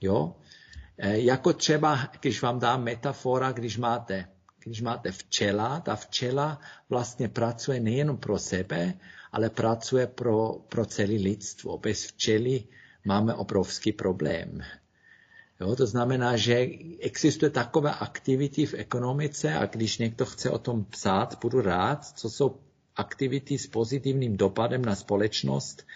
Jo? 0.00 0.36
E, 0.98 1.18
jako 1.18 1.52
třeba, 1.52 1.98
když 2.20 2.42
vám 2.42 2.58
dám 2.58 2.82
metafora, 2.84 3.52
když 3.52 3.78
máte 3.78 4.28
když 4.64 4.80
máte 4.80 5.12
včela, 5.12 5.80
ta 5.80 5.96
včela 5.96 6.60
vlastně 6.88 7.28
pracuje 7.28 7.80
nejen 7.80 8.16
pro 8.16 8.38
sebe, 8.38 8.94
ale 9.32 9.50
pracuje 9.50 10.06
pro, 10.06 10.52
pro 10.68 10.86
celé 10.86 11.14
lidstvo. 11.14 11.78
Bez 11.78 12.04
včely 12.04 12.64
máme 13.04 13.34
obrovský 13.34 13.92
problém. 13.92 14.62
Jo, 15.60 15.76
to 15.76 15.86
znamená, 15.86 16.36
že 16.36 16.66
existuje 17.00 17.50
takové 17.50 17.94
aktivity 17.94 18.66
v 18.66 18.74
ekonomice 18.74 19.54
a 19.54 19.66
když 19.66 19.98
někdo 19.98 20.24
chce 20.24 20.50
o 20.50 20.58
tom 20.58 20.84
psát, 20.84 21.38
budu 21.42 21.60
rád, 21.60 22.04
co 22.04 22.30
jsou 22.30 22.60
aktivity 22.96 23.58
s 23.58 23.66
pozitivním 23.66 24.36
dopadem 24.36 24.84
na 24.84 24.94
společnost, 24.94 25.86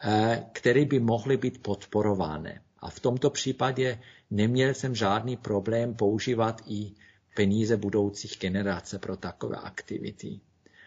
eh, 0.00 0.46
které 0.52 0.84
by 0.84 1.00
mohly 1.00 1.36
být 1.36 1.62
podporovány. 1.62 2.60
A 2.78 2.90
v 2.90 3.00
tomto 3.00 3.30
případě 3.30 3.98
neměl 4.30 4.74
jsem 4.74 4.94
žádný 4.94 5.36
problém 5.36 5.94
používat 5.94 6.62
i 6.66 6.92
peníze 7.36 7.76
budoucích 7.76 8.38
generace 8.40 8.98
pro 8.98 9.16
takové 9.16 9.56
aktivity. 9.56 10.40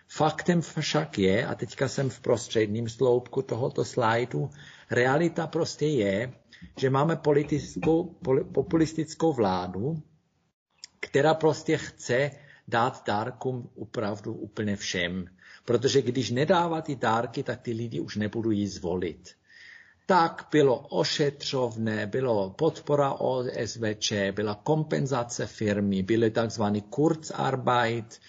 Faktem 0.08 0.62
však 0.62 1.18
je, 1.20 1.46
a 1.46 1.56
teďka 1.56 1.88
jsem 1.88 2.10
v 2.10 2.20
prostředním 2.20 2.90
sloupku 2.90 3.42
tohoto 3.42 3.86
slajdu, 3.86 4.50
realita 4.92 5.48
prostě 5.48 5.86
je, 5.86 6.34
že 6.78 6.90
máme 6.90 7.16
politickou, 7.16 8.16
populistickou 8.54 9.34
vládu, 9.34 10.02
která 11.00 11.34
prostě 11.34 11.78
chce 11.78 12.32
dát 12.68 13.04
dárkům 13.06 13.70
opravdu 13.76 14.34
úplně 14.34 14.76
všem. 14.76 15.26
Protože 15.66 16.02
když 16.02 16.32
nedává 16.32 16.82
ty 16.82 16.96
dárky, 16.96 17.44
tak 17.44 17.62
ty 17.62 17.72
lidi 17.72 18.00
už 18.00 18.16
nebudou 18.16 18.52
jí 18.52 18.68
zvolit 18.68 19.30
tak 20.10 20.48
bylo 20.52 20.78
ošetřovné, 20.90 22.08
bylo 22.08 22.50
podpora 22.50 23.14
OSVČ, 23.14 24.14
byla 24.32 24.60
kompenzace 24.64 25.46
firmy, 25.48 26.04
byly 26.04 26.32
takzvaný 26.32 26.82
Kurzarbeit, 26.82 28.20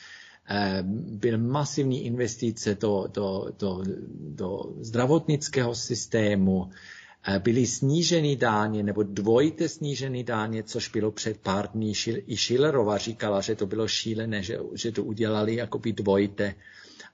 eh, 0.51 0.85
byl 0.93 1.39
masivní 1.39 2.05
investice 2.05 2.74
do, 2.74 3.09
do, 3.15 3.47
do, 3.59 3.82
do 4.20 4.62
zdravotnického 4.81 5.74
systému, 5.74 6.70
eh, 7.24 7.39
byly 7.39 7.66
sníženy 7.66 8.36
dáně 8.36 8.82
nebo 8.82 9.02
dvojité 9.02 9.69
snížené 9.69 10.23
dáně, 10.23 10.62
což 10.62 10.89
bylo 10.89 11.11
před 11.11 11.40
pár 11.40 11.69
dní. 11.73 11.93
I 12.07 12.36
Schillerova 12.36 12.98
říkala, 12.98 13.40
že 13.40 13.57
to 13.57 13.66
bylo 13.66 13.89
šílené, 13.89 14.43
že, 14.43 14.59
že 14.74 14.93
to 14.93 15.05
udělali 15.05 15.57
jakoby 15.57 15.93
dvojité 15.93 16.55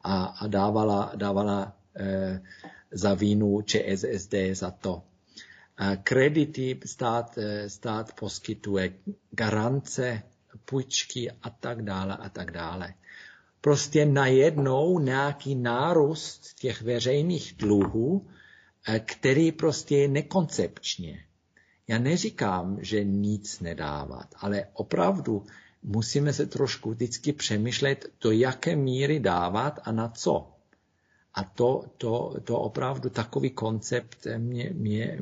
a, 0.03 0.25
a 0.25 0.47
dávala, 0.47 1.13
dávala 1.15 1.73
eh, 1.97 2.43
za 2.91 3.15
vínu 3.15 3.63
ČSSD 3.63 4.35
za 4.53 4.71
to. 4.71 5.03
Kredity 6.03 6.81
stát, 6.85 7.39
stát 7.67 8.13
poskytuje, 8.13 8.93
garance, 9.31 10.23
půjčky 10.65 11.31
a 11.31 11.51
tak 11.51 11.83
dále 11.83 12.17
a 12.17 12.29
tak 12.29 12.51
dále. 12.51 12.95
Prostě 13.61 14.07
najednou 14.07 14.99
nějaký 14.99 15.55
nárůst 15.55 16.55
těch 16.55 16.83
veřejných 16.83 17.55
dluhů, 17.59 18.27
který 19.05 19.53
prostě 19.53 19.97
je 19.97 20.09
nekoncepčně. 20.09 21.25
Já 21.89 21.99
neříkám, 21.99 22.79
že 22.81 23.05
nic 23.05 23.61
nedávat, 23.61 24.35
ale 24.37 24.67
opravdu 24.73 25.47
musíme 25.83 26.33
se 26.33 26.47
trošku 26.47 26.91
vždycky 26.91 27.33
přemýšlet, 27.33 28.07
do 28.21 28.31
jaké 28.31 28.77
míry 28.77 29.21
dávat 29.21 29.81
a 29.83 29.93
na 29.93 30.09
co. 30.09 30.56
A 31.37 31.45
to, 31.45 31.85
to, 31.99 32.35
to 32.45 32.59
opravdu 32.59 33.11
takový 33.11 33.51
koncept 33.51 34.27
mě, 34.39 34.71
mě 34.75 35.19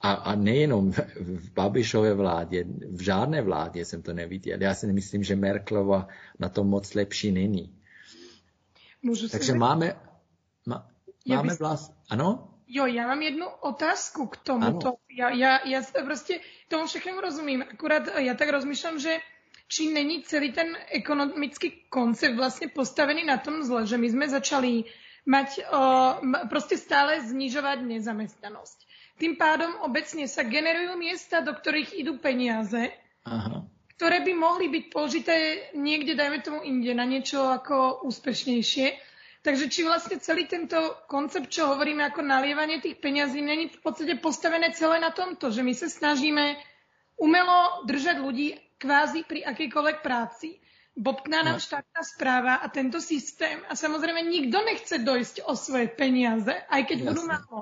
a, 0.00 0.12
a 0.12 0.34
nejenom 0.34 0.92
v 1.20 1.52
Babišové 1.52 2.14
vládě, 2.14 2.64
v 2.90 3.00
žádné 3.00 3.42
vládě 3.42 3.84
jsem 3.84 4.02
to 4.02 4.12
neviděl. 4.12 4.58
Já 4.60 4.74
si 4.74 4.86
nemyslím, 4.86 5.24
že 5.24 5.36
Merklova 5.36 6.08
na 6.38 6.48
tom 6.48 6.68
moc 6.68 6.94
lepší 6.94 7.32
není. 7.32 7.74
Můžu 9.02 9.28
Takže 9.28 9.52
se... 9.52 9.58
máme, 9.58 9.96
má, 10.66 10.88
máme 11.28 11.48
bys... 11.48 11.58
vlast... 11.58 11.94
Ano? 12.10 12.54
Jo, 12.68 12.86
já 12.86 13.06
mám 13.06 13.22
jednu 13.22 13.46
otázku 13.60 14.26
k 14.26 14.36
tomuto. 14.36 14.92
Já, 15.18 15.30
já, 15.30 15.68
já 15.68 15.82
prostě 16.04 16.40
tomu 16.68 16.86
všechno 16.86 17.20
rozumím. 17.20 17.64
Akurát 17.72 18.02
já 18.18 18.34
tak 18.34 18.48
rozmýšlám, 18.48 18.98
že 18.98 19.16
či 19.68 19.92
není 19.92 20.22
celý 20.22 20.52
ten 20.52 20.76
ekonomický 20.90 21.70
koncept 21.88 22.36
vlastně 22.36 22.68
postavený 22.68 23.24
na 23.24 23.36
tom 23.36 23.62
zle, 23.62 23.86
že 23.86 23.96
my 23.98 24.10
jsme 24.10 24.28
začali 24.28 24.84
mať 25.26 25.48
o, 25.66 25.82
proste 26.46 26.78
stále 26.78 27.24
znižovať 27.24 27.82
nezamestnanosť. 27.82 28.78
Tým 29.18 29.34
pádom 29.34 29.82
obecne 29.82 30.30
sa 30.30 30.46
generujú 30.46 30.94
miesta, 30.94 31.42
do 31.42 31.50
ktorých 31.50 31.98
idú 31.98 32.22
peniaze, 32.22 32.94
Aha. 33.26 33.66
ktoré 33.98 34.22
by 34.22 34.32
mohli 34.38 34.70
byť 34.70 34.84
použité 34.94 35.36
niekde, 35.74 36.14
dajme 36.14 36.38
tomu 36.38 36.62
inde, 36.62 36.94
na 36.94 37.02
niečo 37.02 37.42
ako 37.50 38.06
úspešnejšie. 38.06 38.94
Takže 39.42 39.70
či 39.70 39.86
vlastne 39.86 40.18
celý 40.22 40.50
tento 40.50 40.78
koncept, 41.06 41.50
čo 41.50 41.70
hovoríme 41.70 42.02
ako 42.06 42.26
nalievanie 42.26 42.82
tých 42.82 42.98
peňazí, 42.98 43.38
není 43.42 43.70
v 43.70 43.80
podstate 43.82 44.18
postavené 44.18 44.74
celé 44.74 44.98
na 44.98 45.14
tomto, 45.14 45.50
že 45.50 45.62
my 45.62 45.74
sa 45.74 45.86
snažíme 45.90 46.58
umelo 47.18 47.86
držať 47.86 48.22
ľudí 48.22 48.54
kvázi 48.78 49.26
pri 49.26 49.42
akejkoľvek 49.46 49.98
práci 50.02 50.62
bobkná 50.98 51.46
nám 51.46 51.62
no. 51.62 51.62
štátna 51.62 52.02
správa 52.02 52.54
a 52.58 52.66
tento 52.66 52.98
systém 52.98 53.62
a 53.70 53.78
samozrejme 53.78 54.18
nikto 54.26 54.58
nechce 54.66 54.98
dojsť 54.98 55.46
o 55.46 55.54
svoje 55.54 55.86
peniaze, 55.94 56.50
aj 56.50 56.82
keď 56.90 56.98
Jasne. 56.98 57.08
budú 57.14 57.22
málo. 57.30 57.56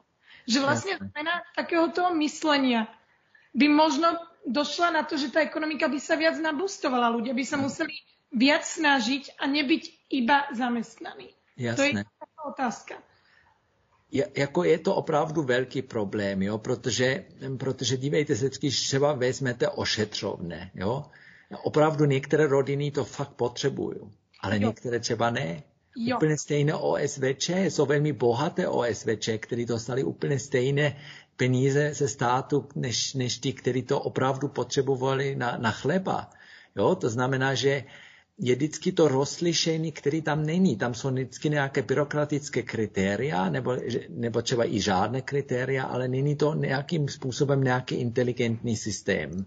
Že 0.49 0.59
vlastne 0.65 0.93
Jasne. 0.97 1.07
zmena 1.13 1.35
takéhoto 1.53 2.03
myslenia 2.17 2.89
by 3.53 3.67
možno 3.69 4.09
došla 4.49 4.89
na 4.97 5.03
to, 5.05 5.21
že 5.21 5.29
tá 5.29 5.45
ekonomika 5.45 5.91
by 5.91 6.01
sa 6.01 6.17
viac 6.17 6.41
nabustovala. 6.41 7.13
Ľudia 7.13 7.37
by 7.37 7.45
sa 7.45 7.61
museli 7.61 7.93
viac 8.33 8.65
snažiť 8.65 9.37
a 9.37 9.45
nebyť 9.45 9.83
iba 10.17 10.49
zamestnaní. 10.57 11.35
Jasne. 11.61 11.77
To 11.77 11.83
je 11.85 11.93
otázka. 12.47 12.95
Je, 14.11 14.23
jako 14.37 14.65
je 14.65 14.79
to 14.79 14.95
opravdu 14.95 15.43
velký 15.43 15.83
problém, 15.83 16.43
jo, 16.43 16.59
protože, 16.59 17.25
protože 17.59 17.97
dívejte 17.97 18.37
se, 18.37 18.51
když 18.59 18.81
třeba 18.81 19.13
vezmete 19.13 19.69
ošetřovné, 19.69 20.71
jo, 20.75 21.11
Opravdu 21.63 22.05
některé 22.05 22.47
rodiny 22.47 22.91
to 22.91 23.05
fakt 23.05 23.33
potřebují, 23.33 23.99
ale 24.41 24.55
jo. 24.61 24.69
některé 24.69 25.01
třeba 25.01 25.31
ne. 25.31 25.63
Jo. 25.97 26.17
Úplně 26.17 26.39
stejné 26.39 26.75
OSVČ, 26.75 27.49
jsou 27.49 27.87
velmi 27.87 28.13
bohaté 28.13 28.69
OSVČ, 28.69 29.29
které 29.39 29.65
dostali 29.65 30.05
úplně 30.05 30.39
stejné 30.39 30.97
peníze 31.37 31.95
ze 31.95 32.09
státu, 32.09 32.69
než, 32.75 33.15
než 33.15 33.39
ty, 33.39 33.53
kteří 33.53 33.83
to 33.83 34.01
opravdu 34.01 34.49
potřebovali 34.49 35.37
na, 35.37 35.57
na 35.57 35.71
chleba. 35.71 36.31
Jo? 36.77 36.95
To 36.95 37.11
znamená, 37.11 37.55
že 37.55 37.85
je 38.39 38.55
vždycky 38.55 38.93
to 38.93 39.09
rozlišení, 39.09 39.93
který 39.93 40.23
tam 40.23 40.47
není. 40.47 40.77
Tam 40.77 40.95
jsou 40.95 41.11
vždycky 41.11 41.51
nějaké 41.51 41.83
byrokratické 41.83 42.63
kritéria, 42.63 43.51
nebo, 43.51 43.77
nebo 44.09 44.43
třeba 44.43 44.73
i 44.73 44.81
žádné 44.81 45.23
kritéria, 45.23 45.85
ale 45.85 46.09
není 46.09 46.37
to 46.37 46.55
nějakým 46.55 47.09
způsobem 47.09 47.65
nějaký 47.65 47.95
inteligentní 47.95 48.77
systém. 48.77 49.47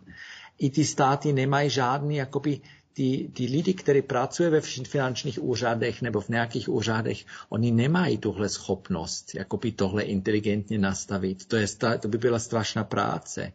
I 0.60 0.70
ty 0.70 0.86
státy 0.86 1.34
nemají 1.34 1.70
žádný 1.70 2.16
jakoby 2.16 2.62
ty, 2.94 3.30
ty 3.34 3.46
lidi, 3.46 3.74
kteří 3.74 4.02
pracují 4.02 4.50
ve 4.50 4.62
finančních 4.62 5.44
úřadech 5.44 6.02
nebo 6.02 6.22
v 6.22 6.30
nějakých 6.30 6.70
úřadech, 6.70 7.26
oni 7.50 7.72
nemají 7.72 8.18
tuhle 8.18 8.50
schopnost, 8.50 9.36
jako 9.36 9.58
by 9.58 9.72
tohle 9.72 10.04
inteligentně 10.04 10.78
nastavit. 10.78 11.46
To, 11.46 11.56
je, 11.56 11.68
to 12.00 12.08
by 12.08 12.18
byla 12.18 12.40
strašná 12.40 12.84
práce. 12.84 13.54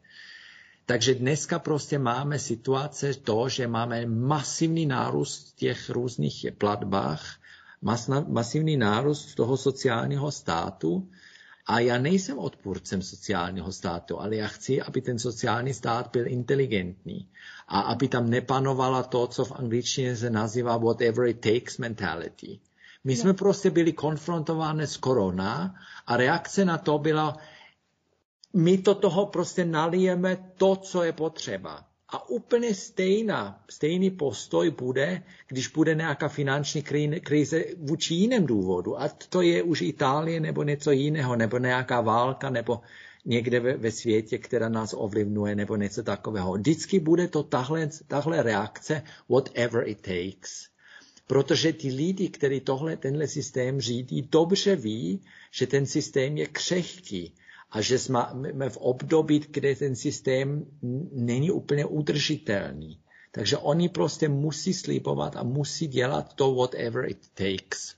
Takže 0.87 1.15
dneska 1.15 1.59
prostě 1.59 1.99
máme 1.99 2.39
situace 2.39 3.15
to, 3.15 3.49
že 3.49 3.67
máme 3.67 4.07
masivní 4.07 4.87
nárůst 4.87 5.57
těch 5.57 5.91
různých 5.91 6.47
platbách, 6.59 7.37
masivní 8.27 8.77
nárůst 8.77 9.35
toho 9.35 9.57
sociálního 9.57 10.31
státu, 10.31 11.09
a 11.66 11.81
já 11.81 11.99
nejsem 11.99 12.39
odpůrcem 12.39 13.03
sociálního 13.03 13.73
státu, 13.73 14.20
ale 14.20 14.36
já 14.36 14.47
chci, 14.47 14.82
aby 14.82 15.01
ten 15.01 15.19
sociální 15.19 15.74
stát 15.74 16.11
byl 16.12 16.28
inteligentní 16.28 17.28
a 17.69 17.81
aby 17.81 18.09
tam 18.09 18.31
nepanovala 18.31 19.03
to, 19.03 19.27
co 19.27 19.45
v 19.45 19.53
angličtině 19.53 20.16
se 20.16 20.31
nazývá 20.31 20.77
whatever 20.77 21.27
it 21.28 21.41
takes 21.41 21.78
mentality. 21.78 22.61
My 23.05 23.16
jsme 23.16 23.35
prostě 23.35 23.70
byli 23.70 23.93
konfrontováni 23.93 24.86
s 24.86 24.97
korona 24.97 25.74
a 26.07 26.16
reakce 26.16 26.65
na 26.65 26.78
to 26.78 26.99
byla, 26.99 27.36
my 28.55 28.78
to 28.78 28.95
toho 28.95 29.27
prostě 29.27 29.65
nalijeme 29.65 30.53
to, 30.57 30.77
co 30.77 31.03
je 31.03 31.12
potřeba. 31.12 31.85
A 32.15 32.28
úplně 32.28 32.74
stejná, 32.74 33.65
stejný 33.70 34.11
postoj 34.11 34.70
bude, 34.70 35.23
když 35.49 35.69
bude 35.69 35.95
nějaká 35.95 36.28
finanční 36.28 36.82
krize 37.23 37.65
vůči 37.78 38.15
jiném 38.15 38.47
důvodu. 38.47 39.01
A 39.01 39.09
to 39.09 39.43
je 39.43 39.62
už 39.62 39.81
Itálie 39.81 40.41
nebo 40.41 40.62
něco 40.62 40.91
jiného, 40.91 41.36
nebo 41.36 41.59
nějaká 41.59 42.01
válka, 42.01 42.51
nebo 42.51 42.81
někde 43.24 43.61
ve, 43.61 43.77
ve 43.77 43.91
světě, 43.91 44.39
která 44.39 44.69
nás 44.69 44.95
ovlivňuje, 44.97 45.55
nebo 45.55 45.77
něco 45.77 46.03
takového. 46.03 46.53
Vždycky 46.53 47.01
bude 47.01 47.28
to 47.28 47.43
tahle, 47.43 47.89
tahle 48.07 48.43
reakce, 48.43 49.03
whatever 49.28 49.89
it 49.89 50.01
takes. 50.01 50.69
Protože 51.27 51.73
ty 51.73 51.89
lidi, 51.89 52.28
kteří 52.28 52.61
tohle, 52.61 52.97
tenhle 52.97 53.28
systém 53.28 53.81
řídí, 53.81 54.23
dobře 54.23 54.77
ví, 54.77 55.20
že 55.51 55.66
ten 55.66 55.86
systém 55.86 56.36
je 56.36 56.47
křehký 56.47 57.35
a 57.75 57.81
že 57.81 57.99
jsme 57.99 58.27
v 58.69 58.77
období, 58.77 59.43
kde 59.51 59.77
ten 59.77 59.97
systém 59.97 60.67
není 61.13 61.51
úplně 61.51 61.85
udržitelný. 61.85 62.99
Takže 63.31 63.57
oni 63.59 63.89
prostě 63.89 64.29
musí 64.29 64.75
slibovat 64.75 65.37
a 65.37 65.43
musí 65.43 65.87
dělat 65.87 66.35
to 66.35 66.55
whatever 66.55 67.11
it 67.11 67.29
takes. 67.35 67.95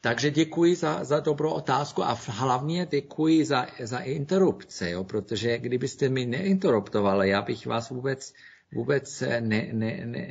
Takže 0.00 0.30
děkuji 0.30 0.76
za, 0.76 1.04
za 1.04 1.20
dobrou 1.20 1.50
otázku 1.50 2.02
a 2.02 2.18
hlavně 2.26 2.86
děkuji 2.90 3.44
za, 3.44 3.66
za 3.80 3.98
interrupce, 3.98 4.90
jo, 4.90 5.04
protože 5.04 5.58
kdybyste 5.58 6.08
mi 6.08 6.26
neinterruptovali, 6.26 7.28
já 7.28 7.42
bych 7.42 7.66
vás 7.66 7.90
vůbec, 7.90 8.34
vůbec 8.74 9.20
ne, 9.20 9.68
ne, 9.72 10.02
ne, 10.04 10.28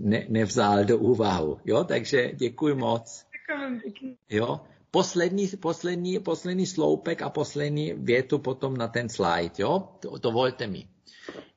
ne, 0.00 0.26
nevzal 0.28 0.84
do 0.84 0.98
úvahu. 0.98 1.58
Jo? 1.64 1.84
Takže 1.84 2.32
děkuji 2.34 2.74
moc. 2.74 3.26
Jo? 4.30 4.60
Poslední, 4.96 5.48
poslední, 5.48 6.18
poslední 6.18 6.66
sloupek 6.66 7.22
a 7.22 7.30
poslední 7.30 7.92
větu 7.92 8.38
potom 8.38 8.76
na 8.76 8.88
ten 8.88 9.08
slide. 9.08 9.52
Jo? 9.58 9.88
Dovolte 10.22 10.66
mi. 10.66 10.88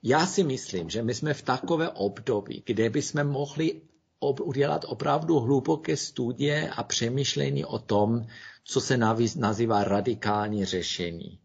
Já 0.03 0.27
si 0.27 0.43
myslím, 0.43 0.89
že 0.89 1.03
my 1.03 1.13
jsme 1.13 1.33
v 1.33 1.41
takové 1.41 1.89
období, 1.89 2.63
kde 2.65 2.89
bychom 2.89 3.23
mohli 3.23 3.81
udělat 4.19 4.85
opravdu 4.87 5.39
hluboké 5.39 5.97
studie 5.97 6.69
a 6.69 6.83
přemýšlení 6.83 7.65
o 7.65 7.79
tom, 7.79 8.27
co 8.63 8.81
se 8.81 8.97
nazývá 9.35 9.83
radikální 9.83 10.65
řešení. 10.65 11.39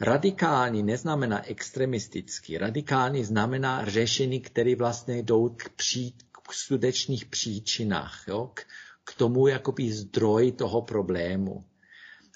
Radikální 0.00 0.82
neznamená 0.82 1.46
extremistický. 1.46 2.58
Radikální 2.58 3.24
znamená 3.24 3.84
řešení, 3.84 4.40
které 4.40 4.74
vlastně 4.74 5.22
jdou 5.22 5.48
k, 5.48 5.68
pří, 5.68 6.14
k 6.48 6.52
skutečných 6.52 7.26
příčinách, 7.26 8.24
jo? 8.28 8.50
K, 8.54 8.66
k 9.08 9.14
tomu 9.14 9.46
jakoby 9.46 9.92
zdroj 9.92 10.52
toho 10.52 10.82
problému. 10.82 11.64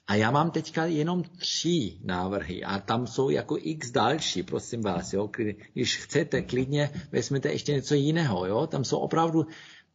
A 0.07 0.15
já 0.15 0.31
mám 0.31 0.51
teďka 0.51 0.85
jenom 0.87 1.23
tři 1.23 1.99
návrhy 2.05 2.65
a 2.65 2.79
tam 2.79 3.07
jsou 3.07 3.31
jako 3.31 3.57
x 3.61 3.91
další, 3.91 4.43
prosím 4.43 4.83
vás, 4.83 5.13
jo. 5.13 5.31
Když 5.73 5.97
chcete, 5.97 6.43
klidně 6.43 6.91
vezmete 7.13 7.53
ještě 7.53 7.73
něco 7.73 7.95
jiného, 7.95 8.47
jo. 8.47 8.67
Tam 8.67 8.85
jsou 8.85 8.99
opravdu 8.99 9.47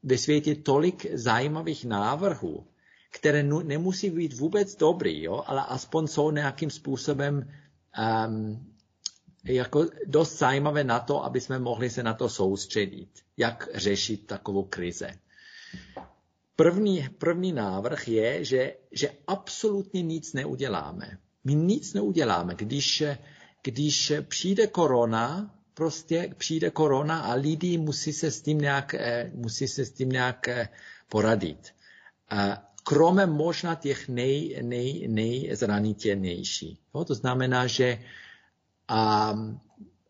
ve 0.04 0.18
světě 0.18 0.56
tolik 0.56 1.06
zajímavých 1.14 1.86
návrhů, 1.86 2.68
které 3.12 3.44
nemusí 3.44 4.10
být 4.10 4.34
vůbec 4.34 4.76
dobrý, 4.76 5.24
jo, 5.24 5.44
ale 5.48 5.64
aspoň 5.68 6.08
jsou 6.08 6.32
nějakým 6.32 6.70
způsobem 6.70 7.50
um, 8.28 8.66
jako 9.44 9.86
dost 10.06 10.38
zajímavé 10.38 10.84
na 10.84 11.00
to, 11.00 11.26
aby 11.26 11.42
jsme 11.42 11.60
mohli 11.60 11.90
se 11.90 12.04
na 12.04 12.14
to 12.14 12.30
soustředit, 12.30 13.10
jak 13.38 13.70
řešit 13.74 14.28
takovou 14.28 14.64
krize. 14.64 15.10
První, 16.58 17.10
první 17.18 17.52
návrh 17.52 18.08
je, 18.08 18.46
že, 18.46 18.74
že 18.92 19.10
absolutně 19.28 20.02
nic 20.02 20.34
neuděláme. 20.34 21.18
My 21.44 21.56
nic 21.56 21.94
neuděláme. 21.94 22.56
Když, 22.56 23.04
když 23.64 24.14
přijde 24.28 24.68
korona, 24.68 25.56
prostě 25.74 26.34
přijde 26.38 26.70
korona 26.70 27.20
a 27.20 27.34
lidi 27.34 27.78
musí 27.78 28.14
se 28.14 28.32
s 28.32 28.42
tím 28.42 28.58
nějak, 28.58 28.94
eh, 28.94 29.32
musí 29.36 29.68
se 29.68 29.86
s 29.86 29.92
tím 29.92 30.10
nějak 30.10 30.48
eh, 30.48 30.70
poradit. 31.10 31.74
Kromě 32.84 33.26
možná 33.26 33.76
těch 33.76 34.10
nej, 34.10 34.60
nej, 34.62 35.08
nejzranitelnější. 35.08 36.80
Jo, 36.96 37.06
to 37.06 37.16
znamená, 37.16 37.68
že 37.68 38.00
um, 38.90 39.60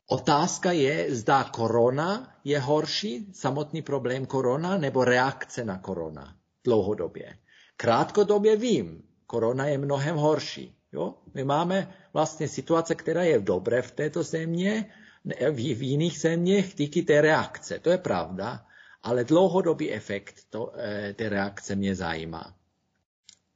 otázka 0.07 0.71
je, 0.71 1.15
zda 1.15 1.43
korona 1.43 2.35
je 2.43 2.59
horší, 2.59 3.27
samotný 3.34 3.81
problém 3.81 4.25
korona, 4.25 4.77
nebo 4.77 5.03
reakce 5.03 5.65
na 5.65 5.77
korona 5.77 6.35
dlouhodobě. 6.63 7.38
Krátkodobě 7.77 8.55
vím, 8.55 9.03
korona 9.27 9.65
je 9.65 9.77
mnohem 9.77 10.15
horší. 10.15 10.75
Jo? 10.91 11.15
My 11.34 11.43
máme 11.43 11.93
vlastně 12.13 12.47
situace, 12.47 12.95
která 12.95 13.23
je 13.23 13.39
dobré 13.39 13.81
v 13.81 13.91
této 13.91 14.23
země, 14.23 14.91
v, 15.51 15.75
v 15.75 15.81
jiných 15.81 16.19
zeměch 16.19 16.75
díky 16.75 17.01
té 17.03 17.21
reakce. 17.21 17.79
To 17.79 17.89
je 17.89 17.97
pravda, 17.97 18.65
ale 19.03 19.23
dlouhodobý 19.23 19.91
efekt 19.91 20.35
to, 20.49 20.73
eh, 20.75 21.13
té 21.13 21.29
reakce 21.29 21.75
mě 21.75 21.95
zajímá. 21.95 22.55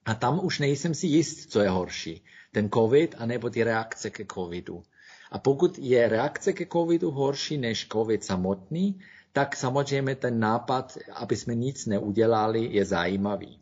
A 0.05 0.13
tam 0.13 0.39
už 0.43 0.59
nejsem 0.59 0.93
si 0.93 1.07
jist, 1.07 1.51
co 1.51 1.61
je 1.61 1.69
horší. 1.69 2.23
Ten 2.51 2.69
COVID 2.69 3.15
anebo 3.17 3.49
ty 3.49 3.63
reakce 3.63 4.09
ke 4.09 4.25
COVIDu. 4.25 4.83
A 5.31 5.39
pokud 5.39 5.77
je 5.77 6.09
reakce 6.09 6.53
ke 6.53 6.65
COVIDu 6.65 7.11
horší 7.11 7.57
než 7.57 7.87
COVID 7.87 8.23
samotný, 8.23 8.99
tak 9.33 9.55
samozřejmě 9.55 10.15
ten 10.15 10.39
nápad, 10.39 10.97
aby 11.13 11.35
jsme 11.35 11.55
nic 11.55 11.85
neudělali, 11.85 12.69
je 12.71 12.85
zajímavý. 12.85 13.59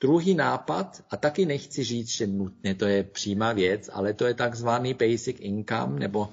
Druhý 0.00 0.34
nápad, 0.34 1.04
a 1.10 1.16
taky 1.16 1.46
nechci 1.46 1.84
říct, 1.84 2.08
že 2.08 2.26
nutně 2.26 2.74
to 2.74 2.86
je 2.86 3.02
přímá 3.02 3.52
věc, 3.52 3.90
ale 3.92 4.14
to 4.14 4.26
je 4.26 4.34
takzvaný 4.34 4.94
basic 4.94 5.36
income, 5.40 5.98
nebo 5.98 6.28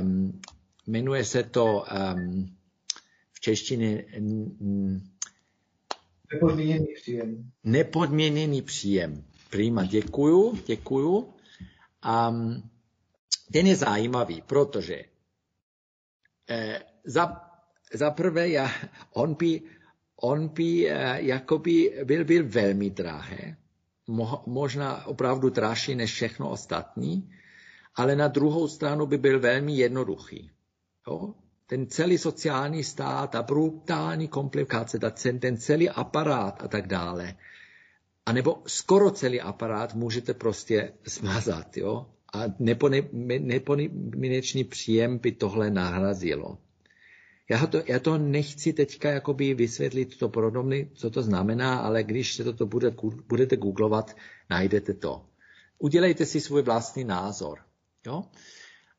um, 0.00 0.40
jmenuje 0.86 1.24
se 1.24 1.42
to 1.42 1.84
um, 2.14 2.56
v 3.32 3.40
češtině 3.40 4.04
nepodmíněný 6.32 6.86
příjem. 6.94 7.50
Nepodmíněný 7.64 8.62
příjem. 8.62 9.24
Prima, 9.50 9.84
děkuju, 9.84 10.58
děkuju. 10.66 11.28
Um, 12.28 12.62
ten 13.52 13.66
je 13.66 13.76
zajímavý, 13.76 14.42
protože 14.42 15.04
eh, 16.50 16.80
za 17.04 17.48
za 17.94 18.10
prvé, 18.10 18.48
já, 18.48 18.70
on 19.12 19.34
by, 19.34 19.62
on 20.16 20.48
by 20.48 20.90
eh, 20.90 21.22
jakoby 21.22 22.00
byl, 22.04 22.24
byl 22.24 22.48
velmi 22.48 22.90
drahé, 22.90 23.56
mo, 24.06 24.42
možná 24.46 25.06
opravdu 25.06 25.50
dražší 25.50 25.94
než 25.94 26.12
všechno 26.12 26.50
ostatní, 26.50 27.32
ale 27.94 28.16
na 28.16 28.28
druhou 28.28 28.68
stranu 28.68 29.06
by 29.06 29.18
byl 29.18 29.40
velmi 29.40 29.76
jednoduchý. 29.76 30.50
Jo? 31.06 31.34
Ten 31.66 31.86
celý 31.86 32.18
sociální 32.18 32.84
stát 32.84 33.34
a 33.34 33.42
brutální 33.42 34.28
komplikace, 34.28 34.98
ten 35.40 35.56
celý 35.56 35.90
aparát 35.90 36.62
a 36.62 36.68
tak 36.68 36.86
dále. 36.86 37.34
A 38.26 38.32
nebo 38.32 38.62
skoro 38.66 39.10
celý 39.10 39.40
aparát 39.40 39.94
můžete 39.94 40.34
prostě 40.34 40.92
smazat. 41.06 41.76
Jo? 41.76 42.06
A 42.32 42.44
nepodmínečný 43.40 44.64
příjem 44.64 45.18
by 45.18 45.32
tohle 45.32 45.70
nahrazilo. 45.70 46.58
Já 47.50 47.66
to, 47.66 47.82
já 47.86 47.98
to 47.98 48.18
nechci 48.18 48.72
teďka 48.72 49.10
jakoby 49.10 49.54
vysvětlit 49.54 50.18
to 50.18 50.28
podobně, 50.28 50.88
co 50.94 51.10
to 51.10 51.22
znamená, 51.22 51.78
ale 51.78 52.02
když 52.02 52.34
se 52.34 52.44
toto 52.44 52.66
bude, 52.66 52.94
budete 53.28 53.56
googlovat, 53.56 54.16
najdete 54.50 54.94
to. 54.94 55.24
Udělejte 55.78 56.26
si 56.26 56.40
svůj 56.40 56.62
vlastní 56.62 57.04
názor. 57.04 57.58
Jo? 58.06 58.24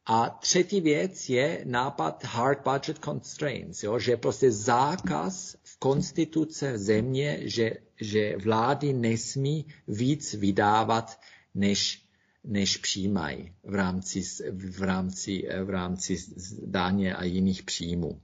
A 0.06 0.30
třetí 0.30 0.82
věc 0.82 1.30
je 1.30 1.62
nápad 1.66 2.24
hard 2.24 2.60
budget 2.64 3.00
constraints, 3.06 3.84
jo, 3.84 4.00
že 4.00 4.18
prostě 4.18 4.52
zákaz 4.52 5.56
v 5.64 5.80
konstituce 5.80 6.78
země, 6.78 7.40
že, 7.42 7.72
že 8.02 8.38
vlády 8.38 8.94
nesmí 8.94 9.66
víc 9.88 10.34
vydávat, 10.34 11.20
než, 11.56 12.06
než 12.44 12.78
přijímají 12.78 13.53
v 13.64 13.76
rámci, 13.76 14.24
v, 14.52 14.84
rámci, 14.84 15.48
v 15.64 15.70
rámci 15.70 16.18
daně 16.66 17.16
a 17.16 17.24
jiných 17.24 17.64
příjmů. 17.64 18.22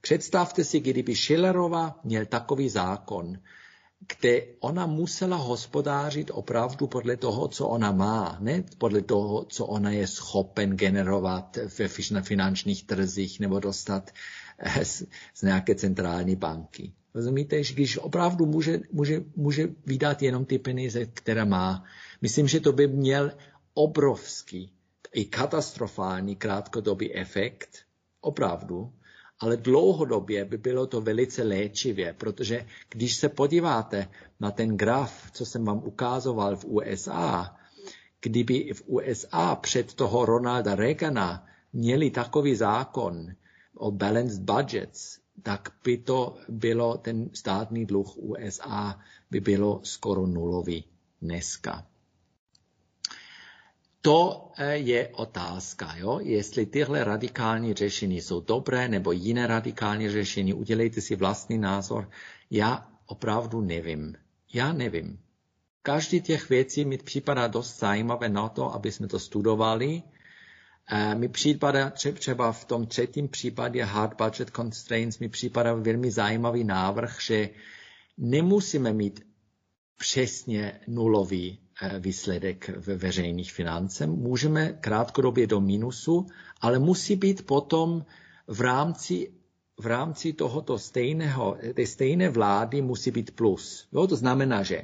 Představte 0.00 0.64
si, 0.64 0.80
kdyby 0.80 1.16
Schillerova 1.16 2.00
měl 2.04 2.26
takový 2.26 2.68
zákon, 2.68 3.38
kde 4.18 4.42
ona 4.60 4.86
musela 4.86 5.36
hospodářit 5.36 6.30
opravdu 6.34 6.86
podle 6.86 7.16
toho, 7.16 7.48
co 7.48 7.68
ona 7.68 7.92
má, 7.92 8.38
ne 8.40 8.64
podle 8.78 9.02
toho, 9.02 9.44
co 9.44 9.66
ona 9.66 9.90
je 9.90 10.06
schopen 10.06 10.76
generovat 10.76 11.58
ve 11.78 11.88
finančních 12.22 12.86
trzích 12.86 13.40
nebo 13.40 13.60
dostat 13.60 14.10
eh, 14.58 14.84
z, 14.84 15.02
z 15.34 15.42
nějaké 15.42 15.74
centrální 15.74 16.36
banky. 16.36 16.92
Rozumíte, 17.14 17.64
že 17.64 17.74
když 17.74 17.98
opravdu 17.98 18.46
může, 18.46 18.80
může, 18.92 19.22
může 19.36 19.68
vydat 19.86 20.22
jenom 20.22 20.44
ty 20.44 20.58
peníze, 20.58 21.06
které 21.06 21.44
má, 21.44 21.84
myslím, 22.22 22.48
že 22.48 22.60
to 22.60 22.72
by 22.72 22.88
měl 22.88 23.32
obrovský 23.74 24.72
i 25.12 25.24
katastrofální 25.24 26.36
krátkodobý 26.36 27.14
efekt, 27.14 27.78
opravdu, 28.20 28.92
ale 29.40 29.56
dlouhodobě 29.56 30.44
by 30.44 30.58
bylo 30.58 30.86
to 30.86 31.00
velice 31.00 31.42
léčivě, 31.42 32.12
protože 32.12 32.66
když 32.88 33.16
se 33.16 33.28
podíváte 33.28 34.08
na 34.40 34.50
ten 34.50 34.76
graf, 34.76 35.30
co 35.30 35.46
jsem 35.46 35.64
vám 35.64 35.82
ukázoval 35.84 36.56
v 36.56 36.64
USA, 36.64 37.56
kdyby 38.20 38.72
v 38.74 38.82
USA 38.86 39.54
před 39.56 39.94
toho 39.94 40.26
Ronalda 40.26 40.74
Reagana 40.74 41.46
měli 41.72 42.10
takový 42.10 42.54
zákon 42.54 43.26
o 43.76 43.90
balanced 43.90 44.40
budgets, 44.40 45.18
tak 45.42 45.68
by 45.84 45.98
to 45.98 46.36
bylo, 46.48 46.96
ten 46.96 47.30
státní 47.32 47.86
dluh 47.86 48.16
USA 48.16 49.00
by 49.30 49.40
bylo 49.40 49.80
skoro 49.82 50.26
nulový 50.26 50.84
dneska. 51.22 51.86
To 54.04 54.50
eh, 54.58 54.76
je 54.76 55.08
otázka, 55.08 55.94
jo? 55.96 56.20
jestli 56.22 56.66
tyhle 56.66 57.04
radikální 57.04 57.74
řešení 57.74 58.20
jsou 58.20 58.40
dobré 58.40 58.88
nebo 58.88 59.12
jiné 59.12 59.46
radikální 59.46 60.10
řešení. 60.10 60.54
Udělejte 60.54 61.00
si 61.00 61.16
vlastní 61.16 61.58
názor. 61.58 62.10
Já 62.50 62.88
opravdu 63.06 63.60
nevím. 63.60 64.16
Já 64.52 64.72
nevím. 64.72 65.18
Každý 65.82 66.20
těch 66.20 66.48
věcí 66.48 66.84
mi 66.84 66.98
připadá 66.98 67.46
dost 67.46 67.78
zajímavé 67.78 68.28
na 68.28 68.48
to, 68.48 68.74
aby 68.74 68.92
jsme 68.92 69.08
to 69.08 69.18
studovali. 69.18 70.02
E, 70.90 71.14
mi 71.14 71.28
připadá 71.28 71.90
třeba 71.90 72.52
v 72.52 72.64
tom 72.64 72.86
třetím 72.86 73.28
případě 73.28 73.84
hard 73.84 74.22
budget 74.22 74.50
constraints, 74.56 75.18
mi 75.18 75.28
připadá 75.28 75.74
velmi 75.74 76.10
zajímavý 76.10 76.64
návrh, 76.64 77.20
že 77.20 77.48
nemusíme 78.18 78.92
mít 78.92 79.33
přesně 79.96 80.80
nulový 80.88 81.58
Eh, 81.82 81.98
výsledek 82.00 82.68
ve 82.68 82.96
veřejných 82.96 83.52
financech. 83.52 84.06
Můžeme 84.06 84.72
krátkodobě 84.72 85.46
do 85.46 85.60
minusu, 85.60 86.26
ale 86.60 86.78
musí 86.78 87.16
být 87.16 87.46
potom 87.46 88.04
v 88.46 88.60
rámci, 88.60 89.32
v 89.80 89.86
rámci 89.86 90.32
tohoto 90.32 90.78
stejného, 90.78 91.58
té 91.74 91.86
stejné 91.86 92.28
vlády 92.28 92.82
musí 92.82 93.10
být 93.10 93.30
plus. 93.30 93.88
Jo, 93.92 94.06
to 94.06 94.16
znamená, 94.16 94.62
že 94.62 94.82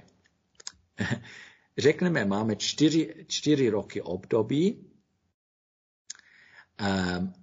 řekneme, 1.78 2.24
máme 2.24 2.57
čtyři, 2.57 3.24
čtyři 3.27 3.69
roky 3.69 4.03
období, 4.03 4.90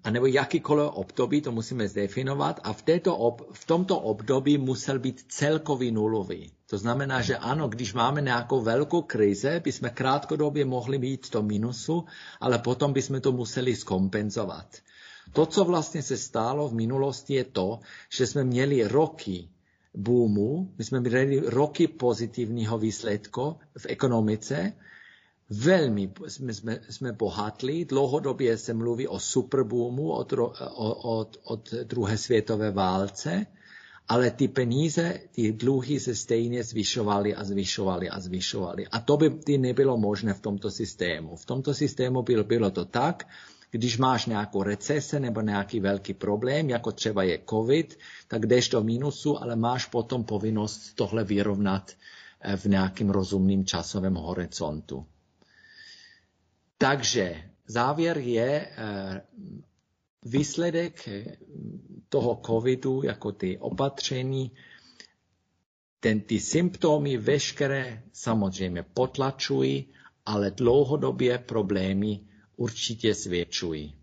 anebo 0.03 0.25
jakýkoliv 0.25 0.89
období, 0.93 1.41
to 1.41 1.51
musíme 1.51 1.87
zdefinovat, 1.87 2.59
a 2.63 2.73
v, 2.73 2.81
této 2.81 3.17
ob, 3.17 3.41
v 3.53 3.65
tomto 3.65 3.99
období 3.99 4.57
musel 4.57 4.99
být 4.99 5.25
celkový 5.27 5.91
nulový. 5.91 6.51
To 6.69 6.77
znamená, 6.77 7.21
že 7.21 7.37
ano, 7.37 7.67
když 7.67 7.93
máme 7.93 8.21
nějakou 8.21 8.61
velkou 8.61 9.01
krize, 9.01 9.61
bychom 9.63 9.89
krátkodobě 9.93 10.65
mohli 10.65 10.97
mít 10.97 11.29
to 11.29 11.43
minusu, 11.43 12.05
ale 12.39 12.59
potom 12.59 12.93
bychom 12.93 13.21
to 13.21 13.31
museli 13.31 13.75
skompenzovat. 13.75 14.67
To, 15.33 15.45
co 15.45 15.63
vlastně 15.63 16.01
se 16.01 16.17
stalo 16.17 16.69
v 16.69 16.73
minulosti, 16.73 17.33
je 17.33 17.43
to, 17.43 17.79
že 18.09 18.27
jsme 18.27 18.43
měli 18.43 18.87
roky 18.87 19.49
boomu, 19.93 20.73
my 20.77 20.83
jsme 20.83 20.99
měli 20.99 21.39
roky 21.45 21.87
pozitivního 21.87 22.77
výsledku 22.77 23.55
v 23.77 23.85
ekonomice, 23.89 24.73
velmi 25.49 26.11
jsme, 26.27 26.79
jsme, 26.89 27.11
bohatli, 27.11 27.85
dlouhodobě 27.85 28.57
se 28.57 28.73
mluví 28.73 29.07
o 29.07 29.19
superboomu 29.19 30.11
od, 30.11 30.33
od, 30.33 31.37
od 31.43 31.73
druhé 31.73 32.17
světové 32.17 32.71
válce, 32.71 33.45
ale 34.07 34.31
ty 34.31 34.47
peníze, 34.47 35.19
ty 35.31 35.51
dluhy 35.51 35.99
se 35.99 36.15
stejně 36.15 36.63
zvyšovaly 36.63 37.35
a 37.35 37.43
zvyšovaly 37.43 38.09
a 38.09 38.19
zvyšovaly. 38.19 38.87
A 38.87 38.99
to 38.99 39.17
by 39.17 39.29
ty 39.29 39.57
nebylo 39.57 39.97
možné 39.97 40.33
v 40.33 40.41
tomto 40.41 40.71
systému. 40.71 41.35
V 41.35 41.45
tomto 41.45 41.73
systému 41.73 42.21
bylo, 42.21 42.43
bylo 42.43 42.71
to 42.71 42.85
tak, 42.85 43.27
když 43.71 43.97
máš 43.97 44.25
nějakou 44.25 44.63
recese 44.63 45.19
nebo 45.19 45.41
nějaký 45.41 45.79
velký 45.79 46.13
problém, 46.13 46.69
jako 46.69 46.91
třeba 46.91 47.23
je 47.23 47.39
COVID, 47.49 47.99
tak 48.27 48.45
jdeš 48.45 48.69
do 48.69 48.83
minusu, 48.83 49.41
ale 49.41 49.55
máš 49.55 49.85
potom 49.85 50.23
povinnost 50.23 50.93
tohle 50.95 51.23
vyrovnat 51.23 51.91
eh, 52.41 52.57
v 52.57 52.65
nějakým 52.65 53.09
rozumným 53.09 53.65
časovém 53.65 54.15
horizontu. 54.15 55.05
Takže 56.77 57.43
závěr 57.67 58.17
je, 58.17 58.69
eh, 58.77 59.21
výsledek 60.25 61.09
toho 62.09 62.41
covidu, 62.45 63.03
jako 63.03 63.31
ty 63.31 63.57
opatření, 63.57 64.51
ten, 65.99 66.21
ty 66.21 66.39
symptomy 66.39 67.17
veškeré 67.17 68.03
samozřejmě 68.13 68.83
potlačují, 68.83 69.85
ale 70.25 70.51
dlouhodobě 70.51 71.37
problémy 71.37 72.19
určitě 72.55 73.13
zvětšují. 73.13 73.95